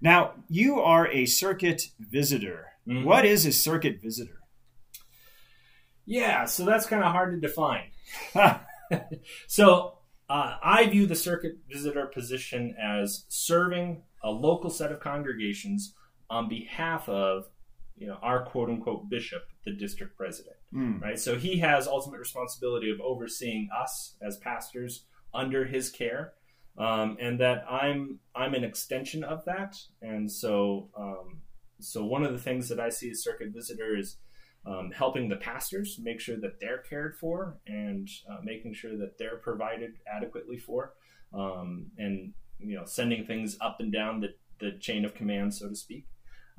Now, 0.02 0.34
you 0.50 0.80
are 0.80 1.08
a 1.08 1.26
circuit 1.26 1.84
visitor. 2.00 2.68
Mhm. 2.88 3.04
What 3.06 3.26
is 3.26 3.46
a 3.46 3.52
circuit 3.52 4.02
visitor? 4.02 4.40
Yeah, 6.06 6.46
so 6.46 6.66
that's 6.66 6.86
kind 6.86 7.04
of 7.04 7.12
hard 7.12 7.32
to 7.34 7.40
define. 7.40 7.92
so 9.48 10.00
uh, 10.30 10.58
I 10.62 10.88
view 10.88 11.06
the 11.06 11.16
circuit 11.16 11.54
visitor 11.70 12.08
position 12.08 12.76
as 12.82 13.26
serving 13.30 14.04
a 14.24 14.30
local 14.32 14.70
set 14.70 14.92
of 14.92 15.00
congregations 15.00 15.94
on 16.30 16.50
behalf 16.50 17.08
of 17.10 17.46
you 17.96 18.08
know 18.08 18.18
our 18.22 18.44
quote 18.46 18.70
unquote 18.70 19.10
bishop, 19.10 19.44
the 19.66 19.72
district 19.74 20.18
president. 20.18 20.56
Hmm. 20.74 20.98
Right, 21.00 21.20
so 21.20 21.38
he 21.38 21.60
has 21.60 21.88
ultimate 21.88 22.20
responsibility 22.20 22.90
of 22.90 23.00
overseeing 23.00 23.70
us 23.78 24.16
as 24.26 24.38
pastors 24.38 25.06
under 25.32 25.66
his 25.66 25.92
care, 25.92 26.34
um, 26.80 27.18
and 27.22 27.40
that 27.40 27.66
I'm 27.70 28.20
I'm 28.36 28.56
an 28.56 28.64
extension 28.64 29.24
of 29.24 29.46
that. 29.46 29.78
And 30.02 30.32
so 30.32 30.90
um, 30.98 31.42
so 31.80 32.04
one 32.04 32.24
of 32.24 32.34
the 32.34 32.40
things 32.40 32.70
that 32.70 32.80
I 32.80 32.90
see 32.90 33.12
as 33.12 33.24
circuit 33.24 33.50
visitor 33.54 33.96
is 33.98 34.18
um, 34.66 34.92
helping 34.92 35.30
the 35.30 35.36
pastors 35.36 36.00
make 36.02 36.20
sure 36.20 36.38
that 36.38 36.60
they're 36.60 36.80
cared 36.80 37.16
for 37.18 37.58
and 37.68 38.08
uh, 38.30 38.38
making 38.44 38.74
sure 38.74 38.98
that 38.98 39.18
they're 39.20 39.38
provided 39.38 39.92
adequately 40.12 40.58
for, 40.58 40.94
um, 41.34 41.88
and 41.98 42.34
you 42.60 42.76
know 42.76 42.86
sending 42.86 43.26
things 43.26 43.58
up 43.62 43.78
and 43.80 43.92
down 43.92 44.22
the, 44.22 44.30
the 44.60 44.78
chain 44.80 45.06
of 45.06 45.14
command, 45.14 45.54
so 45.54 45.70
to 45.70 45.76
speak. 45.76 46.06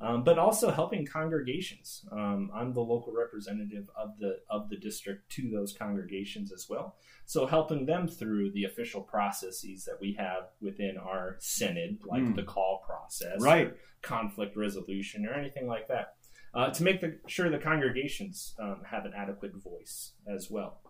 Um, 0.01 0.23
but 0.25 0.37
also 0.37 0.71
helping 0.71 1.05
congregations. 1.05 2.03
Um, 2.11 2.51
I'm 2.53 2.73
the 2.73 2.81
local 2.81 3.13
representative 3.13 3.89
of 3.95 4.17
the 4.19 4.39
of 4.49 4.69
the 4.69 4.75
district 4.75 5.31
to 5.33 5.49
those 5.49 5.71
congregations 5.71 6.51
as 6.51 6.67
well. 6.69 6.97
So 7.25 7.45
helping 7.45 7.85
them 7.85 8.07
through 8.09 8.51
the 8.51 8.65
official 8.65 9.01
processes 9.01 9.85
that 9.85 9.97
we 10.01 10.13
have 10.19 10.49
within 10.59 10.97
our 10.97 11.37
synod, 11.39 11.99
like 12.05 12.23
Hmm. 12.23 12.33
the 12.35 12.43
call 12.43 12.83
process, 12.85 13.41
Right. 13.41 13.73
conflict 14.01 14.57
resolution, 14.57 15.25
or 15.25 15.33
anything 15.33 15.65
like 15.65 15.87
that 15.87 16.15
uh, 16.53 16.71
to 16.71 16.83
make 16.83 16.99
the, 16.99 17.17
sure 17.27 17.49
the 17.49 17.57
congregations 17.57 18.53
um, 18.59 18.83
have 18.85 19.05
an 19.05 19.13
adequate 19.15 19.53
voice 19.55 20.13
as 20.27 20.51
well. 20.51 20.81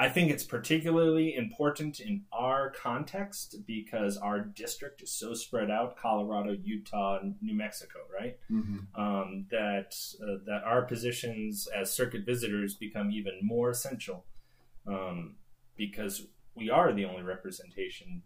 I 0.00 0.08
think 0.08 0.30
it's 0.30 0.44
particularly 0.44 1.34
important 1.34 1.98
in 1.98 2.24
our 2.32 2.70
context 2.70 3.56
because 3.66 4.16
our 4.16 4.38
district 4.40 5.02
is 5.02 5.10
so 5.10 5.34
spread 5.34 5.70
out 5.72 5.96
Colorado, 5.96 6.52
Utah, 6.52 7.18
and 7.20 7.34
New 7.42 7.54
Mexico, 7.54 7.98
right? 8.18 8.38
Mhm. 8.50 8.86
um, 8.96 9.46
that 9.50 9.96
uh, 10.22 10.38
that 10.46 10.62
our 10.64 10.82
positions 10.82 11.66
as 11.74 11.92
circuit 11.92 12.24
visitors 12.24 12.74
become 12.76 13.10
even 13.10 13.34
more 13.42 13.70
essential 13.70 14.24
um, 14.86 15.36
because 15.76 16.26
we 16.54 16.70
are 16.70 16.92
the 16.92 17.04
only 17.04 17.22
representation 17.22 18.22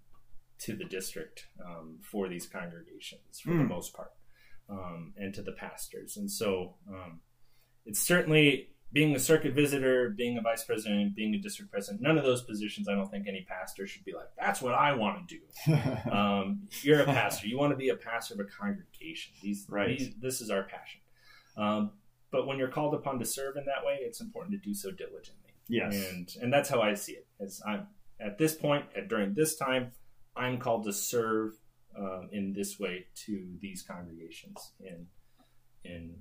to 0.58 0.76
the 0.76 0.84
district 0.84 1.46
um, 1.64 1.98
for 2.02 2.28
these 2.28 2.46
congregations 2.46 3.40
for 3.40 3.50
the 3.50 3.62
Hmm. 3.64 3.68
most 3.68 3.94
part, 3.94 4.12
um, 4.68 5.12
and 5.16 5.34
to 5.34 5.42
the 5.42 5.52
pastors. 5.52 6.16
And 6.18 6.30
so 6.30 6.76
um, 6.88 7.20
it's 7.84 7.98
certainly 8.00 8.68
being 8.92 9.14
a 9.14 9.18
circuit 9.18 9.54
visitor, 9.54 10.10
being 10.10 10.36
a 10.36 10.42
vice 10.42 10.64
president, 10.64 11.14
being 11.16 11.34
a 11.34 11.38
district 11.38 11.70
president. 11.72 12.02
None 12.02 12.18
of 12.18 12.24
those 12.24 12.42
positions, 12.42 12.88
I 12.88 12.94
don't 12.94 13.10
think 13.10 13.26
any 13.26 13.46
pastor 13.48 13.86
should 13.86 14.04
be 14.04 14.12
like, 14.12 14.28
"That's 14.38 14.60
what 14.60 14.74
I 14.74 14.92
want 14.94 15.28
to 15.28 15.38
do." 15.38 16.10
um, 16.12 16.68
you're 16.82 17.00
a 17.00 17.04
pastor. 17.06 17.46
You 17.46 17.58
want 17.58 17.72
to 17.72 17.76
be 17.76 17.88
a 17.88 17.96
pastor 17.96 18.34
of 18.34 18.40
a 18.40 18.44
congregation. 18.44 19.32
These, 19.42 19.66
Right. 19.68 19.98
these 19.98 20.14
this 20.20 20.40
is 20.40 20.50
our 20.50 20.64
passion. 20.64 21.00
Um, 21.56 21.92
but 22.30 22.46
when 22.46 22.58
you're 22.58 22.68
called 22.68 22.94
upon 22.94 23.18
to 23.18 23.24
serve 23.24 23.56
in 23.56 23.64
that 23.66 23.84
way, 23.84 23.98
it's 24.00 24.20
important 24.20 24.52
to 24.52 24.58
do 24.68 24.74
so 24.74 24.90
diligently. 24.90 25.52
yes. 25.68 25.94
And 26.10 26.28
and 26.42 26.52
that's 26.52 26.68
how 26.68 26.80
I 26.80 26.94
see 26.94 27.12
it. 27.12 27.26
As 27.40 27.62
I'm 27.66 27.86
at 28.20 28.38
this 28.38 28.54
point, 28.54 28.84
at, 28.96 29.08
during 29.08 29.34
this 29.34 29.56
time, 29.56 29.92
I'm 30.36 30.58
called 30.58 30.84
to 30.84 30.92
serve 30.92 31.52
um, 31.98 32.28
in 32.32 32.52
this 32.52 32.78
way 32.78 33.06
to 33.26 33.56
these 33.60 33.82
congregations 33.82 34.72
in 34.80 35.06
in 35.84 36.16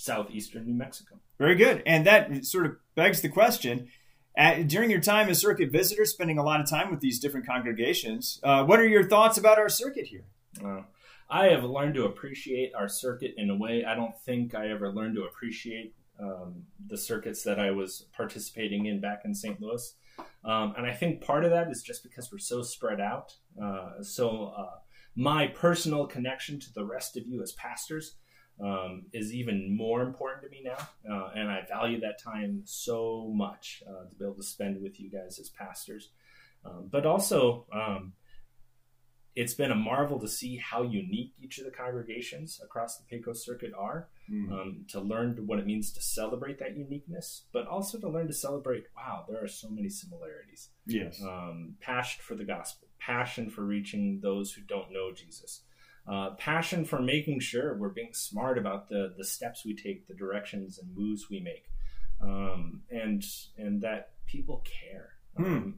southeastern 0.00 0.66
New 0.66 0.74
Mexico. 0.74 1.16
Very 1.38 1.54
good. 1.54 1.82
And 1.86 2.06
that 2.06 2.44
sort 2.44 2.66
of 2.66 2.76
begs 2.94 3.20
the 3.20 3.28
question. 3.28 3.88
At, 4.36 4.68
during 4.68 4.90
your 4.90 5.00
time 5.00 5.28
as 5.28 5.40
circuit 5.40 5.70
visitor, 5.70 6.04
spending 6.04 6.38
a 6.38 6.44
lot 6.44 6.60
of 6.60 6.68
time 6.68 6.90
with 6.90 7.00
these 7.00 7.18
different 7.18 7.46
congregations, 7.46 8.40
uh, 8.42 8.64
what 8.64 8.78
are 8.80 8.88
your 8.88 9.08
thoughts 9.08 9.36
about 9.36 9.58
our 9.58 9.68
circuit 9.68 10.06
here? 10.06 10.24
Uh, 10.64 10.82
I 11.28 11.46
have 11.48 11.64
learned 11.64 11.94
to 11.94 12.04
appreciate 12.04 12.72
our 12.74 12.88
circuit 12.88 13.34
in 13.36 13.50
a 13.50 13.56
way 13.56 13.84
I 13.84 13.94
don't 13.94 14.16
think 14.24 14.54
I 14.54 14.68
ever 14.70 14.92
learned 14.92 15.16
to 15.16 15.24
appreciate 15.24 15.94
um, 16.20 16.64
the 16.86 16.96
circuits 16.96 17.42
that 17.44 17.58
I 17.58 17.70
was 17.70 18.06
participating 18.14 18.86
in 18.86 19.00
back 19.00 19.22
in 19.24 19.34
St. 19.34 19.60
Louis. 19.60 19.94
Um, 20.44 20.74
and 20.76 20.86
I 20.86 20.92
think 20.92 21.22
part 21.22 21.44
of 21.44 21.50
that 21.50 21.70
is 21.70 21.82
just 21.82 22.02
because 22.02 22.30
we're 22.32 22.38
so 22.38 22.62
spread 22.62 23.00
out. 23.00 23.34
Uh, 23.62 24.02
so 24.02 24.52
uh, 24.56 24.78
my 25.14 25.46
personal 25.46 26.06
connection 26.06 26.60
to 26.60 26.72
the 26.72 26.84
rest 26.84 27.16
of 27.16 27.26
you 27.26 27.42
as 27.42 27.52
pastors 27.52 28.16
um, 28.62 29.06
is 29.12 29.32
even 29.32 29.76
more 29.76 30.02
important 30.02 30.42
to 30.44 30.50
me 30.50 30.62
now. 30.64 30.78
Uh, 31.10 31.30
and 31.34 31.50
I 31.50 31.62
value 31.68 32.00
that 32.00 32.22
time 32.22 32.62
so 32.64 33.32
much 33.34 33.82
uh, 33.88 34.08
to 34.08 34.14
be 34.16 34.24
able 34.24 34.34
to 34.34 34.42
spend 34.42 34.82
with 34.82 35.00
you 35.00 35.10
guys 35.10 35.38
as 35.38 35.48
pastors. 35.48 36.10
Um, 36.64 36.88
but 36.90 37.06
also, 37.06 37.66
um, 37.72 38.12
it's 39.36 39.54
been 39.54 39.70
a 39.70 39.76
marvel 39.76 40.18
to 40.18 40.28
see 40.28 40.56
how 40.56 40.82
unique 40.82 41.32
each 41.40 41.58
of 41.58 41.64
the 41.64 41.70
congregations 41.70 42.60
across 42.62 42.98
the 42.98 43.04
Pecos 43.04 43.44
Circuit 43.44 43.72
are. 43.78 44.08
Um, 44.52 44.84
to 44.90 45.00
learn 45.00 45.36
what 45.46 45.58
it 45.58 45.66
means 45.66 45.92
to 45.92 46.02
celebrate 46.02 46.60
that 46.60 46.76
uniqueness, 46.76 47.46
but 47.52 47.66
also 47.66 47.98
to 47.98 48.08
learn 48.08 48.28
to 48.28 48.32
celebrate. 48.32 48.84
Wow, 48.96 49.24
there 49.28 49.42
are 49.42 49.48
so 49.48 49.68
many 49.68 49.88
similarities. 49.88 50.68
Yes. 50.86 51.20
Um, 51.20 51.74
passion 51.80 52.20
for 52.24 52.36
the 52.36 52.44
gospel, 52.44 52.86
passion 53.00 53.50
for 53.50 53.62
reaching 53.62 54.20
those 54.22 54.52
who 54.52 54.62
don't 54.62 54.92
know 54.92 55.10
Jesus, 55.12 55.62
uh, 56.10 56.30
passion 56.30 56.84
for 56.84 57.00
making 57.00 57.38
sure 57.38 57.76
we're 57.76 57.88
being 57.88 58.12
smart 58.12 58.58
about 58.58 58.88
the 58.88 59.14
the 59.16 59.24
steps 59.24 59.64
we 59.64 59.74
take, 59.74 60.08
the 60.08 60.14
directions 60.14 60.78
and 60.78 60.96
moves 60.96 61.30
we 61.30 61.38
make, 61.40 61.70
um, 62.20 62.82
and 62.90 63.24
and 63.56 63.80
that 63.82 64.10
people 64.26 64.64
care. 64.64 65.10
Um, 65.36 65.76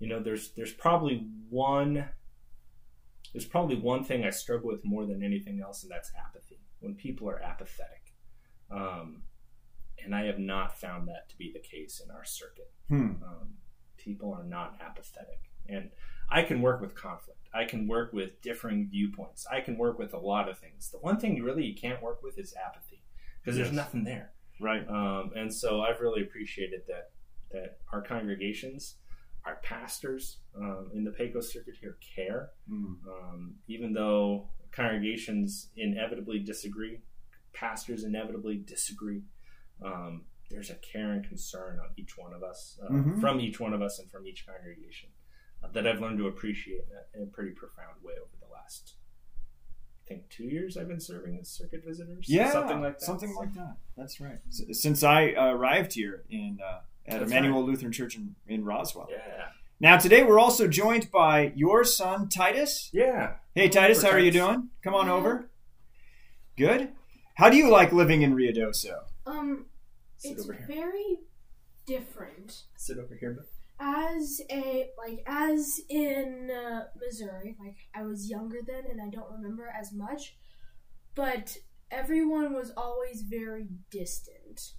you 0.00 0.08
know, 0.08 0.20
there's 0.20 0.50
there's 0.56 0.72
probably 0.72 1.28
one 1.48 2.08
there's 3.32 3.44
probably 3.44 3.76
one 3.76 4.02
thing 4.02 4.24
I 4.24 4.30
struggle 4.30 4.68
with 4.68 4.84
more 4.84 5.06
than 5.06 5.22
anything 5.22 5.60
else, 5.60 5.84
and 5.84 5.92
that's 5.92 6.10
apathy. 6.18 6.58
When 6.80 6.96
people 6.96 7.30
are 7.30 7.40
apathetic, 7.40 8.14
um, 8.68 9.22
and 10.04 10.12
I 10.12 10.24
have 10.24 10.40
not 10.40 10.76
found 10.78 11.06
that 11.06 11.28
to 11.30 11.38
be 11.38 11.52
the 11.52 11.60
case 11.60 12.02
in 12.04 12.10
our 12.10 12.24
circuit. 12.24 12.72
Hmm. 12.88 13.22
Um, 13.22 13.54
people 13.96 14.34
are 14.34 14.44
not 14.44 14.76
apathetic, 14.84 15.50
and 15.68 15.90
I 16.30 16.42
can 16.42 16.62
work 16.62 16.80
with 16.80 16.94
conflict. 16.94 17.38
I 17.54 17.64
can 17.64 17.86
work 17.86 18.12
with 18.12 18.40
differing 18.40 18.88
viewpoints. 18.88 19.46
I 19.50 19.60
can 19.60 19.76
work 19.76 19.98
with 19.98 20.14
a 20.14 20.18
lot 20.18 20.48
of 20.48 20.58
things. 20.58 20.90
The 20.90 20.98
one 20.98 21.18
thing 21.18 21.36
you 21.36 21.44
really 21.44 21.64
you 21.64 21.74
can't 21.74 22.02
work 22.02 22.22
with 22.22 22.38
is 22.38 22.54
apathy 22.54 23.02
because 23.42 23.56
there's 23.56 23.72
nothing 23.72 24.04
there. 24.04 24.32
Right. 24.60 24.88
Um, 24.88 25.32
and 25.36 25.52
so 25.52 25.82
I've 25.82 26.00
really 26.00 26.22
appreciated 26.22 26.82
that 26.88 27.10
that 27.50 27.78
our 27.92 28.00
congregations, 28.00 28.96
our 29.44 29.56
pastors 29.56 30.38
um, 30.56 30.90
in 30.94 31.04
the 31.04 31.10
Pecos 31.10 31.52
circuit 31.52 31.74
here 31.78 31.98
care, 32.16 32.50
Hmm. 32.66 32.94
um, 33.06 33.54
even 33.68 33.92
though 33.92 34.48
congregations 34.70 35.68
inevitably 35.76 36.38
disagree, 36.38 37.00
pastors 37.52 38.04
inevitably 38.04 38.56
disagree. 38.56 39.22
Um, 39.84 40.24
there's 40.50 40.70
a 40.70 40.76
care 40.76 41.12
and 41.12 41.22
concern 41.26 41.78
on 41.80 41.90
each 41.98 42.16
one 42.16 42.32
of 42.32 42.42
us, 42.42 42.78
uh, 42.82 42.88
Mhm. 42.90 43.20
from 43.20 43.40
each 43.40 43.60
one 43.60 43.74
of 43.74 43.82
us, 43.82 43.98
and 43.98 44.10
from 44.10 44.26
each 44.26 44.46
congregation 44.46 45.10
that 45.72 45.86
I've 45.86 46.00
learned 46.00 46.18
to 46.18 46.26
appreciate 46.26 46.84
in 47.14 47.22
a, 47.22 47.26
pretty 47.26 47.50
profound 47.52 47.96
way 48.02 48.14
over 48.14 48.30
the 48.40 48.52
last. 48.52 48.94
I 50.04 50.08
think 50.08 50.28
two 50.28 50.44
years 50.44 50.76
I've 50.76 50.88
been 50.88 51.00
serving 51.00 51.38
as 51.40 51.48
circuit 51.48 51.82
visitors. 51.86 52.26
Yeah. 52.28 52.50
something 52.50 52.80
like 52.80 52.98
that. 52.98 53.04
Something 53.04 53.34
like 53.34 53.54
that. 53.54 53.76
That's 53.96 54.20
right. 54.20 54.38
S- 54.48 54.62
Since 54.82 55.02
I 55.02 55.32
uh, 55.32 55.52
arrived 55.52 55.94
here 55.94 56.24
in 56.30 56.58
uh, 56.64 56.80
at 57.06 57.20
That's 57.20 57.30
Emmanuel 57.30 57.64
Lutheran 57.64 57.92
Church 57.92 58.16
in, 58.16 58.34
in 58.46 58.64
Roswell. 58.64 59.08
Yeah, 59.10 59.46
Now 59.80 59.96
today 59.98 60.22
we're 60.24 60.38
also 60.40 60.68
joined 60.68 61.10
by 61.10 61.52
your 61.56 61.84
son 61.84 62.28
Titus. 62.28 62.90
yeah. 62.92 63.34
Hey 63.54 63.68
Titus, 63.68 63.98
over, 63.98 64.08
how 64.08 64.12
are 64.16 64.20
you 64.20 64.30
doing? 64.30 64.68
Come 64.82 64.94
on 64.94 65.06
Yeah. 65.06 65.12
over. 65.14 65.48
Good. 66.56 66.90
How 67.36 67.48
do 67.48 67.56
you 67.56 67.70
like 67.70 67.92
living 67.92 68.22
in 68.22 68.34
Ruidoso? 68.34 69.04
Um, 69.26 69.66
Sit 70.18 70.32
it's 70.32 70.42
over 70.44 70.52
here. 70.52 70.66
very 70.68 71.20
different. 71.86 72.62
Sit 72.76 72.98
over 72.98 73.14
here, 73.18 73.32
but 73.32 73.46
As 73.84 74.40
a 74.48 74.90
like 74.96 75.24
as 75.26 75.80
in 75.88 76.50
uh, 76.50 76.84
Missouri, 77.00 77.56
like 77.58 77.76
I 77.94 78.04
was 78.04 78.30
younger 78.30 78.60
then 78.64 78.84
and 78.88 79.00
I 79.00 79.08
don't 79.10 79.32
remember 79.32 79.68
as 79.76 79.92
much, 79.92 80.36
but 81.16 81.56
everyone 81.90 82.54
was 82.54 82.72
always 82.76 83.22
very 83.22 83.66
distant. 83.90 84.74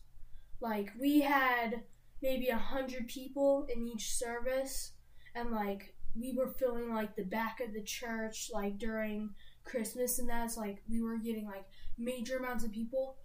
Like 0.61 0.91
we 0.97 1.19
had 1.19 1.83
maybe 2.21 2.47
a 2.47 2.57
hundred 2.57 3.09
people 3.09 3.67
in 3.67 3.85
each 3.85 4.13
service, 4.13 4.93
and 5.35 5.51
like 5.51 5.95
we 6.15 6.33
were 6.37 6.47
filling 6.47 6.93
like 6.93 7.17
the 7.17 7.25
back 7.25 7.59
of 7.59 7.73
the 7.73 7.83
church 7.83 8.49
like 8.53 8.77
during 8.77 9.31
Christmas 9.65 10.19
and 10.19 10.29
that's 10.29 10.55
like 10.55 10.81
we 10.89 11.01
were 11.01 11.17
getting 11.17 11.45
like 11.45 11.65
major 11.97 12.37
amounts 12.37 12.63
of 12.63 12.71
people. 12.71 13.17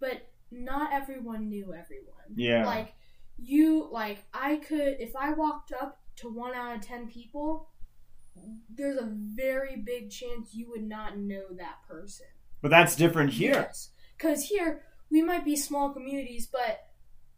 But 0.00 0.30
not 0.50 0.92
everyone 0.92 1.48
knew 1.48 1.74
everyone. 1.74 2.34
Yeah. 2.34 2.66
Like 2.66 2.94
you 3.38 3.88
like 3.90 4.24
I 4.32 4.56
could 4.56 4.96
if 5.00 5.16
I 5.16 5.32
walked 5.32 5.72
up 5.72 6.00
to 6.16 6.28
one 6.28 6.54
out 6.54 6.76
of 6.76 6.82
ten 6.82 7.08
people, 7.08 7.70
there's 8.74 8.98
a 8.98 9.08
very 9.10 9.76
big 9.76 10.10
chance 10.10 10.54
you 10.54 10.70
would 10.70 10.82
not 10.82 11.18
know 11.18 11.44
that 11.56 11.76
person. 11.88 12.26
But 12.60 12.70
that's 12.70 12.96
different 12.96 13.32
here. 13.32 13.52
Yes. 13.52 13.90
Because 14.16 14.44
here 14.44 14.82
we 15.10 15.22
might 15.22 15.44
be 15.44 15.56
small 15.56 15.90
communities, 15.92 16.48
but 16.50 16.80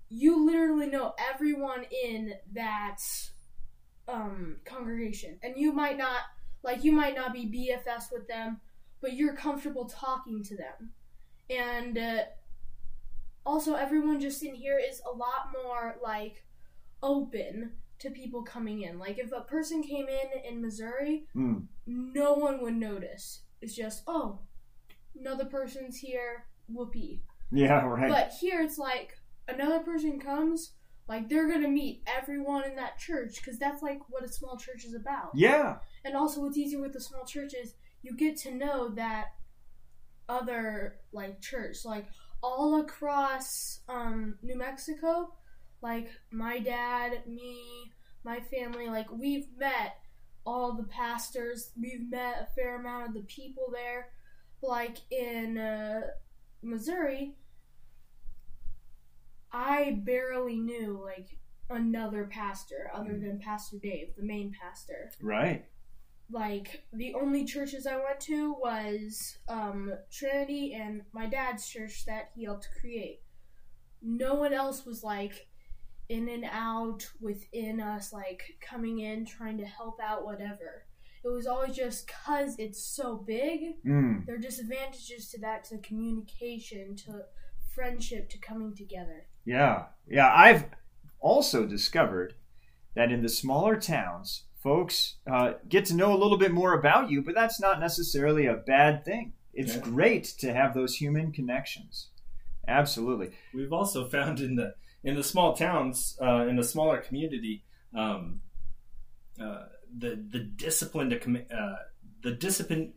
you 0.09 0.45
literally 0.45 0.87
know 0.87 1.15
everyone 1.19 1.85
in 2.05 2.35
that 2.53 2.99
um, 4.07 4.57
congregation, 4.65 5.39
and 5.43 5.55
you 5.57 5.73
might 5.73 5.97
not 5.97 6.21
like 6.63 6.85
you 6.85 6.93
might 6.93 7.15
not 7.15 7.33
be 7.33 7.47
BFS 7.47 8.13
with 8.13 8.29
them, 8.29 8.61
but 9.01 9.15
you're 9.15 9.35
comfortable 9.35 9.87
talking 9.87 10.43
to 10.45 10.57
them, 10.57 10.93
and 11.51 11.99
uh, 11.99 12.23
also 13.47 13.75
everyone 13.75 14.21
just 14.21 14.43
in 14.43 14.55
here 14.55 14.79
is 14.79 15.01
a 15.11 15.15
lot 15.17 15.53
more 15.63 15.97
like 16.03 16.45
open 17.03 17.73
to 17.99 18.11
people 18.11 18.43
coming 18.43 18.83
in. 18.83 18.99
Like 18.99 19.19
if 19.19 19.33
a 19.33 19.43
person 19.43 19.83
came 19.83 20.07
in 20.09 20.41
in 20.49 20.61
Missouri, 20.63 21.27
Mm. 21.37 21.67
no 21.87 22.35
one 22.35 22.63
would 22.63 22.75
notice. 22.77 23.43
It's 23.61 23.75
just 23.75 24.03
oh, 24.07 24.41
another 25.19 25.45
person's 25.45 25.97
here. 25.99 26.47
Whoopee. 26.69 27.23
Yeah, 27.53 27.85
right. 27.87 28.11
But 28.11 28.33
here 28.41 28.61
it's 28.63 28.79
like 28.79 29.19
another 29.49 29.81
person 29.81 30.19
comes, 30.19 30.73
like 31.09 31.29
they're 31.29 31.49
gonna 31.49 31.69
meet 31.69 32.03
everyone 32.07 32.65
in 32.65 32.77
that 32.77 32.99
church 32.99 33.37
because 33.37 33.59
that's 33.59 33.83
like 33.83 34.01
what 34.09 34.25
a 34.25 34.29
small 34.29 34.57
church 34.57 34.85
is 34.85 34.95
about. 34.95 35.31
yeah. 35.35 35.77
And 36.07 36.15
also, 36.17 36.43
what's 36.43 36.59
easier 36.59 36.81
with 36.83 36.93
the 36.93 37.01
small 37.01 37.25
church 37.25 37.55
is 37.55 37.75
you 38.03 38.15
get 38.15 38.37
to 38.39 38.55
know 38.55 38.91
that 38.91 39.29
other 40.29 40.97
like 41.13 41.41
church, 41.41 41.85
like 41.85 42.07
all 42.45 42.81
across 42.81 43.81
um, 43.89 44.35
New 44.43 44.57
Mexico, 44.57 45.33
like 45.81 46.11
my 46.31 46.59
dad, 46.59 47.27
me, 47.27 47.91
my 48.23 48.41
family, 48.41 48.89
like 48.89 49.11
we've 49.11 49.47
met 49.59 49.97
all 50.45 50.75
the 50.75 50.85
pastors, 50.85 51.71
we've 51.81 52.11
met 52.11 52.43
a 52.43 52.55
fair 52.55 52.79
amount 52.79 53.09
of 53.09 53.15
the 53.15 53.23
people 53.23 53.73
there. 53.73 54.11
Like 54.61 54.99
in 55.11 55.57
uh, 55.57 56.03
Missouri, 56.63 57.35
I 59.51 60.03
barely 60.05 60.57
knew 60.57 61.01
like 61.03 61.39
another 61.71 62.25
pastor 62.25 62.91
other 62.95 63.19
than 63.19 63.41
Pastor 63.43 63.79
Dave, 63.83 64.09
the 64.19 64.23
main 64.23 64.55
pastor 64.61 65.11
Right. 65.23 65.65
Like 66.31 66.85
the 66.93 67.15
only 67.15 67.45
churches 67.45 67.87
I 67.87 67.97
went 67.97 68.21
to 68.21 68.55
was 68.55 69.39
um, 69.49 69.93
Trinity 70.11 70.75
and 70.75 71.03
my 71.13 71.27
dad's 71.27 71.69
church 71.69 72.07
that 72.07 72.31
he 72.35 72.45
helped 72.45 72.69
create. 72.81 73.21
No 74.03 74.35
one 74.35 74.53
else 74.53 74.85
was 74.85 75.03
like 75.03 75.47
in 76.09 76.29
and 76.29 76.45
out 76.51 77.07
within 77.21 77.81
us, 77.81 78.13
like 78.13 78.43
coming 78.61 79.01
in 79.01 79.25
trying 79.25 79.59
to 79.59 79.65
help 79.65 79.99
out, 80.03 80.25
whatever. 80.25 80.87
It 81.25 81.29
was 81.29 81.47
always 81.47 81.75
just 81.75 82.11
cause 82.27 82.57
it's 82.59 82.83
so 82.85 83.17
big. 83.17 83.83
Mm. 83.87 84.27
There 84.27 84.35
are 84.35 84.39
disadvantages 84.39 85.31
to 85.31 85.41
that, 85.41 85.65
to 85.65 85.79
communication, 85.79 86.97
to 86.97 87.23
friendship, 87.75 88.29
to 88.31 88.39
coming 88.39 88.75
together. 88.75 89.27
Yeah. 89.47 89.85
Yeah. 90.07 90.33
I've 90.35 90.67
also 91.21 91.65
discovered 91.67 92.35
that 92.95 93.11
in 93.11 93.23
the 93.23 93.29
smaller 93.29 93.77
towns, 93.77 94.45
folks 94.65 95.17
uh, 95.31 95.53
get 95.69 95.85
to 95.85 95.95
know 95.95 96.13
a 96.13 96.19
little 96.19 96.39
bit 96.39 96.51
more 96.51 96.73
about 96.77 97.11
you, 97.11 97.23
but 97.23 97.35
that's 97.37 97.61
not 97.61 97.79
necessarily 97.79 98.47
a 98.47 98.55
bad 98.55 99.05
thing. 99.05 99.35
It's 99.53 99.75
Yeah. 99.77 99.83
great 99.83 100.25
to 100.39 100.53
have 100.53 100.75
those 100.75 100.97
human 100.97 101.31
connections. 101.31 102.09
Absolutely. 102.67 103.31
We've 103.53 103.73
also 103.73 104.09
found 104.09 104.41
in 104.41 104.57
the 104.57 104.75
in 105.05 105.15
the 105.17 105.23
small 105.23 105.55
towns, 105.55 106.17
uh, 106.21 106.47
in 106.49 106.57
the 106.57 106.65
smaller 106.65 106.99
community, 106.99 107.63
um, 107.95 108.41
uh, 109.39 109.67
the 109.97 110.17
the 110.31 110.41
discipline 110.41 111.11
to 111.11 111.19
commit, 111.19 111.53
uh, 111.53 111.77
the 112.23 112.33
discipline 112.33 112.95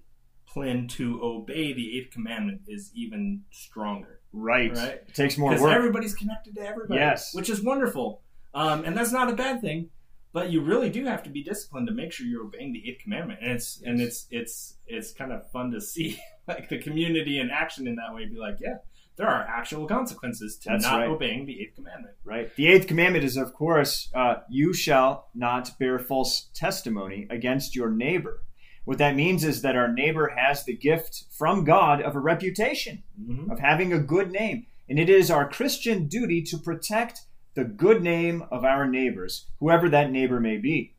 plan 0.48 0.88
to 0.88 1.22
obey 1.22 1.73
the 1.73 1.98
eighth 1.99 2.11
commandment 2.14 2.61
is 2.68 2.91
even 2.95 3.44
stronger. 3.52 4.22
Right. 4.31 4.72
Right. 4.73 5.02
It 5.06 5.14
takes 5.14 5.38
more 5.38 5.52
because 5.52 5.64
work. 5.64 5.76
everybody's 5.76 6.15
connected 6.15 6.56
to 6.56 6.61
everybody. 6.61 6.99
Yes. 7.02 7.34
which 7.35 7.49
is 7.49 7.61
wonderful, 7.61 8.22
um, 8.53 8.85
and 8.85 8.95
that's 8.98 9.11
not 9.11 9.30
a 9.30 9.35
bad 9.35 9.60
thing. 9.61 9.89
But 10.38 10.51
you 10.51 10.61
really 10.61 10.91
do 10.91 11.03
have 11.05 11.23
to 11.23 11.31
be 11.31 11.41
disciplined 11.41 11.88
to 11.88 11.93
make 11.93 12.11
sure 12.11 12.27
you're 12.27 12.43
obeying 12.45 12.72
the 12.72 12.88
eighth 12.88 13.01
commandment, 13.03 13.39
and 13.41 13.51
it's 13.53 13.81
and 13.84 13.99
it's 13.99 14.27
it's 14.30 14.77
it's 14.85 15.11
kind 15.11 15.31
of 15.31 15.49
fun 15.49 15.72
to 15.72 15.81
see 15.81 16.19
like 16.47 16.69
the 16.69 16.77
community 16.77 17.39
in 17.39 17.49
action 17.49 17.88
in 17.88 17.95
that 17.95 18.14
way. 18.14 18.26
Be 18.27 18.38
like, 18.38 18.57
yeah, 18.59 18.76
there 19.15 19.27
are 19.27 19.41
actual 19.41 19.88
consequences 19.88 20.57
to 20.59 20.69
That's 20.69 20.84
not 20.84 20.99
right. 20.99 21.09
obeying 21.09 21.47
the 21.47 21.59
eighth 21.59 21.73
commandment. 21.73 22.14
Right. 22.23 22.55
The 22.55 22.68
eighth 22.68 22.85
commandment 22.85 23.26
is, 23.26 23.35
of 23.35 23.51
course, 23.55 24.11
uh, 24.14 24.35
you 24.47 24.73
shall 24.73 25.27
not 25.34 25.72
bear 25.80 25.97
false 25.97 26.49
testimony 26.53 27.26
against 27.31 27.76
your 27.76 27.89
neighbor. 27.89 28.43
What 28.85 28.99
that 28.99 29.15
means 29.15 29.43
is 29.43 29.64
that 29.64 29.76
our 29.76 29.91
neighbor 29.91 30.34
has 30.38 30.64
the 30.65 30.77
gift 30.77 31.23
from 31.35 31.64
God 31.64 31.99
of 31.99 32.15
a 32.15 32.19
reputation, 32.19 33.01
Mhm. 33.19 33.51
of 33.51 33.57
having 33.57 33.91
a 33.91 33.99
good 33.99 34.31
name. 34.31 34.68
And 34.88 34.99
it 34.99 35.09
is 35.09 35.31
our 35.31 35.49
Christian 35.49 36.07
duty 36.07 36.43
to 36.43 36.59
protect 36.59 37.22
the 37.58 37.64
good 37.64 38.04
name 38.04 38.44
of 38.52 38.64
our 38.64 38.88
neighbors, 38.88 39.48
whoever 39.60 39.90
that 39.90 40.12
neighbor 40.12 40.40
may 40.40 40.58
be. 40.58 40.94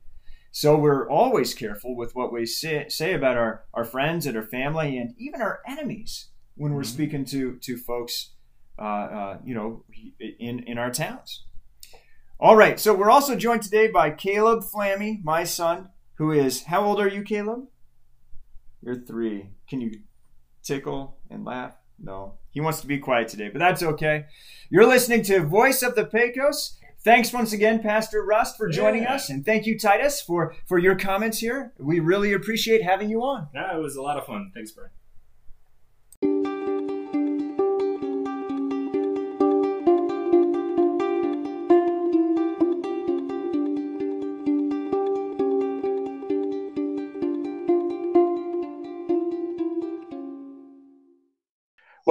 So 0.51 0.77
we're 0.77 1.09
always 1.09 1.55
careful 1.55 1.95
with 1.95 2.17
what 2.17 2.33
we 2.33 2.47
say, 2.47 2.87
say 2.89 3.15
about 3.15 3.37
our, 3.37 3.65
our 3.73 3.85
friends 3.85 4.27
and 4.27 4.37
our 4.37 4.43
family 4.43 4.99
and 4.99 5.15
even 5.19 5.41
our 5.41 5.61
enemies 5.69 6.31
when 6.57 6.75
we're 6.75 6.83
Mhm. 6.83 6.87
speaking 6.87 7.25
to, 7.27 7.59
to 7.59 7.77
folks, 7.77 8.35
uh, 8.77 8.83
uh, 8.83 9.39
you 9.45 9.55
know, 9.55 9.85
in, 10.19 10.59
in 10.65 10.79
our 10.79 10.91
towns. 10.91 11.45
All 12.41 12.57
right, 12.57 12.81
so 12.81 12.93
we're 12.93 13.09
also 13.11 13.37
joined 13.37 13.63
today 13.63 13.87
by 13.87 14.11
Caleb 14.11 14.65
Flammy, 14.65 15.23
my 15.23 15.45
son, 15.45 15.91
who 16.15 16.33
is, 16.33 16.65
how 16.65 16.85
old 16.85 16.99
are 17.01 17.09
you, 17.09 17.23
Caleb? 17.23 17.69
You're 18.83 18.97
three. 19.05 19.51
Can 19.71 19.81
you 19.81 19.93
tickle 20.65 21.19
and 21.31 21.45
laugh? 21.45 21.75
No. 22.01 22.35
He 22.51 22.61
wants 22.61 22.81
to 22.81 22.87
be 22.87 22.99
quiet 22.99 23.29
today, 23.29 23.49
but 23.49 23.59
that's 23.59 23.83
okay. 23.83 24.27
You're 24.71 24.87
listening 24.87 25.23
to 25.25 25.41
Voice 25.45 25.83
of 25.83 25.95
the 25.95 26.05
Pecos. 26.05 26.77
Thanks 27.05 27.33
once 27.33 27.53
again, 27.53 27.81
Pastor 27.81 28.25
Rust, 28.25 28.57
for 28.57 28.69
joining 28.69 29.03
Yeah. 29.03 29.15
us, 29.15 29.31
and 29.31 29.45
thank 29.45 29.67
you, 29.67 29.79
Titus, 29.79 30.21
for 30.21 30.55
for 30.67 30.79
your 30.79 30.97
comments 30.97 31.39
here. 31.39 31.73
We 31.79 32.01
really 32.01 32.33
appreciate 32.33 32.83
having 32.83 33.09
you 33.09 33.23
on. 33.23 33.49
Yeah, 33.55 33.77
it 33.77 33.81
was 33.81 33.97
a 33.97 34.03
lot 34.03 34.19
of 34.19 34.27
fun. 34.27 34.51
Thanks, 34.55 34.73
Brian. 34.73 36.58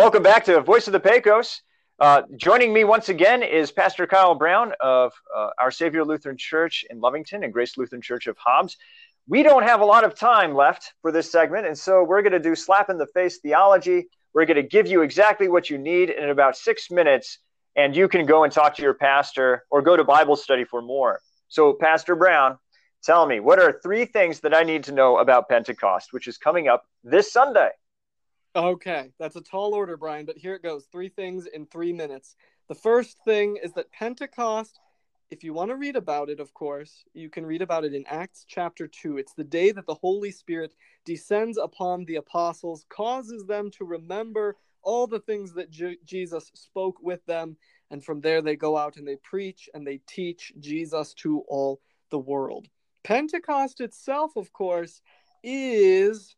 Welcome 0.07 0.23
back 0.23 0.45
to 0.45 0.61
Voice 0.61 0.87
of 0.87 0.93
the 0.93 1.01
Pecos. 1.01 1.63
Uh, 1.99 2.21
joining 2.37 2.71
me 2.71 2.85
once 2.85 3.09
again 3.09 3.43
is 3.43 3.73
Pastor 3.73 4.07
Kyle 4.07 4.35
Brown 4.35 4.71
of 4.79 5.11
uh, 5.35 5.49
Our 5.59 5.69
Savior 5.69 6.05
Lutheran 6.05 6.37
Church 6.37 6.85
in 6.89 7.01
Lovington 7.01 7.43
and 7.43 7.51
Grace 7.51 7.77
Lutheran 7.77 8.01
Church 8.01 8.25
of 8.27 8.37
Hobbs. 8.37 8.77
We 9.27 9.43
don't 9.43 9.63
have 9.63 9.81
a 9.81 9.85
lot 9.85 10.05
of 10.05 10.15
time 10.15 10.55
left 10.55 10.93
for 11.01 11.11
this 11.11 11.29
segment, 11.29 11.67
and 11.67 11.77
so 11.77 12.05
we're 12.05 12.21
going 12.21 12.31
to 12.31 12.39
do 12.39 12.55
slap 12.55 12.89
in 12.89 12.97
the 12.97 13.07
face 13.07 13.39
theology. 13.39 14.07
We're 14.33 14.45
going 14.45 14.55
to 14.55 14.63
give 14.63 14.87
you 14.87 15.01
exactly 15.01 15.49
what 15.49 15.69
you 15.69 15.77
need 15.77 16.09
in 16.09 16.29
about 16.29 16.55
six 16.55 16.89
minutes, 16.89 17.39
and 17.75 17.93
you 17.93 18.07
can 18.07 18.25
go 18.25 18.45
and 18.45 18.53
talk 18.53 18.77
to 18.77 18.81
your 18.81 18.93
pastor 18.93 19.65
or 19.69 19.81
go 19.81 19.97
to 19.97 20.05
Bible 20.05 20.37
study 20.37 20.63
for 20.63 20.81
more. 20.81 21.19
So, 21.49 21.73
Pastor 21.73 22.15
Brown, 22.15 22.57
tell 23.03 23.25
me, 23.25 23.41
what 23.41 23.59
are 23.59 23.77
three 23.83 24.05
things 24.05 24.39
that 24.39 24.55
I 24.55 24.63
need 24.63 24.85
to 24.85 24.93
know 24.93 25.17
about 25.17 25.49
Pentecost, 25.49 26.13
which 26.13 26.29
is 26.29 26.37
coming 26.37 26.69
up 26.69 26.85
this 27.03 27.33
Sunday? 27.33 27.71
Okay, 28.55 29.11
that's 29.19 29.35
a 29.35 29.41
tall 29.41 29.75
order, 29.75 29.97
Brian, 29.97 30.25
but 30.25 30.37
here 30.37 30.55
it 30.55 30.63
goes. 30.63 30.87
Three 30.91 31.09
things 31.09 31.45
in 31.45 31.65
three 31.65 31.93
minutes. 31.93 32.35
The 32.69 32.75
first 32.75 33.17
thing 33.23 33.57
is 33.61 33.73
that 33.73 33.91
Pentecost, 33.91 34.79
if 35.29 35.43
you 35.43 35.53
want 35.53 35.69
to 35.69 35.75
read 35.75 35.95
about 35.95 36.29
it, 36.29 36.39
of 36.39 36.53
course, 36.53 37.03
you 37.13 37.29
can 37.29 37.45
read 37.45 37.61
about 37.61 37.85
it 37.85 37.93
in 37.93 38.03
Acts 38.07 38.45
chapter 38.47 38.87
2. 38.87 39.17
It's 39.17 39.33
the 39.33 39.43
day 39.43 39.71
that 39.71 39.85
the 39.85 39.93
Holy 39.93 40.31
Spirit 40.31 40.73
descends 41.05 41.57
upon 41.57 42.05
the 42.05 42.15
apostles, 42.15 42.85
causes 42.89 43.45
them 43.45 43.69
to 43.71 43.85
remember 43.85 44.55
all 44.81 45.05
the 45.05 45.19
things 45.19 45.53
that 45.53 45.69
Je- 45.69 45.99
Jesus 46.05 46.51
spoke 46.55 46.97
with 47.01 47.23
them, 47.25 47.57
and 47.91 48.03
from 48.03 48.21
there 48.21 48.41
they 48.41 48.55
go 48.55 48.75
out 48.75 48.97
and 48.97 49.07
they 49.07 49.17
preach 49.17 49.69
and 49.73 49.85
they 49.85 49.99
teach 50.07 50.53
Jesus 50.59 51.13
to 51.15 51.43
all 51.47 51.79
the 52.09 52.19
world. 52.19 52.67
Pentecost 53.03 53.81
itself, 53.81 54.35
of 54.35 54.51
course, 54.51 55.01
is 55.43 56.35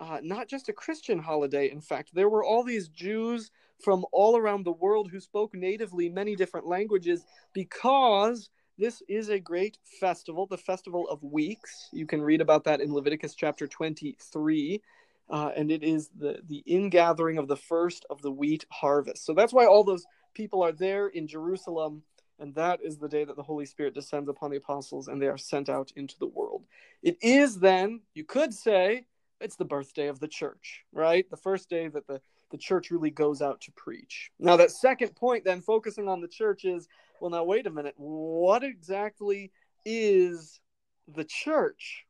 uh, 0.00 0.20
not 0.22 0.48
just 0.48 0.68
a 0.70 0.72
Christian 0.72 1.18
holiday. 1.20 1.70
In 1.70 1.80
fact, 1.82 2.10
there 2.14 2.30
were 2.30 2.44
all 2.44 2.64
these 2.64 2.88
Jews 2.88 3.50
from 3.84 4.04
all 4.12 4.36
around 4.36 4.64
the 4.64 4.72
world 4.72 5.10
who 5.10 5.20
spoke 5.20 5.54
natively 5.54 6.08
many 6.08 6.36
different 6.36 6.66
languages 6.66 7.24
because 7.54 8.50
this 8.78 9.02
is 9.08 9.28
a 9.28 9.38
great 9.38 9.78
festival, 10.00 10.46
the 10.46 10.56
Festival 10.58 11.08
of 11.10 11.22
Weeks. 11.22 11.88
You 11.92 12.06
can 12.06 12.22
read 12.22 12.40
about 12.40 12.64
that 12.64 12.80
in 12.80 12.94
Leviticus 12.94 13.34
chapter 13.34 13.68
23. 13.68 14.82
uh, 15.30 15.50
and 15.56 15.70
it 15.70 15.84
is 15.84 16.10
the 16.18 16.40
the 16.48 16.62
ingathering 16.66 17.38
of 17.38 17.48
the 17.48 17.56
first 17.56 18.06
of 18.10 18.22
the 18.22 18.32
wheat 18.32 18.64
harvest. 18.70 19.24
So 19.26 19.34
that's 19.34 19.52
why 19.52 19.66
all 19.66 19.84
those 19.84 20.06
people 20.34 20.62
are 20.62 20.72
there 20.72 21.08
in 21.08 21.28
Jerusalem, 21.28 22.02
and 22.38 22.54
that 22.56 22.80
is 22.82 22.98
the 22.98 23.08
day 23.08 23.24
that 23.24 23.36
the 23.36 23.42
Holy 23.42 23.66
Spirit 23.66 23.94
descends 23.94 24.28
upon 24.28 24.50
the 24.50 24.56
apostles, 24.56 25.08
and 25.08 25.22
they 25.22 25.28
are 25.28 25.38
sent 25.38 25.68
out 25.68 25.92
into 25.96 26.18
the 26.18 26.26
world. 26.26 26.64
It 27.02 27.18
is 27.22 27.60
then, 27.60 28.00
you 28.14 28.24
could 28.24 28.54
say, 28.54 29.06
it's 29.40 29.56
the 29.56 29.64
birthday 29.64 30.08
of 30.08 30.20
the 30.20 30.28
church, 30.28 30.84
right? 30.92 31.28
The 31.30 31.36
first 31.36 31.68
day 31.68 31.88
that 31.88 32.06
the 32.06 32.20
the 32.50 32.58
church 32.58 32.90
really 32.90 33.10
goes 33.10 33.42
out 33.42 33.60
to 33.60 33.72
preach. 33.72 34.32
Now, 34.40 34.56
that 34.56 34.72
second 34.72 35.14
point, 35.14 35.44
then 35.44 35.60
focusing 35.60 36.08
on 36.08 36.20
the 36.20 36.26
church, 36.26 36.64
is 36.64 36.88
well, 37.20 37.30
now, 37.30 37.44
wait 37.44 37.66
a 37.66 37.70
minute. 37.70 37.94
What 37.96 38.64
exactly 38.64 39.52
is 39.84 40.60
the 41.06 41.24
church? 41.24 42.04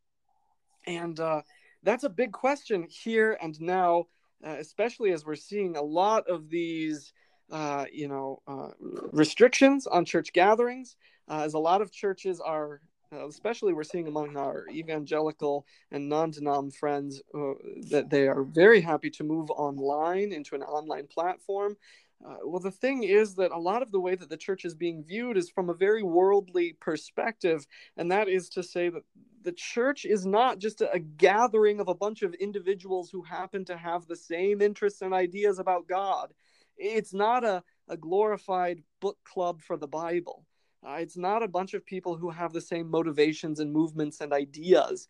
And 0.86 1.18
uh, 1.20 1.42
that's 1.82 2.04
a 2.04 2.08
big 2.08 2.32
question 2.32 2.86
here 2.88 3.36
and 3.42 3.60
now, 3.60 4.06
uh, 4.42 4.56
especially 4.58 5.12
as 5.12 5.26
we're 5.26 5.34
seeing 5.34 5.76
a 5.76 5.82
lot 5.82 6.28
of 6.28 6.48
these. 6.48 7.12
Uh, 7.52 7.84
you 7.92 8.06
know, 8.06 8.40
uh, 8.46 8.68
restrictions 9.10 9.88
on 9.88 10.04
church 10.04 10.32
gatherings, 10.32 10.94
uh, 11.28 11.42
as 11.42 11.54
a 11.54 11.58
lot 11.58 11.82
of 11.82 11.90
churches 11.90 12.38
are 12.38 12.80
uh, 13.12 13.26
especially 13.26 13.72
we're 13.72 13.82
seeing 13.82 14.08
among 14.08 14.36
our 14.36 14.66
evangelical 14.70 15.66
and 15.90 16.08
non-denom 16.08 16.74
friends 16.74 17.20
uh, 17.34 17.52
that 17.90 18.08
they 18.10 18.28
are 18.28 18.44
very 18.44 18.80
happy 18.80 19.10
to 19.10 19.24
move 19.24 19.50
online 19.50 20.32
into 20.32 20.54
an 20.54 20.62
online 20.62 21.06
platform. 21.06 21.76
Uh, 22.24 22.36
well 22.44 22.60
the 22.60 22.70
thing 22.70 23.02
is 23.02 23.34
that 23.34 23.50
a 23.50 23.58
lot 23.58 23.82
of 23.82 23.90
the 23.90 24.00
way 24.00 24.14
that 24.14 24.28
the 24.28 24.36
church 24.36 24.64
is 24.64 24.74
being 24.74 25.02
viewed 25.02 25.36
is 25.36 25.50
from 25.50 25.70
a 25.70 25.74
very 25.74 26.02
worldly 26.02 26.76
perspective 26.78 27.66
and 27.96 28.12
that 28.12 28.28
is 28.28 28.50
to 28.50 28.62
say 28.62 28.90
that 28.90 29.02
the 29.42 29.52
church 29.52 30.04
is 30.04 30.26
not 30.26 30.58
just 30.58 30.82
a, 30.82 30.92
a 30.92 30.98
gathering 30.98 31.80
of 31.80 31.88
a 31.88 31.94
bunch 31.94 32.20
of 32.20 32.34
individuals 32.34 33.08
who 33.10 33.22
happen 33.22 33.64
to 33.64 33.76
have 33.76 34.06
the 34.06 34.16
same 34.16 34.60
interests 34.60 35.00
and 35.00 35.14
ideas 35.14 35.58
about 35.58 35.88
god. 35.88 36.34
It's 36.76 37.14
not 37.14 37.42
a, 37.42 37.62
a 37.88 37.96
glorified 37.96 38.82
book 39.00 39.16
club 39.24 39.62
for 39.62 39.78
the 39.78 39.88
bible 39.88 40.44
uh, 40.86 40.94
it's 40.94 41.16
not 41.16 41.42
a 41.42 41.48
bunch 41.48 41.74
of 41.74 41.84
people 41.84 42.16
who 42.16 42.30
have 42.30 42.52
the 42.52 42.60
same 42.60 42.90
motivations 42.90 43.60
and 43.60 43.72
movements 43.72 44.20
and 44.20 44.32
ideas. 44.32 45.08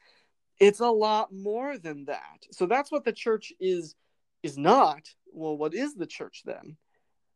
It's 0.59 0.81
a 0.81 0.91
lot 0.91 1.33
more 1.33 1.79
than 1.79 2.07
that. 2.07 2.47
So 2.51 2.67
that's 2.67 2.91
what 2.91 3.05
the 3.05 3.13
church 3.13 3.53
is 3.61 3.95
is 4.43 4.57
not. 4.57 5.09
Well, 5.33 5.57
what 5.57 5.75
is 5.75 5.95
the 5.95 6.07
church 6.07 6.43
then? 6.45 6.77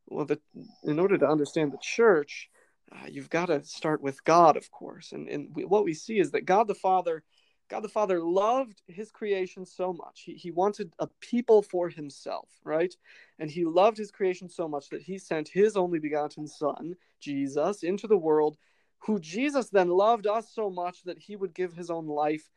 Well, 0.06 0.24
the, 0.24 0.40
in 0.84 0.98
order 0.98 1.16
to 1.18 1.28
understand 1.28 1.72
the 1.72 1.78
church, 1.80 2.48
uh, 2.92 3.06
you've 3.08 3.30
got 3.30 3.46
to 3.46 3.62
start 3.64 4.02
with 4.02 4.24
God, 4.24 4.56
of 4.56 4.70
course. 4.70 5.12
And, 5.12 5.28
and 5.28 5.48
we, 5.54 5.64
what 5.64 5.84
we 5.84 5.94
see 5.94 6.18
is 6.18 6.32
that 6.32 6.44
God 6.44 6.68
the 6.68 6.74
Father 6.74 7.22
God 7.68 7.80
the 7.80 7.88
Father 7.88 8.20
loved 8.20 8.82
his 8.86 9.10
creation 9.10 9.64
so 9.64 9.92
much. 9.92 10.22
He, 10.24 10.34
he 10.34 10.50
wanted 10.50 10.92
a 10.98 11.08
people 11.20 11.62
for 11.62 11.88
himself, 11.88 12.48
right? 12.62 12.94
And 13.38 13.50
he 13.50 13.64
loved 13.64 13.96
his 13.96 14.10
creation 14.10 14.48
so 14.48 14.68
much 14.68 14.90
that 14.90 15.02
he 15.02 15.18
sent 15.18 15.48
his 15.48 15.76
only 15.76 15.98
begotten 15.98 16.46
Son, 16.46 16.94
Jesus, 17.20 17.82
into 17.82 18.06
the 18.06 18.18
world, 18.18 18.58
who 18.98 19.18
Jesus 19.18 19.70
then 19.70 19.88
loved 19.88 20.26
us 20.26 20.50
so 20.52 20.70
much 20.70 21.02
that 21.04 21.18
he 21.18 21.36
would 21.36 21.54
give 21.54 21.72
his 21.72 21.90
own 21.90 22.06
life 22.06 22.50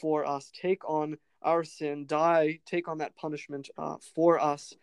for 0.00 0.24
us, 0.24 0.50
take 0.54 0.88
on 0.88 1.18
our 1.42 1.64
sin, 1.64 2.06
die, 2.06 2.60
take 2.64 2.88
on 2.88 2.98
that 2.98 3.16
punishment 3.16 3.68
uh, 3.76 3.96
for 4.14 4.40
us. 4.40 4.74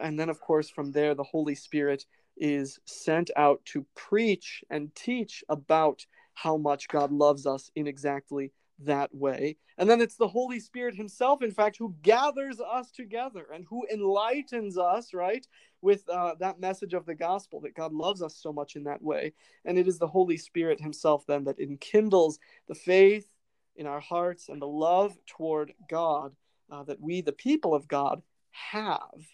And 0.00 0.18
then, 0.18 0.28
of 0.28 0.40
course, 0.40 0.68
from 0.68 0.92
there, 0.92 1.14
the 1.14 1.22
Holy 1.22 1.54
Spirit 1.54 2.04
is 2.36 2.78
sent 2.84 3.30
out 3.36 3.64
to 3.66 3.86
preach 3.94 4.64
and 4.70 4.94
teach 4.94 5.44
about 5.48 6.04
how 6.34 6.56
much 6.56 6.88
God 6.88 7.12
loves 7.12 7.46
us 7.46 7.70
in 7.74 7.86
exactly 7.86 8.52
that 8.84 9.14
way. 9.14 9.56
And 9.78 9.88
then 9.88 10.00
it's 10.00 10.16
the 10.16 10.28
Holy 10.28 10.60
Spirit 10.60 10.94
Himself, 10.94 11.42
in 11.42 11.50
fact, 11.50 11.76
who 11.78 11.94
gathers 12.02 12.60
us 12.60 12.90
together 12.90 13.46
and 13.52 13.64
who 13.68 13.86
enlightens 13.92 14.78
us, 14.78 15.14
right, 15.14 15.46
with 15.82 16.08
uh, 16.08 16.34
that 16.40 16.60
message 16.60 16.94
of 16.94 17.06
the 17.06 17.14
gospel 17.14 17.60
that 17.60 17.74
God 17.74 17.92
loves 17.92 18.22
us 18.22 18.36
so 18.36 18.52
much 18.52 18.76
in 18.76 18.84
that 18.84 19.02
way. 19.02 19.32
And 19.64 19.78
it 19.78 19.88
is 19.88 19.98
the 19.98 20.06
Holy 20.06 20.36
Spirit 20.36 20.80
Himself 20.80 21.24
then 21.26 21.44
that 21.44 21.58
enkindles 21.58 22.38
the 22.68 22.74
faith 22.74 23.28
in 23.76 23.86
our 23.86 24.00
hearts 24.00 24.48
and 24.48 24.60
the 24.60 24.68
love 24.68 25.16
toward 25.26 25.72
God 25.88 26.34
uh, 26.70 26.82
that 26.84 27.00
we, 27.00 27.20
the 27.20 27.32
people 27.32 27.74
of 27.74 27.88
God, 27.88 28.22
have. 28.50 29.26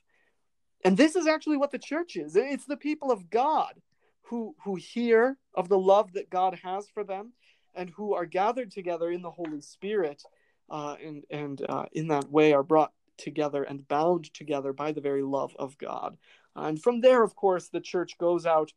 And 0.84 0.96
this 0.96 1.16
is 1.16 1.26
actually 1.26 1.56
what 1.56 1.72
the 1.72 1.78
church 1.78 2.16
is 2.16 2.36
it's 2.36 2.66
the 2.66 2.76
people 2.76 3.10
of 3.10 3.28
God 3.30 3.74
who, 4.22 4.54
who 4.64 4.76
hear 4.76 5.36
of 5.54 5.68
the 5.68 5.78
love 5.78 6.12
that 6.12 6.30
God 6.30 6.58
has 6.62 6.88
for 6.88 7.04
them 7.04 7.32
and 7.76 7.90
who 7.90 8.14
are 8.14 8.26
gathered 8.26 8.70
together 8.70 9.10
in 9.10 9.22
the 9.22 9.30
Holy 9.30 9.60
Spirit, 9.60 10.22
uh, 10.70 10.96
and 11.04 11.24
and 11.30 11.64
uh, 11.68 11.84
in 11.92 12.08
that 12.08 12.30
way 12.30 12.52
are 12.52 12.62
brought 12.62 12.92
together 13.18 13.62
and 13.62 13.86
bound 13.88 14.32
together 14.34 14.72
by 14.72 14.92
the 14.92 15.00
very 15.00 15.22
love 15.22 15.54
of 15.58 15.78
God. 15.78 16.16
And 16.54 16.82
from 16.82 17.00
there, 17.00 17.22
of 17.22 17.36
course, 17.36 17.68
the 17.68 17.80
church 17.80 18.18
goes 18.18 18.46
out, 18.46 18.72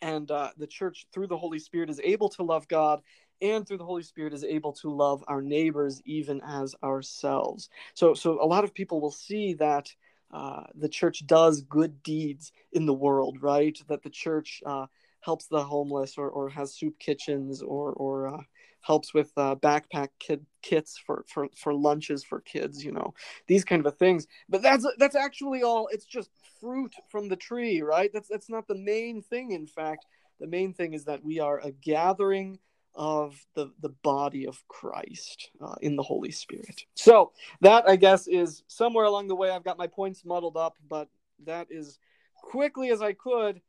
and 0.00 0.30
uh, 0.30 0.50
the 0.58 0.66
church 0.66 1.06
through 1.12 1.28
the 1.28 1.38
Holy 1.38 1.58
Spirit 1.58 1.90
is 1.90 2.00
able 2.02 2.28
to 2.30 2.42
love 2.42 2.68
God. 2.68 3.00
And 3.40 3.66
through 3.66 3.78
the 3.78 3.84
Holy 3.84 4.04
Spirit 4.04 4.34
is 4.34 4.44
able 4.44 4.72
to 4.74 4.90
love 4.90 5.24
our 5.26 5.42
neighbors 5.42 6.00
even 6.04 6.40
as 6.46 6.76
ourselves. 6.84 7.70
So, 7.94 8.14
so 8.14 8.40
a 8.40 8.46
lot 8.46 8.62
of 8.62 8.72
people 8.72 9.00
will 9.00 9.10
see 9.10 9.54
that 9.54 9.92
uh, 10.32 10.64
the 10.76 10.88
church 10.88 11.26
does 11.26 11.62
good 11.62 12.02
deeds 12.04 12.52
in 12.70 12.86
the 12.86 12.94
world, 12.94 13.38
right? 13.42 13.76
That 13.88 14.02
the 14.04 14.10
church 14.10 14.62
uh, 14.64 14.86
helps 15.22 15.46
the 15.46 15.62
homeless 15.62 16.18
or, 16.18 16.28
or 16.28 16.48
has 16.50 16.74
soup 16.74 16.98
kitchens 16.98 17.62
or, 17.62 17.92
or 17.92 18.28
uh, 18.28 18.42
helps 18.82 19.14
with 19.14 19.32
uh, 19.36 19.54
backpack 19.56 20.08
kid 20.18 20.44
kits 20.60 20.98
for, 20.98 21.24
for, 21.28 21.48
for 21.56 21.72
lunches 21.72 22.22
for 22.22 22.40
kids, 22.40 22.84
you 22.84 22.92
know, 22.92 23.14
these 23.46 23.64
kind 23.64 23.86
of 23.86 23.96
things. 23.96 24.26
But 24.48 24.62
that's 24.62 24.86
that's 24.98 25.16
actually 25.16 25.62
all. 25.62 25.88
It's 25.90 26.04
just 26.04 26.30
fruit 26.60 26.92
from 27.08 27.28
the 27.28 27.36
tree, 27.36 27.82
right? 27.82 28.10
That's 28.12 28.28
that's 28.28 28.50
not 28.50 28.66
the 28.68 28.76
main 28.76 29.22
thing. 29.22 29.52
In 29.52 29.66
fact, 29.66 30.04
the 30.40 30.46
main 30.46 30.74
thing 30.74 30.92
is 30.92 31.04
that 31.04 31.24
we 31.24 31.40
are 31.40 31.60
a 31.60 31.72
gathering 31.72 32.58
of 32.94 33.34
the 33.54 33.72
the 33.80 33.88
body 34.02 34.46
of 34.46 34.62
Christ 34.68 35.50
uh, 35.60 35.76
in 35.80 35.96
the 35.96 36.02
Holy 36.02 36.32
Spirit. 36.32 36.84
So 36.94 37.32
that 37.60 37.88
I 37.88 37.96
guess 37.96 38.26
is 38.26 38.64
somewhere 38.66 39.04
along 39.04 39.28
the 39.28 39.36
way. 39.36 39.50
I've 39.50 39.64
got 39.64 39.78
my 39.78 39.86
points 39.86 40.24
muddled 40.24 40.56
up, 40.56 40.76
but 40.88 41.08
that 41.44 41.68
is 41.70 41.98
quickly 42.36 42.90
as 42.90 43.00
I 43.00 43.12
could 43.12 43.60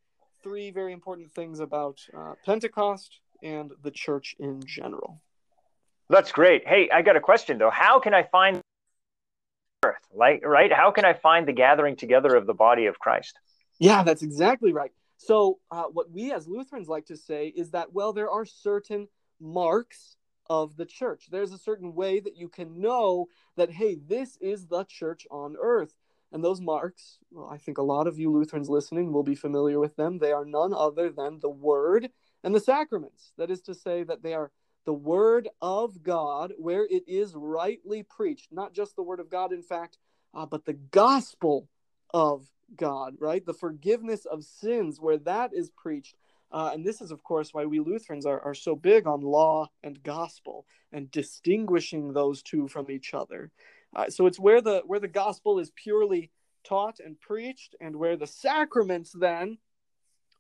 three 0.43 0.71
very 0.71 0.93
important 0.93 1.31
things 1.31 1.59
about 1.59 1.99
uh, 2.15 2.33
Pentecost 2.45 3.19
and 3.41 3.71
the 3.81 3.91
church 3.91 4.35
in 4.39 4.61
general. 4.65 5.21
That's 6.09 6.31
great. 6.31 6.67
Hey, 6.67 6.89
I 6.93 7.01
got 7.01 7.15
a 7.15 7.21
question 7.21 7.57
though. 7.57 7.71
How 7.71 7.99
can 7.99 8.13
I 8.13 8.23
find 8.23 8.61
earth? 9.85 9.95
Like, 10.13 10.45
right? 10.45 10.71
How 10.71 10.91
can 10.91 11.05
I 11.05 11.13
find 11.13 11.47
the 11.47 11.53
gathering 11.53 11.95
together 11.95 12.35
of 12.35 12.45
the 12.45 12.53
body 12.53 12.85
of 12.85 12.99
Christ? 12.99 13.39
Yeah, 13.79 14.03
that's 14.03 14.21
exactly 14.21 14.73
right. 14.73 14.91
So, 15.17 15.59
uh, 15.71 15.83
what 15.83 16.11
we 16.11 16.31
as 16.31 16.47
Lutherans 16.47 16.89
like 16.89 17.05
to 17.07 17.17
say 17.17 17.47
is 17.47 17.71
that, 17.71 17.93
well, 17.93 18.13
there 18.13 18.29
are 18.29 18.45
certain 18.45 19.07
marks 19.39 20.17
of 20.49 20.75
the 20.75 20.85
church. 20.85 21.27
There's 21.31 21.53
a 21.53 21.57
certain 21.57 21.95
way 21.95 22.19
that 22.19 22.35
you 22.35 22.49
can 22.49 22.81
know 22.81 23.27
that, 23.55 23.71
hey, 23.71 23.95
this 23.95 24.37
is 24.41 24.67
the 24.67 24.83
church 24.83 25.25
on 25.31 25.55
earth. 25.61 25.93
And 26.33 26.43
those 26.43 26.59
marks, 26.59 27.19
well, 27.31 27.47
I 27.49 27.57
think 27.57 27.77
a 27.77 27.83
lot 27.83 28.07
of 28.07 28.17
you 28.17 28.31
Lutherans 28.31 28.67
listening 28.67 29.13
will 29.13 29.23
be 29.23 29.35
familiar 29.35 29.79
with 29.79 29.95
them. 29.95 30.17
They 30.17 30.31
are 30.31 30.45
none 30.45 30.73
other 30.73 31.11
than 31.11 31.39
the 31.39 31.49
Word 31.49 32.09
and 32.43 32.55
the 32.55 32.59
sacraments. 32.59 33.31
That 33.37 33.51
is 33.51 33.61
to 33.61 33.75
say, 33.75 34.03
that 34.03 34.23
they 34.23 34.33
are 34.33 34.51
the 34.85 34.93
Word 34.93 35.47
of 35.61 36.01
God 36.01 36.53
where 36.57 36.85
it 36.89 37.03
is 37.07 37.35
rightly 37.35 38.03
preached. 38.03 38.51
Not 38.51 38.73
just 38.73 38.95
the 38.95 39.03
Word 39.03 39.19
of 39.19 39.29
God, 39.29 39.53
in 39.53 39.61
fact, 39.61 39.99
uh, 40.33 40.47
but 40.47 40.65
the 40.65 40.73
gospel 40.73 41.69
of 42.13 42.47
God, 42.75 43.15
right? 43.19 43.45
The 43.45 43.53
forgiveness 43.53 44.25
of 44.25 44.43
sins 44.43 44.99
where 44.99 45.19
that 45.19 45.51
is 45.53 45.69
preached. 45.69 46.15
Uh, 46.51 46.71
and 46.73 46.85
this 46.85 46.99
is, 46.99 47.11
of 47.11 47.23
course, 47.23 47.53
why 47.53 47.65
we 47.65 47.79
Lutherans 47.79 48.25
are, 48.25 48.41
are 48.41 48.53
so 48.55 48.75
big 48.75 49.05
on 49.07 49.21
law 49.21 49.69
and 49.83 50.01
gospel 50.03 50.65
and 50.91 51.11
distinguishing 51.11 52.13
those 52.13 52.41
two 52.41 52.67
from 52.67 52.89
each 52.89 53.13
other. 53.13 53.51
Uh, 53.95 54.09
so 54.09 54.25
it's 54.25 54.39
where 54.39 54.61
the 54.61 54.81
where 54.85 54.99
the 54.99 55.07
gospel 55.07 55.59
is 55.59 55.71
purely 55.75 56.31
taught 56.63 56.99
and 56.99 57.19
preached, 57.19 57.75
and 57.81 57.95
where 57.95 58.15
the 58.15 58.27
sacraments 58.27 59.11
then 59.11 59.57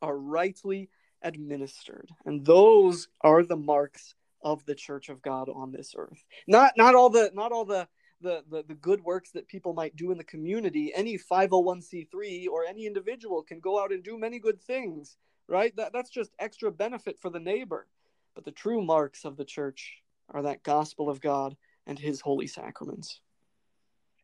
are 0.01 0.17
rightly 0.17 0.89
administered, 1.21 2.09
and 2.25 2.45
those 2.45 3.07
are 3.21 3.43
the 3.43 3.57
marks 3.57 4.15
of 4.41 4.65
the 4.65 4.75
Church 4.75 5.09
of 5.09 5.21
God 5.21 5.49
on 5.53 5.71
this 5.71 5.93
earth. 5.97 6.23
Not 6.47 6.73
not 6.77 6.95
all 6.95 7.09
the 7.09 7.31
not 7.33 7.51
all 7.51 7.65
the 7.65 7.87
the, 8.23 8.43
the, 8.49 8.63
the 8.67 8.75
good 8.75 9.03
works 9.03 9.31
that 9.31 9.47
people 9.47 9.73
might 9.73 9.95
do 9.95 10.11
in 10.11 10.17
the 10.17 10.23
community. 10.23 10.91
Any 10.95 11.17
501c3 11.17 12.47
or 12.47 12.65
any 12.65 12.87
individual 12.87 13.43
can 13.43 13.59
go 13.59 13.83
out 13.83 13.91
and 13.91 14.01
do 14.01 14.17
many 14.17 14.39
good 14.39 14.61
things, 14.61 15.17
right? 15.47 15.75
That, 15.75 15.93
that's 15.93 16.09
just 16.09 16.31
extra 16.39 16.71
benefit 16.71 17.19
for 17.19 17.29
the 17.29 17.39
neighbor. 17.39 17.85
But 18.33 18.45
the 18.45 18.51
true 18.51 18.81
marks 18.81 19.25
of 19.25 19.35
the 19.37 19.45
church 19.45 20.01
are 20.29 20.41
that 20.43 20.63
gospel 20.63 21.09
of 21.09 21.21
God 21.21 21.55
and 21.85 21.99
his 21.99 22.21
holy 22.21 22.47
sacraments. 22.47 23.19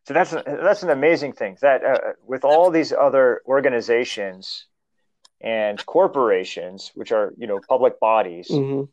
So 0.08 0.14
that's 0.14 0.32
that's 0.32 0.84
an 0.84 0.90
amazing 0.90 1.34
thing 1.34 1.58
that 1.62 1.84
uh, 1.84 2.00
with 2.26 2.44
all 2.44 2.72
these 2.72 2.92
other 2.92 3.42
organizations 3.46 4.66
and 5.42 5.84
corporations, 5.86 6.92
which 6.96 7.12
are 7.12 7.34
you 7.38 7.48
know 7.48 7.60
public 7.68 8.00
bodies, 8.00 8.48
mm-hmm. 8.50 8.86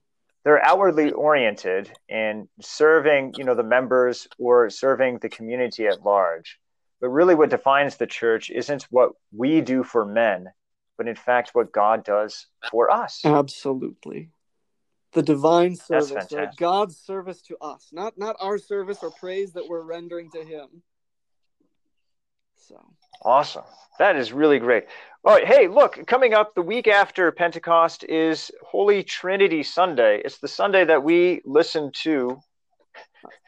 they're 0.45 0.65
outwardly 0.65 1.13
oriented 1.13 1.91
in 2.09 2.49
serving, 2.61 3.35
you 3.39 3.45
know, 3.45 3.55
the 3.55 3.63
members 3.63 4.29
or 4.39 4.69
serving 4.71 5.19
the 5.19 5.29
community 5.29 5.87
at 5.87 6.05
large. 6.05 6.59
But 7.01 7.09
really, 7.11 7.35
what 7.35 7.51
defines 7.51 7.97
the 7.97 8.07
church 8.07 8.51
isn't 8.51 8.85
what 8.91 9.13
we 9.33 9.61
do 9.61 9.83
for 9.83 10.05
men, 10.05 10.49
but 10.97 11.09
in 11.09 11.17
fact, 11.17 11.51
what 11.53 11.73
God 11.73 12.05
does 12.05 12.47
for 12.71 12.91
us. 12.91 13.23
Absolutely. 13.25 14.31
The 15.13 15.23
divine 15.23 15.77
service, 15.77 16.31
right? 16.33 16.49
God's 16.59 16.99
service 16.99 17.41
to 17.43 17.57
us, 17.61 17.89
not 17.93 18.19
not 18.19 18.37
our 18.41 18.59
service 18.59 18.99
or 19.03 19.11
praise 19.11 19.53
that 19.55 19.67
we're 19.67 19.83
rendering 19.83 20.31
to 20.33 20.45
Him. 20.45 20.83
So 22.69 22.81
Awesome. 23.23 23.65
That 23.99 24.17
is 24.17 24.33
really 24.33 24.59
great. 24.59 24.85
All 25.25 25.35
right. 25.35 25.47
Hey, 25.47 25.69
look, 25.69 26.07
coming 26.07 26.35
up 26.35 26.55
the 26.55 26.63
week 26.63 26.87
after 26.87 27.31
Pentecost 27.33 28.05
is 28.05 28.51
Holy 28.63 29.03
Trinity 29.03 29.63
Sunday. 29.63 30.21
It's 30.25 30.39
the 30.39 30.49
Sunday 30.49 30.85
that 30.85 31.03
we 31.03 31.41
listen 31.45 31.91
to. 32.03 32.41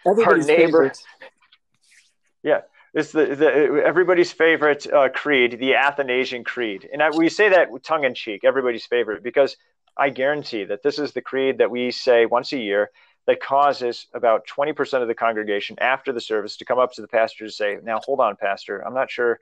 everybody's 0.06 0.46
neighbor- 0.46 0.64
favorite. 0.64 0.98
Yeah. 2.42 2.60
It's 2.94 3.12
the, 3.12 3.26
the 3.26 3.82
everybody's 3.84 4.32
favorite 4.32 4.90
uh, 4.90 5.10
creed, 5.10 5.58
the 5.60 5.74
Athanasian 5.74 6.42
Creed, 6.42 6.88
and 6.90 7.02
I, 7.02 7.10
we 7.10 7.28
say 7.28 7.50
that 7.50 7.68
tongue 7.84 8.04
in 8.04 8.14
cheek, 8.14 8.44
everybody's 8.44 8.86
favorite, 8.86 9.22
because 9.22 9.58
I 9.96 10.08
guarantee 10.08 10.64
that 10.64 10.82
this 10.82 10.98
is 10.98 11.12
the 11.12 11.20
creed 11.20 11.58
that 11.58 11.70
we 11.70 11.90
say 11.90 12.24
once 12.24 12.50
a 12.52 12.56
year 12.56 12.90
that 13.28 13.40
causes 13.40 14.06
about 14.14 14.46
20% 14.46 15.02
of 15.02 15.06
the 15.06 15.14
congregation 15.14 15.76
after 15.80 16.12
the 16.12 16.20
service 16.20 16.56
to 16.56 16.64
come 16.64 16.78
up 16.78 16.92
to 16.94 17.02
the 17.02 17.08
pastor 17.08 17.44
to 17.44 17.52
say, 17.52 17.78
"Now, 17.82 18.00
hold 18.04 18.20
on, 18.20 18.36
pastor, 18.36 18.80
I'm 18.80 18.94
not 18.94 19.10
sure, 19.10 19.38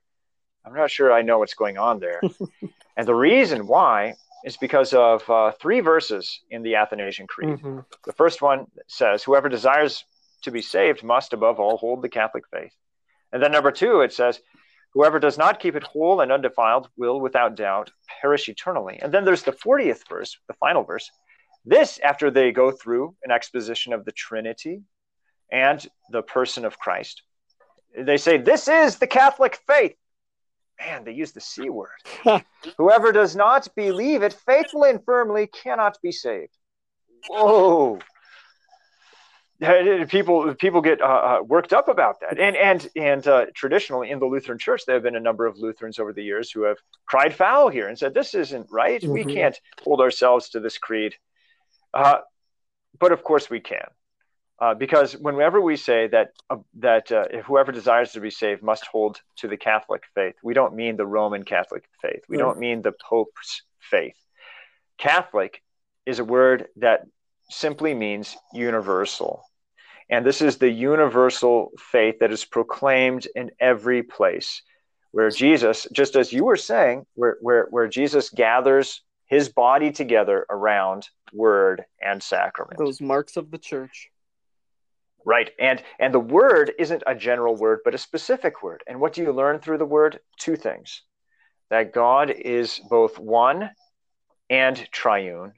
I'm 0.65 0.75
not 0.75 0.91
sure 0.91 1.13
I 1.13 1.23
know 1.23 1.39
what's 1.39 1.55
going 1.55 1.79
on 1.79 2.01
there," 2.01 2.21
and 2.97 3.07
the 3.07 3.15
reason 3.15 3.69
why 3.69 4.15
is 4.45 4.57
because 4.57 4.93
of 4.93 5.29
uh, 5.31 5.53
three 5.53 5.81
verses 5.81 6.41
in 6.51 6.63
the 6.63 6.75
Athanasian 6.75 7.29
Creed. 7.29 7.59
Mhm. 7.59 7.85
The 8.05 8.13
first 8.13 8.43
one 8.43 8.67
says, 8.87 9.25
Whoever 9.25 9.49
desires 9.49 10.05
to 10.43 10.51
be 10.51 10.63
saved 10.63 11.03
must, 11.03 11.33
above 11.33 11.59
all, 11.59 11.77
hold 11.79 12.03
the 12.03 12.09
Catholic 12.09 12.45
faith. 12.49 12.73
And 13.33 13.43
then 13.43 13.53
number 13.53 13.73
two, 13.73 14.03
it 14.03 14.13
says, 14.13 14.41
Whoever 14.95 15.19
does 15.19 15.37
not 15.37 15.61
keep 15.61 15.75
it 15.77 15.83
whole 15.83 16.21
and 16.21 16.31
undefiled 16.33 16.89
will, 16.97 17.21
without 17.21 17.55
doubt, 17.55 17.91
perish 18.21 18.49
eternally. 18.49 18.99
And 19.03 19.13
then 19.13 19.25
there's 19.25 19.43
the 19.43 19.53
40th 19.53 20.09
verse, 20.09 20.39
the 20.49 20.55
final 20.55 20.85
verse. 20.85 21.11
This, 21.67 21.99
after 21.99 22.31
they 22.31 22.53
go 22.53 22.71
through 22.71 23.17
an 23.25 23.33
exposition 23.33 23.93
of 23.93 24.05
the 24.05 24.13
Trinity 24.13 24.83
and 25.51 25.85
the 26.11 26.23
person 26.23 26.65
of 26.65 26.79
Christ, 26.79 27.23
they 27.99 28.17
say, 28.17 28.39
This 28.39 28.69
is 28.69 28.99
the 28.99 29.09
Catholic 29.09 29.59
faith. 29.67 29.97
Man, 30.81 31.05
they 31.05 31.13
use 31.13 31.33
the 31.33 31.41
C 31.41 31.69
word. 31.69 31.91
Whoever 32.79 33.11
does 33.11 33.35
not 33.35 33.67
believe 33.75 34.23
it 34.23 34.33
faithfully 34.33 34.91
and 34.91 35.05
firmly 35.05 35.49
cannot 35.49 35.99
be 36.03 36.13
saved. 36.13 36.57
Whoa. 37.29 37.99
People 40.09 40.55
people 40.55 40.83
get 40.83 41.01
uh, 41.01 41.05
uh, 41.05 41.39
worked 41.43 41.73
up 41.73 41.89
about 41.89 42.21
that, 42.21 42.39
and 42.39 42.55
and 42.55 42.91
and 42.95 43.27
uh, 43.27 43.47
traditionally 43.55 44.11
in 44.11 44.19
the 44.19 44.27
Lutheran 44.27 44.59
Church, 44.59 44.83
there 44.85 44.97
have 44.97 45.03
been 45.03 45.17
a 45.17 45.21
number 45.21 45.47
of 45.47 45.57
Lutherans 45.57 45.99
over 45.99 46.13
the 46.13 46.23
years 46.23 46.51
who 46.51 46.65
have 46.65 46.77
cried 47.07 47.35
foul 47.35 47.71
here 47.71 47.89
and 47.89 47.99
said 47.99 48.13
this 48.13 48.35
isn't 48.35 48.67
right. 48.71 49.03
We 49.03 49.25
Mhm. 49.25 49.33
can't 49.33 49.61
hold 49.83 50.03
ourselves 50.03 50.51
to 50.51 50.61
this 50.61 50.77
creed, 50.77 51.15
uh, 51.97 52.21
but 52.99 53.13
of 53.13 53.25
course 53.25 53.49
we 53.51 53.61
can, 53.61 53.89
uh, 54.61 54.75
because 54.75 55.17
whenever 55.17 55.61
we 55.61 55.77
say 55.77 56.09
that 56.09 56.29
uh, 56.51 56.57
that 56.81 57.11
uh, 57.13 57.25
whoever 57.47 57.73
desires 57.73 58.13
to 58.13 58.21
be 58.21 58.31
saved 58.31 58.63
must 58.63 58.87
hold 58.87 59.21
to 59.37 59.49
the 59.49 59.57
Catholic 59.57 60.03
faith, 60.15 60.35
we 60.43 60.55
don't 60.55 60.75
mean 60.75 60.97
the 60.97 61.07
Roman 61.07 61.45
Catholic 61.45 61.85
faith. 62.03 62.23
We 62.29 62.37
Right. 62.37 62.45
don't 62.45 62.59
mean 62.59 62.83
the 62.83 62.93
Pope's 62.93 63.63
faith. 63.81 64.17
Catholic 64.99 65.63
is 66.05 66.19
a 66.19 66.25
word 66.25 66.69
that 66.77 67.07
simply 67.51 67.95
means 67.95 68.37
universal. 68.53 69.43
And 70.09 70.25
this 70.25 70.41
is 70.41 70.59
the 70.59 70.71
universal 70.71 71.73
faith 71.79 72.21
that 72.21 72.33
is 72.33 72.45
proclaimed 72.45 73.27
in 73.35 73.51
every 73.59 74.03
place 74.03 74.63
where 75.13 75.31
Jesus, 75.31 75.87
just 75.93 76.17
as 76.17 76.33
you 76.33 76.45
were 76.45 76.57
saying, 76.57 77.07
where, 77.15 77.37
where, 77.41 77.67
where 77.71 77.89
Jesus 77.89 78.31
gathers 78.31 79.03
his 79.27 79.49
body 79.49 79.91
together 79.91 80.47
around 80.49 81.09
word 81.33 81.85
and 82.01 82.23
sacrament. 82.23 82.79
Those 82.79 83.01
marks 83.01 83.37
of 83.37 83.51
the 83.51 83.59
church. 83.59 84.09
Right. 85.25 85.51
And 85.59 85.83
and 85.99 86.15
the 86.15 86.21
word 86.21 86.73
isn't 86.79 87.03
a 87.07 87.15
general 87.15 87.57
word, 87.57 87.81
but 87.85 87.95
a 87.95 87.99
specific 87.99 88.63
word. 88.63 88.85
And 88.87 89.01
what 89.01 89.13
do 89.13 89.23
you 89.23 89.33
learn 89.33 89.59
through 89.59 89.79
the 89.79 89.85
word? 89.85 90.21
Two 90.39 90.55
things. 90.55 91.03
That 91.71 91.93
God 91.93 92.31
is 92.31 92.81
both 92.89 93.19
one 93.19 93.71
and 94.49 94.77
triune. 94.93 95.53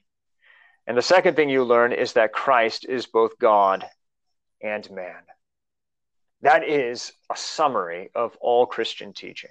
And 0.86 0.96
the 0.96 1.02
second 1.02 1.36
thing 1.36 1.50
you 1.50 1.64
learn 1.64 1.92
is 1.92 2.14
that 2.14 2.32
Christ 2.32 2.86
is 2.88 3.04
both 3.04 3.38
God 3.38 3.84
and 4.62 4.90
man. 4.90 5.20
That 6.40 6.66
is 6.66 7.12
a 7.30 7.36
summary 7.36 8.10
of 8.14 8.36
all 8.40 8.64
Christian 8.64 9.12
teaching. 9.12 9.50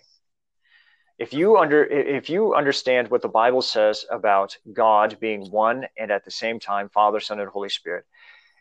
If 1.18 1.34
you 1.34 1.57
under 1.57 1.84
if 1.84 2.30
you 2.30 2.53
understand 2.53 3.10
what 3.10 3.23
the 3.23 3.27
Bible 3.27 3.64
says 3.64 4.06
about 4.11 4.56
God 4.72 5.18
being 5.19 5.49
one 5.49 5.88
and 5.98 6.11
at 6.11 6.23
the 6.23 6.31
same 6.31 6.60
time 6.60 6.89
Father, 6.89 7.19
Son, 7.19 7.39
and 7.39 7.49
Holy 7.49 7.69
Spirit, 7.69 8.06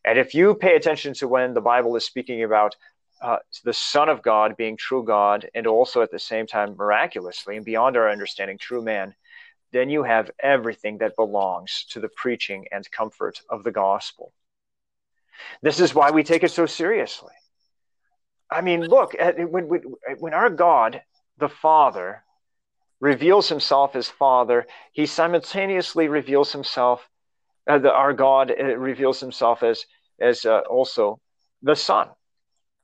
and 0.04 0.18
if 0.18 0.34
you 0.34 0.54
pay 0.54 0.76
attention 0.76 1.12
to 1.14 1.28
when 1.28 1.52
the 1.52 1.60
Bible 1.60 1.96
is 1.96 2.06
speaking 2.06 2.44
about 2.44 2.74
uh, 3.20 3.38
the 3.64 3.72
Son 3.72 4.08
of 4.08 4.22
God 4.22 4.56
being 4.56 4.76
true 4.76 5.04
God 5.04 5.48
and 5.54 5.66
also 5.66 6.00
at 6.02 6.10
the 6.10 6.18
same 6.18 6.46
time 6.46 6.76
miraculously 6.76 7.56
and 7.56 7.64
beyond 7.64 7.96
our 7.96 8.10
understanding 8.10 8.56
true 8.56 8.82
man, 8.82 9.14
then 9.72 9.90
you 9.90 10.02
have 10.04 10.30
everything 10.38 10.98
that 10.98 11.16
belongs 11.16 11.84
to 11.90 12.00
the 12.00 12.08
preaching 12.08 12.66
and 12.72 12.90
comfort 12.90 13.40
of 13.50 13.64
the 13.64 13.72
gospel. 13.72 14.32
This 15.60 15.80
is 15.80 15.94
why 15.94 16.10
we 16.10 16.22
take 16.22 16.42
it 16.44 16.50
so 16.50 16.66
seriously. 16.66 17.34
I 18.50 18.60
mean, 18.60 18.86
look, 18.86 19.14
at, 19.18 19.36
when, 19.50 19.68
when, 19.68 19.82
when 20.18 20.34
our 20.34 20.50
God, 20.50 21.02
the 21.38 21.48
Father, 21.48 22.22
reveals 23.01 23.48
himself 23.48 23.94
as 23.97 24.09
Father, 24.09 24.66
he 24.93 25.06
simultaneously 25.06 26.09
reveals 26.09 26.52
himself, 26.52 27.09
uh, 27.68 27.78
the, 27.78 27.93
our 27.93 28.12
God 28.12 28.51
uh, 28.51 28.77
reveals 28.77 29.20
himself 29.20 29.62
as, 29.62 29.85
as 30.20 30.44
uh, 30.44 30.60
also 30.60 31.20
the 31.62 31.77
Son. 31.77 32.09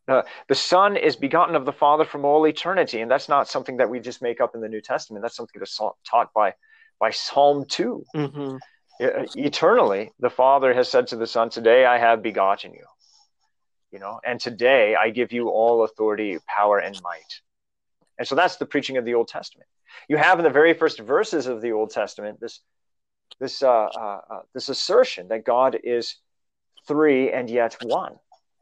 Uh, 0.08 0.22
the 0.48 0.54
Son 0.54 0.96
is 0.96 1.16
begotten 1.16 1.54
of 1.54 1.64
the 1.64 1.72
Father 1.72 2.04
from 2.04 2.24
all 2.24 2.46
eternity, 2.46 3.00
and 3.00 3.10
that's 3.10 3.28
not 3.28 3.48
something 3.48 3.76
that 3.76 3.88
we 3.88 4.00
just 4.00 4.20
make 4.20 4.40
up 4.40 4.54
in 4.54 4.60
the 4.60 4.68
New 4.68 4.80
Testament. 4.80 5.22
That's 5.22 5.36
something 5.36 5.58
that's 5.58 5.80
taught 6.04 6.32
by, 6.34 6.54
by 6.98 7.10
Psalm 7.10 7.64
2. 7.68 8.04
Mm-hmm. 8.14 8.56
Uh, 9.02 9.24
eternally 9.34 10.12
the 10.20 10.30
father 10.30 10.74
has 10.74 10.88
said 10.88 11.06
to 11.06 11.16
the 11.16 11.26
son 11.26 11.48
today 11.48 11.86
i 11.86 11.98
have 11.98 12.22
begotten 12.22 12.72
you 12.72 12.84
you 13.90 13.98
know 13.98 14.20
and 14.22 14.38
today 14.38 14.94
i 14.94 15.08
give 15.10 15.32
you 15.32 15.48
all 15.48 15.82
authority 15.82 16.38
power 16.46 16.78
and 16.78 17.00
might 17.02 17.40
and 18.18 18.28
so 18.28 18.34
that's 18.34 18.56
the 18.56 18.66
preaching 18.66 18.98
of 18.98 19.04
the 19.04 19.14
old 19.14 19.26
testament 19.26 19.68
you 20.08 20.16
have 20.16 20.38
in 20.38 20.44
the 20.44 20.50
very 20.50 20.74
first 20.74 21.00
verses 21.00 21.46
of 21.46 21.60
the 21.60 21.72
old 21.72 21.90
testament 21.90 22.38
this 22.40 22.60
this 23.40 23.62
uh, 23.62 23.86
uh, 23.86 24.20
uh, 24.30 24.40
this 24.54 24.68
assertion 24.68 25.28
that 25.28 25.44
god 25.44 25.78
is 25.82 26.16
three 26.86 27.30
and 27.32 27.48
yet 27.50 27.76
one 27.82 28.14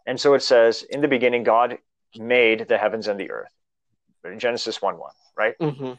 and 0.07 0.21
so 0.21 0.35
it 0.35 0.43
says 0.43 0.83
in 0.83 1.01
the 1.01 1.09
beginning 1.09 1.43
god 1.43 1.79
made 2.17 2.67
the 2.69 2.79
heavens 2.79 3.09
and 3.09 3.19
the 3.19 3.31
earth 3.31 3.53
genesis 4.39 4.81
1 4.83 4.99
1 4.99 5.11
right 5.37 5.55
Mm-hmm. 5.61 5.93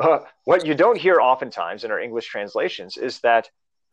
uh, 0.00 0.18
what 0.44 0.66
you 0.66 0.74
don't 0.74 0.98
hear 0.98 1.20
oftentimes 1.20 1.84
in 1.84 1.90
our 1.90 2.00
English 2.00 2.26
translations 2.26 2.96
is 2.96 3.20
that 3.20 3.48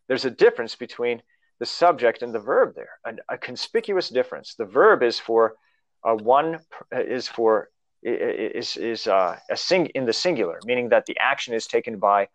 there's 0.07 0.25
a 0.25 0.31
difference 0.31 0.75
between 0.75 1.21
the 1.59 1.65
subject 1.65 2.21
and 2.21 2.33
the 2.33 2.39
verb 2.39 2.73
there, 2.75 2.99
a, 3.05 3.35
a 3.35 3.37
conspicuous 3.37 4.09
difference. 4.09 4.55
The 4.55 4.65
verb 4.65 5.03
is 5.03 5.19
for 5.19 5.55
uh, 6.03 6.15
one 6.15 6.59
is 6.91 7.27
for 7.27 7.69
is 8.01 8.77
is 8.77 9.07
uh, 9.07 9.37
a 9.49 9.57
sing 9.57 9.87
in 9.87 10.05
the 10.05 10.13
singular, 10.13 10.59
meaning 10.65 10.89
that 10.89 11.05
the 11.05 11.17
action 11.19 11.53
is 11.53 11.67
taken 11.67 11.99
by 11.99 12.27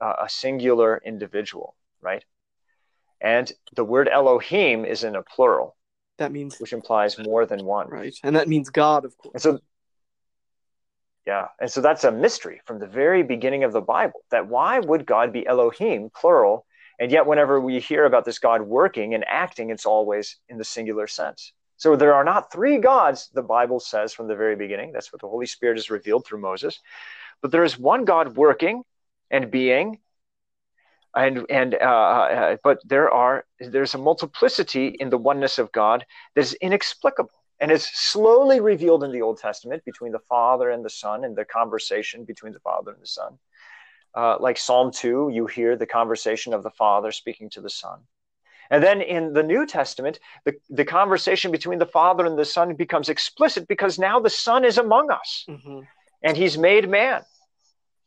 uh, 0.00 0.14
a 0.22 0.28
singular 0.28 1.00
individual, 1.04 1.76
right? 2.00 2.24
And 3.20 3.50
the 3.74 3.84
word 3.84 4.08
Elohim 4.08 4.84
is 4.84 5.04
in 5.04 5.16
a 5.16 5.22
plural, 5.22 5.76
That 6.18 6.32
means 6.32 6.58
which 6.58 6.72
implies 6.72 7.18
more 7.18 7.46
than 7.46 7.64
one. 7.64 7.88
right, 7.88 8.14
and 8.22 8.36
that 8.36 8.48
means 8.48 8.70
God, 8.70 9.04
of 9.04 9.16
course. 9.16 9.32
And 9.34 9.42
so, 9.42 9.60
yeah, 11.26 11.48
and 11.60 11.70
so 11.70 11.80
that's 11.80 12.04
a 12.04 12.12
mystery 12.12 12.60
from 12.66 12.78
the 12.80 12.86
very 12.86 13.22
beginning 13.22 13.64
of 13.64 13.72
the 13.72 13.80
Bible. 13.80 14.20
That 14.30 14.48
why 14.48 14.78
would 14.80 15.06
God 15.06 15.32
be 15.32 15.46
Elohim, 15.46 16.10
plural, 16.14 16.66
and 16.98 17.10
yet 17.10 17.26
whenever 17.26 17.60
we 17.60 17.80
hear 17.80 18.04
about 18.04 18.24
this 18.24 18.38
God 18.38 18.62
working 18.62 19.14
and 19.14 19.24
acting, 19.26 19.70
it's 19.70 19.86
always 19.86 20.36
in 20.48 20.58
the 20.58 20.64
singular 20.64 21.06
sense. 21.06 21.52
So 21.76 21.96
there 21.96 22.14
are 22.14 22.24
not 22.24 22.52
three 22.52 22.78
gods, 22.78 23.30
the 23.34 23.42
Bible 23.42 23.80
says 23.80 24.12
from 24.12 24.28
the 24.28 24.36
very 24.36 24.56
beginning. 24.56 24.92
That's 24.92 25.12
what 25.12 25.20
the 25.20 25.28
Holy 25.28 25.46
Spirit 25.46 25.76
has 25.76 25.90
revealed 25.90 26.24
through 26.26 26.40
Moses. 26.40 26.80
But 27.42 27.50
there 27.50 27.64
is 27.64 27.78
one 27.78 28.04
God 28.04 28.36
working 28.36 28.82
and 29.30 29.50
being, 29.50 29.98
and 31.14 31.46
and 31.50 31.74
uh, 31.74 31.78
uh, 31.78 32.56
but 32.62 32.80
there 32.84 33.10
are 33.10 33.44
there's 33.58 33.94
a 33.94 33.98
multiplicity 33.98 34.88
in 34.88 35.10
the 35.10 35.18
oneness 35.18 35.58
of 35.58 35.72
God 35.72 36.04
that 36.34 36.40
is 36.40 36.54
inexplicable 36.54 37.30
and 37.60 37.70
is 37.70 37.84
slowly 37.84 38.60
revealed 38.60 39.04
in 39.04 39.12
the 39.12 39.22
Old 39.22 39.38
Testament 39.38 39.84
between 39.84 40.12
the 40.12 40.18
Father 40.18 40.70
and 40.70 40.84
the 40.84 40.90
Son 40.90 41.24
and 41.24 41.36
the 41.36 41.44
conversation 41.44 42.24
between 42.24 42.52
the 42.52 42.60
Father 42.60 42.92
and 42.92 43.02
the 43.02 43.06
Son. 43.06 43.38
Uh, 44.14 44.36
like 44.38 44.56
Psalm 44.56 44.92
2, 44.92 45.30
you 45.32 45.46
hear 45.46 45.76
the 45.76 45.86
conversation 45.86 46.54
of 46.54 46.62
the 46.62 46.70
Father 46.70 47.10
speaking 47.10 47.50
to 47.50 47.60
the 47.60 47.70
Son. 47.70 48.00
And 48.70 48.82
then 48.82 49.00
in 49.02 49.32
the 49.32 49.42
New 49.42 49.66
Testament, 49.66 50.18
the, 50.44 50.54
the 50.70 50.84
conversation 50.84 51.50
between 51.50 51.78
the 51.78 51.86
Father 51.86 52.24
and 52.26 52.38
the 52.38 52.44
Son 52.44 52.74
becomes 52.74 53.08
explicit 53.08 53.68
because 53.68 53.98
now 53.98 54.20
the 54.20 54.30
Son 54.30 54.64
is 54.64 54.78
among 54.78 55.10
us 55.10 55.44
Mm-hmm. 55.48 55.80
and 56.22 56.36
he's 56.36 56.56
made 56.56 56.88
man 56.88 57.22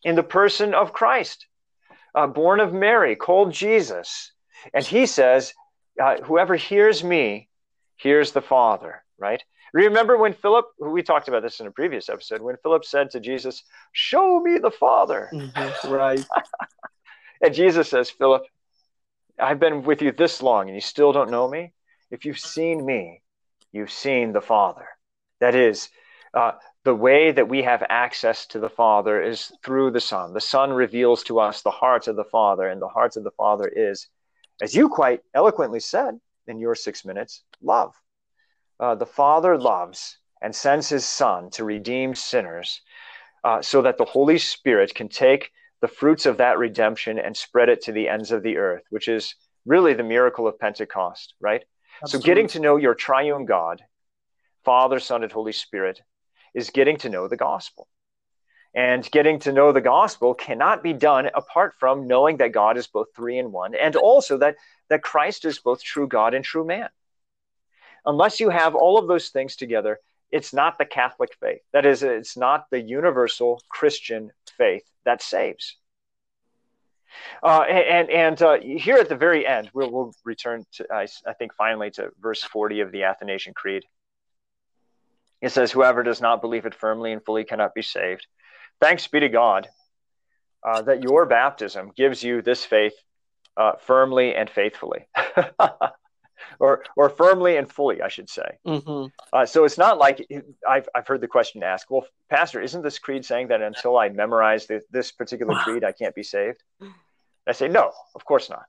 in 0.03 0.15
the 0.15 0.23
person 0.23 0.73
of 0.73 0.93
Christ, 0.93 1.45
uh, 2.15 2.27
born 2.27 2.59
of 2.59 2.73
Mary, 2.73 3.15
called 3.15 3.51
Jesus. 3.51 4.31
And 4.73 4.83
he 4.85 5.05
says, 5.05 5.53
uh, 6.01 6.17
Whoever 6.23 6.55
hears 6.55 7.03
me 7.03 7.49
hears 7.95 8.31
the 8.31 8.41
Father, 8.41 9.03
right? 9.17 9.43
Remember 9.73 10.17
when 10.17 10.33
Philip, 10.33 10.65
we 10.79 11.03
talked 11.03 11.27
about 11.27 11.43
this 11.43 11.59
in 11.59 11.67
a 11.67 11.71
previous 11.71 12.09
episode, 12.09 12.41
when 12.41 12.55
Philip 12.63 12.85
said 12.85 13.11
to 13.11 13.19
Jesus, 13.19 13.63
Show 13.91 14.39
me 14.39 14.57
the 14.59 14.71
Father. 14.71 15.29
Mm-hmm. 15.33 15.91
Right. 15.93 16.25
And 17.41 17.53
Jesus 17.53 17.87
says, 17.89 18.09
Philip, 18.09 18.43
I've 19.39 19.59
been 19.59 19.83
with 19.83 20.01
you 20.01 20.11
this 20.11 20.41
long 20.41 20.67
and 20.67 20.75
you 20.75 20.81
still 20.81 21.11
don't 21.11 21.31
know 21.31 21.47
me? 21.47 21.73
If 22.09 22.25
you've 22.25 22.39
seen 22.39 22.85
me, 22.85 23.21
you've 23.71 23.91
seen 23.91 24.33
the 24.33 24.41
Father. 24.41 24.87
That 25.39 25.55
is, 25.55 25.89
uh, 26.33 26.53
the 26.83 26.95
way 26.95 27.31
that 27.31 27.49
we 27.49 27.63
have 27.63 27.83
access 27.89 28.45
to 28.47 28.59
the 28.59 28.69
Father 28.69 29.21
is 29.21 29.51
through 29.63 29.91
the 29.91 29.99
Son. 29.99 30.33
The 30.33 30.41
Son 30.41 30.71
reveals 30.71 31.23
to 31.23 31.39
us 31.39 31.61
the 31.61 31.71
heart 31.71 32.07
of 32.07 32.15
the 32.15 32.23
Father, 32.23 32.67
and 32.67 32.81
the 32.81 32.87
heart 32.87 33.17
of 33.17 33.23
the 33.23 33.31
Father 33.31 33.67
is, 33.67 34.07
as 34.61 34.75
you 34.75 34.87
quite 34.87 35.21
eloquently 35.33 35.79
said 35.79 36.19
in 36.47 36.59
your 36.59 36.75
six 36.75 37.03
minutes, 37.03 37.43
love. 37.61 37.93
Uh, 38.79 38.95
the 38.95 39.05
Father 39.05 39.57
loves 39.57 40.17
and 40.41 40.55
sends 40.55 40.87
his 40.89 41.05
Son 41.05 41.49
to 41.51 41.65
redeem 41.65 42.15
sinners 42.15 42.81
uh, 43.43 43.61
so 43.61 43.81
that 43.81 43.97
the 43.97 44.05
Holy 44.05 44.37
Spirit 44.37 44.93
can 44.95 45.09
take 45.09 45.51
the 45.81 45.87
fruits 45.87 46.25
of 46.25 46.37
that 46.37 46.57
redemption 46.57 47.19
and 47.19 47.35
spread 47.35 47.69
it 47.69 47.81
to 47.83 47.91
the 47.91 48.09
ends 48.09 48.31
of 48.31 48.43
the 48.43 48.57
earth, 48.57 48.83
which 48.89 49.07
is 49.07 49.35
really 49.65 49.93
the 49.93 50.03
miracle 50.03 50.47
of 50.47 50.59
Pentecost, 50.59 51.35
right? 51.39 51.63
So, 52.05 52.19
getting 52.19 52.47
to 52.49 52.59
know 52.59 52.77
your 52.77 52.93
triune 52.93 53.45
God, 53.45 53.81
Father, 54.63 54.99
Son, 54.99 55.23
and 55.23 55.31
Holy 55.31 55.51
Spirit, 55.51 56.01
is 56.53 56.69
getting 56.69 56.97
to 56.97 57.09
know 57.09 57.27
the 57.27 57.37
gospel. 57.37 57.87
And 58.75 59.09
getting 59.09 59.39
to 59.39 59.51
know 59.51 59.71
the 59.71 59.81
gospel 59.81 60.35
cannot 60.35 60.83
be 60.83 60.93
done 60.93 61.29
apart 61.33 61.73
from 61.79 62.07
knowing 62.07 62.37
that 62.37 62.51
God 62.51 62.77
is 62.77 62.85
both 62.85 63.07
three 63.15 63.39
in 63.39 63.51
one, 63.51 63.73
and 63.73 63.95
also 63.95 64.37
that, 64.37 64.55
that 64.89 65.01
Christ 65.01 65.45
is 65.45 65.59
both 65.59 65.81
true 65.81 66.07
God 66.07 66.33
and 66.33 66.45
true 66.45 66.65
man. 66.65 66.89
Unless 68.05 68.39
you 68.39 68.49
have 68.49 68.75
all 68.75 68.99
of 68.99 69.07
those 69.07 69.29
things 69.29 69.55
together, 69.55 69.99
it's 70.31 70.53
not 70.53 70.77
the 70.77 70.85
Catholic 70.85 71.31
faith. 71.39 71.61
That 71.73 71.85
is, 71.85 72.03
it's 72.03 72.37
not 72.37 72.65
the 72.69 72.79
universal 72.79 73.61
Christian 73.69 74.31
faith 74.57 74.83
that 75.05 75.21
saves. 75.21 75.77
Uh, 77.41 77.61
and 77.61 78.09
and 78.09 78.41
uh, 78.41 78.57
here 78.59 78.97
at 78.97 79.09
the 79.09 79.15
very 79.15 79.45
end, 79.47 79.69
we'll, 79.73 79.91
we'll 79.91 80.13
return 80.25 80.65
to, 80.73 80.85
I, 80.91 81.07
I 81.25 81.33
think, 81.33 81.53
finally 81.53 81.89
to 81.91 82.09
verse 82.19 82.43
40 82.43 82.81
of 82.81 82.91
the 82.91 83.03
Athanasian 83.03 83.53
Creed. 83.53 83.83
It 85.41 85.51
says, 85.51 85.71
Whoever 85.71 86.03
does 86.03 86.21
not 86.21 86.41
believe 86.41 86.65
it 86.65 86.75
firmly 86.75 87.11
and 87.11 87.23
fully 87.23 87.43
cannot 87.43 87.73
be 87.73 87.81
saved. 87.81 88.27
Thanks 88.81 89.07
be 89.07 89.19
to 89.19 89.29
God 89.29 89.67
uh, 90.67 90.81
that 90.83 91.03
your 91.03 91.25
baptism 91.25 91.91
gives 91.95 92.23
you 92.23 92.41
this 92.41 92.65
faith 92.65 92.93
uh, 93.55 93.73
firmly 93.79 94.35
and 94.35 94.49
faithfully. 94.49 95.07
or, 96.59 96.83
or 96.95 97.09
firmly 97.09 97.57
and 97.57 97.71
fully, 97.71 98.01
I 98.01 98.07
should 98.07 98.29
say. 98.29 98.57
Mm-hmm. 98.65 99.07
Uh, 99.33 99.45
so 99.45 99.63
it's 99.65 99.77
not 99.77 99.97
like 99.97 100.27
I've, 100.67 100.87
I've 100.95 101.07
heard 101.07 101.21
the 101.21 101.27
question 101.27 101.63
asked, 101.63 101.87
well, 101.89 102.05
Pastor, 102.29 102.61
isn't 102.61 102.81
this 102.81 102.99
creed 102.99 103.25
saying 103.25 103.49
that 103.49 103.61
until 103.61 103.97
I 103.97 104.09
memorize 104.09 104.67
the, 104.67 104.81
this 104.91 105.11
particular 105.11 105.55
creed, 105.63 105.83
I 105.83 105.91
can't 105.91 106.15
be 106.15 106.23
saved? 106.23 106.63
I 107.47 107.53
say, 107.53 107.67
no, 107.67 107.91
of 108.15 108.25
course 108.25 108.49
not. 108.49 108.65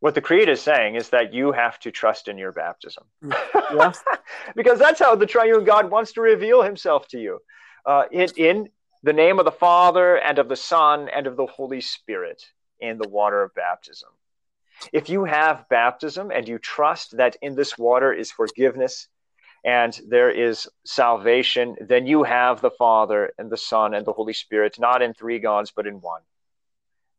What 0.00 0.14
the 0.14 0.22
creed 0.22 0.48
is 0.48 0.62
saying 0.62 0.94
is 0.94 1.10
that 1.10 1.34
you 1.34 1.52
have 1.52 1.78
to 1.80 1.90
trust 1.90 2.28
in 2.28 2.38
your 2.38 2.52
baptism. 2.52 3.04
Yeah. 3.22 3.92
because 4.56 4.78
that's 4.78 4.98
how 4.98 5.14
the 5.14 5.26
triune 5.26 5.64
God 5.64 5.90
wants 5.90 6.12
to 6.12 6.22
reveal 6.22 6.62
himself 6.62 7.06
to 7.08 7.18
you 7.18 7.40
uh, 7.84 8.04
in, 8.10 8.28
in 8.36 8.68
the 9.02 9.12
name 9.12 9.38
of 9.38 9.44
the 9.44 9.52
Father 9.52 10.16
and 10.16 10.38
of 10.38 10.48
the 10.48 10.56
Son 10.56 11.08
and 11.14 11.26
of 11.26 11.36
the 11.36 11.46
Holy 11.46 11.82
Spirit 11.82 12.42
in 12.80 12.96
the 12.96 13.08
water 13.08 13.42
of 13.42 13.54
baptism. 13.54 14.08
If 14.92 15.08
you 15.08 15.24
have 15.24 15.68
baptism 15.68 16.30
and 16.30 16.48
you 16.48 16.58
trust 16.58 17.16
that 17.16 17.36
in 17.42 17.54
this 17.54 17.76
water 17.76 18.12
is 18.12 18.30
forgiveness 18.30 19.08
and 19.64 19.98
there 20.08 20.30
is 20.30 20.68
salvation, 20.84 21.76
then 21.80 22.06
you 22.06 22.22
have 22.22 22.60
the 22.60 22.70
Father 22.70 23.32
and 23.38 23.50
the 23.50 23.56
Son 23.56 23.94
and 23.94 24.06
the 24.06 24.12
Holy 24.12 24.32
Spirit, 24.32 24.78
not 24.78 25.02
in 25.02 25.12
three 25.12 25.38
gods, 25.38 25.72
but 25.74 25.86
in 25.86 26.00
one. 26.00 26.22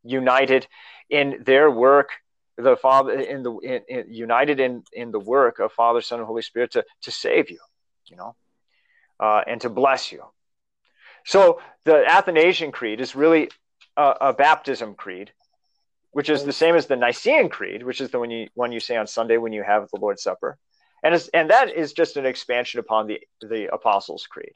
United 0.02 0.66
in 1.08 1.42
their 1.44 1.70
work, 1.70 2.10
the 2.56 2.76
Father 2.76 3.12
in 3.12 3.42
the 3.42 3.52
in, 3.58 3.82
in, 3.88 4.12
united 4.12 4.58
in 4.58 4.82
in 4.92 5.12
the 5.12 5.20
work 5.20 5.60
of 5.60 5.72
Father, 5.72 6.00
Son, 6.00 6.18
and 6.18 6.26
Holy 6.26 6.42
Spirit 6.42 6.72
to 6.72 6.84
to 7.02 7.10
save 7.10 7.50
you, 7.50 7.60
you 8.06 8.16
know, 8.16 8.34
uh, 9.20 9.42
and 9.46 9.60
to 9.60 9.70
bless 9.70 10.10
you. 10.10 10.24
So 11.24 11.60
the 11.84 12.04
Athanasian 12.04 12.72
Creed 12.72 13.00
is 13.00 13.14
really 13.14 13.48
a, 13.96 14.14
a 14.20 14.32
baptism 14.32 14.94
creed 14.94 15.32
which 16.12 16.28
is 16.30 16.44
the 16.44 16.52
same 16.52 16.74
as 16.76 16.86
the 16.86 16.96
Nicene 16.96 17.48
Creed, 17.48 17.82
which 17.82 18.00
is 18.00 18.10
the 18.10 18.18
one 18.18 18.30
you 18.30 18.48
one 18.54 18.72
you 18.72 18.80
say 18.80 18.96
on 18.96 19.06
Sunday 19.06 19.36
when 19.38 19.52
you 19.52 19.62
have 19.62 19.88
the 19.90 20.00
Lord's 20.00 20.22
Supper, 20.22 20.58
and 21.02 21.14
it's, 21.14 21.28
and 21.28 21.50
that 21.50 21.74
is 21.74 21.92
just 21.92 22.16
an 22.16 22.26
expansion 22.26 22.80
upon 22.80 23.06
the 23.06 23.20
the 23.40 23.72
Apostles' 23.72 24.26
Creed, 24.26 24.52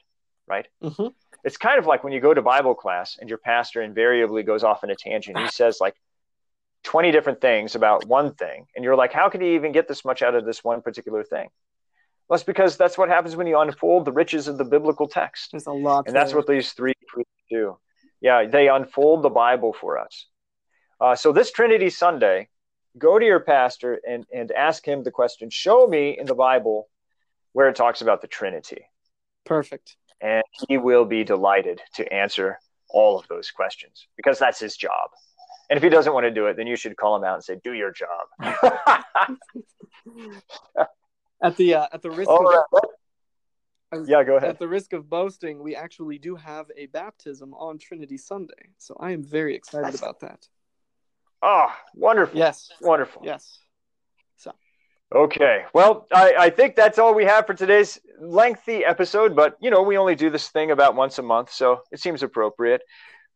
right? 0.47 0.67
Mm-hmm. 0.83 1.07
It's 1.43 1.57
kind 1.57 1.79
of 1.79 1.85
like 1.85 2.03
when 2.03 2.13
you 2.13 2.19
go 2.19 2.33
to 2.33 2.41
Bible 2.41 2.75
class 2.75 3.17
and 3.19 3.29
your 3.29 3.37
pastor 3.37 3.81
invariably 3.81 4.43
goes 4.43 4.63
off 4.63 4.83
in 4.83 4.89
a 4.89 4.95
tangent. 4.95 5.37
He 5.37 5.47
says 5.49 5.77
like 5.79 5.95
twenty 6.83 7.11
different 7.11 7.41
things 7.41 7.75
about 7.75 8.05
one 8.07 8.33
thing, 8.33 8.67
and 8.75 8.83
you're 8.83 8.95
like, 8.95 9.13
how 9.13 9.29
could 9.29 9.41
he 9.41 9.55
even 9.55 9.71
get 9.71 9.87
this 9.87 10.05
much 10.05 10.21
out 10.21 10.35
of 10.35 10.45
this 10.45 10.63
one 10.63 10.81
particular 10.81 11.23
thing? 11.23 11.49
Well, 12.27 12.35
it's 12.35 12.43
because 12.43 12.75
that's 12.75 12.97
what 12.97 13.07
happens 13.09 13.35
when 13.37 13.47
you 13.47 13.57
unfold 13.57 14.03
the 14.03 14.11
riches 14.11 14.49
of 14.49 14.57
the 14.57 14.65
biblical 14.65 15.07
text, 15.07 15.51
There's 15.51 15.65
a 15.65 15.71
lot. 15.71 16.07
and 16.07 16.15
that's 16.15 16.33
what 16.33 16.45
these 16.45 16.73
three 16.73 16.93
creeds 17.07 17.29
do. 17.49 17.77
Yeah, 18.19 18.45
they 18.47 18.67
unfold 18.67 19.23
the 19.23 19.29
Bible 19.29 19.71
for 19.71 19.97
us. 19.97 20.25
Uh, 20.99 21.15
so 21.15 21.31
this 21.31 21.51
Trinity 21.51 21.89
Sunday, 21.89 22.49
go 22.97 23.19
to 23.19 23.25
your 23.25 23.39
pastor 23.39 23.99
and, 24.07 24.25
and 24.33 24.51
ask 24.51 24.85
him 24.85 25.03
the 25.03 25.11
question 25.11 25.49
show 25.49 25.87
me 25.87 26.17
in 26.17 26.25
the 26.25 26.35
Bible 26.35 26.89
where 27.53 27.69
it 27.69 27.75
talks 27.75 28.01
about 28.01 28.21
the 28.21 28.27
Trinity. 28.27 28.81
Perfect. 29.45 29.95
And 30.21 30.43
he 30.67 30.77
will 30.77 31.05
be 31.05 31.23
delighted 31.23 31.81
to 31.95 32.11
answer 32.11 32.59
all 32.89 33.19
of 33.19 33.27
those 33.27 33.51
questions 33.51 34.07
because 34.15 34.39
that's 34.39 34.59
his 34.59 34.75
job. 34.75 35.09
And 35.69 35.77
if 35.77 35.83
he 35.83 35.89
doesn't 35.89 36.13
want 36.13 36.23
to 36.25 36.31
do 36.31 36.47
it, 36.47 36.57
then 36.57 36.65
you 36.65 36.75
should 36.75 36.95
call 36.95 37.15
him 37.15 37.23
out 37.23 37.35
and 37.35 37.43
say, 37.43 37.59
do 37.63 37.73
your 37.73 37.91
job. 37.91 38.27
At 41.41 41.55
the 41.57 41.75
uh, 41.75 41.87
at 41.93 42.01
the 42.01 42.09
risk 42.09 42.29
all 42.29 42.47
of, 42.47 42.63
right. 42.73 44.01
Yeah, 44.07 44.23
go 44.23 44.37
ahead. 44.37 44.49
at 44.49 44.59
the 44.59 44.67
risk 44.67 44.93
of 44.93 45.07
boasting, 45.07 45.61
we 45.61 45.75
actually 45.75 46.17
do 46.17 46.35
have 46.35 46.65
a 46.75 46.87
baptism 46.87 47.53
on 47.53 47.77
Trinity 47.77 48.17
Sunday, 48.17 48.71
so 48.77 48.97
I 48.99 49.11
am 49.11 49.23
very 49.23 49.55
excited 49.55 49.85
That's- 49.85 50.01
about 50.01 50.19
that. 50.21 50.47
Oh, 51.41 51.67
wonderful. 51.93 52.37
Yes. 52.37 52.69
Wonderful. 52.81 53.21
Yes. 53.25 53.59
So. 54.37 54.51
Okay. 55.13 55.63
Well, 55.73 56.07
I, 56.13 56.33
I 56.37 56.49
think 56.49 56.75
that's 56.75 56.99
all 56.99 57.13
we 57.13 57.25
have 57.25 57.45
for 57.45 57.53
today's 57.53 57.99
lengthy 58.19 58.83
episode, 58.83 59.35
but 59.35 59.55
you 59.61 59.69
know, 59.69 59.83
we 59.83 59.97
only 59.97 60.15
do 60.15 60.29
this 60.29 60.49
thing 60.49 60.71
about 60.71 60.95
once 60.95 61.19
a 61.19 61.21
month, 61.21 61.51
so 61.51 61.81
it 61.91 61.99
seems 61.99 62.23
appropriate. 62.23 62.81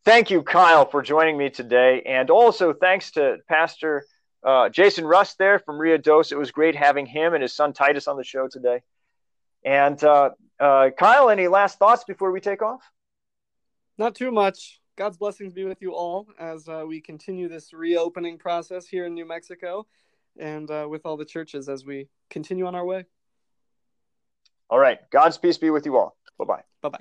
Thank 0.04 0.32
you, 0.32 0.42
Kyle, 0.42 0.90
for 0.90 1.04
joining 1.04 1.38
me 1.38 1.52
today. 1.52 2.02
And 2.06 2.32
also 2.32 2.74
thanks 2.74 3.12
to 3.12 3.38
Pastor 3.48 4.04
uh, 4.44 4.70
Jason 4.70 5.06
Rust 5.06 5.38
there 5.38 5.60
from 5.60 5.78
Ruidoso. 5.78 6.32
It 6.32 6.38
was 6.38 6.52
great 6.52 6.76
having 6.76 7.06
him 7.06 7.36
and 7.36 7.44
his 7.44 7.54
son 7.54 7.74
Titus 7.74 8.08
on 8.08 8.18
the 8.18 8.24
show 8.24 8.48
today. 8.48 8.82
And 9.64 10.04
uh, 10.04 10.32
uh, 10.60 10.90
Kyle, 10.98 11.30
any 11.30 11.48
last 11.48 11.78
thoughts 11.78 12.04
before 12.04 12.32
we 12.32 12.42
take 12.42 12.64
off? 12.64 12.82
Not 14.00 14.16
too 14.16 14.32
much. 14.32 14.81
God's 14.98 15.18
blessings 15.18 15.54
be 15.54 15.64
with 15.64 15.82
you 15.82 15.94
all 15.94 16.28
as 16.40 16.68
uh, 16.68 16.84
we 16.88 17.02
continue 17.02 17.48
this 17.48 17.74
reopening 17.74 18.38
process 18.38 18.88
here 18.88 19.06
in 19.06 19.14
New 19.14 19.26
Mexico 19.26 19.88
and 20.40 20.70
uh, 20.70 20.88
with 20.90 21.06
all 21.06 21.18
the 21.18 21.26
churches 21.26 21.70
as 21.70 21.86
we 21.86 22.10
continue 22.30 22.66
on 22.66 22.76
our 22.76 22.86
way. 22.86 23.06
All 24.70 24.80
right. 24.80 25.00
God's 25.12 25.38
peace 25.38 25.58
be 25.58 25.70
with 25.70 25.86
you 25.86 25.98
all. 25.98 26.18
Bye 26.38 26.46
bye. 26.46 26.62
Bye 26.82 26.90
bye. 26.90 27.00